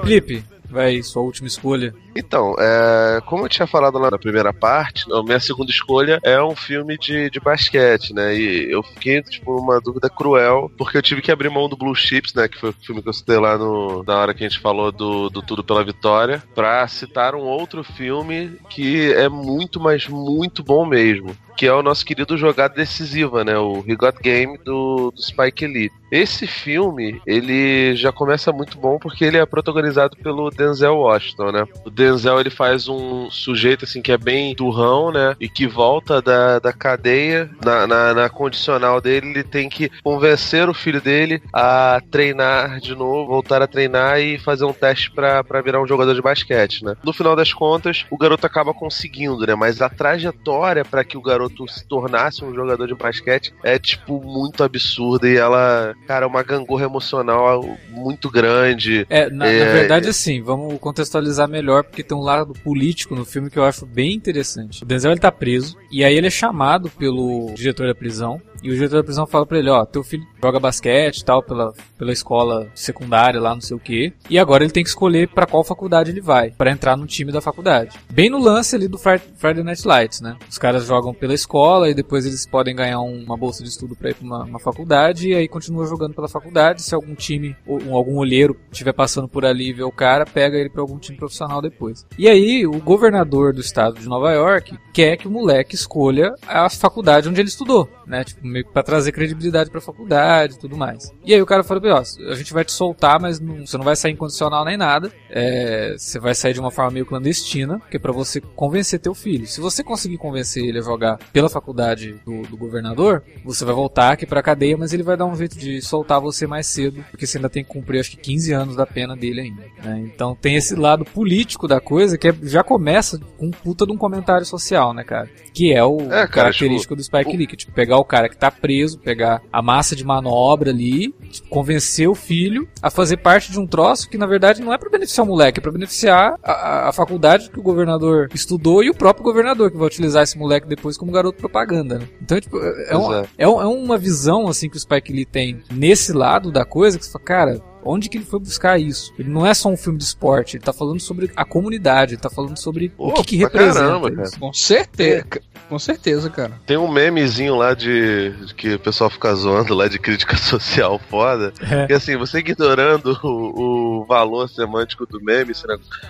Felipe, 0.02 0.43
vai, 0.70 1.02
sua 1.02 1.22
última 1.22 1.47
escolha. 1.47 1.93
Então, 2.16 2.56
é, 2.60 3.22
como 3.26 3.45
eu 3.45 3.50
tinha 3.50 3.68
falado 3.68 3.97
lá 3.97 4.12
na 4.12 4.18
primeira 4.18 4.54
parte, 4.54 5.06
a 5.12 5.24
minha 5.24 5.39
segunda 5.39 5.72
escolha 5.72 6.20
é 6.24 6.41
um 6.41 6.56
filme 6.56 6.97
de, 6.97 7.30
de 7.30 7.39
basquete, 7.39 8.14
né? 8.14 8.36
E 8.36 8.72
eu 8.72 8.84
fiquei, 8.84 9.22
tipo, 9.22 9.56
numa 9.56 9.80
dúvida 9.80 10.10
cruel, 10.10 10.72
porque 10.78 10.97
eu 10.97 11.02
tive 11.02 11.22
que 11.22 11.32
abrir 11.32 11.50
mão 11.50 11.70
do 11.70 11.78
Blue 11.78 11.95
Chips, 11.95 12.34
né? 12.34 12.47
Que 12.47 12.60
foi 12.60 12.70
o 12.70 12.76
filme 12.82 13.02
que 13.02 13.10
eu 13.10 13.14
citei 13.14 13.38
lá 13.38 13.58
no, 13.58 14.04
na 14.04 14.18
hora 14.18 14.34
que 14.34 14.43
a 14.43 14.50
gente 14.50 14.60
falou 14.60 14.91
do, 14.91 15.30
do 15.30 15.41
Tudo 15.41 15.64
pela 15.64 15.84
Vitória, 15.84 16.43
pra 16.54 16.88
citar 16.88 17.36
um 17.36 17.43
outro 17.43 17.84
filme 17.84 18.58
que 18.70 19.12
é 19.14 19.30
muito, 19.30 19.80
mas 19.80 20.08
muito 20.08 20.64
bom 20.64 20.86
mesmo. 20.86 21.36
Que 21.60 21.68
é 21.68 21.74
o 21.74 21.84
nosso 21.84 22.05
querido 22.05 22.38
Jogada 22.38 22.74
Decisiva, 22.74 23.43
né? 23.43 23.57
O 23.57 23.84
He 23.86 23.93
Got 23.93 24.16
Game 24.22 24.57
do, 24.60 25.12
do 25.12 25.22
Spike 25.22 25.68
Lee. 25.68 25.91
Esse 26.10 26.47
filme, 26.47 27.22
ele 27.28 27.95
já 27.97 28.14
começa 28.14 28.51
muito 28.53 28.78
bom 28.78 28.97
porque 28.97 29.26
ele 29.26 29.38
é 29.38 29.45
protagonizado 29.45 30.16
pelo 30.16 30.49
Denzel 30.49 30.95
Washington, 30.95 31.51
né? 31.51 31.66
O 31.86 31.89
Denzel, 31.89 32.39
ele 32.39 32.49
faz 32.49 32.88
um 32.88 33.30
sujeito, 33.30 33.84
assim, 33.84 34.01
que 34.01 34.12
é 34.12 34.18
bem 34.18 34.55
turrão, 34.55 35.12
né? 35.12 35.36
E 35.38 35.49
que 35.49 35.68
volta 35.68 36.22
da, 36.22 36.60
da 36.60 36.72
cadeia. 36.72 37.49
Na, 37.64 37.86
na, 37.86 38.14
na 38.14 38.30
condicional 38.30 39.01
dele, 39.01 39.28
ele 39.28 39.43
tem 39.43 39.68
que 39.68 39.91
convencer 40.01 40.70
o 40.70 40.74
filho 40.74 41.01
dele 41.01 41.43
a 41.53 42.01
treinar 42.10 42.80
de 42.80 42.95
novo, 42.95 43.28
voltar 43.28 43.62
a 43.62 43.68
treinar 43.68 44.22
e 44.22 44.39
fazer 44.39 44.64
um 44.64 44.74
teste 44.74 45.12
pra 45.12 45.43
virar 45.62 45.82
um 45.82 45.88
jogador 45.88 46.16
de 46.16 46.22
basquete, 46.22 46.86
né? 46.86 46.95
No 47.03 47.12
final 47.12 47.36
das 47.36 47.51
contas, 47.51 48.05
o 48.10 48.18
garoto 48.18 48.47
acaba 48.47 48.74
conseguindo, 48.74 49.45
né? 49.45 49.55
Mas 49.55 49.82
a 49.82 49.89
trajetória 49.89 50.86
pra 50.86 51.03
que 51.03 51.18
o 51.18 51.22
garoto 51.22 51.49
se 51.68 51.86
tornasse 51.86 52.43
um 52.43 52.54
jogador 52.54 52.88
de 52.88 52.95
basquete 52.95 53.54
é, 53.64 53.78
tipo, 53.80 54.22
muito 54.24 54.64
absurda 54.64 55.28
e 55.30 55.36
ela, 55.38 55.93
cara, 56.08 56.26
é 56.26 56.28
uma 56.28 56.43
gangorra 56.43 56.86
emocional 56.86 57.64
muito 57.89 58.30
grande. 58.30 59.06
É, 59.10 59.30
na, 59.30 59.47
É, 59.47 59.66
na 59.66 59.72
verdade, 59.72 60.10
assim, 60.10 60.41
vamos 60.41 60.78
contextualizar 60.80 61.47
melhor, 61.47 61.84
porque 61.84 62.04
tem 62.04 62.18
um 62.18 62.22
lado 62.22 62.54
político 62.64 63.16
no 63.16 63.26
filme 63.26 63.50
que 63.50 63.58
eu 63.60 63.64
acho 63.66 63.86
bem 63.86 64.14
interessante. 64.14 64.84
O 64.84 64.86
Denzel 64.86 65.12
ele 65.12 65.20
tá 65.20 65.32
preso, 65.32 65.78
e 65.91 66.04
aí 66.04 66.16
ele 66.16 66.28
é 66.28 66.32
chamado 66.32 66.89
pelo 66.89 67.54
diretor 67.56 67.88
da 67.88 67.95
prisão, 67.95 68.41
e 68.62 68.70
o 68.70 68.74
diretor 68.74 68.97
da 68.97 69.04
prisão 69.04 69.26
fala 69.26 69.45
pra 69.45 69.58
ele, 69.58 69.70
ó, 69.70 69.86
teu 69.86 70.04
filho 70.04 70.26
joga 70.41 70.60
basquete 70.60 71.20
e 71.20 71.26
tal, 71.26 71.41
pela, 71.41 71.74
pela 71.97 72.12
escola 72.12 72.68
secundária 72.76 73.39
lá, 73.39 73.54
não 73.54 73.62
sei 73.62 73.76
o 73.76 73.80
que, 73.80 74.14
e 74.30 74.38
agora 74.38 74.64
ele 74.64 74.72
tem 74.74 74.84
que 74.84 74.89
escolher 74.89 75.30
pra 75.30 75.45
qual 75.45 75.64
faculdade 75.64 76.12
ele 76.12 76.22
vai, 76.22 76.52
pra 76.52 76.72
entrar 76.72 76.97
no 76.97 77.06
time 77.06 77.32
da 77.32 77.39
faculdade. 77.41 77.97
Bem 78.10 78.30
no 78.30 78.38
lance 78.38 78.76
ali 78.76 78.88
do 78.88 78.97
Fri- 78.97 79.22
Friday 79.38 79.64
Night 79.64 79.88
Lights, 79.88 80.22
né? 80.22 80.36
Os 80.50 80.58
caras 80.58 80.86
jogam 80.86 81.14
pela 81.14 81.34
escola, 81.39 81.89
e 81.89 81.93
depois 81.93 82.25
eles 82.25 82.45
podem 82.45 82.75
ganhar 82.75 83.01
um- 83.01 83.23
uma 83.23 83.37
bolsa 83.37 83.63
de 83.63 83.69
estudo 83.69 83.95
pra 83.95 84.09
ir 84.09 84.15
pra 84.15 84.25
uma, 84.25 84.43
uma 84.43 84.59
faculdade, 84.59 85.29
e 85.29 85.35
aí 85.35 85.47
continua 85.47 85.85
jogando 85.87 86.13
pela 86.13 86.27
faculdade, 86.29 86.81
se 86.81 86.93
algum 86.93 87.15
time, 87.15 87.55
ou 87.65 87.95
algum 87.95 88.17
olheiro 88.17 88.55
estiver 88.71 88.93
passando 88.93 89.27
por 89.27 89.45
ali 89.45 89.69
e 89.69 89.73
ver 89.73 89.83
o 89.83 89.91
cara, 89.91 90.25
pega 90.25 90.57
ele 90.57 90.69
pra 90.69 90.81
algum 90.81 90.97
time 90.99 91.17
profissional 91.17 91.61
depois. 91.61 92.05
E 92.17 92.27
aí, 92.27 92.65
o 92.67 92.79
governador 92.79 93.53
do 93.53 93.61
estado 93.61 93.99
de 93.99 94.07
Nova 94.07 94.31
York 94.31 94.77
quer 94.93 95.17
que 95.17 95.27
o 95.27 95.31
moleque 95.31 95.75
escolha 95.75 96.33
a 96.47 96.69
faculdade 96.69 97.27
onde 97.29 97.39
ele 97.41 97.49
estudou, 97.49 97.89
né? 98.05 98.23
Tipo, 98.23 98.45
meio 98.45 98.65
que 98.65 98.71
pra 98.71 98.83
trazer 98.83 99.11
credibilidade 99.11 99.69
pra 99.69 99.81
faculdade 99.81 100.55
e 100.55 100.59
tudo 100.59 100.75
mais. 100.77 101.11
E 101.25 101.33
aí 101.33 101.41
o 101.41 101.45
cara 101.45 101.63
falou, 101.63 101.81
ó, 101.91 101.99
a 102.31 102.35
gente 102.35 102.53
vai 102.53 102.63
te 102.65 102.71
soltar, 102.71 103.19
mas 103.19 103.39
não- 103.39 103.65
você 103.65 103.77
não 103.77 103.85
vai 103.85 103.95
sair 103.95 104.13
incondicional 104.13 104.65
nem 104.65 104.77
nada. 104.77 105.11
É, 105.29 105.95
você 105.97 106.19
vai 106.19 106.33
sair 106.35 106.53
de 106.53 106.59
uma 106.59 106.71
forma 106.71 106.91
meio 106.91 107.05
clandestina, 107.05 107.81
que 107.89 107.97
é 107.97 107.99
pra 107.99 108.11
você 108.11 108.41
convencer 108.41 108.99
teu 108.99 109.13
filho. 109.13 109.45
Se 109.47 109.61
você 109.61 109.83
conseguir 109.83 110.17
convencer 110.17 110.63
ele 110.65 110.79
a 110.79 110.81
jogar 110.81 111.18
pela 111.32 111.49
faculdade 111.49 112.15
do, 112.26 112.43
do 112.43 112.57
governador, 112.57 113.24
você 113.43 113.63
vai 113.65 113.74
voltar 113.74 114.11
aqui 114.13 114.26
pra 114.26 114.41
cadeia, 114.43 114.78
mas 114.78 114.93
ele 114.93 115.03
vai 115.03 115.15
dar 115.17 115.26
um 115.26 115.36
jeito 115.36 115.57
de 115.57 115.82
soltar 115.82 116.20
você 116.20 116.45
mais 116.47 116.67
cedo, 116.67 117.03
porque 117.11 117.26
você 117.28 117.38
ainda 117.38 117.49
tem 117.49 117.63
que 117.63 117.70
cumprir 117.70 117.99
acho 117.99 118.11
que 118.11 118.17
15 118.17 118.51
anos 118.53 118.76
da 118.76 118.86
pena 118.86 119.15
dele 119.15 119.41
ainda. 119.41 119.63
né? 119.84 119.99
Então 120.13 120.36
tem 120.36 120.55
esse 120.55 120.76
lado 120.76 121.03
político 121.05 121.67
da 121.67 121.80
coisa 121.80 122.17
que 122.17 122.28
é- 122.28 122.36
já 122.43 122.63
começa 122.63 123.20
com 123.38 123.47
um 123.47 123.51
puta 123.51 123.86
de 123.86 123.91
um 123.91 123.97
comentário 123.97 124.45
social, 124.45 124.93
né, 124.93 125.03
cara? 125.03 125.30
Que 125.53 125.74
é 125.74 125.84
o 125.84 125.99
É, 126.01 126.07
cara, 126.09 126.28
característico 126.28 126.95
do 126.95 127.03
Spike 127.03 127.34
o- 127.34 127.38
Lee, 127.38 127.47
que 127.47 127.57
tipo, 127.57 127.72
pegar 127.74 127.97
o 127.97 128.05
cara 128.05 128.30
que 128.30 128.38
tá 128.38 128.49
preso, 128.51 128.99
pegar 128.99 129.41
a 129.51 129.61
massa 129.61 129.95
de 129.95 130.03
manobra 130.05 130.70
ali, 130.72 131.13
tipo, 131.32 131.49
convencer 131.49 132.07
o 132.07 132.15
filho 132.15 132.67
a 132.82 132.89
fazer 132.89 133.17
parte 133.17 133.51
de 133.51 133.59
um 133.59 133.67
troço 133.67 134.09
que 134.09 134.17
na 134.17 134.26
verdade 134.26 134.61
não 134.61 134.74
é 134.74 134.78
pra 134.78 134.89
beneficiar 134.89 135.26
o 135.26 135.30
moleque, 135.30 135.59
é 135.59 135.61
pra 135.61 135.72
beneficiar 135.72 136.36
a, 136.43 136.51
a- 136.51 136.89
a 136.89 136.93
faculdade 136.93 137.49
que 137.49 137.59
o 137.59 137.63
governador 137.63 138.30
estudou 138.34 138.84
e 138.84 138.89
o 138.89 138.93
próprio 138.95 139.24
governador 139.24 139.72
que 139.72 139.78
vai 139.78 139.88
utilizar 139.88 140.24
esse 140.24 140.38
moleque 140.38 140.67
depois 140.67 140.97
como 140.97 141.09
garoto 141.12 141.38
propaganda, 141.39 141.99
né? 141.99 142.07
Então, 142.22 142.39
tipo, 142.39 142.57
é, 142.60 142.93
é 142.93 142.95
é, 143.38 143.47
um- 143.47 143.62
é 143.62 143.66
uma 143.68 143.97
visão 143.97 144.47
assim 144.47 144.70
que 144.70 144.78
o 144.78 144.80
Spike 144.80 145.12
Lee 145.14 145.26
tem 145.26 145.62
nesse 145.72 146.12
lado 146.14 146.51
da 146.51 146.66
coisa 146.66 146.97
que 146.97 147.05
você 147.05 147.12
fala, 147.12 147.24
cara, 147.26 147.62
Onde 147.84 148.09
que 148.09 148.17
ele 148.17 148.25
foi 148.25 148.39
buscar 148.39 148.80
isso? 148.80 149.13
Ele 149.17 149.30
não 149.30 149.45
é 149.45 149.53
só 149.53 149.69
um 149.69 149.77
filme 149.77 149.97
de 149.97 150.03
esporte, 150.03 150.57
ele 150.57 150.63
tá 150.63 150.73
falando 150.73 150.99
sobre 150.99 151.32
a 151.36 151.45
comunidade, 151.45 152.13
ele 152.13 152.21
tá 152.21 152.30
falando 152.30 152.57
sobre 152.57 152.91
o 152.97 153.11
Pô, 153.11 153.23
que, 153.23 153.23
que 153.23 153.36
representa 153.38 153.80
caramba, 153.80 154.23
isso. 154.23 154.39
Com 154.39 154.53
certeza. 154.53 155.25
Com 155.69 155.77
certeza, 155.77 156.32
cara. 156.32 156.59
Tem 156.65 156.77
um 156.77 156.91
memezinho 156.91 157.55
lá 157.55 157.75
de 157.75 158.34
que 158.57 158.73
o 158.73 158.80
pessoal 158.80 159.07
fica 159.07 159.34
zoando 159.36 159.75
lá 159.75 159.88
de 159.88 159.99
crítica 159.99 160.36
social 160.36 160.99
foda. 161.09 161.53
É. 161.61 161.86
Que 161.86 161.93
assim, 161.93 162.17
você 162.17 162.39
ignorando 162.39 163.17
o, 163.23 163.99
o 163.99 164.05
valor 164.05 164.49
semântico 164.49 165.05
do 165.05 165.23
meme, 165.23 165.53
se 165.53 165.63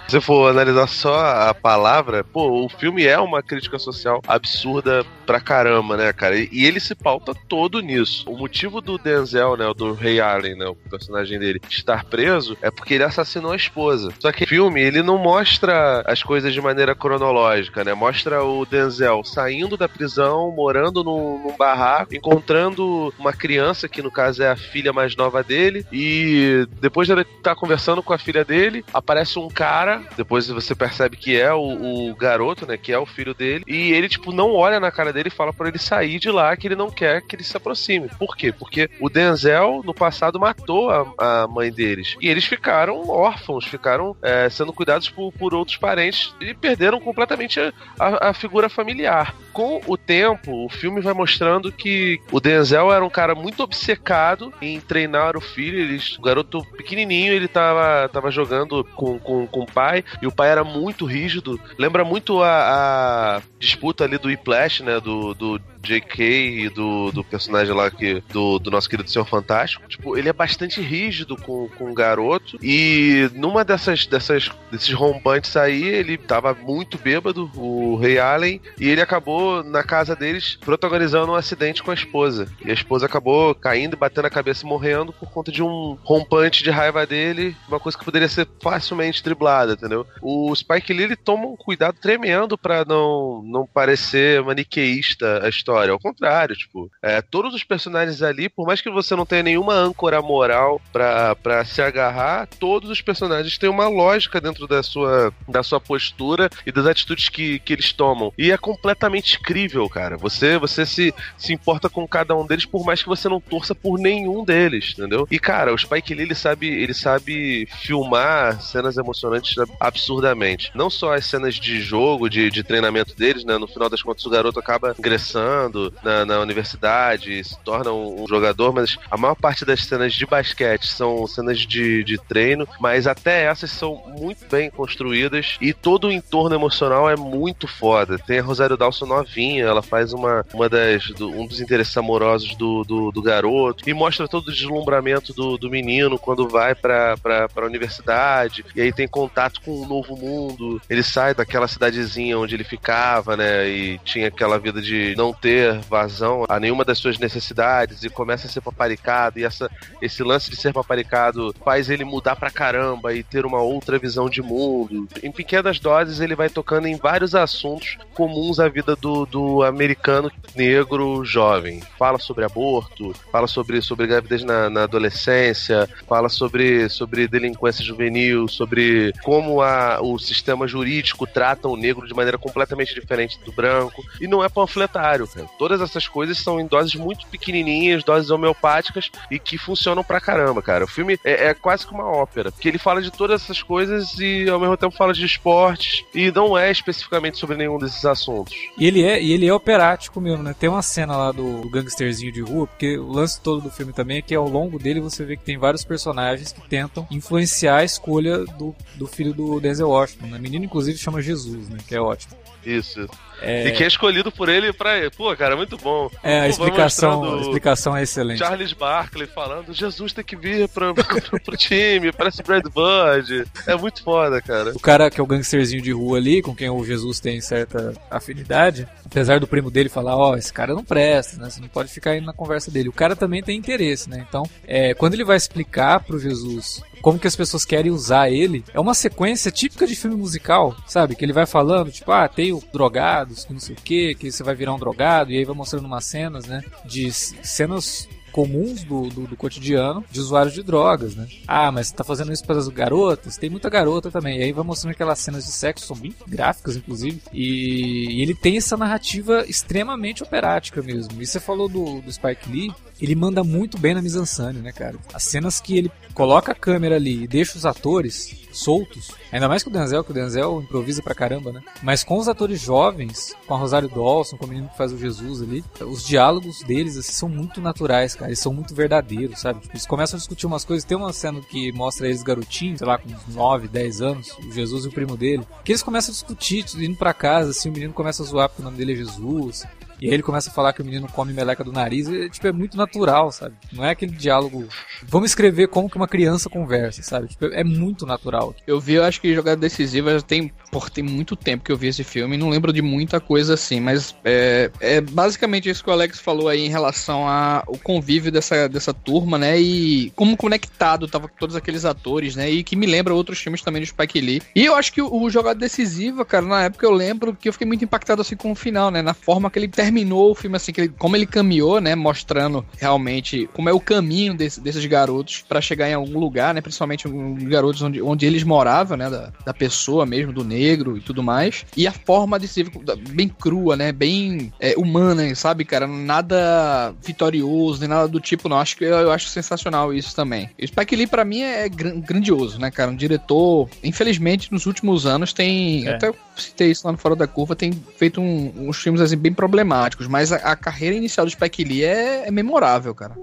você 0.07 0.21
for 0.21 0.49
analisar 0.49 0.87
só 0.87 1.49
a 1.49 1.53
palavra, 1.53 2.23
pô, 2.23 2.65
o 2.65 2.69
filme 2.69 3.05
é 3.05 3.19
uma 3.19 3.43
crítica 3.43 3.77
social 3.77 4.21
absurda 4.25 5.05
pra 5.25 5.41
caramba, 5.41 5.97
né, 5.97 6.13
cara? 6.13 6.37
E, 6.37 6.47
e 6.53 6.65
ele 6.65 6.79
se 6.79 6.95
pauta 6.95 7.33
todo 7.47 7.81
nisso. 7.81 8.29
O 8.29 8.37
motivo 8.37 8.79
do 8.79 8.97
Denzel, 8.97 9.57
né, 9.57 9.67
o 9.67 9.73
do 9.73 9.93
Ray 9.93 10.21
Allen, 10.21 10.55
né, 10.55 10.67
o 10.67 10.75
personagem 10.75 11.37
dele, 11.37 11.58
estar 11.69 12.05
preso 12.05 12.57
é 12.61 12.71
porque 12.71 12.93
ele 12.93 13.03
assassinou 13.03 13.51
a 13.51 13.55
esposa. 13.55 14.11
Só 14.19 14.31
que 14.31 14.43
o 14.43 14.47
filme, 14.47 14.81
ele 14.81 15.01
não 15.01 15.17
mostra 15.17 16.03
as 16.05 16.23
coisas 16.23 16.53
de 16.53 16.61
maneira 16.61 16.95
cronológica, 16.95 17.83
né? 17.83 17.93
Mostra 17.93 18.43
o 18.43 18.65
Denzel 18.65 19.23
saindo 19.23 19.77
da 19.77 19.87
prisão, 19.89 20.51
morando 20.51 21.03
num, 21.03 21.41
num 21.43 21.57
barraco, 21.57 22.15
encontrando 22.15 23.13
uma 23.17 23.33
criança, 23.33 23.87
que 23.87 24.01
no 24.01 24.11
caso 24.11 24.43
é 24.43 24.49
a 24.49 24.55
filha 24.55 24.93
mais 24.93 25.15
nova 25.15 25.43
dele, 25.43 25.85
e 25.91 26.67
depois 26.79 27.07
de 27.07 27.13
ele 27.13 27.21
estar 27.21 27.55
conversando 27.55 28.01
com 28.03 28.13
a 28.13 28.17
filha 28.17 28.43
dele, 28.43 28.83
aparece 28.93 29.39
um 29.39 29.49
cara, 29.49 30.03
depois 30.15 30.47
você 30.47 30.75
percebe 30.75 31.17
que 31.17 31.39
é 31.39 31.53
o, 31.53 32.09
o 32.09 32.15
garoto, 32.15 32.65
né? 32.65 32.77
Que 32.77 32.91
é 32.91 32.99
o 32.99 33.05
filho 33.05 33.33
dele, 33.33 33.63
e 33.67 33.91
ele, 33.91 34.09
tipo, 34.09 34.31
não 34.31 34.53
olha 34.53 34.79
na 34.79 34.91
cara 34.91 35.13
dele 35.13 35.29
e 35.29 35.35
fala 35.35 35.53
pra 35.53 35.67
ele 35.67 35.77
sair 35.77 36.19
de 36.19 36.29
lá, 36.29 36.55
que 36.55 36.67
ele 36.67 36.75
não 36.75 36.89
quer 36.89 37.21
que 37.21 37.35
ele 37.35 37.43
se 37.43 37.55
aproxime. 37.55 38.09
Por 38.17 38.35
quê? 38.35 38.51
Porque 38.51 38.89
o 38.99 39.09
Denzel, 39.09 39.81
no 39.85 39.93
passado, 39.93 40.39
matou 40.39 40.89
a, 40.89 41.13
a 41.17 41.47
mãe 41.49 41.71
deles. 41.71 42.15
E 42.21 42.27
eles 42.29 42.45
ficaram 42.45 43.09
órfãos, 43.09 43.65
ficaram 43.65 44.15
é, 44.21 44.49
sendo 44.49 44.71
cuidados 44.71 45.09
por, 45.09 45.31
por 45.33 45.53
outros 45.53 45.77
parentes 45.77 46.33
e 46.39 46.53
perderam 46.53 46.99
completamente 46.99 47.59
a, 47.59 47.73
a- 47.99 48.29
a 48.29 48.33
figura 48.33 48.69
familiar. 48.69 49.35
Com 49.53 49.81
o 49.85 49.97
tempo, 49.97 50.65
o 50.65 50.69
filme 50.69 51.01
vai 51.01 51.13
mostrando 51.13 51.71
que 51.71 52.19
o 52.31 52.39
Denzel 52.39 52.91
era 52.91 53.03
um 53.03 53.09
cara 53.09 53.35
muito 53.35 53.63
obcecado 53.63 54.53
em 54.61 54.79
treinar 54.79 55.35
o 55.35 55.41
filho. 55.41 55.79
Eles, 55.79 56.17
o 56.17 56.21
garoto 56.21 56.63
pequenininho, 56.77 57.33
ele 57.33 57.47
tava, 57.47 58.07
tava 58.09 58.31
jogando 58.31 58.83
com, 58.95 59.19
com, 59.19 59.47
com 59.47 59.61
o 59.61 59.71
pai 59.71 60.03
e 60.21 60.27
o 60.27 60.31
pai 60.31 60.49
era 60.49 60.63
muito 60.63 61.05
rígido. 61.05 61.59
Lembra 61.77 62.03
muito 62.03 62.41
a, 62.41 63.37
a 63.37 63.41
disputa 63.57 64.03
ali 64.03 64.17
do 64.17 64.27
Whiplash, 64.27 64.83
né? 64.83 64.99
Do, 64.99 65.33
do 65.33 65.61
J.K. 65.81 66.65
e 66.65 66.69
do, 66.69 67.11
do 67.11 67.23
personagem 67.23 67.73
lá 67.73 67.89
que, 67.89 68.21
do, 68.31 68.59
do 68.59 68.69
nosso 68.69 68.89
querido 68.89 69.09
Senhor 69.09 69.25
Fantástico. 69.25 69.87
Tipo, 69.87 70.17
ele 70.17 70.29
é 70.29 70.33
bastante 70.33 70.81
rígido 70.81 71.37
com, 71.37 71.67
com 71.69 71.91
o 71.91 71.93
garoto. 71.93 72.57
E 72.61 73.29
numa 73.33 73.63
dessas, 73.63 74.05
dessas 74.05 74.49
desses 74.71 74.93
rompantes 74.93 75.55
aí, 75.55 75.83
ele 75.83 76.17
tava 76.17 76.53
muito 76.53 76.97
bêbado, 76.97 77.49
o 77.55 77.95
Rei 77.95 78.19
Allen, 78.19 78.61
e 78.79 78.87
ele 78.87 79.01
acabou 79.01 79.48
na 79.63 79.83
casa 79.83 80.15
deles 80.15 80.57
protagonizando 80.61 81.31
um 81.31 81.35
acidente 81.35 81.83
com 81.83 81.91
a 81.91 81.93
esposa. 81.93 82.47
E 82.63 82.71
a 82.71 82.73
esposa 82.73 83.05
acabou 83.05 83.53
caindo, 83.55 83.97
batendo 83.97 84.25
a 84.25 84.29
cabeça 84.29 84.65
e 84.65 84.69
morrendo 84.69 85.13
por 85.13 85.29
conta 85.29 85.51
de 85.51 85.63
um 85.63 85.97
rompante 86.03 86.63
de 86.63 86.69
raiva 86.69 87.05
dele, 87.05 87.55
uma 87.67 87.79
coisa 87.79 87.97
que 87.97 88.05
poderia 88.05 88.27
ser 88.27 88.47
facilmente 88.61 89.23
driblada, 89.23 89.73
entendeu? 89.73 90.05
O 90.21 90.53
Spike 90.55 90.93
Lee 90.93 91.03
ele 91.03 91.15
toma 91.15 91.45
um 91.45 91.55
cuidado 91.55 91.97
tremendo 91.99 92.57
pra 92.57 92.85
não, 92.85 93.41
não 93.43 93.65
parecer 93.65 94.41
maniqueísta 94.43 95.45
a 95.45 95.49
história. 95.49 95.91
Ao 95.91 95.99
contrário, 95.99 96.55
tipo, 96.55 96.91
é, 97.01 97.21
todos 97.21 97.53
os 97.53 97.63
personagens 97.63 98.21
ali, 98.21 98.49
por 98.49 98.65
mais 98.65 98.81
que 98.81 98.89
você 98.89 99.15
não 99.15 99.25
tenha 99.25 99.43
nenhuma 99.43 99.73
âncora 99.73 100.21
moral 100.21 100.81
pra 100.91 101.65
se 101.65 101.81
agarrar, 101.81 102.47
todos 102.59 102.89
os 102.89 103.01
personagens 103.01 103.57
têm 103.57 103.69
uma 103.69 103.87
lógica 103.87 104.41
dentro 104.41 104.67
da 104.67 104.83
sua, 104.83 105.33
da 105.47 105.63
sua 105.63 105.79
postura 105.79 106.49
e 106.65 106.71
das 106.71 106.85
atitudes 106.85 107.29
que, 107.29 107.59
que 107.59 107.73
eles 107.73 107.93
tomam. 107.93 108.33
E 108.37 108.51
é 108.51 108.57
completamente 108.57 109.28
crível, 109.37 109.87
cara. 109.89 110.17
Você, 110.17 110.57
você 110.57 110.85
se, 110.85 111.13
se 111.37 111.53
importa 111.53 111.89
com 111.89 112.07
cada 112.07 112.35
um 112.35 112.45
deles, 112.45 112.65
por 112.65 112.85
mais 112.85 113.01
que 113.01 113.09
você 113.09 113.27
não 113.27 113.39
torça 113.39 113.75
por 113.75 113.99
nenhum 113.99 114.43
deles, 114.43 114.93
entendeu? 114.97 115.27
E, 115.29 115.39
cara, 115.39 115.73
o 115.73 115.77
Spike 115.77 116.13
Lee, 116.13 116.23
ele 116.23 116.35
sabe, 116.35 116.67
ele 116.67 116.93
sabe 116.93 117.67
filmar 117.81 118.61
cenas 118.61 118.97
emocionantes 118.97 119.55
absurdamente. 119.79 120.71
Não 120.73 120.89
só 120.89 121.13
as 121.13 121.25
cenas 121.25 121.55
de 121.55 121.81
jogo, 121.81 122.29
de, 122.29 122.49
de 122.49 122.63
treinamento 122.63 123.15
deles, 123.15 123.43
né? 123.43 123.57
No 123.57 123.67
final 123.67 123.89
das 123.89 124.01
contas, 124.01 124.25
o 124.25 124.29
garoto 124.29 124.59
acaba 124.59 124.95
ingressando 124.97 125.93
na, 126.03 126.25
na 126.25 126.39
universidade, 126.39 127.43
se 127.43 127.57
torna 127.63 127.91
um, 127.91 128.23
um 128.23 128.27
jogador, 128.27 128.73
mas 128.73 128.97
a 129.09 129.17
maior 129.17 129.35
parte 129.35 129.65
das 129.65 129.83
cenas 129.85 130.13
de 130.13 130.25
basquete 130.25 130.87
são 130.87 131.25
cenas 131.27 131.59
de, 131.59 132.03
de 132.03 132.17
treino, 132.17 132.67
mas 132.79 133.07
até 133.07 133.45
essas 133.45 133.71
são 133.71 134.01
muito 134.07 134.45
bem 134.49 134.69
construídas 134.69 135.57
e 135.61 135.73
todo 135.73 136.07
o 136.07 136.11
entorno 136.11 136.55
emocional 136.55 137.09
é 137.09 137.15
muito 137.15 137.67
foda. 137.67 138.17
Tem 138.17 138.39
a 138.39 138.43
Rosário 138.43 138.77
Dawson 138.77 139.05
novinha, 139.19 139.65
ela 139.65 139.81
faz 139.81 140.13
uma, 140.13 140.45
uma 140.53 140.67
das, 140.69 141.07
do- 141.11 141.29
um 141.29 141.45
dos 141.45 141.59
interesses 141.61 141.95
amorosos 141.97 142.55
do, 142.55 142.83
do, 142.83 143.11
do 143.11 143.21
garoto 143.21 143.87
e 143.87 143.93
mostra 143.93 144.27
todo 144.27 144.47
o 144.47 144.51
deslumbramento 144.51 145.33
do, 145.33 145.57
do 145.57 145.69
menino 145.69 146.17
quando 146.17 146.47
vai 146.47 146.73
pra, 146.75 147.15
pra, 147.17 147.47
universidade 147.65 148.65
e 148.75 148.81
aí 148.81 148.91
tem 148.91 149.07
contato 149.07 149.61
com 149.61 149.81
um 149.81 149.87
novo 149.87 150.15
mundo. 150.15 150.81
Ele 150.89 151.03
sai 151.03 151.33
daquela 151.33 151.67
cidadezinha 151.67 152.37
onde 152.37 152.55
ele 152.55 152.63
ficava, 152.63 153.35
né? 153.35 153.67
E 153.69 153.99
tinha 153.99 154.27
aquela 154.27 154.57
vida 154.57 154.81
de 154.81 155.13
não 155.17 155.33
ter 155.33 155.77
vazão 155.81 156.45
a 156.47 156.59
nenhuma 156.59 156.83
das 156.85 156.97
suas 156.97 157.17
necessidades 157.17 158.03
e 158.03 158.09
começa 158.09 158.47
a 158.47 158.49
ser 158.49 158.61
paparicado. 158.61 159.39
E 159.39 159.43
essa, 159.43 159.69
esse 160.01 160.23
lance 160.23 160.49
de 160.49 160.55
ser 160.55 160.73
paparicado 160.73 161.53
faz 161.63 161.89
ele 161.89 162.03
mudar 162.03 162.35
pra 162.35 162.49
caramba 162.49 163.13
e 163.13 163.23
ter 163.23 163.45
uma 163.45 163.61
outra 163.61 163.97
visão 163.99 164.29
de 164.29 164.41
mundo. 164.41 165.07
Em 165.21 165.31
pequenas 165.31 165.79
doses, 165.79 166.19
ele 166.19 166.35
vai 166.35 166.49
tocando 166.49 166.87
em 166.87 166.95
vários 166.95 167.35
assuntos 167.35 167.97
comuns 168.13 168.59
à 168.59 168.67
vida 168.67 168.95
do, 168.95 169.08
do 169.25 169.63
americano 169.63 170.31
negro 170.55 171.23
jovem. 171.23 171.81
Fala 171.97 172.17
sobre 172.19 172.45
aborto, 172.45 173.13
fala 173.31 173.47
sobre, 173.47 173.81
sobre 173.81 174.07
gravidez 174.07 174.43
na, 174.43 174.69
na 174.69 174.83
adolescência, 174.83 175.89
fala 176.07 176.29
sobre, 176.29 176.89
sobre 176.89 177.27
delinquência 177.27 177.83
juvenil, 177.83 178.47
sobre 178.47 179.13
como 179.23 179.61
a, 179.61 179.99
o 180.01 180.17
sistema 180.17 180.67
jurídico 180.67 181.27
trata 181.27 181.67
o 181.67 181.77
negro 181.77 182.07
de 182.07 182.13
maneira 182.13 182.37
completamente 182.37 182.93
diferente 182.93 183.39
do 183.45 183.51
branco. 183.51 184.03
E 184.19 184.27
não 184.27 184.43
é 184.43 184.49
panfletário, 184.49 185.27
cara. 185.27 185.47
Todas 185.57 185.81
essas 185.81 186.07
coisas 186.07 186.37
são 186.37 186.59
em 186.59 186.67
doses 186.67 186.95
muito 186.95 187.27
pequenininhas, 187.27 188.03
doses 188.03 188.29
homeopáticas 188.29 189.09
e 189.29 189.39
que 189.39 189.57
funcionam 189.57 190.03
pra 190.03 190.21
caramba, 190.21 190.61
cara. 190.61 190.85
O 190.85 190.87
filme 190.87 191.19
é, 191.23 191.47
é 191.47 191.53
quase 191.53 191.85
que 191.85 191.93
uma 191.93 192.05
ópera, 192.05 192.51
porque 192.51 192.67
ele 192.67 192.77
fala 192.77 193.01
de 193.01 193.11
todas 193.11 193.43
essas 193.43 193.61
coisas 193.61 194.17
e 194.19 194.49
ao 194.49 194.59
mesmo 194.59 194.77
tempo 194.77 194.95
fala 194.95 195.13
de 195.13 195.25
esportes 195.25 196.03
e 196.13 196.31
não 196.31 196.57
é 196.57 196.71
especificamente 196.71 197.37
sobre 197.37 197.57
nenhum 197.57 197.77
desses 197.77 198.05
assuntos. 198.05 198.55
E 198.77 198.85
ele 198.85 198.98
é, 199.03 199.21
e 199.21 199.31
ele 199.31 199.47
é 199.47 199.53
operático 199.53 200.19
mesmo, 200.19 200.43
né? 200.43 200.55
Tem 200.57 200.69
uma 200.69 200.81
cena 200.81 201.15
lá 201.15 201.31
do, 201.31 201.61
do 201.61 201.69
gangsterzinho 201.69 202.31
de 202.31 202.41
rua, 202.41 202.67
porque 202.67 202.97
o 202.97 203.11
lance 203.11 203.39
todo 203.41 203.61
do 203.61 203.69
filme 203.69 203.93
também 203.93 204.17
é 204.17 204.21
que 204.21 204.35
ao 204.35 204.47
longo 204.47 204.79
dele 204.79 204.99
você 204.99 205.23
vê 205.25 205.35
que 205.35 205.43
tem 205.43 205.57
vários 205.57 205.83
personagens 205.83 206.51
que 206.51 206.67
tentam 206.67 207.07
influenciar 207.11 207.77
a 207.77 207.83
escolha 207.83 208.45
do, 208.45 208.75
do 208.95 209.07
filho 209.07 209.33
do 209.33 209.59
Denzel 209.59 209.89
Washington. 209.89 210.27
Né? 210.27 210.37
O 210.37 210.41
menino, 210.41 210.65
inclusive, 210.65 210.97
chama 210.97 211.21
Jesus, 211.21 211.69
né? 211.69 211.77
Que 211.87 211.95
é 211.95 212.01
ótimo. 212.01 212.33
Isso. 212.77 213.07
E 213.41 213.71
que 213.71 213.83
é 213.83 213.87
escolhido 213.87 214.31
por 214.31 214.49
ele 214.49 214.73
pra. 214.73 215.09
Pô, 215.15 215.35
cara, 215.35 215.55
muito 215.55 215.77
bom. 215.77 216.09
É, 216.21 216.39
a 216.39 216.43
Pô, 216.43 216.49
explicação, 216.49 217.37
a 217.37 217.41
explicação 217.41 217.95
é 217.95 218.03
excelente. 218.03 218.39
Charles 218.39 218.73
Barkley 218.73 219.27
falando: 219.27 219.73
Jesus 219.73 220.11
tem 220.13 220.23
que 220.23 220.35
vir 220.35 220.67
pro, 220.69 220.93
pro, 220.93 221.39
pro 221.41 221.57
time, 221.57 222.11
parece 222.11 222.43
Brad 222.43 222.65
Bird. 222.65 223.45
É 223.65 223.75
muito 223.75 224.03
foda, 224.03 224.41
cara. 224.41 224.71
O 224.71 224.79
cara 224.79 225.09
que 225.09 225.19
é 225.19 225.23
o 225.23 225.27
gangsterzinho 225.27 225.81
de 225.81 225.91
rua 225.91 226.17
ali, 226.17 226.41
com 226.41 226.55
quem 226.55 226.69
o 226.69 226.83
Jesus 226.83 227.19
tem 227.19 227.39
certa 227.39 227.93
afinidade, 228.11 228.87
apesar 229.05 229.39
do 229.39 229.47
primo 229.47 229.71
dele 229.71 229.89
falar, 229.89 230.17
ó, 230.17 230.35
esse 230.35 230.51
cara 230.51 230.73
não 230.73 230.83
presta, 230.83 231.41
né? 231.41 231.49
Você 231.49 231.61
não 231.61 231.69
pode 231.69 231.89
ficar 231.89 232.15
indo 232.17 232.25
na 232.25 232.33
conversa 232.33 232.69
dele. 232.69 232.89
O 232.89 232.93
cara 232.93 233.15
também 233.15 233.41
tem 233.41 233.57
interesse, 233.57 234.09
né? 234.09 234.25
Então, 234.27 234.43
é, 234.67 234.93
quando 234.93 235.13
ele 235.13 235.23
vai 235.23 235.37
explicar 235.37 236.01
pro 236.01 236.19
Jesus 236.19 236.81
como 237.01 237.19
que 237.19 237.27
as 237.27 237.35
pessoas 237.35 237.65
querem 237.65 237.91
usar 237.91 238.29
ele, 238.29 238.63
é 238.73 238.79
uma 238.79 238.93
sequência 238.93 239.51
típica 239.51 239.87
de 239.87 239.95
filme 239.95 240.15
musical, 240.15 240.75
sabe? 240.85 241.15
Que 241.15 241.23
ele 241.25 241.33
vai 241.33 241.45
falando, 241.45 241.91
tipo, 241.91 242.11
ah, 242.11 242.27
tem 242.27 242.51
o 242.51 242.58
drogados, 242.71 243.45
que 243.45 243.53
não 243.53 243.59
sei 243.59 243.75
o 243.75 243.81
que, 243.81 244.15
que 244.15 244.31
você 244.31 244.43
vai 244.43 244.55
virar 244.55 244.73
um 244.73 244.79
drogado, 244.79 245.31
e 245.31 245.37
aí 245.37 245.45
vai 245.45 245.55
mostrando 245.55 245.85
umas 245.85 246.05
cenas, 246.05 246.45
né? 246.45 246.63
De 246.85 247.11
cenas 247.11 248.07
comuns 248.31 248.83
do, 248.83 249.09
do, 249.09 249.27
do 249.27 249.35
cotidiano 249.35 250.03
de 250.09 250.19
usuários 250.19 250.53
de 250.53 250.63
drogas, 250.63 251.15
né? 251.15 251.27
Ah, 251.47 251.71
mas 251.71 251.91
tá 251.91 252.03
fazendo 252.03 252.31
isso 252.31 252.45
para 252.45 252.57
as 252.57 252.67
garotas? 252.67 253.37
Tem 253.37 253.49
muita 253.49 253.69
garota 253.69 254.09
também. 254.09 254.39
E 254.39 254.43
aí 254.43 254.51
vai 254.51 254.63
mostrando 254.63 254.91
aquelas 254.91 255.19
cenas 255.19 255.45
de 255.45 255.51
sexo, 255.51 255.87
são 255.87 255.95
bem 255.95 256.13
gráficas, 256.27 256.75
inclusive. 256.75 257.21
E, 257.33 258.17
e 258.17 258.21
ele 258.21 258.33
tem 258.33 258.57
essa 258.57 258.77
narrativa 258.77 259.45
extremamente 259.47 260.23
operática 260.23 260.81
mesmo. 260.81 261.21
E 261.21 261.25
você 261.25 261.39
falou 261.39 261.67
do, 261.67 262.01
do 262.01 262.11
Spike 262.11 262.49
Lee, 262.49 262.71
ele 263.01 263.15
manda 263.15 263.43
muito 263.43 263.77
bem 263.77 263.93
na 263.93 264.01
mise-en-scène, 264.01 264.59
né, 264.59 264.71
cara? 264.71 264.97
As 265.13 265.23
cenas 265.23 265.59
que 265.59 265.77
ele 265.77 265.91
coloca 266.13 266.51
a 266.51 266.55
câmera 266.55 266.95
ali 266.95 267.23
e 267.23 267.27
deixa 267.27 267.57
os 267.57 267.65
atores 267.65 268.47
soltos, 268.59 269.11
ainda 269.31 269.47
mais 269.47 269.63
com 269.63 269.69
o 269.69 269.73
Denzel, 269.73 270.03
que 270.03 270.11
o 270.11 270.13
Denzel 270.13 270.61
improvisa 270.61 271.01
pra 271.01 271.15
caramba, 271.15 271.51
né? 271.51 271.61
Mas 271.81 272.03
com 272.03 272.17
os 272.17 272.27
atores 272.27 272.59
jovens, 272.59 273.35
com 273.47 273.53
a 273.53 273.57
Rosário 273.57 273.89
Dawson, 273.89 274.37
com 274.37 274.45
o 274.45 274.49
menino 274.49 274.69
que 274.69 274.77
faz 274.77 274.91
o 274.91 274.97
Jesus 274.97 275.41
ali, 275.41 275.63
os 275.81 276.05
diálogos 276.05 276.61
deles, 276.63 276.97
assim, 276.97 277.11
são 277.11 277.29
muito 277.29 277.61
naturais, 277.61 278.15
cara. 278.15 278.29
Eles 278.29 278.39
são 278.39 278.53
muito 278.53 278.73
verdadeiros, 278.75 279.39
sabe? 279.39 279.61
Tipo, 279.61 279.73
eles 279.73 279.85
começam 279.85 280.17
a 280.17 280.19
discutir 280.19 280.45
umas 280.45 280.65
coisas. 280.65 280.83
Tem 280.83 280.97
uma 280.97 281.13
cena 281.13 281.41
que 281.41 281.71
mostra 281.71 282.07
eles 282.07 282.23
garotinhos, 282.23 282.79
sei 282.79 282.87
lá, 282.87 282.97
com 282.97 283.09
uns 283.09 283.35
9, 283.35 283.67
10 283.67 284.01
anos, 284.01 284.31
o 284.37 284.51
Jesus 284.51 284.85
e 284.85 284.87
o 284.87 284.91
primo 284.91 285.15
dele, 285.17 285.47
que 285.63 285.71
eles 285.71 285.83
começam 285.83 286.11
a 286.11 286.13
discutir, 286.13 286.65
indo 286.77 286.97
pra 286.97 287.13
casa, 287.13 287.51
assim, 287.51 287.69
o 287.69 287.73
menino 287.73 287.93
começa 287.93 288.23
a 288.23 288.25
zoar 288.25 288.49
porque 288.49 288.61
o 288.61 288.65
nome 288.65 288.77
dele 288.77 288.93
é 288.93 288.95
Jesus. 288.95 289.65
E 290.01 290.07
aí 290.07 290.13
ele 290.13 290.23
começa 290.23 290.49
a 290.49 290.53
falar 290.53 290.73
que 290.73 290.81
o 290.81 290.85
menino 290.85 291.07
come 291.07 291.33
meleca 291.33 291.63
do 291.63 291.71
nariz, 291.71 292.07
e, 292.07 292.29
tipo, 292.29 292.47
é 292.47 292.51
muito 292.51 292.77
natural, 292.77 293.31
sabe? 293.31 293.55
Não 293.71 293.83
é 293.83 293.91
aquele 293.91 294.11
diálogo. 294.11 294.67
Vamos 295.03 295.31
escrever 295.31 295.67
como 295.67 295.89
que 295.89 295.97
uma 295.97 296.07
criança 296.07 296.49
conversa, 296.49 297.01
sabe? 297.03 297.27
Tipo, 297.27 297.45
é 297.45 297.63
muito 297.63 298.05
natural. 298.05 298.55
Eu 298.65 298.79
vi, 298.79 298.93
eu 298.93 299.03
acho 299.03 299.21
que 299.21 299.33
jogada 299.33 299.57
decisiva 299.57 300.11
já 300.11 300.21
tem, 300.21 300.51
por, 300.71 300.89
tem 300.89 301.03
muito 301.03 301.35
tempo 301.35 301.63
que 301.63 301.71
eu 301.71 301.77
vi 301.77 301.87
esse 301.87 302.03
filme, 302.03 302.37
não 302.37 302.49
lembro 302.49 302.71
de 302.71 302.81
muita 302.81 303.19
coisa 303.19 303.53
assim, 303.53 303.79
mas 303.79 304.15
é, 304.23 304.71
é 304.79 305.01
basicamente 305.01 305.69
isso 305.69 305.83
que 305.83 305.89
o 305.89 305.93
Alex 305.93 306.19
falou 306.19 306.47
aí 306.47 306.65
em 306.65 306.69
relação 306.69 307.27
ao 307.27 307.77
convívio 307.83 308.31
dessa, 308.31 308.67
dessa 308.67 308.93
turma, 308.93 309.37
né? 309.37 309.59
E 309.59 310.11
como 310.15 310.37
conectado 310.37 311.07
tava 311.07 311.27
com 311.27 311.35
todos 311.37 311.55
aqueles 311.55 311.85
atores, 311.85 312.35
né? 312.35 312.49
E 312.49 312.63
que 312.63 312.75
me 312.75 312.85
lembra 312.85 313.13
outros 313.13 313.39
filmes 313.39 313.61
também 313.61 313.81
do 313.81 313.87
Spike 313.87 314.21
Lee. 314.21 314.41
E 314.55 314.65
eu 314.65 314.75
acho 314.75 314.91
que 314.93 315.01
o, 315.01 315.13
o 315.13 315.29
jogada 315.29 315.59
decisiva, 315.59 316.25
cara, 316.25 316.45
na 316.45 316.63
época 316.63 316.85
eu 316.85 316.91
lembro 316.91 317.35
que 317.35 317.49
eu 317.49 317.53
fiquei 317.53 317.67
muito 317.67 317.83
impactado 317.83 318.21
assim 318.21 318.35
com 318.35 318.51
o 318.51 318.55
final, 318.55 318.91
né? 318.91 319.01
Na 319.01 319.13
forma 319.13 319.49
que 319.49 319.59
ele 319.59 319.67
terminou 319.89 320.31
o 320.31 320.35
filme, 320.35 320.55
assim, 320.55 320.71
que 320.71 320.81
ele, 320.81 320.93
como 320.97 321.15
ele 321.15 321.25
caminhou, 321.25 321.81
né? 321.81 321.95
Mostrando 321.95 322.63
realmente 322.77 323.49
como 323.53 323.67
é 323.69 323.73
o 323.73 323.79
caminho 323.79 324.35
desse- 324.35 324.61
desses 324.61 324.85
garotos 324.85 325.43
pra 325.47 325.59
chegar 325.59 325.89
em 325.89 325.93
algum 325.95 326.19
lugar, 326.19 326.53
né? 326.53 326.61
Principalmente 326.61 327.07
os 327.07 327.43
garotos 327.43 327.81
onde, 327.81 328.01
onde 328.01 328.25
eles 328.25 328.43
moravam, 328.43 328.95
né? 328.95 329.09
Da, 329.09 329.31
da 329.45 329.53
pessoa 329.53 330.05
mesmo, 330.05 330.31
do 330.31 330.43
negro 330.43 330.95
e 330.97 331.01
tudo 331.01 331.23
mais. 331.23 331.65
E 331.75 331.87
a 331.87 331.91
forma 331.91 332.39
de 332.39 332.47
ser 332.47 332.69
bem 333.11 333.27
crua, 333.27 333.75
né? 333.75 333.91
Bem 333.91 334.53
é, 334.59 334.75
humana, 334.77 335.33
sabe, 335.33 335.65
cara? 335.65 335.87
Nada 335.87 336.93
vitorioso, 337.03 337.79
nem 337.79 337.89
nada 337.89 338.07
do 338.07 338.19
tipo, 338.19 338.47
não. 338.47 338.59
Acho 338.59 338.77
que 338.77 338.83
eu, 338.83 338.95
eu 338.95 339.11
acho 339.11 339.27
sensacional 339.27 339.93
isso 339.93 340.15
também. 340.15 340.49
O 340.61 340.67
Spike 340.67 340.95
Lee, 340.95 341.07
pra 341.07 341.25
mim, 341.25 341.41
é 341.41 341.67
gran- 341.67 341.99
grandioso, 341.99 342.59
né, 342.59 342.69
cara? 342.69 342.91
Um 342.91 342.95
diretor, 342.95 343.67
infelizmente, 343.83 344.51
nos 344.51 344.65
últimos 344.67 345.05
anos 345.07 345.33
tem. 345.33 345.87
É. 345.87 345.95
Até 345.95 346.13
citei 346.37 346.71
isso 346.71 346.85
lá 346.85 346.91
no 346.93 346.97
Fora 346.97 347.15
da 347.17 347.27
Curva, 347.27 347.53
tem 347.55 347.71
feito 347.97 348.21
um- 348.21 348.53
uns 348.69 348.77
filmes 348.77 349.01
assim 349.01 349.17
bem 349.17 349.33
problemáticos, 349.33 349.78
mas 350.07 350.31
a, 350.31 350.37
a 350.37 350.55
carreira 350.55 350.95
inicial 350.95 351.25
do 351.25 351.31
Spike 351.31 351.63
Lee 351.63 351.83
é, 351.83 352.27
é 352.27 352.31
memorável, 352.31 352.93
cara. 352.93 353.15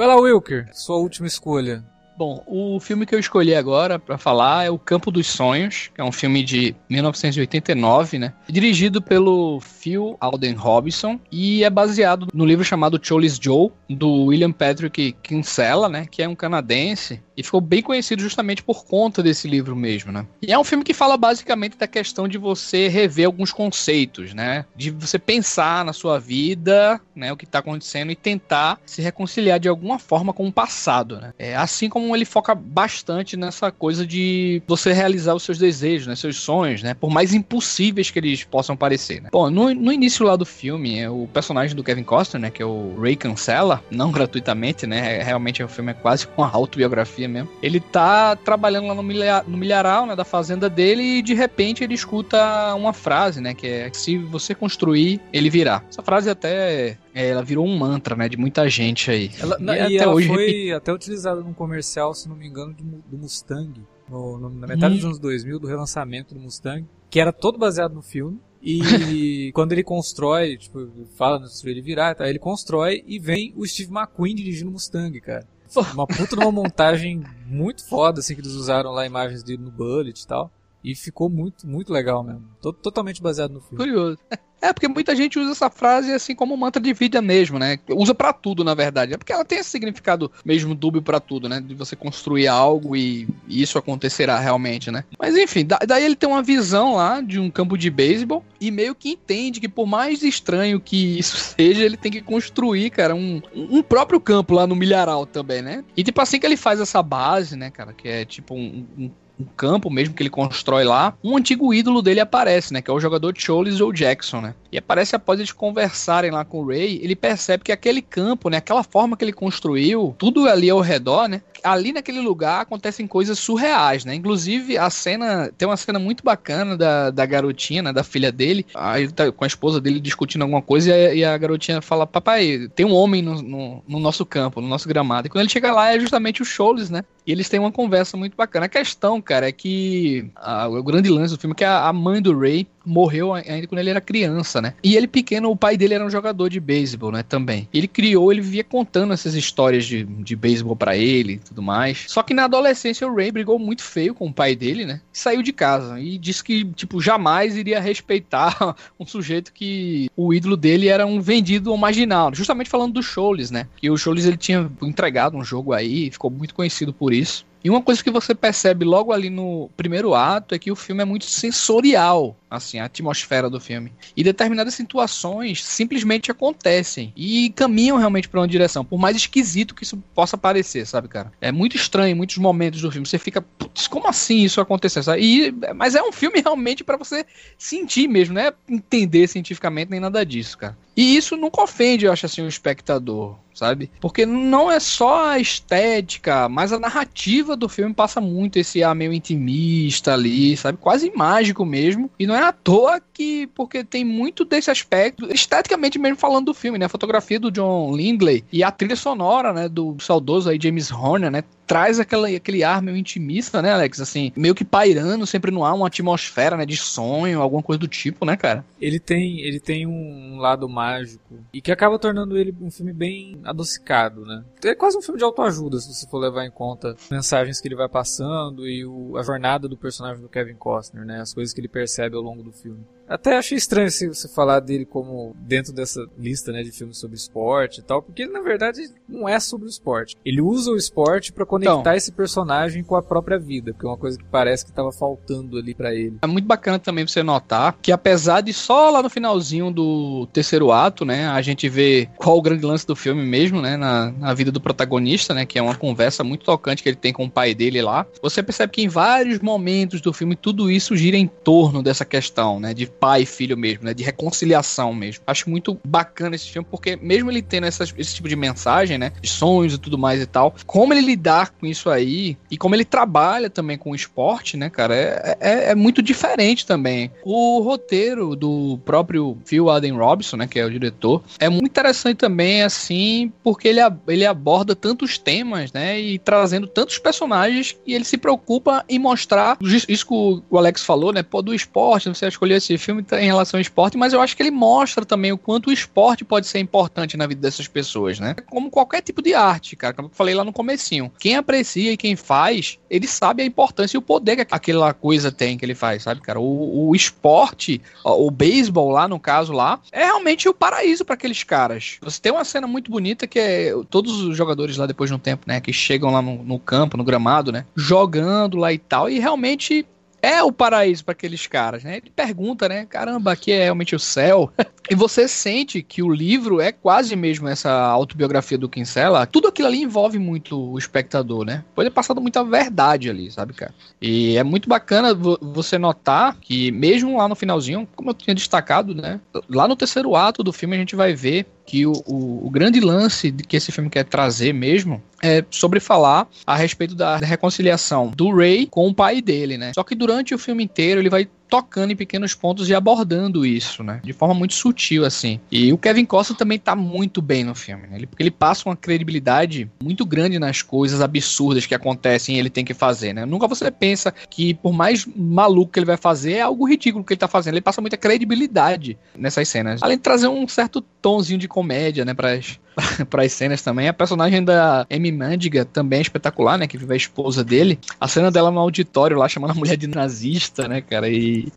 Vai 0.00 0.06
Wilker, 0.16 0.70
sua 0.72 0.96
última 0.96 1.26
escolha. 1.26 1.84
Bom, 2.20 2.44
o 2.46 2.78
filme 2.78 3.06
que 3.06 3.14
eu 3.14 3.18
escolhi 3.18 3.54
agora 3.54 3.98
pra 3.98 4.18
falar 4.18 4.66
é 4.66 4.70
O 4.70 4.78
Campo 4.78 5.10
dos 5.10 5.26
Sonhos, 5.26 5.90
que 5.94 6.02
é 6.02 6.04
um 6.04 6.12
filme 6.12 6.42
de 6.44 6.76
1989, 6.86 8.18
né? 8.18 8.34
Dirigido 8.46 9.00
pelo 9.00 9.58
Phil 9.60 10.18
Alden 10.20 10.52
Robinson 10.52 11.18
e 11.32 11.64
é 11.64 11.70
baseado 11.70 12.28
no 12.34 12.44
livro 12.44 12.62
chamado 12.62 13.00
Cholis 13.02 13.38
Joe, 13.40 13.70
do 13.88 14.26
William 14.26 14.52
Patrick 14.52 15.16
Kinsella, 15.22 15.88
né? 15.88 16.06
Que 16.10 16.22
é 16.22 16.28
um 16.28 16.34
canadense 16.34 17.22
e 17.40 17.42
ficou 17.42 17.60
bem 17.62 17.80
conhecido 17.80 18.20
justamente 18.20 18.62
por 18.62 18.84
conta 18.84 19.22
desse 19.22 19.48
livro 19.48 19.74
mesmo, 19.74 20.12
né? 20.12 20.26
E 20.42 20.52
é 20.52 20.58
um 20.58 20.64
filme 20.64 20.84
que 20.84 20.92
fala 20.92 21.16
basicamente 21.16 21.78
da 21.78 21.86
questão 21.86 22.28
de 22.28 22.36
você 22.36 22.86
rever 22.86 23.24
alguns 23.24 23.50
conceitos, 23.50 24.34
né? 24.34 24.66
De 24.76 24.90
você 24.90 25.18
pensar 25.18 25.82
na 25.84 25.94
sua 25.94 26.18
vida, 26.18 27.00
né? 27.16 27.32
O 27.32 27.36
que 27.38 27.46
tá 27.46 27.60
acontecendo 27.60 28.12
e 28.12 28.16
tentar 28.16 28.78
se 28.84 29.00
reconciliar 29.00 29.58
de 29.58 29.68
alguma 29.70 29.98
forma 29.98 30.34
com 30.34 30.46
o 30.46 30.52
passado, 30.52 31.18
né? 31.18 31.32
É, 31.38 31.56
assim 31.56 31.88
como 31.88 32.09
ele 32.14 32.24
foca 32.24 32.54
bastante 32.54 33.36
nessa 33.36 33.70
coisa 33.70 34.06
de 34.06 34.62
você 34.66 34.92
realizar 34.92 35.34
os 35.34 35.42
seus 35.42 35.58
desejos, 35.58 36.06
né? 36.06 36.16
Seus 36.16 36.36
sonhos, 36.36 36.82
né? 36.82 36.94
Por 36.94 37.10
mais 37.10 37.32
impossíveis 37.34 38.10
que 38.10 38.18
eles 38.18 38.44
possam 38.44 38.76
parecer, 38.76 39.20
né? 39.22 39.28
Bom, 39.32 39.50
no, 39.50 39.74
no 39.74 39.92
início 39.92 40.24
lá 40.24 40.36
do 40.36 40.46
filme, 40.46 40.98
é 40.98 41.10
o 41.10 41.28
personagem 41.32 41.74
do 41.76 41.84
Kevin 41.84 42.02
Costner, 42.04 42.40
né? 42.42 42.50
Que 42.50 42.62
é 42.62 42.66
o 42.66 42.96
Ray 43.00 43.16
Cancela, 43.16 43.82
não 43.90 44.10
gratuitamente, 44.10 44.86
né? 44.86 45.18
é- 45.18 45.22
Realmente 45.22 45.62
o 45.62 45.68
filme 45.68 45.90
é 45.92 45.94
quase 45.94 46.26
uma 46.36 46.50
autobiografia 46.50 47.28
mesmo. 47.28 47.48
Ele 47.62 47.80
tá 47.80 48.34
trabalhando 48.36 48.86
lá 48.88 48.94
no, 48.94 49.02
milha- 49.02 49.44
no 49.46 49.56
milharal, 49.56 50.06
né? 50.06 50.16
Da 50.16 50.24
fazenda 50.24 50.68
dele 50.68 51.02
e 51.18 51.22
de 51.22 51.34
repente 51.34 51.84
ele 51.84 51.94
escuta 51.94 52.74
uma 52.74 52.92
frase, 52.92 53.40
né? 53.40 53.54
Que 53.54 53.66
é 53.66 53.90
se 53.92 54.16
você 54.18 54.54
construir, 54.54 55.20
ele 55.32 55.50
virá. 55.50 55.82
Essa 55.88 56.02
frase 56.02 56.30
até... 56.30 56.96
é, 57.14 57.28
ela 57.28 57.42
virou 57.42 57.66
um 57.66 57.76
mantra, 57.76 58.14
né? 58.16 58.28
De 58.28 58.36
muita 58.36 58.68
gente 58.68 59.10
aí. 59.10 59.30
Ela, 59.40 59.56
E 59.60 59.64
e 59.64 59.70
até 59.96 60.04
ela 60.04 60.14
hoje 60.14 60.28
foi 60.28 60.72
até 60.72 60.92
utilizada 60.92 61.40
num 61.40 61.52
comercial, 61.54 62.14
se 62.14 62.28
não 62.28 62.36
me 62.36 62.46
engano, 62.46 62.74
mu- 62.80 63.02
do 63.10 63.16
Mustang. 63.18 63.80
no- 64.08 64.38
no- 64.38 64.50
na 64.50 64.66
metade 64.66 64.94
Hum. 64.94 64.96
dos 64.96 65.04
anos 65.04 65.18
2000, 65.20 65.58
do 65.60 65.66
relançamento 65.68 66.34
do 66.34 66.40
Mustang. 66.40 66.84
Que 67.08 67.20
era 67.20 67.32
todo 67.32 67.56
baseado 67.58 67.94
no 67.94 68.02
filme. 68.02 68.40
E 68.62 68.80
quando 69.54 69.72
ele 69.72 69.82
constrói, 69.84 70.56
tipo, 70.56 70.88
fala 71.16 71.38
no 71.38 71.42
construir 71.46 71.72
ele 71.72 71.80
virar, 71.82 72.14
tá? 72.14 72.28
ele 72.28 72.38
constrói 72.40 73.02
e 73.06 73.18
vem 73.18 73.52
o 73.56 73.64
Steve 73.66 73.90
McQueen 73.92 74.34
dirigindo 74.34 74.68
o 74.68 74.72
Mustang, 74.72 75.18
cara. 75.20 75.46
Uma 75.94 76.06
puta 76.06 76.36
de 76.36 76.42
uma 76.42 76.50
montagem 76.50 77.22
muito 77.46 77.86
foda, 77.88 78.18
assim, 78.18 78.34
que 78.34 78.40
eles 78.40 78.52
usaram 78.54 78.90
lá 78.90 79.06
imagens 79.06 79.44
dele 79.44 79.62
no 79.62 79.70
Bullet 79.70 80.20
e 80.20 80.26
tal. 80.26 80.50
E 80.82 80.94
ficou 80.96 81.30
muito, 81.30 81.64
muito 81.66 81.92
legal 81.92 82.24
mesmo. 82.24 82.42
To- 82.60 82.72
totalmente 82.72 83.22
baseado 83.22 83.52
no 83.52 83.60
filme. 83.60 83.76
Curioso. 83.76 84.18
É, 84.60 84.72
porque 84.72 84.88
muita 84.88 85.16
gente 85.16 85.38
usa 85.38 85.52
essa 85.52 85.70
frase 85.70 86.12
assim 86.12 86.34
como 86.34 86.56
mantra 86.56 86.80
de 86.82 86.92
vida 86.92 87.22
mesmo, 87.22 87.58
né? 87.58 87.78
Usa 87.90 88.14
pra 88.14 88.32
tudo, 88.32 88.62
na 88.62 88.74
verdade. 88.74 89.14
É 89.14 89.16
porque 89.16 89.32
ela 89.32 89.44
tem 89.44 89.58
esse 89.58 89.70
significado 89.70 90.30
mesmo 90.44 90.74
dúbio 90.74 91.00
pra 91.02 91.18
tudo, 91.20 91.48
né? 91.48 91.60
De 91.60 91.74
você 91.74 91.96
construir 91.96 92.46
algo 92.48 92.94
e 92.96 93.26
isso 93.48 93.78
acontecerá 93.78 94.38
realmente, 94.38 94.90
né? 94.90 95.04
Mas 95.18 95.36
enfim, 95.36 95.64
da- 95.64 95.78
daí 95.86 96.04
ele 96.04 96.16
tem 96.16 96.28
uma 96.28 96.42
visão 96.42 96.94
lá 96.96 97.20
de 97.20 97.38
um 97.38 97.50
campo 97.50 97.76
de 97.78 97.90
beisebol 97.90 98.44
e 98.60 98.70
meio 98.70 98.94
que 98.94 99.10
entende 99.10 99.60
que 99.60 99.68
por 99.68 99.86
mais 99.86 100.22
estranho 100.22 100.80
que 100.80 101.18
isso 101.18 101.36
seja, 101.56 101.84
ele 101.84 101.96
tem 101.96 102.12
que 102.12 102.20
construir, 102.20 102.90
cara, 102.90 103.14
um, 103.14 103.40
um 103.54 103.82
próprio 103.82 104.20
campo 104.20 104.54
lá 104.54 104.66
no 104.66 104.76
milharal 104.76 105.24
também, 105.26 105.62
né? 105.62 105.84
E 105.96 106.04
tipo 106.04 106.20
assim 106.20 106.38
que 106.38 106.46
ele 106.46 106.56
faz 106.56 106.80
essa 106.80 107.02
base, 107.02 107.56
né, 107.56 107.70
cara, 107.70 107.92
que 107.92 108.08
é 108.08 108.24
tipo 108.24 108.54
um, 108.54 108.86
um 108.98 109.10
um 109.40 109.44
campo 109.56 109.88
mesmo 109.88 110.14
que 110.14 110.22
ele 110.22 110.28
constrói 110.28 110.84
lá, 110.84 111.14
um 111.24 111.34
antigo 111.34 111.72
ídolo 111.72 112.02
dele 112.02 112.20
aparece, 112.20 112.74
né? 112.74 112.82
Que 112.82 112.90
é 112.90 112.92
o 112.92 113.00
jogador 113.00 113.32
Cholis 113.34 113.76
Joe 113.78 113.90
Jackson, 113.90 114.42
né? 114.42 114.49
E 114.70 114.78
aparece 114.78 115.16
após 115.16 115.38
eles 115.38 115.52
conversarem 115.52 116.30
lá 116.30 116.44
com 116.44 116.60
o 116.60 116.68
Ray, 116.68 117.00
ele 117.02 117.16
percebe 117.16 117.64
que 117.64 117.72
aquele 117.72 118.02
campo, 118.02 118.48
né? 118.48 118.58
Aquela 118.58 118.82
forma 118.82 119.16
que 119.16 119.24
ele 119.24 119.32
construiu, 119.32 120.14
tudo 120.18 120.48
ali 120.48 120.70
ao 120.70 120.80
redor, 120.80 121.28
né? 121.28 121.42
Ali 121.64 121.92
naquele 121.92 122.20
lugar 122.20 122.60
acontecem 122.62 123.06
coisas 123.06 123.38
surreais, 123.38 124.04
né? 124.04 124.14
Inclusive, 124.14 124.76
a 124.78 124.88
cena. 124.90 125.50
Tem 125.56 125.66
uma 125.68 125.76
cena 125.76 125.98
muito 125.98 126.22
bacana 126.24 126.76
da, 126.76 127.10
da 127.10 127.26
garotinha, 127.26 127.82
né? 127.82 127.92
Da 127.92 128.02
filha 128.02 128.30
dele. 128.32 128.66
Aí 128.74 129.08
tá 129.10 129.30
com 129.32 129.44
a 129.44 129.46
esposa 129.46 129.80
dele 129.80 130.00
discutindo 130.00 130.42
alguma 130.42 130.62
coisa 130.62 130.90
e 130.90 130.92
a, 130.92 131.14
e 131.14 131.24
a 131.24 131.36
garotinha 131.38 131.80
fala: 131.80 132.06
Papai, 132.06 132.68
tem 132.74 132.86
um 132.86 132.92
homem 132.94 133.22
no, 133.22 133.40
no, 133.42 133.82
no 133.86 134.00
nosso 134.00 134.24
campo, 134.26 134.60
no 134.60 134.68
nosso 134.68 134.88
gramado. 134.88 135.26
E 135.26 135.30
quando 135.30 135.42
ele 135.42 135.50
chega 135.50 135.72
lá 135.72 135.94
é 135.94 136.00
justamente 136.00 136.42
o 136.42 136.44
Scholes, 136.44 136.90
né? 136.90 137.02
E 137.26 137.32
eles 137.32 137.48
têm 137.48 137.60
uma 137.60 137.70
conversa 137.70 138.16
muito 138.16 138.36
bacana. 138.36 138.66
A 138.66 138.68
questão, 138.68 139.20
cara, 139.20 139.48
é 139.48 139.52
que 139.52 140.30
a- 140.34 140.68
o 140.68 140.82
grande 140.82 141.08
lance 141.10 141.34
do 141.34 141.40
filme 141.40 141.52
é 141.52 141.56
que 141.56 141.64
a, 141.64 141.86
a 141.88 141.92
mãe 141.92 142.20
do 142.20 142.36
Ray 142.36 142.66
morreu 142.84 143.34
ainda 143.34 143.66
quando 143.66 143.78
ele 143.78 143.90
era 143.90 144.00
criança, 144.00 144.60
né? 144.60 144.72
E 144.82 144.96
ele 144.96 145.06
pequeno, 145.06 145.50
o 145.50 145.56
pai 145.56 145.76
dele 145.76 145.94
era 145.94 146.04
um 146.04 146.10
jogador 146.10 146.48
de 146.48 146.58
beisebol, 146.58 147.12
né? 147.12 147.22
Também. 147.22 147.68
Ele 147.74 147.86
criou, 147.86 148.32
ele 148.32 148.40
vivia 148.40 148.64
contando 148.64 149.12
essas 149.12 149.34
histórias 149.34 149.84
de, 149.84 150.02
de 150.04 150.34
beisebol 150.34 150.74
pra 150.74 150.96
ele 150.96 151.40
tudo 151.50 151.62
mais. 151.62 152.04
Só 152.08 152.22
que 152.22 152.32
na 152.32 152.44
adolescência 152.44 153.06
o 153.06 153.14
Ray 153.14 153.30
brigou 153.30 153.58
muito 153.58 153.82
feio 153.82 154.14
com 154.14 154.28
o 154.28 154.32
pai 154.32 154.56
dele, 154.56 154.86
né? 154.86 155.00
E 155.12 155.18
saiu 155.18 155.42
de 155.42 155.52
casa 155.52 156.00
e 156.00 156.16
disse 156.16 156.42
que, 156.42 156.64
tipo, 156.64 157.00
jamais 157.00 157.56
iria 157.56 157.80
respeitar 157.80 158.74
um 158.98 159.04
sujeito 159.04 159.52
que 159.52 160.08
o 160.16 160.32
ídolo 160.32 160.56
dele 160.56 160.88
era 160.88 161.04
um 161.04 161.20
vendido 161.20 161.70
ou 161.70 161.76
marginal. 161.76 162.32
Justamente 162.32 162.70
falando 162.70 162.94
do 162.94 163.02
Scholes, 163.02 163.50
né? 163.50 163.66
E 163.82 163.90
o 163.90 163.96
Scholes 163.96 164.24
ele 164.24 164.36
tinha 164.36 164.70
entregado 164.82 165.36
um 165.36 165.44
jogo 165.44 165.72
aí, 165.72 166.10
ficou 166.10 166.30
muito 166.30 166.54
conhecido 166.54 166.92
por 166.92 167.12
isso. 167.12 167.44
E 167.62 167.68
uma 167.68 167.82
coisa 167.82 168.02
que 168.02 168.10
você 168.10 168.34
percebe 168.34 168.84
logo 168.84 169.12
ali 169.12 169.28
no 169.28 169.70
primeiro 169.76 170.14
ato 170.14 170.54
é 170.54 170.58
que 170.58 170.72
o 170.72 170.76
filme 170.76 171.02
é 171.02 171.04
muito 171.04 171.26
sensorial, 171.26 172.36
assim, 172.50 172.78
a 172.78 172.86
atmosfera 172.86 173.50
do 173.50 173.60
filme. 173.60 173.92
E 174.16 174.24
determinadas 174.24 174.74
situações 174.74 175.62
simplesmente 175.62 176.30
acontecem 176.30 177.12
e 177.14 177.50
caminham 177.50 177.98
realmente 177.98 178.28
para 178.28 178.40
uma 178.40 178.48
direção, 178.48 178.84
por 178.84 178.98
mais 178.98 179.16
esquisito 179.16 179.74
que 179.74 179.84
isso 179.84 179.96
possa 180.14 180.38
parecer, 180.38 180.86
sabe, 180.86 181.08
cara? 181.08 181.32
É 181.40 181.52
muito 181.52 181.76
estranho 181.76 182.16
muitos 182.16 182.38
momentos 182.38 182.80
do 182.80 182.90
filme. 182.90 183.06
Você 183.06 183.18
fica, 183.18 183.42
putz, 183.42 183.86
como 183.86 184.08
assim 184.08 184.38
isso 184.38 184.60
aconteceu? 184.60 185.02
E, 185.18 185.54
mas 185.74 185.94
é 185.94 186.02
um 186.02 186.12
filme 186.12 186.40
realmente 186.40 186.82
para 186.82 186.96
você 186.96 187.24
sentir 187.58 188.08
mesmo, 188.08 188.34
não 188.34 188.42
é 188.42 188.52
entender 188.68 189.26
cientificamente 189.26 189.90
nem 189.90 190.00
nada 190.00 190.24
disso, 190.24 190.56
cara. 190.56 190.76
E 191.00 191.16
isso 191.16 191.34
nunca 191.34 191.62
ofende, 191.62 192.04
eu 192.04 192.12
acho 192.12 192.26
assim, 192.26 192.42
o 192.42 192.46
espectador, 192.46 193.34
sabe? 193.54 193.90
Porque 194.02 194.26
não 194.26 194.70
é 194.70 194.78
só 194.78 195.30
a 195.30 195.38
estética, 195.38 196.46
mas 196.46 196.74
a 196.74 196.78
narrativa 196.78 197.56
do 197.56 197.70
filme 197.70 197.94
passa 197.94 198.20
muito 198.20 198.58
esse 198.58 198.82
ar 198.82 198.94
meio 198.94 199.10
intimista 199.10 200.12
ali, 200.12 200.54
sabe? 200.58 200.76
Quase 200.76 201.10
mágico 201.16 201.64
mesmo. 201.64 202.10
E 202.18 202.26
não 202.26 202.34
é 202.34 202.42
à 202.42 202.52
toa 202.52 203.00
que, 203.20 203.46
porque 203.48 203.84
tem 203.84 204.02
muito 204.02 204.46
desse 204.46 204.70
aspecto, 204.70 205.30
esteticamente 205.30 205.98
mesmo 205.98 206.16
falando 206.16 206.46
do 206.46 206.54
filme, 206.54 206.78
né? 206.78 206.86
A 206.86 206.88
fotografia 206.88 207.38
do 207.38 207.50
John 207.50 207.94
Lindley 207.94 208.42
e 208.50 208.64
a 208.64 208.70
trilha 208.70 208.96
sonora, 208.96 209.52
né? 209.52 209.68
Do 209.68 209.94
saudoso 210.00 210.48
aí 210.48 210.58
James 210.58 210.90
Horner, 210.90 211.30
né? 211.30 211.44
Traz 211.66 212.00
aquela, 212.00 212.26
aquele 212.28 212.64
ar 212.64 212.82
meio 212.82 212.96
intimista, 212.96 213.62
né, 213.62 213.72
Alex? 213.72 214.00
Assim, 214.00 214.32
meio 214.34 214.54
que 214.56 214.64
pairando 214.64 215.24
sempre 215.26 215.52
no 215.52 215.62
ar, 215.64 215.74
uma 215.74 215.86
atmosfera, 215.86 216.56
né? 216.56 216.64
De 216.66 216.76
sonho, 216.76 217.40
alguma 217.42 217.62
coisa 217.62 217.78
do 217.78 217.86
tipo, 217.86 218.24
né, 218.24 218.36
cara? 218.36 218.64
Ele 218.80 218.98
tem, 218.98 219.40
ele 219.40 219.60
tem 219.60 219.86
um 219.86 220.38
lado 220.38 220.66
mágico 220.68 221.38
e 221.52 221.60
que 221.60 221.70
acaba 221.70 221.98
tornando 221.98 222.36
ele 222.38 222.52
um 222.60 222.70
filme 222.70 222.92
bem 222.92 223.38
adocicado, 223.44 224.22
né? 224.24 224.42
É 224.64 224.74
quase 224.74 224.96
um 224.96 225.02
filme 225.02 225.18
de 225.18 225.24
autoajuda, 225.24 225.78
se 225.78 225.92
você 225.94 226.08
for 226.08 226.18
levar 226.18 226.44
em 226.46 226.50
conta 226.50 226.96
mensagens 227.10 227.60
que 227.60 227.68
ele 227.68 227.76
vai 227.76 227.88
passando 227.88 228.66
e 228.66 228.84
o- 228.84 229.16
a 229.16 229.22
jornada 229.22 229.68
do 229.68 229.76
personagem 229.76 230.20
do 230.22 230.28
Kevin 230.28 230.54
Costner, 230.54 231.04
né? 231.04 231.20
As 231.20 231.32
coisas 231.34 231.52
que 231.54 231.60
ele 231.60 231.68
percebe 231.68 232.16
ao 232.16 232.22
longo 232.22 232.42
do 232.42 232.50
filme. 232.52 232.80
Até 233.10 233.36
achei 233.36 233.58
estranho 233.58 233.90
se 233.90 234.06
você 234.06 234.28
falar 234.28 234.60
dele 234.60 234.84
como 234.84 235.34
dentro 235.40 235.72
dessa 235.72 236.06
lista, 236.16 236.52
né, 236.52 236.62
de 236.62 236.70
filmes 236.70 236.96
sobre 236.96 237.16
esporte 237.16 237.80
e 237.80 237.82
tal, 237.82 238.00
porque 238.00 238.22
ele 238.22 238.32
na 238.32 238.40
verdade 238.40 238.88
não 239.08 239.28
é 239.28 239.40
sobre 239.40 239.66
o 239.66 239.68
esporte. 239.68 240.16
Ele 240.24 240.40
usa 240.40 240.70
o 240.70 240.76
esporte 240.76 241.32
pra 241.32 241.44
conectar 241.44 241.80
Então. 241.80 241.92
esse 241.92 242.12
personagem 242.12 242.84
com 242.84 242.94
a 242.94 243.02
própria 243.02 243.36
vida, 243.36 243.72
porque 243.72 243.84
é 243.84 243.88
uma 243.88 243.96
coisa 243.96 244.16
que 244.16 244.24
parece 244.24 244.64
que 244.64 244.70
tava 244.70 244.92
faltando 244.92 245.58
ali 245.58 245.74
pra 245.74 245.92
ele. 245.92 246.18
É 246.22 246.26
muito 246.28 246.44
bacana 246.46 246.78
também 246.78 247.04
você 247.04 247.20
notar 247.22 247.76
que 247.82 247.90
apesar 247.90 248.42
de 248.42 248.52
só 248.52 248.90
lá 248.90 249.02
no 249.02 249.10
finalzinho 249.10 249.72
do 249.72 250.28
terceiro 250.32 250.70
ato, 250.70 251.04
né, 251.04 251.26
a 251.26 251.42
gente 251.42 251.68
vê 251.68 252.08
qual 252.16 252.38
o 252.38 252.42
grande 252.42 252.64
lance 252.64 252.86
do 252.86 252.94
filme 252.94 253.26
mesmo, 253.26 253.60
né, 253.60 253.76
na, 253.76 254.12
na 254.12 254.32
vida 254.34 254.52
do 254.52 254.60
protagonista, 254.60 255.34
né, 255.34 255.44
que 255.44 255.58
é 255.58 255.62
uma 255.62 255.74
conversa 255.74 256.22
muito 256.22 256.44
tocante 256.44 256.80
que 256.80 256.88
ele 256.88 256.96
tem 256.96 257.12
com 257.12 257.24
o 257.24 257.30
pai 257.30 257.54
dele 257.56 257.82
lá. 257.82 258.06
Você 258.22 258.40
percebe 258.40 258.72
que 258.72 258.82
em 258.82 258.88
vários 258.88 259.40
momentos 259.40 260.00
do 260.00 260.12
filme 260.12 260.36
tudo 260.36 260.70
isso 260.70 260.96
gira 260.96 261.16
em 261.16 261.26
torno 261.26 261.82
dessa 261.82 262.04
questão, 262.04 262.60
né, 262.60 262.72
de 262.72 262.86
pai 263.00 263.22
e 263.22 263.26
filho 263.26 263.56
mesmo, 263.56 263.84
né, 263.84 263.94
de 263.94 264.02
reconciliação 264.04 264.92
mesmo. 264.92 265.22
Acho 265.26 265.48
muito 265.48 265.78
bacana 265.84 266.36
esse 266.36 266.48
filme 266.50 266.66
porque 266.70 266.96
mesmo 267.00 267.30
ele 267.30 267.42
tendo 267.42 267.66
essas- 267.66 267.94
esse 267.96 268.14
tipo 268.14 268.28
de 268.28 268.36
mensagem, 268.36 268.98
né, 268.98 269.12
de 269.20 269.28
sonhos 269.28 269.74
e 269.74 269.78
tudo 269.78 269.96
mais 269.98 270.20
e 270.20 270.26
tal, 270.26 270.54
como 270.66 270.92
ele 270.92 271.00
lidar 271.00 271.50
com 271.50 271.66
isso 271.66 271.88
aí 271.90 272.36
e 272.50 272.56
como 272.56 272.74
ele 272.74 272.84
trabalha 272.84 273.48
também 273.48 273.78
com 273.78 273.90
o 273.92 273.94
esporte, 273.94 274.56
né, 274.56 274.68
cara, 274.68 274.94
é, 274.94 275.36
é, 275.40 275.70
é 275.70 275.74
muito 275.74 276.02
diferente 276.02 276.66
também. 276.66 277.10
O 277.24 277.60
roteiro 277.60 278.36
do 278.36 278.78
próprio 278.84 279.38
Phil 279.44 279.70
Alden 279.70 279.92
Robinson, 279.96 280.36
né, 280.36 280.46
que 280.46 280.58
é 280.58 280.64
o 280.64 280.70
diretor, 280.70 281.22
é 281.38 281.48
muito 281.48 281.66
interessante 281.66 282.16
também, 282.18 282.62
assim, 282.62 283.32
porque 283.42 283.68
ele, 283.68 283.80
ele 284.08 284.26
aborda 284.26 284.74
tantos 284.76 285.16
temas, 285.18 285.72
né, 285.72 285.98
e 285.98 286.18
trazendo 286.18 286.66
tantos 286.66 286.98
personagens 286.98 287.76
e 287.86 287.94
ele 287.94 288.04
se 288.04 288.18
preocupa 288.18 288.84
em 288.88 288.98
mostrar 288.98 289.56
isso 289.62 290.06
que 290.06 290.12
o 290.14 290.42
o 290.50 290.58
Alex 290.58 290.84
falou, 290.84 291.12
né, 291.12 291.22
pô, 291.22 291.40
do 291.42 291.54
esporte, 291.54 292.08
você 292.08 292.26
escolheu 292.26 292.56
esse 292.56 292.76
filme 292.76 292.89
em 292.90 293.26
relação 293.26 293.58
ao 293.58 293.62
esporte, 293.62 293.96
mas 293.96 294.12
eu 294.12 294.20
acho 294.20 294.36
que 294.36 294.42
ele 294.42 294.50
mostra 294.50 295.04
também 295.04 295.32
o 295.32 295.38
quanto 295.38 295.68
o 295.68 295.72
esporte 295.72 296.24
pode 296.24 296.46
ser 296.46 296.58
importante 296.58 297.16
na 297.16 297.26
vida 297.26 297.40
dessas 297.40 297.68
pessoas, 297.68 298.18
né? 298.18 298.34
Como 298.46 298.70
qualquer 298.70 299.02
tipo 299.02 299.22
de 299.22 299.34
arte, 299.34 299.76
cara, 299.76 299.94
como 299.94 300.08
eu 300.08 300.12
falei 300.14 300.34
lá 300.34 300.44
no 300.44 300.52
comecinho. 300.52 301.10
Quem 301.18 301.36
aprecia 301.36 301.92
e 301.92 301.96
quem 301.96 302.16
faz, 302.16 302.78
ele 302.88 303.06
sabe 303.06 303.42
a 303.42 303.46
importância 303.46 303.96
e 303.96 303.98
o 303.98 304.02
poder 304.02 304.36
que 304.36 304.54
aquela 304.54 304.92
coisa 304.92 305.30
tem 305.30 305.56
que 305.56 305.64
ele 305.64 305.74
faz, 305.74 306.02
sabe, 306.02 306.20
cara? 306.20 306.40
O, 306.40 306.88
o 306.88 306.94
esporte, 306.94 307.80
o 308.04 308.30
beisebol 308.30 308.90
lá, 308.90 309.06
no 309.06 309.18
caso 309.18 309.52
lá, 309.52 309.80
é 309.92 310.04
realmente 310.04 310.48
o 310.48 310.54
paraíso 310.54 311.04
para 311.04 311.14
aqueles 311.14 311.42
caras. 311.44 311.98
Você 312.00 312.20
tem 312.20 312.32
uma 312.32 312.44
cena 312.44 312.66
muito 312.66 312.90
bonita 312.90 313.26
que 313.26 313.38
é 313.38 313.72
todos 313.88 314.20
os 314.20 314.36
jogadores 314.36 314.76
lá 314.76 314.86
depois 314.86 315.10
de 315.10 315.16
um 315.16 315.18
tempo, 315.18 315.44
né, 315.46 315.60
que 315.60 315.72
chegam 315.72 316.10
lá 316.10 316.22
no, 316.22 316.42
no 316.42 316.58
campo, 316.58 316.96
no 316.96 317.04
gramado, 317.04 317.52
né, 317.52 317.64
jogando 317.74 318.56
lá 318.56 318.72
e 318.72 318.78
tal, 318.78 319.08
e 319.08 319.18
realmente 319.18 319.86
é 320.22 320.42
o 320.42 320.52
paraíso 320.52 321.04
para 321.04 321.12
aqueles 321.12 321.46
caras, 321.46 321.84
né? 321.84 321.98
Ele 321.98 322.10
pergunta, 322.10 322.68
né? 322.68 322.86
Caramba, 322.86 323.32
aqui 323.32 323.52
é 323.52 323.64
realmente 323.64 323.94
o 323.94 323.98
céu. 323.98 324.52
e 324.88 324.94
você 324.94 325.28
sente 325.28 325.82
que 325.82 326.02
o 326.02 326.10
livro 326.10 326.60
é 326.60 326.72
quase 326.72 327.14
mesmo 327.14 327.48
essa 327.48 327.70
autobiografia 327.70 328.58
do 328.58 328.68
Kinsella. 328.68 329.26
Tudo 329.26 329.48
aquilo 329.48 329.68
ali 329.68 329.82
envolve 329.82 330.18
muito 330.18 330.72
o 330.72 330.78
espectador, 330.78 331.44
né? 331.44 331.64
Pode 331.74 331.88
é 331.88 331.90
passado 331.90 332.20
muita 332.20 332.42
verdade 332.44 333.10
ali, 333.10 333.30
sabe, 333.30 333.52
cara? 333.52 333.74
E 334.00 334.36
é 334.36 334.42
muito 334.42 334.68
bacana 334.68 335.14
vo- 335.14 335.38
você 335.40 335.78
notar 335.78 336.36
que 336.40 336.70
mesmo 336.72 337.16
lá 337.18 337.28
no 337.28 337.34
finalzinho, 337.34 337.88
como 337.94 338.10
eu 338.10 338.14
tinha 338.14 338.34
destacado, 338.34 338.94
né? 338.94 339.20
Lá 339.48 339.68
no 339.68 339.76
terceiro 339.76 340.14
ato 340.16 340.42
do 340.42 340.52
filme 340.52 340.76
a 340.76 340.78
gente 340.78 340.96
vai 340.96 341.14
ver 341.14 341.46
que 341.66 341.86
o, 341.86 341.92
o, 342.06 342.46
o 342.46 342.50
grande 342.50 342.80
lance 342.80 343.30
que 343.30 343.56
esse 343.56 343.70
filme 343.70 343.88
quer 343.90 344.04
trazer 344.04 344.52
mesmo 344.52 345.00
é 345.22 345.44
sobre 345.50 345.78
falar 345.78 346.26
a 346.46 346.56
respeito 346.56 346.94
da 346.94 347.16
reconciliação 347.16 348.08
do 348.08 348.34
Ray 348.34 348.66
com 348.66 348.88
o 348.88 348.94
pai 348.94 349.20
dele, 349.20 349.56
né? 349.56 349.72
Só 349.74 349.84
que 349.84 349.94
durante 349.94 350.34
o 350.34 350.38
filme 350.38 350.64
inteiro 350.64 351.00
ele 351.00 351.10
vai 351.10 351.28
tocando 351.50 351.90
em 351.90 351.96
pequenos 351.96 352.34
pontos 352.34 352.68
e 352.68 352.74
abordando 352.74 353.44
isso, 353.44 353.82
né? 353.82 354.00
De 354.04 354.12
forma 354.12 354.34
muito 354.34 354.54
sutil, 354.54 355.04
assim. 355.04 355.40
E 355.50 355.72
o 355.72 355.78
Kevin 355.78 356.04
Costner 356.04 356.38
também 356.38 356.58
tá 356.58 356.76
muito 356.76 357.20
bem 357.20 357.42
no 357.42 357.54
filme, 357.54 357.88
né? 357.88 357.96
Ele, 357.96 358.06
porque 358.06 358.22
ele 358.22 358.30
passa 358.30 358.68
uma 358.68 358.76
credibilidade 358.76 359.68
muito 359.82 360.06
grande 360.06 360.38
nas 360.38 360.62
coisas 360.62 361.00
absurdas 361.00 361.66
que 361.66 361.74
acontecem 361.74 362.36
e 362.36 362.38
ele 362.38 362.48
tem 362.48 362.64
que 362.64 362.72
fazer, 362.72 363.12
né? 363.12 363.26
Nunca 363.26 363.48
você 363.48 363.70
pensa 363.70 364.14
que, 364.30 364.54
por 364.54 364.72
mais 364.72 365.04
maluco 365.04 365.72
que 365.72 365.78
ele 365.78 365.86
vai 365.86 365.96
fazer, 365.96 366.34
é 366.34 366.42
algo 366.42 366.68
ridículo 366.68 367.04
que 367.04 367.14
ele 367.14 367.18
tá 367.18 367.28
fazendo. 367.28 367.54
Ele 367.54 367.60
passa 367.60 367.80
muita 367.80 367.96
credibilidade 367.96 368.96
nessas 369.16 369.48
cenas. 369.48 369.82
Além 369.82 369.96
de 369.96 370.02
trazer 370.02 370.28
um 370.28 370.46
certo 370.46 370.80
tonzinho 370.80 371.38
de 371.38 371.48
comédia, 371.48 372.04
né? 372.04 372.14
Pras, 372.14 372.60
para 373.08 373.24
as 373.24 373.32
cenas 373.32 373.62
também. 373.62 373.88
A 373.88 373.92
personagem 373.92 374.42
da 374.42 374.86
Amy 374.90 375.12
Mandiga 375.12 375.64
também 375.64 375.98
é 375.98 376.02
espetacular, 376.02 376.58
né? 376.58 376.66
Que 376.66 376.78
vive 376.78 376.92
a 376.92 376.96
esposa 376.96 377.44
dele. 377.44 377.78
A 378.00 378.08
cena 378.08 378.30
dela 378.30 378.50
no 378.50 378.58
auditório 378.58 379.16
lá, 379.16 379.28
chamando 379.28 379.52
a 379.52 379.54
mulher 379.54 379.76
de 379.76 379.86
nazista, 379.86 380.68
né, 380.68 380.80
cara? 380.80 381.08
E 381.08 381.48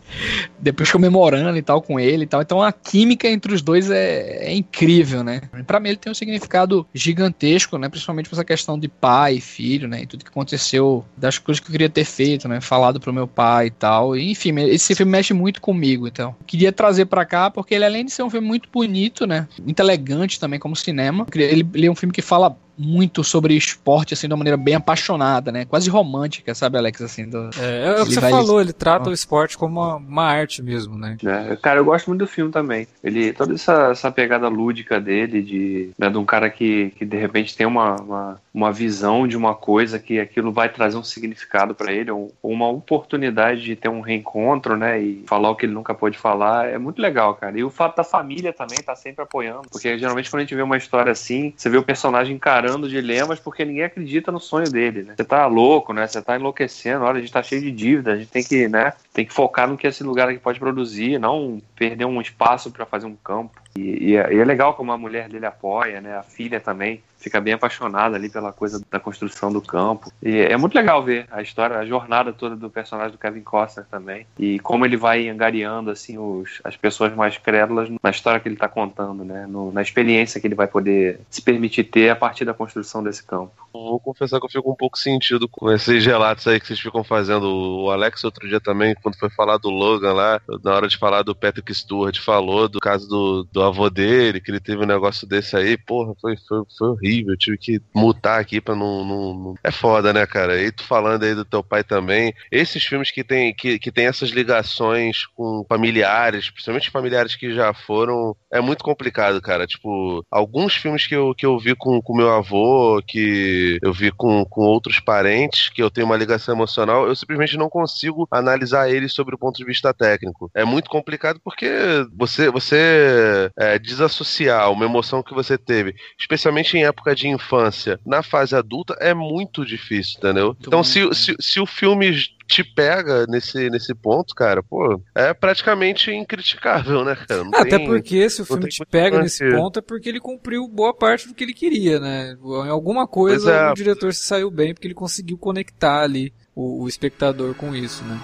depois 0.59 0.91
comemorando 0.91 1.57
e 1.57 1.61
tal 1.61 1.81
com 1.81 1.99
ele 1.99 2.23
e 2.23 2.27
tal. 2.27 2.41
Então 2.41 2.61
a 2.61 2.71
química 2.71 3.27
entre 3.27 3.53
os 3.53 3.61
dois 3.61 3.89
é, 3.89 4.47
é 4.47 4.53
incrível, 4.53 5.23
né? 5.23 5.41
Pra 5.65 5.79
mim 5.79 5.89
ele 5.89 5.97
tem 5.97 6.11
um 6.11 6.15
significado 6.15 6.85
gigantesco, 6.93 7.77
né? 7.77 7.89
Principalmente 7.89 8.29
essa 8.31 8.43
questão 8.43 8.77
de 8.79 8.87
pai 8.87 9.39
filho, 9.39 9.87
né? 9.87 10.03
E 10.03 10.07
tudo 10.07 10.23
que 10.23 10.29
aconteceu, 10.29 11.05
das 11.15 11.37
coisas 11.37 11.59
que 11.59 11.67
eu 11.67 11.71
queria 11.71 11.89
ter 11.89 12.05
feito, 12.05 12.47
né? 12.47 12.59
Falado 12.61 12.99
pro 12.99 13.13
meu 13.13 13.27
pai 13.27 13.67
e 13.67 13.71
tal. 13.71 14.15
E, 14.15 14.31
enfim, 14.31 14.53
esse 14.69 14.95
filme 14.95 15.11
mexe 15.11 15.33
muito 15.33 15.61
comigo, 15.61 16.07
então. 16.07 16.35
Queria 16.47 16.71
trazer 16.71 17.05
pra 17.05 17.25
cá 17.25 17.49
porque 17.49 17.75
ele, 17.75 17.85
além 17.85 18.05
de 18.05 18.11
ser 18.11 18.23
um 18.23 18.29
filme 18.29 18.47
muito 18.47 18.69
bonito, 18.71 19.27
né? 19.27 19.47
Muito 19.61 19.79
elegante 19.79 20.39
também 20.39 20.59
como 20.59 20.75
cinema, 21.03 21.25
ele, 21.35 21.67
ele 21.73 21.85
é 21.85 21.91
um 21.91 21.95
filme 21.95 22.13
que 22.13 22.21
fala 22.21 22.55
muito 22.77 23.23
sobre 23.23 23.55
esporte, 23.55 24.13
assim, 24.13 24.27
de 24.27 24.33
uma 24.33 24.37
maneira 24.39 24.57
bem 24.57 24.75
apaixonada, 24.75 25.51
né? 25.51 25.65
Quase 25.65 25.89
romântica, 25.89 26.53
sabe, 26.55 26.77
Alex, 26.77 27.01
assim, 27.01 27.29
do... 27.29 27.49
É, 27.59 27.87
é 27.87 27.91
o 27.91 27.95
que 27.95 28.01
Ele 28.01 28.13
você 28.15 28.19
vai- 28.19 28.31
falou, 28.31 28.59
ele 28.61 28.73
trata 28.73 29.09
o 29.09 29.13
esporte 29.13 29.57
como 29.57 29.79
uma, 29.79 29.95
uma 29.95 30.23
arte 30.23 30.61
mesmo, 30.61 30.97
né? 30.97 31.17
É, 31.23 31.55
cara, 31.55 31.79
eu 31.79 31.85
gosto 31.85 32.07
muito 32.07 32.19
do 32.21 32.27
filme 32.27 32.51
também. 32.51 32.87
Ele, 33.03 33.31
toda 33.33 33.53
essa, 33.53 33.89
essa 33.91 34.11
pegada 34.11 34.47
lúdica 34.47 34.99
dele, 34.99 35.41
de, 35.41 35.91
né, 35.97 36.09
de 36.09 36.17
um 36.17 36.25
cara 36.25 36.49
que, 36.49 36.91
que 36.97 37.05
de 37.05 37.17
repente 37.17 37.55
tem 37.55 37.65
uma, 37.67 37.95
uma, 38.01 38.41
uma 38.53 38.71
visão 38.71 39.27
de 39.27 39.37
uma 39.37 39.53
coisa 39.55 39.99
que 39.99 40.19
aquilo 40.19 40.51
vai 40.51 40.69
trazer 40.69 40.97
um 40.97 41.03
significado 41.03 41.75
pra 41.75 41.91
ele, 41.91 42.11
ou 42.11 42.33
uma 42.41 42.67
oportunidade 42.69 43.61
de 43.61 43.75
ter 43.75 43.89
um 43.89 44.01
reencontro, 44.01 44.75
né, 44.77 45.01
e 45.01 45.23
falar 45.27 45.49
o 45.49 45.55
que 45.55 45.65
ele 45.65 45.73
nunca 45.73 45.93
pôde 45.93 46.17
falar, 46.17 46.67
é 46.69 46.77
muito 46.77 47.01
legal, 47.01 47.35
cara. 47.35 47.57
E 47.57 47.63
o 47.63 47.69
fato 47.69 47.97
da 47.97 48.03
família 48.03 48.53
também 48.53 48.79
tá 48.79 48.95
sempre 48.95 49.23
apoiando, 49.23 49.67
porque 49.71 49.97
geralmente 49.97 50.29
quando 50.29 50.39
a 50.41 50.43
gente 50.43 50.55
vê 50.55 50.61
uma 50.61 50.77
história 50.77 51.11
assim, 51.11 51.53
você 51.55 51.69
vê 51.69 51.77
o 51.77 51.83
personagem 51.83 52.37
encarando 52.63 52.89
dilemas 52.89 53.39
porque 53.39 53.65
ninguém 53.65 53.83
acredita 53.83 54.31
no 54.31 54.39
sonho 54.39 54.69
dele, 54.69 55.03
né? 55.03 55.13
Você 55.15 55.23
tá 55.23 55.45
louco, 55.45 55.93
né? 55.93 56.07
Você 56.07 56.21
tá 56.21 56.35
enlouquecendo, 56.35 57.03
olha, 57.03 57.17
a 57.17 57.21
gente 57.21 57.31
tá 57.31 57.43
cheio 57.43 57.61
de 57.61 57.71
dívida, 57.71 58.13
a 58.13 58.15
gente 58.15 58.29
tem 58.29 58.43
que, 58.43 58.67
né, 58.67 58.93
tem 59.13 59.25
que 59.25 59.33
focar 59.33 59.67
no 59.67 59.77
que 59.77 59.87
esse 59.87 60.03
lugar 60.03 60.29
aqui 60.29 60.39
pode 60.39 60.59
produzir, 60.59 61.19
não 61.19 61.61
perder 61.75 62.05
um 62.05 62.21
espaço 62.21 62.71
para 62.71 62.85
fazer 62.85 63.05
um 63.05 63.15
campo. 63.15 63.62
E, 63.77 64.11
e 64.11 64.15
é, 64.15 64.33
e 64.33 64.39
é 64.39 64.45
legal 64.45 64.73
como 64.73 64.91
a 64.91 64.97
mulher 64.97 65.27
dele 65.29 65.45
apoia, 65.45 65.99
né? 65.99 66.17
A 66.17 66.23
filha 66.23 66.59
também 66.59 67.01
fica 67.17 67.39
bem 67.39 67.53
apaixonada 67.53 68.15
ali 68.17 68.29
pela 68.29 68.51
coisa 68.51 68.81
da 68.91 68.99
construção 68.99 69.51
do 69.51 69.61
campo. 69.61 70.11
E 70.21 70.39
é 70.39 70.57
muito 70.57 70.75
legal 70.75 71.01
ver 71.01 71.25
a 71.31 71.41
história, 71.41 71.77
a 71.77 71.85
jornada 71.85 72.33
toda 72.33 72.55
do 72.55 72.69
personagem 72.69 73.13
do 73.13 73.17
Kevin 73.17 73.41
Costner 73.41 73.85
também. 73.89 74.27
E 74.37 74.59
como 74.59 74.85
ele 74.85 74.97
vai 74.97 75.27
angariando, 75.29 75.89
assim, 75.89 76.17
os, 76.17 76.59
as 76.63 76.75
pessoas 76.75 77.15
mais 77.15 77.37
crédulas 77.37 77.89
na 78.03 78.09
história 78.09 78.39
que 78.39 78.47
ele 78.49 78.57
tá 78.57 78.67
contando, 78.67 79.23
né? 79.23 79.45
No- 79.47 79.71
na 79.71 79.81
experiência 79.81 80.39
que 80.39 80.47
ele 80.47 80.55
vai 80.55 80.67
poder 80.67 81.19
se 81.29 81.41
permitir 81.41 81.85
ter 81.85 82.09
a 82.09 82.15
partir 82.15 82.43
da 82.45 82.53
construção 82.53 83.01
desse 83.01 83.23
campo. 83.23 83.62
Vou 83.73 83.99
confessar 83.99 84.39
que 84.39 84.45
eu 84.45 84.49
fico 84.49 84.71
um 84.71 84.75
pouco 84.75 84.97
sentido 84.99 85.49
com 85.49 85.71
esses 85.71 86.05
relatos 86.05 86.45
aí 86.45 86.59
que 86.59 86.67
vocês 86.67 86.79
ficam 86.79 87.03
fazendo. 87.03 87.45
O 87.47 87.89
Alex, 87.89 88.23
outro 88.23 88.47
dia 88.47 88.59
também, 88.61 88.93
quando 89.01 89.17
foi 89.17 89.31
falar 89.31 89.57
do 89.57 89.69
Logan 89.69 90.13
lá, 90.13 90.39
na 90.63 90.75
hora 90.75 90.87
de 90.87 90.95
falar 90.95 91.23
do 91.23 91.35
Patrick 91.35 91.73
Stewart, 91.73 92.19
falou 92.19 92.69
do 92.69 92.79
caso 92.79 93.07
do, 93.09 93.43
do 93.51 93.63
avô 93.63 93.89
dele, 93.89 94.39
que 94.39 94.51
ele 94.51 94.59
teve 94.59 94.83
um 94.83 94.85
negócio 94.87 95.27
desse 95.27 95.55
aí. 95.57 95.75
Porra, 95.75 96.13
foi, 96.21 96.35
foi, 96.47 96.61
foi 96.77 96.87
horrível. 96.89 97.33
Eu 97.33 97.37
tive 97.37 97.57
que 97.57 97.81
mutar 97.95 98.39
aqui 98.39 98.61
pra 98.61 98.75
não, 98.75 99.03
não, 99.03 99.33
não- 99.33 99.55
É 99.63 99.71
foda, 99.71 100.13
né, 100.13 100.25
cara? 100.27 100.61
E 100.61 100.71
tu 100.71 100.83
falando 100.83 101.23
aí 101.23 101.33
do 101.33 101.43
teu 101.43 101.63
pai 101.63 101.83
também. 101.83 102.31
Esses 102.51 102.83
filmes 102.83 103.09
que 103.09 103.23
tem, 103.23 103.55
que, 103.55 103.79
que 103.79 103.91
tem 103.91 104.05
essas 104.05 104.29
ligações 104.29 105.25
com 105.35 105.65
familiares, 105.67 106.51
principalmente 106.51 106.91
familiares 106.91 107.35
que 107.35 107.51
já 107.55 107.73
foram, 107.73 108.35
é 108.51 108.61
muito 108.61 108.83
complicado, 108.83 109.41
cara. 109.41 109.65
Tipo, 109.65 110.23
alguns 110.29 110.75
filmes 110.75 111.07
que 111.07 111.15
eu, 111.15 111.33
que 111.33 111.45
eu 111.45 111.57
vi 111.57 111.75
com, 111.75 111.99
com 112.03 112.15
meu 112.15 112.29
avô, 112.31 113.01
que 113.07 113.62
eu 113.81 113.93
vi 113.93 114.11
com, 114.11 114.45
com 114.45 114.61
outros 114.61 114.99
parentes, 114.99 115.69
que 115.69 115.81
eu 115.81 115.89
tenho 115.89 116.07
uma 116.07 116.17
ligação 116.17 116.55
emocional, 116.55 117.07
eu 117.07 117.15
simplesmente 117.15 117.57
não 117.57 117.69
consigo 117.69 118.27
analisar 118.31 118.89
eles 118.89 119.13
sobre 119.13 119.35
o 119.35 119.37
ponto 119.37 119.57
de 119.57 119.65
vista 119.65 119.93
técnico. 119.93 120.49
É 120.53 120.63
muito 120.63 120.89
complicado 120.89 121.39
porque 121.43 121.69
você, 122.13 122.49
você 122.49 123.51
é, 123.57 123.79
desassociar 123.79 124.71
uma 124.71 124.85
emoção 124.85 125.23
que 125.23 125.33
você 125.33 125.57
teve, 125.57 125.95
especialmente 126.19 126.77
em 126.77 126.85
época 126.85 127.15
de 127.15 127.27
infância, 127.27 127.99
na 128.05 128.23
fase 128.23 128.55
adulta, 128.55 128.95
é 128.99 129.13
muito 129.13 129.65
difícil, 129.65 130.17
entendeu? 130.17 130.55
Então, 130.59 130.83
se, 130.83 131.13
se, 131.13 131.35
se 131.39 131.59
o 131.59 131.65
filme 131.65 132.13
te 132.53 132.63
pega 132.63 133.25
nesse, 133.27 133.69
nesse 133.69 133.95
ponto, 133.95 134.35
cara, 134.35 134.61
pô, 134.61 135.01
é 135.15 135.33
praticamente 135.33 136.11
incriticável, 136.11 137.03
né, 137.03 137.15
cara? 137.15 137.43
Não 137.43 137.51
Até 137.53 137.77
tem- 137.77 137.85
porque 137.87 138.29
se 138.29 138.43
o 138.43 138.45
filme 138.45 138.67
te 138.67 138.85
pega 138.85 139.19
nesse 139.19 139.49
ponto 139.49 139.79
é 139.79 139.81
porque 139.81 140.09
ele 140.09 140.19
cumpriu 140.19 140.67
boa 140.67 140.93
parte 140.93 141.27
do 141.27 141.33
que 141.33 141.43
ele 141.43 141.53
queria, 141.53 141.99
né? 141.99 142.37
Em 142.43 142.69
alguma 142.69 143.07
coisa 143.07 143.51
é. 143.51 143.71
o 143.71 143.73
diretor 143.73 144.13
se 144.13 144.25
saiu 144.25 144.51
bem 144.51 144.73
porque 144.73 144.87
ele 144.87 144.93
conseguiu 144.93 145.37
conectar 145.37 146.03
ali 146.03 146.31
o, 146.55 146.83
o 146.83 146.87
espectador 146.87 147.55
com 147.55 147.75
isso, 147.75 148.03
né? 148.03 148.19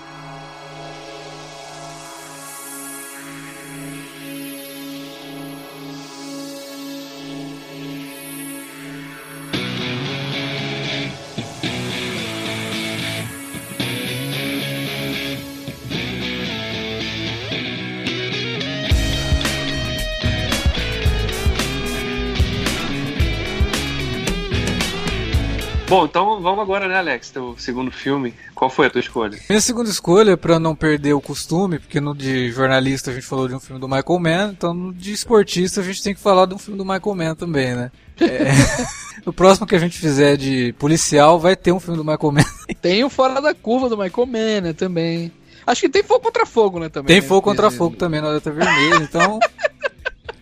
Bom, 25.89 26.05
então 26.05 26.39
vamos 26.39 26.59
agora, 26.59 26.87
né, 26.87 26.99
Alex? 26.99 27.31
Teu 27.31 27.55
segundo 27.57 27.89
filme. 27.89 28.31
Qual 28.53 28.69
foi 28.69 28.85
a 28.85 28.89
tua 28.91 29.01
escolha? 29.01 29.39
Minha 29.49 29.59
segunda 29.59 29.89
escolha, 29.89 30.37
pra 30.37 30.59
não 30.59 30.75
perder 30.75 31.13
o 31.13 31.21
costume, 31.21 31.79
porque 31.79 31.99
no 31.99 32.13
de 32.13 32.51
jornalista 32.51 33.09
a 33.09 33.13
gente 33.15 33.25
falou 33.25 33.47
de 33.47 33.55
um 33.55 33.59
filme 33.59 33.81
do 33.81 33.87
Michael 33.87 34.19
Mann, 34.19 34.51
então 34.51 34.71
no 34.71 34.93
de 34.93 35.11
esportista 35.11 35.81
a 35.81 35.83
gente 35.83 36.03
tem 36.03 36.13
que 36.13 36.21
falar 36.21 36.45
de 36.45 36.53
um 36.53 36.59
filme 36.59 36.77
do 36.77 36.85
Michael 36.85 37.15
Mann 37.15 37.33
também, 37.33 37.73
né? 37.73 37.91
É, 38.21 38.51
o 39.25 39.33
próximo 39.33 39.65
que 39.65 39.75
a 39.75 39.79
gente 39.79 39.97
fizer 39.97 40.37
de 40.37 40.73
policial 40.73 41.39
vai 41.39 41.55
ter 41.55 41.71
um 41.71 41.79
filme 41.79 41.97
do 41.97 42.05
Michael 42.05 42.33
Mann. 42.33 42.45
Tem 42.79 43.03
o 43.03 43.09
Fora 43.09 43.41
da 43.41 43.55
Curva 43.55 43.89
do 43.89 43.97
Michael 43.97 44.27
Mann, 44.27 44.61
né, 44.61 44.73
também. 44.73 45.31
Acho 45.65 45.81
que 45.81 45.89
tem 45.89 46.03
Fogo 46.03 46.19
Contra 46.19 46.45
Fogo, 46.45 46.79
né, 46.79 46.89
também. 46.89 47.07
Tem 47.07 47.21
né? 47.21 47.27
fogo 47.27 47.41
contra 47.41 47.71
fogo 47.71 47.95
também 47.95 48.21
na 48.21 48.27
Alerta 48.27 48.51
Vermelha, 48.51 48.97
então. 49.01 49.39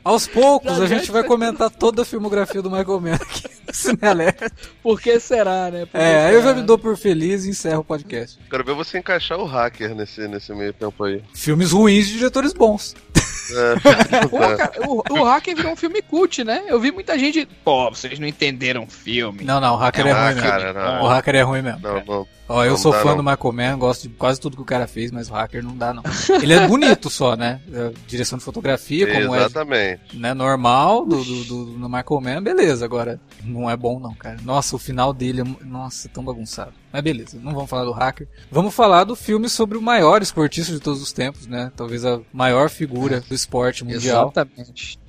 Aos 0.07 0.25
poucos 0.25 0.79
a 0.79 0.87
gente 0.87 1.11
vai 1.11 1.21
comentar 1.27 1.69
toda 1.69 2.03
a 2.03 2.05
filmografia 2.05 2.61
do 2.61 2.71
Michael 2.71 3.01
Mann 3.01 3.13
aqui 3.15 3.43
no 3.67 3.73
Cine 3.73 3.99
Alerta. 4.01 4.49
Por 4.81 5.01
que 5.01 5.19
será, 5.19 5.69
né? 5.69 5.85
Por 5.85 5.99
É, 5.99 6.27
aí 6.27 6.33
eu 6.33 6.41
já 6.41 6.47
será? 6.49 6.61
me 6.61 6.65
dou 6.65 6.77
por 6.77 6.95
feliz 6.97 7.43
e 7.45 7.49
encerro 7.49 7.81
o 7.81 7.83
podcast. 7.83 8.39
Quero 8.49 8.63
ver 8.63 8.73
você 8.73 8.97
encaixar 8.99 9.37
o 9.37 9.45
hacker 9.45 9.93
nesse, 9.93 10.25
nesse 10.27 10.53
meio 10.53 10.71
tempo 10.71 11.03
aí. 11.03 11.21
Filmes 11.33 11.71
ruins 11.71 12.07
de 12.07 12.13
diretores 12.19 12.53
bons. 12.53 12.95
É. 13.51 14.27
Pô, 14.27 14.37
cara, 14.39 14.71
o, 14.87 15.03
o 15.19 15.23
Hacker 15.23 15.55
virou 15.55 15.71
um 15.71 15.75
filme 15.75 16.01
cult, 16.01 16.43
né? 16.43 16.63
Eu 16.67 16.79
vi 16.79 16.91
muita 16.91 17.17
gente. 17.17 17.47
Pô, 17.63 17.89
vocês 17.89 18.19
não 18.19 18.27
entenderam 18.27 18.83
o 18.83 18.87
filme. 18.89 19.43
Não, 19.43 19.59
não, 19.59 19.73
o 19.73 19.77
hacker 19.77 20.07
é, 20.07 20.11
Ah, 20.11 20.25
ruim 20.25 20.35
mesmo. 20.35 20.49
cara, 20.49 20.73
não. 20.73 21.03
O 21.03 21.07
hacker 21.07 21.35
é 21.35 21.41
ruim 21.41 21.61
mesmo. 21.61 21.79
Não, 21.81 22.03
não. 22.05 22.27
Ó, 22.49 22.63
eu 22.63 22.71
Não 22.71 22.77
sou 22.77 22.93
dá, 22.93 22.99
fã 23.01 23.09
não. 23.09 23.17
do 23.17 23.23
Michael 23.23 23.51
Mann, 23.51 23.77
gosto 23.77 24.03
de 24.07 24.13
quase 24.15 24.39
tudo 24.39 24.55
que 24.55 24.61
o 24.61 24.65
cara 24.65 24.87
fez, 24.87 25.11
mas 25.11 25.29
o 25.29 25.33
hacker 25.33 25.61
não 25.61 25.75
dá, 25.75 25.93
não. 25.93 26.01
Ele 26.41 26.53
é 26.53 26.65
bonito 26.65 27.09
só, 27.09 27.35
né? 27.35 27.59
É, 27.73 27.91
Direção 28.07 28.37
de 28.37 28.43
fotografia, 28.45 29.05
como 29.05 29.35
é 29.35 29.39
Exatamente. 29.39 30.17
né, 30.17 30.33
normal 30.33 31.05
do, 31.05 31.21
do, 31.25 31.43
do, 31.43 31.65
do 31.77 31.89
Michael 31.89 32.21
Mann, 32.21 32.41
beleza. 32.41 32.85
Agora, 32.85 33.19
não 33.43 33.69
é 33.69 33.75
bom 33.75 33.99
não, 33.99 34.13
cara. 34.15 34.37
Nossa, 34.45 34.77
o 34.77 34.79
final 34.79 35.11
dele 35.11 35.41
é, 35.41 35.65
nossa, 35.65 36.07
tão 36.07 36.23
bagunçado. 36.23 36.71
Mas 36.93 37.01
beleza, 37.03 37.37
não 37.43 37.53
vamos 37.53 37.69
falar 37.69 37.83
do 37.83 37.91
hacker. 37.91 38.25
Vamos 38.49 38.73
falar 38.73 39.03
do 39.03 39.13
filme 39.13 39.49
sobre 39.49 39.77
o 39.77 39.81
maior 39.81 40.21
esportista 40.21 40.71
de 40.71 40.79
todos 40.79 41.01
os 41.01 41.11
tempos, 41.11 41.47
né? 41.47 41.69
Talvez 41.75 42.05
a 42.05 42.21
maior 42.31 42.69
figura 42.69 43.19
do 43.19 43.35
esporte 43.37 43.83
mundial. 43.83 44.25
Exatamente. 44.33 44.99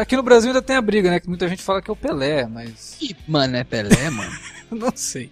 Aqui 0.00 0.16
no 0.16 0.22
Brasil 0.22 0.50
ainda 0.50 0.62
tem 0.62 0.76
a 0.76 0.80
briga, 0.80 1.10
né? 1.10 1.20
Que 1.20 1.28
muita 1.28 1.48
gente 1.48 1.62
fala 1.62 1.82
que 1.82 1.90
é 1.90 1.92
o 1.92 1.96
Pelé, 1.96 2.46
mas 2.46 2.96
Ih, 3.02 3.14
mano, 3.28 3.56
é 3.56 3.64
Pelé, 3.64 4.08
mano. 4.08 4.32
não 4.70 4.92
sei. 4.94 5.30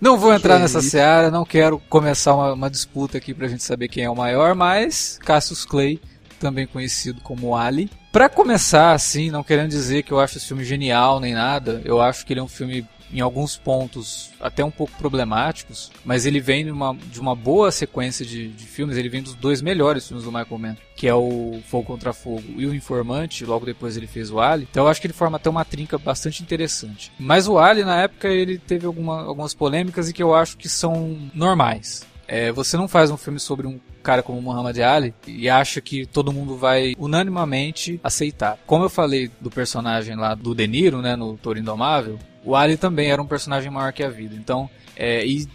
Não 0.00 0.16
vou 0.18 0.32
entrar 0.32 0.56
Que 0.56 0.62
nessa 0.62 0.78
isso? 0.80 0.90
seara, 0.90 1.30
não 1.30 1.44
quero 1.44 1.78
começar 1.88 2.34
uma, 2.34 2.52
uma 2.54 2.70
disputa 2.70 3.18
aqui 3.18 3.34
pra 3.34 3.46
gente 3.48 3.62
saber 3.62 3.88
quem 3.88 4.04
é 4.04 4.10
o 4.10 4.16
maior, 4.16 4.54
mas 4.54 5.18
Cassius 5.22 5.64
Clay, 5.64 6.00
também 6.40 6.66
conhecido 6.66 7.20
como 7.20 7.54
Ali. 7.54 7.90
Pra 8.10 8.28
começar, 8.28 8.92
assim, 8.92 9.30
não 9.30 9.44
querendo 9.44 9.70
dizer 9.70 10.02
que 10.02 10.12
eu 10.12 10.18
acho 10.20 10.36
esse 10.38 10.46
filme 10.46 10.64
genial 10.64 11.20
nem 11.20 11.34
nada, 11.34 11.80
eu 11.84 12.00
acho 12.00 12.26
que 12.26 12.32
ele 12.32 12.40
é 12.40 12.42
um 12.42 12.48
filme 12.48 12.86
em 13.12 13.20
alguns 13.20 13.56
pontos 13.56 14.30
até 14.40 14.64
um 14.64 14.70
pouco 14.70 14.92
problemáticos, 14.96 15.90
mas 16.04 16.26
ele 16.26 16.40
vem 16.40 16.64
de 16.64 16.70
uma, 16.70 16.94
de 16.94 17.20
uma 17.20 17.34
boa 17.34 17.70
sequência 17.70 18.24
de, 18.24 18.48
de 18.48 18.64
filmes, 18.64 18.96
ele 18.96 19.08
vem 19.08 19.22
dos 19.22 19.34
dois 19.34 19.60
melhores 19.60 20.06
filmes 20.06 20.24
do 20.24 20.32
Michael 20.32 20.58
Mann, 20.58 20.76
que 20.96 21.06
é 21.06 21.14
o 21.14 21.60
Fogo 21.68 21.86
Contra 21.86 22.12
Fogo 22.12 22.44
e 22.56 22.66
o 22.66 22.74
Informante, 22.74 23.44
logo 23.44 23.66
depois 23.66 23.96
ele 23.96 24.06
fez 24.06 24.30
o 24.30 24.40
Ali, 24.40 24.66
então 24.70 24.84
eu 24.84 24.88
acho 24.88 25.00
que 25.00 25.06
ele 25.06 25.14
forma 25.14 25.36
até 25.36 25.50
uma 25.50 25.64
trinca 25.64 25.98
bastante 25.98 26.42
interessante. 26.42 27.12
Mas 27.18 27.46
o 27.46 27.58
Ali, 27.58 27.84
na 27.84 28.02
época, 28.02 28.28
ele 28.28 28.58
teve 28.58 28.86
alguma, 28.86 29.22
algumas 29.22 29.54
polêmicas 29.54 30.08
e 30.08 30.12
que 30.12 30.22
eu 30.22 30.34
acho 30.34 30.56
que 30.56 30.68
são 30.68 31.18
normais. 31.34 32.06
É, 32.26 32.50
você 32.50 32.76
não 32.76 32.88
faz 32.88 33.10
um 33.10 33.16
filme 33.16 33.38
sobre 33.38 33.66
um 33.66 33.78
cara 34.02 34.22
como 34.22 34.40
Muhammad 34.40 34.78
Ali 34.78 35.14
e 35.26 35.48
acha 35.48 35.80
que 35.80 36.06
todo 36.06 36.32
mundo 36.32 36.56
vai 36.56 36.94
unanimamente 36.98 38.00
aceitar. 38.02 38.58
Como 38.66 38.84
eu 38.84 38.88
falei 38.88 39.30
do 39.40 39.50
personagem 39.50 40.16
lá 40.16 40.34
do 40.34 40.54
De 40.54 40.66
Niro, 40.66 41.02
né, 41.02 41.14
no 41.14 41.36
Toro 41.36 41.58
Indomável, 41.58 42.18
o 42.44 42.54
Ali 42.56 42.76
também 42.76 43.10
era 43.10 43.20
um 43.22 43.26
personagem 43.26 43.70
maior 43.70 43.92
que 43.92 44.02
a 44.02 44.08
vida. 44.08 44.34
Então, 44.34 44.68
é, 44.94 45.24
e 45.26 45.48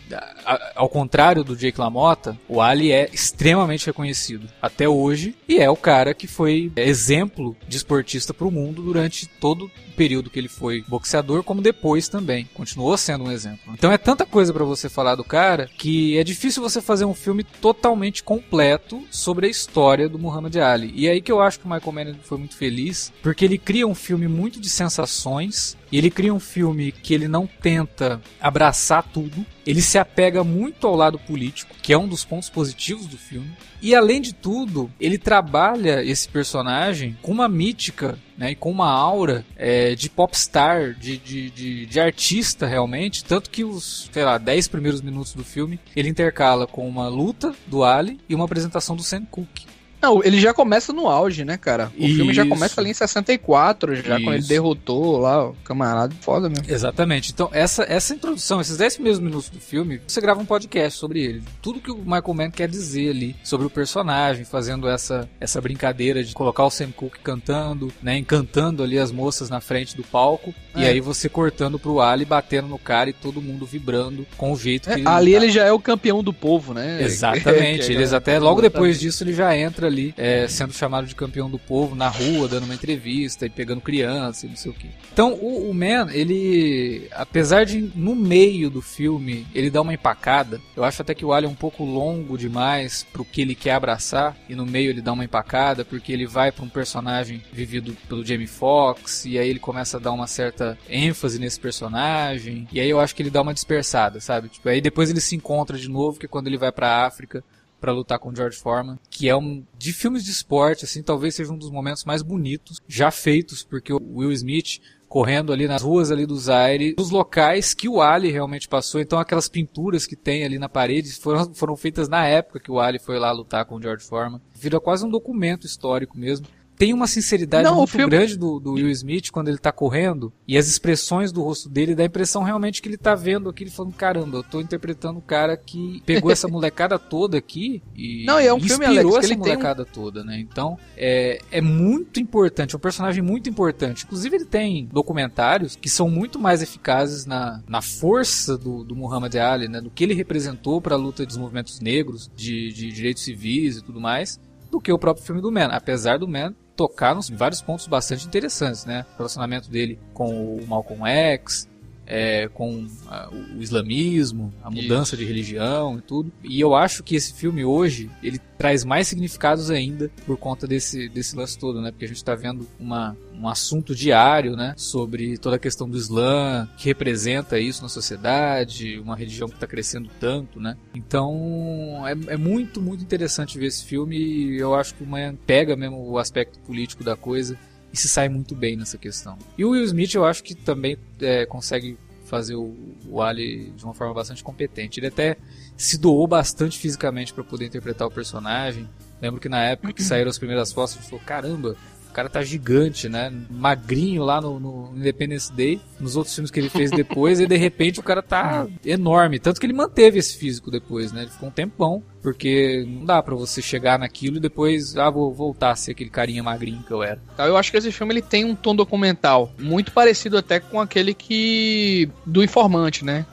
a- 0.46 0.72
ao 0.76 0.90
contrário 0.90 1.44
do 1.44 1.56
Jake 1.56 1.80
LaMotta, 1.80 2.38
o 2.50 2.60
Ali 2.62 2.92
é 2.92 3.08
extremamente 3.14 3.86
reconhecido 3.86 4.48
até 4.62 4.90
hoje 4.90 5.36
e 5.48 5.58
é 5.58 5.70
o 5.70 5.76
cara 5.76 6.14
que 6.14 6.26
foi 6.28 6.72
exemplo 6.76 7.56
de 7.68 7.78
esportista 7.78 8.34
para 8.34 8.48
o 8.48 8.52
mundo 8.52 8.82
durante 8.82 9.28
todo 9.28 9.66
o 9.66 9.72
período 9.98 10.30
que 10.30 10.38
ele 10.40 10.48
foi 10.48 10.84
boxeador, 10.88 11.44
como 11.44 11.62
depois 11.62 12.08
também. 12.10 12.48
Continuou 12.54 12.96
sendo 12.98 13.26
um 13.26 13.32
exemplo. 13.32 13.74
Então 13.74 13.92
é 13.92 13.98
tanta 13.98 14.26
coisa 14.26 14.54
para 14.54 14.64
você 14.64 14.90
falar 14.90 15.16
do 15.16 15.24
cara 15.24 15.68
que 15.78 16.18
é 16.18 16.24
difícil 16.24 16.62
você 16.62 16.82
fazer 16.82 17.06
um 17.06 17.14
filme 17.16 17.44
totalmente 17.44 18.24
completo 18.24 19.04
sobre 19.10 19.48
a 19.48 19.50
história 19.50 20.08
do 20.10 20.20
Muhammad 20.20 20.56
Ali. 20.58 20.92
E 20.96 21.08
é 21.08 21.12
aí 21.12 21.22
que 21.22 21.32
eu 21.32 21.42
acho 21.42 21.60
que 21.60 21.66
o 21.66 21.70
Michael 21.70 21.92
Mann 21.92 22.16
foi 22.24 22.38
muito 22.38 22.56
feliz, 22.56 23.12
porque 23.24 23.46
ele 23.46 23.58
cria 23.58 23.88
um 23.88 23.96
filme 23.96 24.28
muito 24.28 24.60
de 24.60 24.70
sensações, 24.70 25.76
E 25.92 25.98
ele 25.98 26.10
cria 26.10 26.34
um 26.34 26.40
filme 26.40 26.92
que 26.92 27.14
ele 27.14 27.28
não 27.28 27.48
tenta 27.48 28.22
abraçar 28.40 29.04
tudo. 29.04 29.46
Ele 29.66 29.82
se 29.82 29.98
apega 29.98 30.44
muito 30.44 30.88
ao 30.88 30.96
lado 30.96 31.20
político, 31.20 31.76
que 31.82 31.94
é 31.94 31.98
um 31.98 32.08
dos 32.08 32.24
pontos 32.24 32.50
positivos 32.50 33.06
do 33.06 33.18
filme. 33.18 33.52
E 33.82 33.94
além 33.94 34.22
de 34.22 34.34
tudo, 34.34 34.92
ele 35.00 35.18
trabalha 35.18 36.04
esse 36.04 36.28
personagem 36.28 37.18
com 37.22 37.32
uma 37.32 37.48
mítica 37.48 38.18
né, 38.38 38.52
e 38.52 38.56
com 38.56 38.72
uma 38.72 38.90
aura 38.90 39.46
é, 39.56 39.94
de 39.96 40.10
popstar, 40.10 40.94
de, 40.94 41.18
de, 41.18 41.50
de, 41.52 41.86
de 41.86 42.00
artista 42.00 42.66
realmente. 42.66 43.24
Tanto 43.24 43.50
que 43.50 43.64
os, 43.64 44.10
sei 44.12 44.24
lá, 44.24 44.38
10 44.38 44.68
primeiros 44.68 45.02
minutos 45.02 45.34
do 45.34 45.44
filme 45.44 45.80
ele 45.96 46.10
intercala 46.10 46.66
com 46.66 46.88
uma 46.88 47.08
luta 47.08 47.54
do 47.66 47.84
Ali 47.84 48.20
e 48.28 48.36
uma 48.36 48.46
apresentação 48.46 48.96
do 48.96 49.04
Sam 49.04 49.26
Cooke. 49.26 49.77
Não, 50.02 50.24
ele 50.24 50.40
já 50.40 50.54
começa 50.54 50.94
no 50.94 51.08
auge, 51.08 51.44
né, 51.44 51.58
cara? 51.58 51.92
O 51.98 52.06
filme 52.08 52.34
já 52.34 52.44
Isso. 52.44 52.50
começa 52.50 52.80
ali 52.80 52.92
em 52.92 52.94
64, 52.94 53.96
já 53.96 54.16
quando 54.18 54.30
ele 54.34 54.38
Isso. 54.40 54.50
derrotou 54.50 55.18
lá 55.18 55.50
o 55.50 55.54
camarada. 55.64 56.14
Foda 56.22 56.50
mesmo. 56.50 56.66
Exatamente. 56.68 57.32
Então, 57.32 57.50
essa, 57.52 57.84
essa 57.84 58.14
introdução, 58.14 58.62
esses 58.62 58.78
10 58.78 58.94
primeiros 58.96 59.20
minutos 59.20 59.50
do 59.50 59.60
filme, 59.60 60.00
você 60.08 60.22
grava 60.22 60.40
um 60.40 60.46
podcast 60.46 61.00
sobre 61.00 61.24
ele. 61.24 61.44
Tudo 61.62 61.80
que 61.80 61.92
o 61.92 61.98
Michael 61.98 62.34
Mann 62.34 62.52
quer 62.52 62.68
dizer 62.70 63.10
ali 63.10 63.36
sobre 63.44 63.66
o 63.66 63.70
personagem, 63.70 64.46
fazendo 64.46 64.88
essa, 64.88 65.28
essa 65.40 65.60
brincadeira 65.60 66.24
de 66.24 66.34
colocar 66.34 66.64
o 66.66 66.70
Sam 66.70 66.92
Cooke 66.92 67.20
cantando, 67.20 67.92
né? 68.02 68.18
Encantando 68.18 68.84
ali 68.84 69.00
as 69.00 69.12
moças 69.12 69.50
na 69.50 69.60
frente 69.60 69.96
do 69.96 70.04
palco. 70.04 70.54
E 70.76 70.84
É. 70.84 70.90
aí 70.90 71.00
você 71.02 71.28
cortando 71.28 71.80
pro 71.80 72.00
Ali, 72.02 72.24
batendo 72.26 72.68
no 72.68 72.78
cara 72.78 73.10
e 73.10 73.14
todo 73.14 73.42
mundo 73.42 73.66
vibrando 73.66 74.28
com 74.38 74.52
o 74.52 74.58
jeito 74.58 74.90
que 74.90 75.02
É, 75.02 75.08
ali 75.08 75.32
tá. 75.32 75.38
ele 75.38 75.50
já 75.50 75.64
é 75.64 75.72
o 75.72 75.80
campeão 75.80 76.22
do 76.24 76.32
povo, 76.32 76.74
né? 76.74 77.02
Exatamente. 77.02 77.92
Eles 77.92 78.14
até 78.14 78.38
logo 78.40 78.62
depois 78.62 79.00
disso 79.00 79.24
ele 79.24 79.34
já 79.34 79.56
entra 79.58 79.87
ali, 79.88 80.14
é, 80.18 80.48
sendo 80.48 80.74
chamado 80.74 81.08
de 81.08 81.16
campeão 81.16 81.50
do 81.50 81.58
povo 81.58 81.96
na 81.96 82.08
rua, 82.08 82.48
dando 82.48 82.66
uma 82.66 82.76
entrevista 82.76 83.46
e 83.46 83.50
pegando 83.50 83.82
criança 83.82 84.46
e 84.46 84.50
não 84.50 84.56
sei 84.56 84.72
o 84.72 84.74
que. 84.74 84.90
Então 85.12 85.34
o, 85.34 85.70
o 85.70 85.74
Man, 85.74 86.10
ele, 86.12 87.08
apesar 87.12 87.66
de 87.66 87.92
no 87.96 88.16
meio 88.16 88.70
do 88.70 88.82
filme 88.82 89.46
ele 89.54 89.70
dar 89.70 89.82
uma 89.82 89.94
empacada, 89.94 90.62
eu 90.76 90.84
acho 90.84 91.02
até 91.02 91.14
que 91.14 91.26
o 91.26 91.34
Alien 91.34 91.50
é 91.50 91.54
um 91.54 91.56
pouco 91.56 91.84
longo 91.84 92.38
demais 92.38 93.06
pro 93.12 93.26
que 93.26 93.42
ele 93.42 93.56
quer 93.56 93.72
abraçar 93.72 94.36
e 94.50 94.56
no 94.56 94.66
meio 94.66 94.90
ele 94.90 95.02
dá 95.02 95.14
uma 95.14 95.24
empacada 95.24 95.86
porque 95.86 96.12
ele 96.12 96.26
vai 96.26 96.52
pra 96.52 96.64
um 96.64 96.70
personagem 96.70 97.42
vivido 97.52 97.96
pelo 98.08 98.26
Jamie 98.26 98.48
Foxx 98.48 99.26
e 99.26 99.40
aí 99.40 99.50
ele 99.50 99.60
começa 99.60 99.98
a 99.98 100.00
dar 100.00 100.12
uma 100.12 100.28
certa 100.28 100.78
ênfase 100.90 101.40
nesse 101.40 101.60
personagem 101.60 102.68
e 102.72 102.80
aí 102.80 102.90
eu 102.90 103.00
acho 103.00 103.16
que 103.16 103.22
ele 103.22 103.30
dá 103.30 103.42
uma 103.42 103.54
dispersada, 103.54 104.20
sabe? 104.20 104.50
Tipo, 104.50 104.70
aí 104.70 104.82
depois 104.82 105.10
ele 105.10 105.22
se 105.22 105.36
encontra 105.36 105.78
de 105.78 105.90
novo 105.90 106.20
que 106.20 106.26
é 106.26 106.30
quando 106.30 106.48
ele 106.48 106.58
vai 106.58 106.72
pra 106.72 107.06
África 107.06 107.44
pra 107.80 107.92
lutar 107.92 108.20
com 108.20 108.36
George 108.36 108.58
Foreman, 108.58 109.00
que 109.10 109.30
é 109.30 109.36
um 109.36 109.64
de 109.78 109.94
filmes 109.94 110.24
de 110.24 110.32
esporte, 110.32 110.86
assim, 110.86 111.04
talvez 111.04 111.36
seja 111.36 111.52
um 111.52 111.58
dos 111.58 111.70
momentos 111.70 112.06
mais 112.06 112.22
bonitos 112.22 112.82
já 112.88 113.12
feitos, 113.12 113.64
porque 113.64 113.94
o 113.94 114.02
Will 114.16 114.32
Smith 114.32 114.80
correndo 115.08 115.54
ali 115.54 115.68
nas 115.68 115.82
ruas 115.82 116.12
ali 116.12 116.26
do 116.26 116.38
Zaire, 116.38 116.96
nos 116.98 117.10
locais 117.10 117.74
que 117.74 117.88
o 117.88 118.02
Ali 118.02 118.30
realmente 118.30 118.68
passou, 118.68 119.00
então 119.00 119.18
aquelas 119.18 119.48
pinturas 119.48 120.06
que 120.06 120.16
tem 120.16 120.44
ali 120.44 120.60
na 120.60 120.68
parede 120.68 121.14
foram, 121.14 121.54
foram 121.54 121.76
feitas 121.76 122.10
na 122.10 122.26
época 122.28 122.60
que 122.60 122.72
o 122.72 122.80
Ali 122.80 123.00
foi 123.00 123.18
lá 123.18 123.32
lutar 123.32 123.66
com 123.66 123.76
o 123.76 123.82
George 123.82 124.06
Foreman. 124.06 124.42
Vira 124.54 124.80
quase 124.80 125.06
um 125.06 125.10
documento 125.10 125.66
histórico 125.66 126.18
mesmo. 126.18 126.46
Tem 126.78 126.94
uma 126.94 127.08
sinceridade 127.08 127.64
Não, 127.64 127.78
muito 127.78 127.90
filme- 127.90 128.10
grande 128.10 128.38
do, 128.38 128.60
do 128.60 128.74
Will 128.74 128.90
Smith 128.92 129.32
quando 129.32 129.48
ele 129.48 129.58
tá 129.58 129.72
correndo 129.72 130.32
e 130.48 130.58
as 130.58 130.68
expressões 130.68 131.32
do 131.32 131.42
rosto 131.42 131.68
dele 131.68 131.96
dá 131.96 132.04
a 132.04 132.06
impressão 132.06 132.44
realmente 132.44 132.82
que 132.82 132.88
ele 132.88 132.98
tá 132.98 133.16
vendo 133.16 133.50
aquilo 133.50 133.70
e 133.70 133.74
falando, 133.74 133.94
caramba, 133.94 134.38
eu 134.38 134.44
tô 134.44 134.62
interpretando 134.62 135.18
o 135.18 135.22
cara 135.22 135.58
que 135.58 136.04
pegou 136.06 136.30
essa 136.32 136.48
molecada 136.50 137.00
toda 137.00 137.38
aqui 137.38 137.82
e 137.96 138.26
Não, 138.26 138.38
é 138.38 138.54
um 138.54 138.60
filme, 138.60 138.86
inspirou 138.86 139.14
Alex, 139.14 139.28
que 139.28 139.34
essa 139.34 139.36
um- 139.36 139.44
molecada 139.44 139.86
toda, 139.86 140.24
né? 140.24 140.40
Então, 140.40 140.78
é, 140.96 141.40
é 141.52 141.62
muito 141.62 142.20
importante, 142.20 142.76
é 142.76 142.78
um 142.78 142.82
personagem 142.82 143.24
muito 143.24 143.50
importante. 143.50 144.06
Inclusive, 144.06 144.36
ele 144.36 144.46
tem 144.46 144.86
documentários 144.94 145.76
que 145.76 145.90
são 145.90 146.10
muito 146.10 146.38
mais 146.38 146.62
eficazes 146.62 147.26
na, 147.26 147.62
na 147.68 147.82
força 147.82 148.56
do, 148.58 148.84
do 148.84 148.96
Muhammad 148.96 149.34
Ali, 149.36 149.68
né? 149.68 149.82
Do 149.82 149.90
que 149.90 150.04
ele 150.04 150.14
representou 150.14 150.80
para 150.80 150.94
a 150.94 150.98
luta 150.98 151.26
dos 151.26 151.38
movimentos 151.38 151.80
negros, 151.80 152.30
de, 152.36 152.72
de 152.72 152.92
direitos 152.92 153.24
civis 153.24 153.78
e 153.78 153.84
tudo 153.84 154.00
mais, 154.00 154.40
do 154.70 154.80
que 154.80 154.92
o 154.92 155.00
próprio 155.00 155.26
filme 155.26 155.42
do 155.42 155.52
Man. 155.52 155.70
Apesar 155.72 156.20
do 156.20 156.28
Man 156.28 156.54
tocar 156.78 157.16
nos 157.16 157.30
vários 157.30 157.62
pontos 157.62 157.88
bastante 157.88 158.26
interessantes, 158.26 158.86
né? 158.86 159.06
O 159.16 159.18
relacionamento 159.18 159.70
dele 159.70 160.00
com 160.14 160.56
o 160.56 160.66
Malcolm 160.68 161.06
X, 161.10 161.68
é, 162.08 162.48
com 162.48 162.88
ah, 163.08 163.30
o 163.32 163.62
islamismo, 163.62 164.54
a 164.64 164.72
mudança 164.72 165.18
de 165.18 165.26
religião 165.26 165.98
e 165.98 166.02
tudo. 166.02 166.32
E 166.44 166.60
eu 166.60 166.74
acho 166.74 167.04
que 167.04 167.16
esse 167.16 167.34
filme 167.34 167.66
hoje, 167.66 168.10
ele 168.24 168.40
traz 168.58 168.84
mais 168.84 169.08
significados 169.08 169.70
ainda 169.70 170.10
por 170.26 170.38
conta 170.38 170.66
desse, 170.66 171.10
desse 171.10 171.36
lance 171.36 171.60
todo, 171.60 171.82
né? 171.82 171.92
Porque 171.92 172.06
a 172.06 172.08
gente 172.08 172.24
tá 172.24 172.34
vendo 172.34 172.68
uma, 172.80 173.16
um 173.34 173.48
assunto 173.48 173.94
diário, 173.94 174.56
né? 174.56 174.74
Sobre 174.78 175.38
toda 175.38 175.58
a 175.58 175.60
questão 175.60 175.88
do 175.88 175.98
Islã, 175.98 176.68
que 176.78 176.86
representa 176.86 177.60
isso 177.60 177.84
na 177.84 177.90
sociedade, 177.90 178.98
uma 179.00 179.16
religião 179.16 179.48
que 179.48 179.60
tá 179.60 179.68
crescendo 179.68 180.10
tanto, 180.20 180.60
né? 180.60 180.76
Então, 180.96 182.04
é, 182.08 182.34
é 182.34 182.38
muito, 182.38 182.82
muito 182.82 183.04
interessante 183.04 183.60
ver 183.60 183.68
esse 183.68 183.86
filme 183.86 184.18
e 184.18 184.58
eu 184.58 184.74
acho 184.74 184.96
que 184.96 185.04
o 185.04 185.08
Man 185.08 185.36
pega 185.46 185.76
mesmo 185.76 186.10
o 186.10 186.18
aspecto 186.18 186.60
político 186.60 187.04
da 187.04 187.16
coisa 187.16 187.58
e 187.98 188.00
se 188.00 188.08
sai 188.08 188.30
muito 188.30 188.56
bem 188.56 188.78
nessa 188.78 188.98
questão. 188.98 189.38
E 189.58 189.66
o 189.66 189.72
Will 189.72 189.84
Smith 189.84 190.14
eu 190.14 190.24
acho 190.24 190.44
que 190.44 190.54
também 190.54 190.98
é, 191.20 191.48
consegue 191.48 191.98
fazer 192.26 192.56
o, 192.56 192.76
o 193.10 193.22
Ali 193.22 193.72
de 193.76 193.84
uma 193.84 193.94
forma 193.94 194.14
bastante 194.14 194.44
competente. 194.44 195.00
Ele 195.00 195.08
até 195.08 195.38
se 195.76 195.98
doou 195.98 196.28
bastante 196.28 196.78
fisicamente 196.78 197.34
para 197.34 197.44
poder 197.44 197.66
interpretar 197.66 198.08
o 198.08 198.12
personagem. 198.12 198.88
Lembro 199.20 199.42
que 199.42 199.50
na 199.50 199.64
época 199.64 199.94
que 199.94 200.04
saíram 200.06 200.30
as 200.30 200.38
primeiras 200.38 200.72
fotos, 200.72 200.96
a 200.96 201.00
gente 201.00 201.10
falou, 201.10 201.26
caramba, 201.26 201.76
o 202.08 202.14
cara 202.14 202.30
tá 202.30 202.44
gigante, 202.44 203.10
né? 203.10 203.34
Magrinho 203.50 204.24
lá 204.24 204.40
no, 204.40 204.60
no 204.60 204.96
Independence 204.96 205.52
Day, 205.52 205.82
nos 206.00 206.16
outros 206.16 206.36
filmes 206.36 206.52
que 206.52 206.60
ele 206.60 206.70
fez 206.70 206.92
depois, 206.92 207.40
e 207.40 207.48
de 207.48 207.58
repente 207.58 208.00
o 208.00 208.04
cara 208.04 208.22
tá 208.22 208.68
enorme. 208.86 209.40
Tanto 209.40 209.60
que 209.60 209.66
ele 209.66 209.74
manteve 209.74 210.20
esse 210.20 210.38
físico 210.38 210.70
depois, 210.70 211.12
né? 211.12 211.22
Ele 211.24 211.32
ficou 211.32 211.50
um 211.50 211.52
tempão, 211.52 212.04
porque 212.22 212.86
não 212.88 213.06
dá 213.06 213.22
pra 213.22 213.36
você 213.36 213.62
chegar 213.62 214.00
naquilo 214.00 214.38
e 214.38 214.40
depois, 214.40 214.98
ah, 214.98 215.10
vou 215.10 215.34
voltar 215.34 215.72
a 215.72 215.76
ser 215.76 215.92
aquele 215.92 216.10
carinha 216.10 216.44
magrinho 216.44 216.84
que 216.86 216.92
eu 216.92 217.04
era. 217.04 217.22
Eu 217.38 217.58
acho 217.58 217.72
que 217.72 217.78
esse 217.78 217.92
filme 217.92 218.14
ele 218.14 218.22
tem 218.22 218.46
um 218.46 218.56
tom 218.56 218.76
documental 218.76 219.52
muito 219.60 219.92
parecido 219.92 220.38
até 220.38 220.60
com 220.60 220.80
aquele 220.80 221.14
que 221.14 222.10
do 222.26 222.44
Informante, 222.44 223.06
né? 223.06 223.26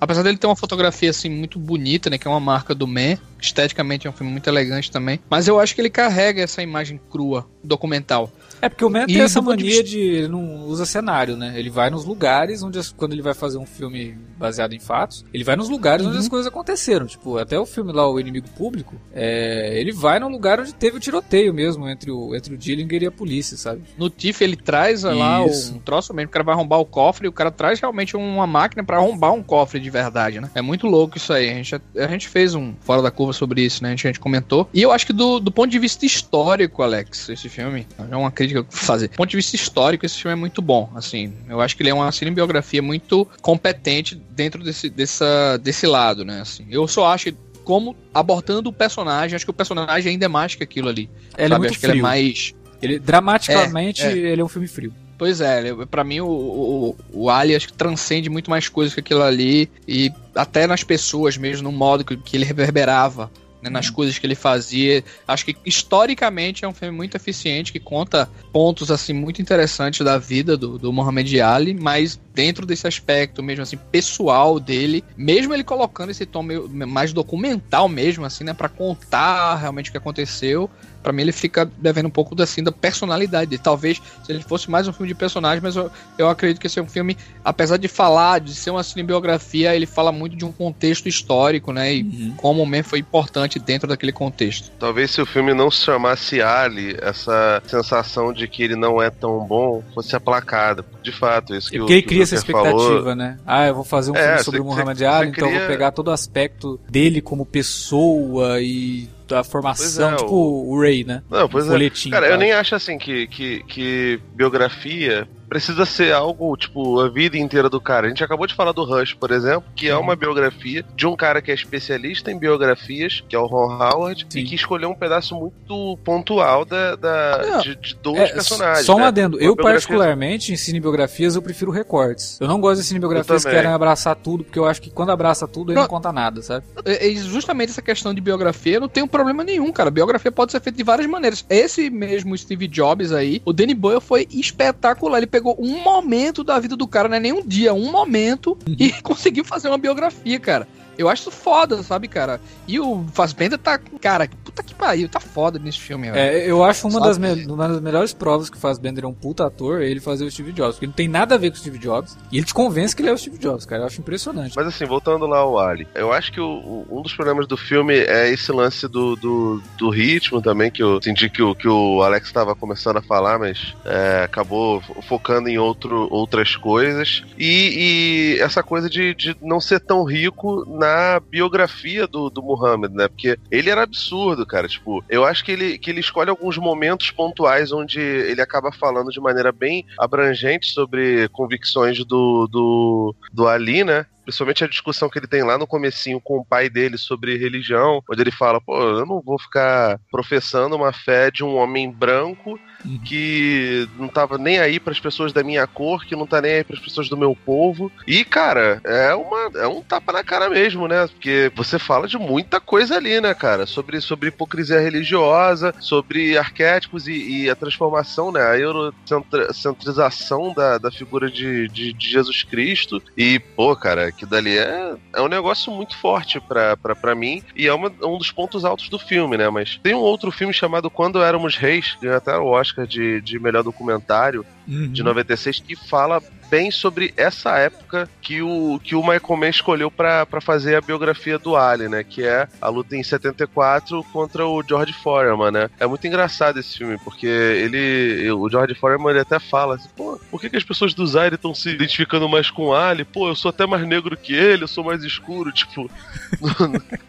Apesar 0.00 0.22
dele 0.22 0.36
ter 0.36 0.46
uma 0.46 0.56
fotografia 0.56 1.10
assim 1.10 1.28
muito 1.28 1.58
bonita, 1.58 2.10
né, 2.10 2.18
que 2.18 2.26
é 2.26 2.30
uma 2.30 2.40
marca 2.40 2.74
do 2.74 2.88
Man, 2.88 3.16
esteticamente 3.40 4.06
é 4.06 4.10
um 4.10 4.12
filme 4.12 4.32
muito 4.32 4.48
elegante 4.48 4.90
também, 4.90 5.20
mas 5.30 5.46
eu 5.46 5.60
acho 5.60 5.74
que 5.74 5.80
ele 5.80 5.90
carrega 5.90 6.42
essa 6.42 6.60
imagem 6.60 7.00
crua 7.08 7.46
documental. 7.62 8.32
É 8.62 8.68
porque 8.68 8.84
o 8.84 8.90
Man 8.90 9.06
tem 9.06 9.20
essa 9.20 9.40
de 9.40 9.46
mania 9.46 9.82
de. 9.82 9.98
Ele 9.98 10.28
não 10.28 10.64
usa 10.66 10.84
cenário, 10.84 11.36
né? 11.36 11.52
Ele 11.56 11.70
vai 11.70 11.90
nos 11.90 12.04
lugares 12.04 12.62
onde. 12.62 12.78
as- 12.78 12.90
quando 12.92 13.12
ele 13.12 13.22
vai 13.22 13.34
fazer 13.34 13.58
um 13.58 13.66
filme 13.66 14.16
baseado 14.38 14.72
em 14.72 14.78
fatos, 14.78 15.24
ele 15.32 15.44
vai 15.44 15.56
nos 15.56 15.68
lugares 15.68 16.04
onde 16.06 16.18
as 16.18 16.28
coisas 16.28 16.46
aconteceram. 16.46 17.06
Tipo, 17.06 17.38
até 17.38 17.58
o 17.58 17.66
filme 17.66 17.92
lá, 17.92 18.08
O 18.10 18.18
Inimigo 18.18 18.48
Público, 18.56 18.96
é, 19.12 19.78
ele 19.78 19.92
vai 19.92 20.18
no 20.18 20.28
lugar 20.28 20.58
onde 20.60 20.72
teve 20.74 20.96
o 20.96 21.00
tiroteio 21.00 21.52
mesmo 21.52 21.88
entre 21.88 22.10
o, 22.10 22.34
entre 22.34 22.54
o 22.54 22.58
Dillinger 22.58 23.02
e 23.02 23.06
a 23.06 23.10
polícia, 23.12 23.56
sabe? 23.56 23.82
No 23.98 24.08
TIFF 24.10 24.42
ele 24.42 24.56
traz 24.56 25.02
lá 25.02 25.44
Isso. 25.46 25.74
um 25.74 25.78
troço 25.78 26.12
mesmo, 26.14 26.28
o 26.28 26.32
cara 26.32 26.44
vai 26.44 26.54
arrombar 26.54 26.80
o 26.80 26.84
cofre 26.86 27.26
e 27.26 27.28
o 27.28 27.32
cara 27.32 27.50
traz 27.50 27.78
realmente 27.80 28.16
uma 28.16 28.46
máquina 28.46 28.82
pra 28.82 28.96
arrombar 28.96 29.32
um 29.32 29.42
cofre 29.42 29.78
de 29.78 29.90
verdade, 29.90 30.40
né? 30.40 30.50
É 30.54 30.62
muito 30.62 30.86
louco 30.86 31.16
isso 31.18 31.32
aí. 31.32 31.50
A 31.50 31.54
gente, 31.54 31.74
a 31.96 32.06
gente 32.08 32.28
fez 32.28 32.54
um 32.54 32.74
fora 32.80 33.02
da 33.02 33.10
curva 33.10 33.32
sobre 33.32 33.62
isso, 33.62 33.82
né? 33.82 33.90
A 33.90 33.92
gente, 33.92 34.06
a 34.06 34.10
gente 34.10 34.20
comentou. 34.20 34.68
E 34.72 34.80
eu 34.82 34.90
acho 34.90 35.06
que 35.06 35.12
do, 35.12 35.38
do 35.38 35.52
ponto 35.52 35.70
de 35.70 35.78
vista 35.78 36.04
histórico, 36.04 36.82
Alex, 36.82 37.28
esse 37.28 37.48
filme, 37.48 37.86
é 38.10 38.16
uma 38.16 38.30
crítica 38.30 38.49
vou 38.54 38.66
fazer. 38.70 39.08
Do 39.08 39.16
ponto 39.16 39.30
de 39.30 39.36
vista 39.36 39.56
histórico, 39.56 40.04
esse 40.06 40.16
filme 40.20 40.32
é 40.32 40.36
muito 40.36 40.60
bom, 40.62 40.90
assim. 40.94 41.32
Eu 41.48 41.60
acho 41.60 41.76
que 41.76 41.82
ele 41.82 41.90
é 41.90 41.94
uma 41.94 42.10
cinebiografia 42.12 42.82
muito 42.82 43.26
competente 43.40 44.14
dentro 44.14 44.62
desse, 44.62 44.88
dessa, 44.90 45.56
desse 45.58 45.86
lado, 45.86 46.24
né? 46.24 46.40
Assim, 46.40 46.66
eu 46.70 46.86
só 46.88 47.06
acho 47.06 47.32
como 47.64 47.94
abordando 48.12 48.68
o 48.70 48.72
personagem, 48.72 49.36
acho 49.36 49.44
que 49.44 49.50
o 49.50 49.54
personagem 49.54 50.12
ainda 50.12 50.24
é 50.24 50.28
mais 50.28 50.54
que 50.54 50.62
aquilo 50.64 50.88
ali. 50.88 51.08
Ele 51.36 51.46
é 51.46 51.48
sabe? 51.48 51.58
muito 51.60 51.70
acho 51.70 51.80
que 51.80 51.86
ele 51.86 51.92
é 51.92 51.94
frio. 51.94 52.02
mais 52.02 52.54
Ele, 52.82 52.98
dramaticamente, 52.98 54.02
É, 54.02 54.06
é. 54.12 54.16
ele 54.32 54.40
é 54.40 54.44
um 54.44 54.48
filme 54.48 54.66
frio. 54.66 54.92
Pois 55.18 55.40
é, 55.42 55.58
ele- 55.68 55.86
pra 55.86 56.02
mim 56.02 56.20
o, 56.20 56.26
o, 56.28 56.96
o 57.12 57.30
Ali 57.30 57.54
acho 57.54 57.66
que 57.68 57.74
transcende 57.74 58.30
muito 58.30 58.48
mais 58.50 58.68
coisas 58.70 58.94
que 58.94 59.00
aquilo 59.00 59.22
ali 59.22 59.70
e 59.86 60.10
até 60.34 60.66
nas 60.66 60.82
pessoas 60.82 61.36
mesmo, 61.36 61.70
no 61.70 61.76
modo 61.76 62.02
que, 62.04 62.16
que 62.16 62.36
ele 62.38 62.44
reverberava, 62.46 63.30
né, 63.62 63.68
nas 63.70 63.90
coisas 63.90 64.18
que 64.18 64.26
ele 64.26 64.34
fazia. 64.34 65.04
Acho 65.26 65.44
que 65.44 65.56
historicamente 65.64 66.64
é 66.64 66.68
um 66.68 66.72
filme 66.72 66.96
muito 66.96 67.16
eficiente 67.16 67.72
que 67.72 67.80
conta 67.80 68.28
pontos 68.52 68.90
assim 68.90 69.12
muito 69.12 69.42
interessantes 69.42 70.04
da 70.04 70.18
vida 70.18 70.56
do, 70.56 70.78
do 70.78 70.92
Muhammad 70.92 71.30
Ali, 71.40 71.74
mas 71.74 72.18
dentro 72.34 72.64
desse 72.64 72.86
aspecto 72.86 73.42
mesmo 73.42 73.62
assim 73.62 73.76
pessoal 73.90 74.58
dele, 74.58 75.04
mesmo 75.16 75.52
ele 75.52 75.64
colocando 75.64 76.10
esse 76.10 76.24
tom 76.24 76.42
meio- 76.42 76.68
mais 76.68 77.12
documental 77.12 77.88
mesmo 77.88 78.24
assim, 78.24 78.44
né, 78.44 78.54
para 78.54 78.68
contar 78.68 79.56
realmente 79.56 79.88
o 79.88 79.92
que 79.92 79.98
aconteceu. 79.98 80.70
Pra 81.02 81.12
mim 81.12 81.22
ele 81.22 81.32
fica 81.32 81.70
devendo 81.78 82.06
um 82.06 82.10
pouco 82.10 82.40
assim 82.42 82.62
da 82.62 82.70
personalidade 82.72 83.50
dele. 83.50 83.62
Talvez 83.62 84.00
se 84.24 84.32
ele 84.32 84.42
fosse 84.42 84.70
mais 84.70 84.86
um 84.86 84.92
filme 84.92 85.08
de 85.08 85.14
personagem, 85.14 85.60
mas 85.62 85.76
eu, 85.76 85.90
eu 86.18 86.28
acredito 86.28 86.60
que 86.60 86.66
esse 86.66 86.78
é 86.78 86.82
um 86.82 86.88
filme, 86.88 87.16
apesar 87.44 87.76
de 87.76 87.88
falar, 87.88 88.40
de 88.40 88.54
ser 88.54 88.70
uma 88.70 88.82
cinebiografia, 88.82 89.74
ele 89.74 89.86
fala 89.86 90.12
muito 90.12 90.36
de 90.36 90.44
um 90.44 90.52
contexto 90.52 91.08
histórico, 91.08 91.72
né? 91.72 91.94
E 91.94 92.32
como 92.36 92.62
o 92.62 92.66
Man 92.66 92.82
foi 92.82 92.98
importante 92.98 93.58
dentro 93.58 93.88
daquele 93.88 94.12
contexto. 94.12 94.70
Talvez 94.78 95.10
se 95.10 95.20
o 95.20 95.26
filme 95.26 95.54
não 95.54 95.70
se 95.70 95.84
chamasse 95.84 96.40
Ali, 96.40 96.96
essa 97.00 97.62
sensação 97.66 98.32
de 98.32 98.46
que 98.48 98.62
ele 98.62 98.76
não 98.76 99.00
é 99.02 99.10
tão 99.10 99.40
bom 99.46 99.82
fosse 99.94 100.14
aplacada. 100.16 100.84
De 101.02 101.12
fato, 101.12 101.54
isso 101.54 101.70
que 101.70 101.76
É 101.76 101.80
o 101.80 101.82
porque 101.82 101.92
ele 101.94 102.02
que 102.02 102.08
cria 102.08 102.22
essa 102.22 102.34
expectativa, 102.34 102.74
falou, 102.74 103.14
né? 103.14 103.38
Ah, 103.46 103.66
eu 103.66 103.74
vou 103.74 103.84
fazer 103.84 104.10
um 104.10 104.16
É, 104.16 104.26
filme 104.26 104.44
sobre 104.44 104.60
o 104.60 104.64
Muhammad 104.64 105.00
Ali, 105.02 105.30
então 105.30 105.46
eu 105.48 105.52
vou 105.52 105.60
cria- 105.60 105.66
pegar 105.68 105.90
todo 105.92 106.08
o 106.08 106.12
aspecto 106.12 106.78
dele 106.88 107.20
como 107.22 107.46
pessoa 107.46 108.60
e 108.60 109.08
da 109.30 109.44
formação, 109.44 110.12
é, 110.12 110.16
tipo 110.16 110.30
o- 110.34 110.70
o 110.72 110.80
Ray, 110.80 111.04
né? 111.04 111.22
Não, 111.30 111.48
pois 111.48 111.64
O 111.64 111.68
é. 111.68 111.70
folhetim, 111.70 112.10
Cara, 112.10 112.26
eu 112.28 112.36
nem 112.36 112.52
acho 112.52 112.74
assim 112.74 112.98
que, 112.98 113.26
que, 113.28 113.62
que 113.64 114.20
biografia 114.34 115.28
precisa 115.50 115.84
ser 115.84 116.12
algo, 116.14 116.56
tipo, 116.56 117.00
a 117.00 117.08
vida 117.08 117.36
inteira 117.36 117.68
do 117.68 117.80
cara. 117.80 118.06
A 118.06 118.08
gente 118.08 118.22
acabou 118.24 118.46
de 118.46 118.54
falar 118.54 118.70
do 118.72 118.84
Rush, 118.84 119.14
por 119.14 119.32
exemplo, 119.32 119.64
que 119.74 119.88
é 119.88 119.94
Uhum. 119.96 120.02
uma 120.02 120.14
biografia 120.16 120.84
de 120.94 121.06
um 121.06 121.16
cara 121.16 121.42
que 121.42 121.50
é 121.50 121.54
especialista 121.54 122.30
em 122.30 122.38
biografias, 122.38 123.22
que 123.28 123.34
é 123.34 123.38
o 123.38 123.46
Ron 123.46 123.72
Howard, 123.82 124.26
Sim. 124.30 124.38
e 124.38 124.44
que 124.44 124.54
escolheu 124.54 124.88
um 124.88 124.94
pedaço 124.94 125.34
muito 125.34 125.98
pontual 126.04 126.64
da, 126.64 126.94
da- 126.94 127.46
Não, 127.50 127.58
de, 127.62 127.74
de 127.74 127.94
dois 127.96 128.18
É, 128.20 128.28
personagens. 128.28 128.86
só 128.86 128.94
um 128.94 129.00
né? 129.00 129.06
adendo. 129.06 129.36
Uma 129.36 129.44
Eu, 129.44 129.56
biografia- 129.56 129.72
particularmente, 129.88 130.52
em 130.52 130.56
cinebiografias, 130.56 131.34
eu 131.34 131.42
prefiro 131.42 131.72
recortes. 131.72 132.38
Eu 132.40 132.46
não 132.46 132.60
gosto 132.60 132.80
de 132.80 132.86
cinebiografias 132.86 133.44
que 133.44 133.50
querem 133.50 133.72
abraçar 133.72 134.14
tudo, 134.14 134.44
porque 134.44 134.58
eu 134.58 134.66
acho 134.66 134.80
que 134.80 134.88
quando 134.88 135.10
abraça 135.10 135.48
tudo, 135.48 135.72
ele 135.72 135.76
não 135.76 135.82
Não. 135.82 135.88
conta 135.88 136.12
nada, 136.12 136.42
sabe? 136.42 136.64
É, 136.84 137.10
é 137.10 137.14
justamente 137.16 137.70
essa 137.70 137.82
questão 137.82 138.14
de 138.14 138.20
biografia 138.20 138.78
não 138.78 138.88
tem 138.88 139.02
um 139.02 139.08
problema 139.08 139.42
nenhum, 139.42 139.72
cara. 139.72 139.90
Biografia 139.90 140.30
pode 140.30 140.52
ser 140.52 140.60
feita 140.60 140.76
de 140.76 140.84
várias 140.84 141.08
maneiras. 141.08 141.44
Esse 141.50 141.90
mesmo 141.90 142.38
Steve 142.38 142.68
Jobs 142.68 143.12
aí, 143.12 143.42
o 143.44 143.52
Danny 143.52 143.74
Boyle 143.74 144.00
foi 144.00 144.28
espetacular. 144.30 145.18
Ele 145.18 145.26
pegou 145.26 145.39
um 145.42 145.82
momento 145.82 146.44
da 146.44 146.58
vida 146.58 146.76
do 146.76 146.86
cara, 146.86 147.08
não 147.08 147.16
é 147.16 147.20
nem 147.20 147.32
um 147.32 147.42
dia, 147.42 147.72
um 147.72 147.90
momento, 147.90 148.56
e 148.66 148.92
conseguiu 149.02 149.44
fazer 149.44 149.68
uma 149.68 149.78
biografia, 149.78 150.38
cara. 150.38 150.66
Eu 150.98 151.08
acho 151.08 151.22
isso 151.22 151.30
foda, 151.30 151.82
sabe, 151.82 152.08
cara? 152.08 152.40
E 152.68 152.78
o 152.78 153.04
Fassbender 153.14 153.58
tá, 153.58 153.78
cara, 154.00 154.28
puta 154.60 154.62
que 154.62 154.74
pariu, 154.74 155.08
tá 155.08 155.20
foda 155.20 155.58
nesse 155.58 155.80
filme, 155.80 156.10
velho. 156.10 156.18
É, 156.18 156.50
eu 156.50 156.62
acho 156.64 156.86
uma 156.88 157.00
das, 157.00 157.18
me- 157.18 157.46
uma 157.46 157.68
das 157.68 157.80
melhores 157.80 158.12
provas 158.12 158.48
que 158.50 158.56
o 158.56 158.60
Fassbender 158.60 159.04
é 159.04 159.06
um 159.06 159.14
puta 159.14 159.46
ator 159.46 159.80
é 159.82 159.86
ele 159.88 160.00
fazer 160.00 160.24
o 160.24 160.30
Steve 160.30 160.52
Jobs. 160.52 160.74
Porque 160.74 160.84
ele 160.86 160.90
não 160.90 160.96
tem 160.96 161.08
nada 161.08 161.34
a 161.34 161.38
ver 161.38 161.50
com 161.50 161.56
o 161.56 161.60
Steve 161.60 161.78
Jobs. 161.78 162.16
E 162.30 162.36
ele 162.38 162.46
te 162.46 162.54
convence 162.54 162.94
que 162.94 163.02
ele 163.02 163.08
é 163.10 163.12
o 163.12 163.18
Steve 163.18 163.38
Jobs, 163.38 163.64
cara. 163.64 163.82
Eu 163.82 163.86
acho 163.86 164.00
impressionante. 164.00 164.54
Mas 164.56 164.66
assim, 164.66 164.84
voltando 164.84 165.26
lá 165.26 165.38
ao 165.38 165.58
Ali, 165.58 165.86
eu 165.94 166.12
acho 166.12 166.32
que 166.32 166.40
o- 166.40 166.44
o- 166.46 166.86
um 166.98 167.02
dos 167.02 167.14
problemas 167.14 167.46
do 167.46 167.56
filme 167.56 167.94
é 167.98 168.28
esse 168.30 168.50
lance 168.52 168.86
do, 168.88 169.16
do, 169.16 169.62
do 169.78 169.90
ritmo 169.90 170.40
também, 170.42 170.70
que 170.70 170.82
eu 170.82 171.00
senti 171.02 171.28
que 171.28 171.42
o, 171.42 171.54
que 171.54 171.68
o 171.68 172.02
Alex 172.02 172.26
estava 172.26 172.54
começando 172.54 172.96
a 172.98 173.02
falar, 173.02 173.38
mas 173.38 173.74
é, 173.84 174.22
acabou 174.24 174.80
fo- 174.80 175.02
focando 175.02 175.48
em 175.48 175.58
outro, 175.58 176.08
outras 176.10 176.56
coisas. 176.56 177.22
E, 177.38 178.34
e 178.36 178.40
essa 178.40 178.62
coisa 178.62 178.88
de, 178.88 179.14
de 179.14 179.36
não 179.40 179.60
ser 179.60 179.80
tão 179.80 180.04
rico 180.04 180.64
na 180.68 181.20
biografia 181.20 182.06
do, 182.06 182.28
do 182.30 182.42
Muhammad, 182.42 182.92
né? 182.92 183.08
Porque 183.08 183.38
ele 183.50 183.70
era 183.70 183.82
absurdo, 183.82 184.46
cara. 184.50 184.66
Tipo, 184.66 185.02
eu 185.08 185.24
acho 185.24 185.44
que 185.44 185.52
ele, 185.52 185.78
que 185.78 185.90
ele 185.90 186.00
escolhe 186.00 186.28
alguns 186.28 186.58
momentos 186.58 187.10
pontuais 187.10 187.70
onde 187.70 188.00
ele 188.00 188.42
acaba 188.42 188.72
falando 188.72 189.10
de 189.10 189.20
maneira 189.20 189.52
bem 189.52 189.86
abrangente 189.96 190.72
sobre 190.72 191.28
convicções 191.28 192.04
do, 192.04 192.48
do, 192.48 193.14
do 193.32 193.46
Ali, 193.46 193.84
né? 193.84 194.04
Principalmente 194.24 194.64
a 194.64 194.68
discussão 194.68 195.08
que 195.08 195.18
ele 195.18 195.26
tem 195.26 195.42
lá 195.42 195.56
no 195.56 195.66
comecinho 195.66 196.20
com 196.20 196.38
o 196.38 196.44
pai 196.44 196.68
dele 196.68 196.98
sobre 196.98 197.38
religião, 197.38 198.02
onde 198.08 198.20
ele 198.20 198.30
fala, 198.30 198.60
pô, 198.60 198.80
eu 198.80 199.06
não 199.06 199.20
vou 199.20 199.38
ficar 199.38 199.98
professando 200.10 200.76
uma 200.76 200.92
fé 200.92 201.30
de 201.30 201.44
um 201.44 201.56
homem 201.56 201.90
branco 201.90 202.58
que 203.04 203.86
não 203.98 204.08
tava 204.08 204.38
nem 204.38 204.58
aí 204.58 204.80
para 204.80 204.92
as 204.92 205.00
pessoas 205.00 205.32
da 205.32 205.42
minha 205.42 205.66
cor, 205.66 206.04
que 206.04 206.16
não 206.16 206.26
tá 206.26 206.40
nem 206.40 206.52
aí 206.52 206.64
para 206.64 206.76
as 206.76 206.82
pessoas 206.82 207.08
do 207.08 207.16
meu 207.16 207.36
povo. 207.44 207.90
E, 208.06 208.24
cara, 208.24 208.80
é 208.84 209.14
uma 209.14 209.50
é 209.56 209.66
um 209.66 209.82
tapa 209.82 210.12
na 210.12 210.22
cara 210.22 210.48
mesmo, 210.48 210.86
né? 210.88 211.06
Porque 211.08 211.50
você 211.54 211.78
fala 211.78 212.06
de 212.06 212.16
muita 212.18 212.60
coisa 212.60 212.96
ali, 212.96 213.20
né, 213.20 213.34
cara? 213.34 213.66
Sobre, 213.66 214.00
sobre 214.00 214.28
hipocrisia 214.28 214.80
religiosa, 214.80 215.74
sobre 215.80 216.36
arquétipos 216.38 217.06
e, 217.06 217.42
e 217.44 217.50
a 217.50 217.56
transformação, 217.56 218.32
né? 218.32 218.40
A 218.42 218.56
eurocentrização 218.58 220.52
da, 220.54 220.78
da 220.78 220.90
figura 220.90 221.30
de, 221.30 221.68
de, 221.68 221.92
de 221.92 222.08
Jesus 222.10 222.42
Cristo. 222.42 223.02
E, 223.16 223.38
pô, 223.56 223.74
cara, 223.76 224.10
que 224.12 224.26
dali 224.26 224.56
é, 224.58 224.94
é 225.14 225.20
um 225.20 225.28
negócio 225.28 225.72
muito 225.72 225.96
forte 225.96 226.40
pra, 226.40 226.76
pra 226.76 227.14
mim 227.14 227.42
e 227.54 227.66
é 227.66 227.72
uma- 227.74 227.92
um 228.02 228.18
dos 228.18 228.30
pontos 228.30 228.64
altos 228.64 228.88
do 228.88 228.98
filme, 228.98 229.36
né? 229.36 229.48
Mas 229.50 229.78
tem 229.82 229.94
um 229.94 229.98
outro 229.98 230.30
filme 230.30 230.52
chamado 230.52 230.90
Quando 230.90 231.22
Éramos 231.22 231.56
Reis, 231.56 231.96
que 232.00 232.08
até 232.08 232.36
o 232.36 232.46
Oscar 232.46 232.69
de, 232.88 233.20
de 233.20 233.38
melhor 233.38 233.62
documentário, 233.62 234.44
de 234.66 235.02
96 235.02 235.60
que 235.60 235.76
fala 235.76 236.22
bem 236.50 236.70
sobre 236.70 237.14
essa 237.16 237.56
época 237.56 238.08
que 238.20 238.42
o, 238.42 238.80
que 238.82 238.94
o 238.94 239.00
Michael 239.00 239.36
Mann 239.36 239.48
escolheu 239.48 239.90
pra 239.90 240.26
fazer 240.40 240.74
a 240.74 240.80
biografia 240.80 241.38
do 241.38 241.56
Ali, 241.56 241.88
né? 241.88 242.02
Que 242.02 242.24
é 242.24 242.48
a 242.60 242.68
luta 242.68 242.96
em 242.96 243.02
74 243.02 244.02
contra 244.12 244.46
o 244.46 244.62
George 244.62 244.92
Foreman, 244.92 245.50
né? 245.50 245.70
É 245.78 245.86
muito 245.86 246.06
engraçado 246.06 246.58
esse 246.58 246.76
filme, 246.78 246.98
porque 247.04 247.26
ele. 247.26 248.30
O 248.32 248.48
George 248.48 248.74
Foreman 248.74 249.10
ele 249.10 249.20
até 249.20 249.38
fala 249.38 249.76
assim, 249.76 249.88
pô, 249.96 250.20
por 250.30 250.40
que, 250.40 250.50
que 250.50 250.56
as 250.56 250.64
pessoas 250.64 250.92
do 250.92 251.06
Zaire 251.06 251.36
estão 251.36 251.54
se 251.54 251.70
identificando 251.70 252.28
mais 252.28 252.50
com 252.50 252.66
o 252.66 252.74
Ali? 252.74 253.04
Pô, 253.04 253.28
eu 253.28 253.36
sou 253.36 253.50
até 253.50 253.66
mais 253.66 253.86
negro 253.86 254.16
que 254.16 254.34
ele, 254.34 254.64
eu 254.64 254.68
sou 254.68 254.82
mais 254.82 255.04
escuro, 255.04 255.52
tipo. 255.54 255.90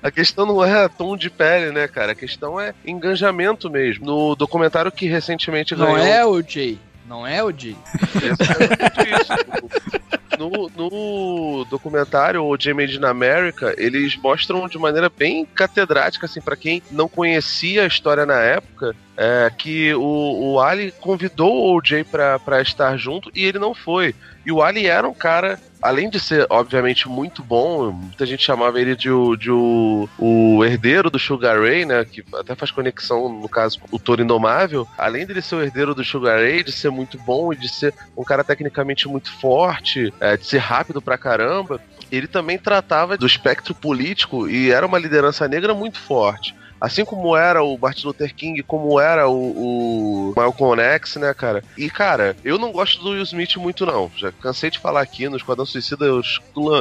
a 0.01 0.11
questão 0.11 0.45
não 0.45 0.63
é 0.63 0.87
tom 0.87 1.17
de 1.17 1.29
pele, 1.29 1.71
né, 1.71 1.87
cara? 1.87 2.11
A 2.11 2.15
questão 2.15 2.59
é 2.59 2.73
engajamento 2.85 3.69
mesmo. 3.69 4.05
No 4.05 4.35
documentário 4.35 4.91
que 4.91 5.07
recentemente 5.07 5.75
Não 5.75 5.85
ganhou. 5.85 6.05
é 6.05 6.25
o 6.25 6.41
Jay. 6.41 6.77
Não 7.11 7.27
é 7.27 7.43
o 7.43 7.51
isso. 7.51 9.33
No, 10.39 10.69
no 10.69 11.65
documentário 11.65 12.41
O 12.41 12.57
Jay 12.57 12.73
Made 12.73 12.97
in 12.97 13.03
America, 13.03 13.75
eles 13.77 14.15
mostram 14.15 14.65
de 14.69 14.77
maneira 14.77 15.09
bem 15.09 15.45
catedrática, 15.45 16.25
assim, 16.25 16.39
para 16.39 16.55
quem 16.55 16.81
não 16.89 17.09
conhecia 17.09 17.83
a 17.83 17.85
história 17.85 18.25
na 18.25 18.39
época, 18.39 18.95
é, 19.17 19.51
que 19.55 19.93
o, 19.93 20.53
o 20.53 20.59
Ali 20.61 20.93
convidou 21.01 21.75
o 21.75 21.81
pra, 22.09 22.39
pra 22.39 22.61
estar 22.61 22.95
junto 22.95 23.29
e 23.35 23.43
ele 23.43 23.59
não 23.59 23.75
foi. 23.75 24.15
E 24.45 24.51
o 24.51 24.63
Ali 24.63 24.87
era 24.87 25.05
um 25.05 25.13
cara, 25.13 25.59
além 25.81 26.09
de 26.09 26.19
ser, 26.19 26.45
obviamente, 26.49 27.07
muito 27.09 27.43
bom, 27.43 27.91
muita 27.91 28.25
gente 28.25 28.43
chamava 28.43 28.79
ele 28.79 28.95
de, 28.95 29.09
o- 29.09 29.35
de 29.35 29.51
o, 29.51 30.07
o 30.17 30.63
herdeiro 30.63 31.09
do 31.09 31.19
Sugar 31.19 31.59
Ray, 31.59 31.85
né? 31.85 32.05
Que 32.05 32.23
até 32.35 32.55
faz 32.55 32.71
conexão, 32.71 33.29
no 33.29 33.49
caso, 33.49 33.79
o 33.91 33.99
Toro 33.99 34.21
Indomável. 34.21 34.87
Além 34.97 35.25
dele 35.25 35.41
ser 35.41 35.55
o 35.55 35.61
herdeiro 35.61 35.95
do 35.95 36.03
Sugar 36.03 36.37
Ray, 36.39 36.63
de 36.63 36.71
ser 36.71 36.89
muito 36.91 37.17
bom 37.19 37.51
e 37.51 37.55
de 37.55 37.67
ser 37.69 37.93
um 38.15 38.23
cara 38.23 38.43
tecnicamente 38.43 39.07
muito 39.07 39.31
forte, 39.31 40.13
é, 40.19 40.37
de 40.37 40.45
ser 40.45 40.59
rápido 40.59 41.01
pra 41.01 41.17
caramba, 41.17 41.81
ele 42.11 42.27
também 42.27 42.57
tratava 42.57 43.17
do 43.17 43.25
espectro 43.25 43.73
político 43.73 44.47
e 44.49 44.69
era 44.71 44.85
uma 44.85 44.99
liderança 44.99 45.47
negra 45.47 45.73
muito 45.73 45.97
forte. 45.99 46.53
Assim 46.81 47.05
como 47.05 47.37
era 47.37 47.63
o 47.63 47.77
Martin 47.77 48.07
Luther 48.07 48.33
King, 48.33 48.63
como 48.63 48.99
era 48.99 49.29
o, 49.29 50.31
o 50.31 50.33
Malcolm 50.35 50.81
X, 50.81 51.15
né, 51.17 51.31
cara? 51.31 51.63
E, 51.77 51.89
cara, 51.91 52.35
eu 52.43 52.57
não 52.57 52.71
gosto 52.71 53.03
do 53.03 53.11
Will 53.11 53.21
Smith 53.21 53.55
muito, 53.57 53.85
não. 53.85 54.11
Já 54.17 54.31
cansei 54.31 54.71
de 54.71 54.79
falar 54.79 55.01
aqui 55.01 55.29
no 55.29 55.37
Esquadrão 55.37 55.65
Suicida, 55.65 56.05
eu 56.05 56.21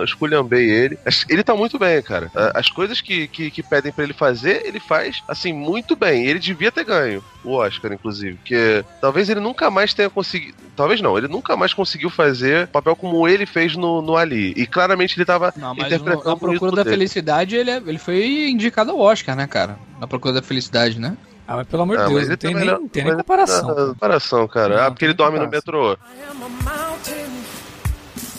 esculhambei 0.02 0.70
ele. 0.70 0.98
Ele 1.28 1.44
tá 1.44 1.55
muito 1.55 1.78
bem, 1.78 2.01
cara. 2.02 2.31
As 2.55 2.70
coisas 2.70 3.01
que, 3.02 3.28
que, 3.28 3.51
que 3.51 3.62
pedem 3.62 3.93
pra 3.93 4.05
ele 4.05 4.14
fazer, 4.14 4.62
ele 4.64 4.81
faz, 4.81 5.22
assim, 5.28 5.52
muito 5.52 5.94
bem. 5.94 6.24
Ele 6.27 6.39
devia 6.39 6.72
ter 6.72 6.85
ganho 6.85 7.22
o 7.44 7.52
Oscar, 7.52 7.93
inclusive. 7.93 8.36
Porque 8.36 8.85
talvez 9.01 9.28
ele 9.28 9.40
nunca 9.40 9.70
mais 9.70 9.93
tenha 9.93 10.09
conseguido. 10.09 10.56
Talvez 10.77 11.01
não, 11.01 11.18
ele 11.18 11.28
nunca 11.28 11.56
mais 11.56 11.74
conseguiu 11.74 12.09
fazer 12.09 12.68
papel 12.68 12.97
como 12.97 13.28
ele 13.28 13.44
fez 13.44 13.77
no, 13.77 14.01
no 14.01 14.16
Ali. 14.16 14.55
E 14.56 14.66
claramente 14.66 15.16
ele 15.16 15.27
tava 15.27 15.52
Não, 15.56 15.74
mas 15.74 15.90
no, 15.90 15.97
interpretando 15.97 16.31
na 16.31 16.36
Procura 16.36 16.70
da 16.77 16.82
dele. 16.82 16.97
Felicidade, 16.97 17.56
ele, 17.56 17.70
é- 17.70 17.82
ele 17.85 17.98
foi 17.98 18.48
indicado 18.48 18.90
ao 18.90 18.98
Oscar, 18.98 19.36
né, 19.36 19.47
cara? 19.47 19.78
Na 20.01 20.06
Procura 20.06 20.35
da 20.35 20.43
Felicidade, 20.43 20.98
né? 20.98 21.16
Ah, 21.47 21.56
mas 21.56 21.66
pelo 21.68 21.82
amor 21.82 21.97
de 21.97 22.02
Ah, 22.02 22.06
Deus, 22.09 22.20
não 22.22 22.27
ele 22.28 22.36
tem 22.36 22.55
nem, 22.55 22.64
não- 22.66 22.89
tem 22.89 23.05
nem 23.05 23.16
comparação. 23.16 23.68
não, 23.68 23.89
comparação, 23.89 24.48
cara. 24.48 24.77
Não, 24.77 24.82
ah, 24.86 24.90
porque 24.90 25.05
ele 25.05 25.14
dorme 25.14 25.39
no 25.39 25.48
metrô. 25.48 25.93
I 25.93 25.97
am 26.31 26.44
a 26.44 26.48
mountain. 26.48 27.31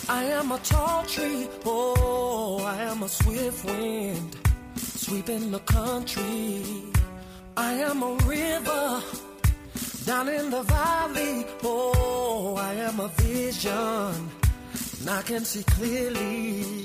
I 0.09 0.33
am 0.33 0.51
a 0.53 0.57
tall 0.59 1.03
tree. 1.05 1.49
Oh, 1.65 2.59
I 2.65 2.89
am 2.91 3.03
a 3.03 3.07
swift 3.07 3.65
wind 3.67 4.35
sweeping 4.77 5.51
the 5.51 5.59
country. 5.71 6.63
I 7.57 7.83
am 7.83 8.01
a 8.03 8.13
river 8.27 9.03
down 10.05 10.27
in 10.29 10.49
the 10.49 10.63
valley. 10.63 11.45
Oh, 11.63 12.55
I 12.57 12.73
am 12.89 12.99
a 13.01 13.07
vision. 13.21 14.29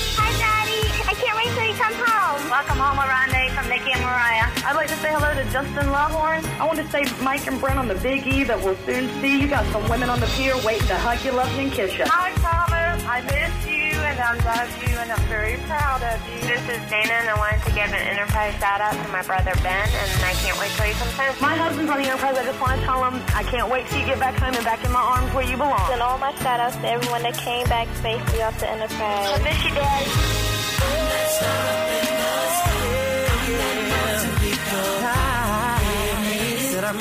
Hi, 1.14 1.22
Daddy. 1.22 1.22
I 1.22 1.22
can't 1.22 1.38
wait 1.38 1.54
till 1.54 1.68
you 1.70 1.76
come 1.78 1.94
home. 1.94 2.42
Welcome 2.50 2.78
home, 2.82 2.98
Arande, 2.98 3.54
from 3.54 3.70
Nikki 3.70 3.92
and 3.94 4.02
Mariah. 4.02 4.50
I'd 4.66 4.76
like 4.76 4.90
to 4.90 4.98
say 4.98 5.14
hello 5.14 5.30
to 5.34 5.46
Justin 5.52 5.94
Lovehorn. 5.94 6.42
I 6.60 6.66
want 6.66 6.80
to 6.80 6.90
say 6.90 7.06
Mike 7.22 7.46
and 7.46 7.60
Brent 7.62 7.78
on 7.78 7.88
the 7.88 7.96
Big 7.96 8.26
E 8.26 8.44
that 8.46 8.58
we'll 8.58 8.78
soon 8.86 9.10
see. 9.22 9.42
You 9.42 9.48
got 9.48 9.66
some 9.72 9.88
women 9.90 10.10
on 10.10 10.20
the 10.20 10.26
pier 10.34 10.58
waiting 10.66 10.88
to 10.88 10.98
hug 10.98 11.24
you, 11.24 11.32
love 11.32 11.54
you, 11.54 11.70
and 11.70 11.72
kiss 11.72 11.98
you. 11.98 12.06
Hi, 12.08 12.34
Thomas. 12.42 13.06
I 13.06 13.22
miss 13.22 13.54
you 13.68 13.94
and 13.94 14.18
I 14.18 14.34
love 14.42 14.72
you 14.82 14.96
and 14.98 15.12
I'm 15.12 15.26
very 15.30 15.58
proud 15.70 16.02
of 16.02 16.18
you. 16.30 16.42
This 16.50 16.62
is 16.66 16.82
Dana 16.90 17.14
and 17.14 17.30
I 17.30 17.38
wanted 17.38 17.62
to 17.66 17.72
give 17.78 17.90
an 17.94 18.04
Enterprise 18.10 18.54
shout 18.58 18.82
out 18.82 18.94
to 18.94 19.08
my 19.12 19.22
brother 19.22 19.54
Ben 19.62 19.86
and 19.86 20.12
I 20.24 20.34
can't 20.42 20.58
wait 20.58 20.72
till 20.74 20.88
you 20.88 20.94
come 20.94 21.14
home. 21.14 21.36
My 21.42 21.56
husband's 21.56 21.92
on 21.92 22.02
the 22.02 22.10
Enterprise. 22.10 22.38
I 22.38 22.46
just 22.46 22.62
want 22.62 22.80
to 22.80 22.86
tell 22.86 23.04
him 23.04 23.22
I 23.36 23.44
can't 23.44 23.70
wait 23.70 23.86
till 23.88 24.00
you 24.00 24.06
get 24.06 24.20
back 24.20 24.38
home 24.40 24.56
and 24.56 24.66
back 24.66 24.84
in 24.86 24.92
my 24.92 25.02
arms 25.02 25.34
where 25.34 25.46
you 25.46 25.58
belong. 25.58 25.92
And 25.92 26.02
all 26.02 26.18
my 26.18 26.34
shout 26.42 26.60
outs 26.60 26.78
to 26.78 26.88
everyone 26.88 27.24
that 27.24 27.38
came 27.38 27.68
back 27.68 27.88
safely 28.02 28.42
off 28.42 28.58
the 28.60 28.70
Enterprise. 28.70 29.30
I 29.30 29.44
miss 29.44 29.64
you, 29.64 29.74
Dad. 29.76 30.53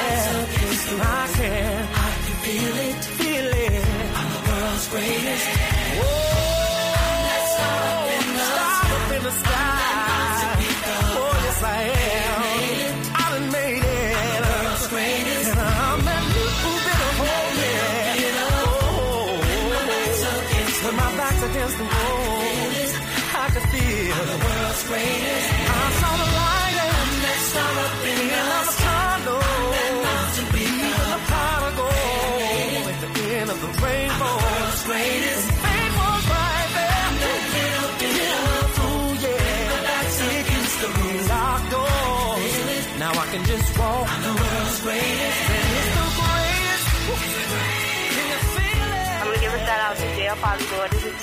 Can. 1.33 1.89
I 1.95 2.11
can 2.27 2.37
feel 2.45 2.77
it. 2.89 3.05
Feel 3.19 3.47
it. 3.47 3.85
I'm 4.15 4.29
the 4.35 4.51
world's 4.51 4.89
greatest. 4.89 5.74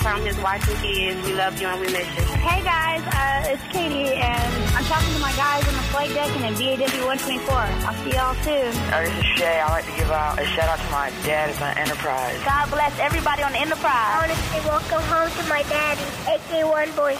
From 0.02 0.20
his 0.22 0.36
wife 0.38 0.66
and 0.68 0.78
kids. 0.82 1.16
We 1.24 1.32
love 1.34 1.54
you 1.60 1.68
and 1.68 1.80
we 1.80 1.86
miss 1.86 2.10
you. 2.18 2.26
Hey 2.42 2.60
guys, 2.66 3.00
uh, 3.06 3.54
it's 3.54 3.62
Katie, 3.70 4.12
and 4.18 4.52
I'm 4.74 4.84
talking 4.84 5.14
to 5.14 5.20
my 5.20 5.30
guys 5.38 5.62
on 5.68 5.74
the 5.74 5.86
flight 5.94 6.10
deck 6.10 6.28
and 6.42 6.44
in 6.50 6.54
BAW 6.58 7.06
124. 7.06 7.54
I'll 7.54 7.94
see 8.02 8.10
y'all 8.10 8.34
soon. 8.42 8.74
Uh, 8.90 9.06
this 9.06 9.14
is 9.14 9.24
Shay. 9.38 9.62
I'd 9.62 9.70
like 9.70 9.86
to 9.86 9.96
give 9.96 10.10
out 10.10 10.42
a 10.42 10.44
shout 10.44 10.68
out 10.68 10.82
to 10.82 10.90
my 10.90 11.10
dad 11.22 11.54
at 11.54 11.56
the 11.56 11.70
Enterprise. 11.78 12.36
God 12.44 12.68
bless 12.70 12.98
everybody 12.98 13.42
on 13.44 13.52
the 13.52 13.62
Enterprise. 13.62 13.94
I 13.94 14.26
want 14.26 14.32
to 14.34 14.38
say 14.50 14.60
welcome 14.66 15.02
home 15.06 15.30
to 15.30 15.42
my 15.48 15.62
daddy, 15.70 16.02
AK1 16.26 16.96
Boy. 16.96 17.16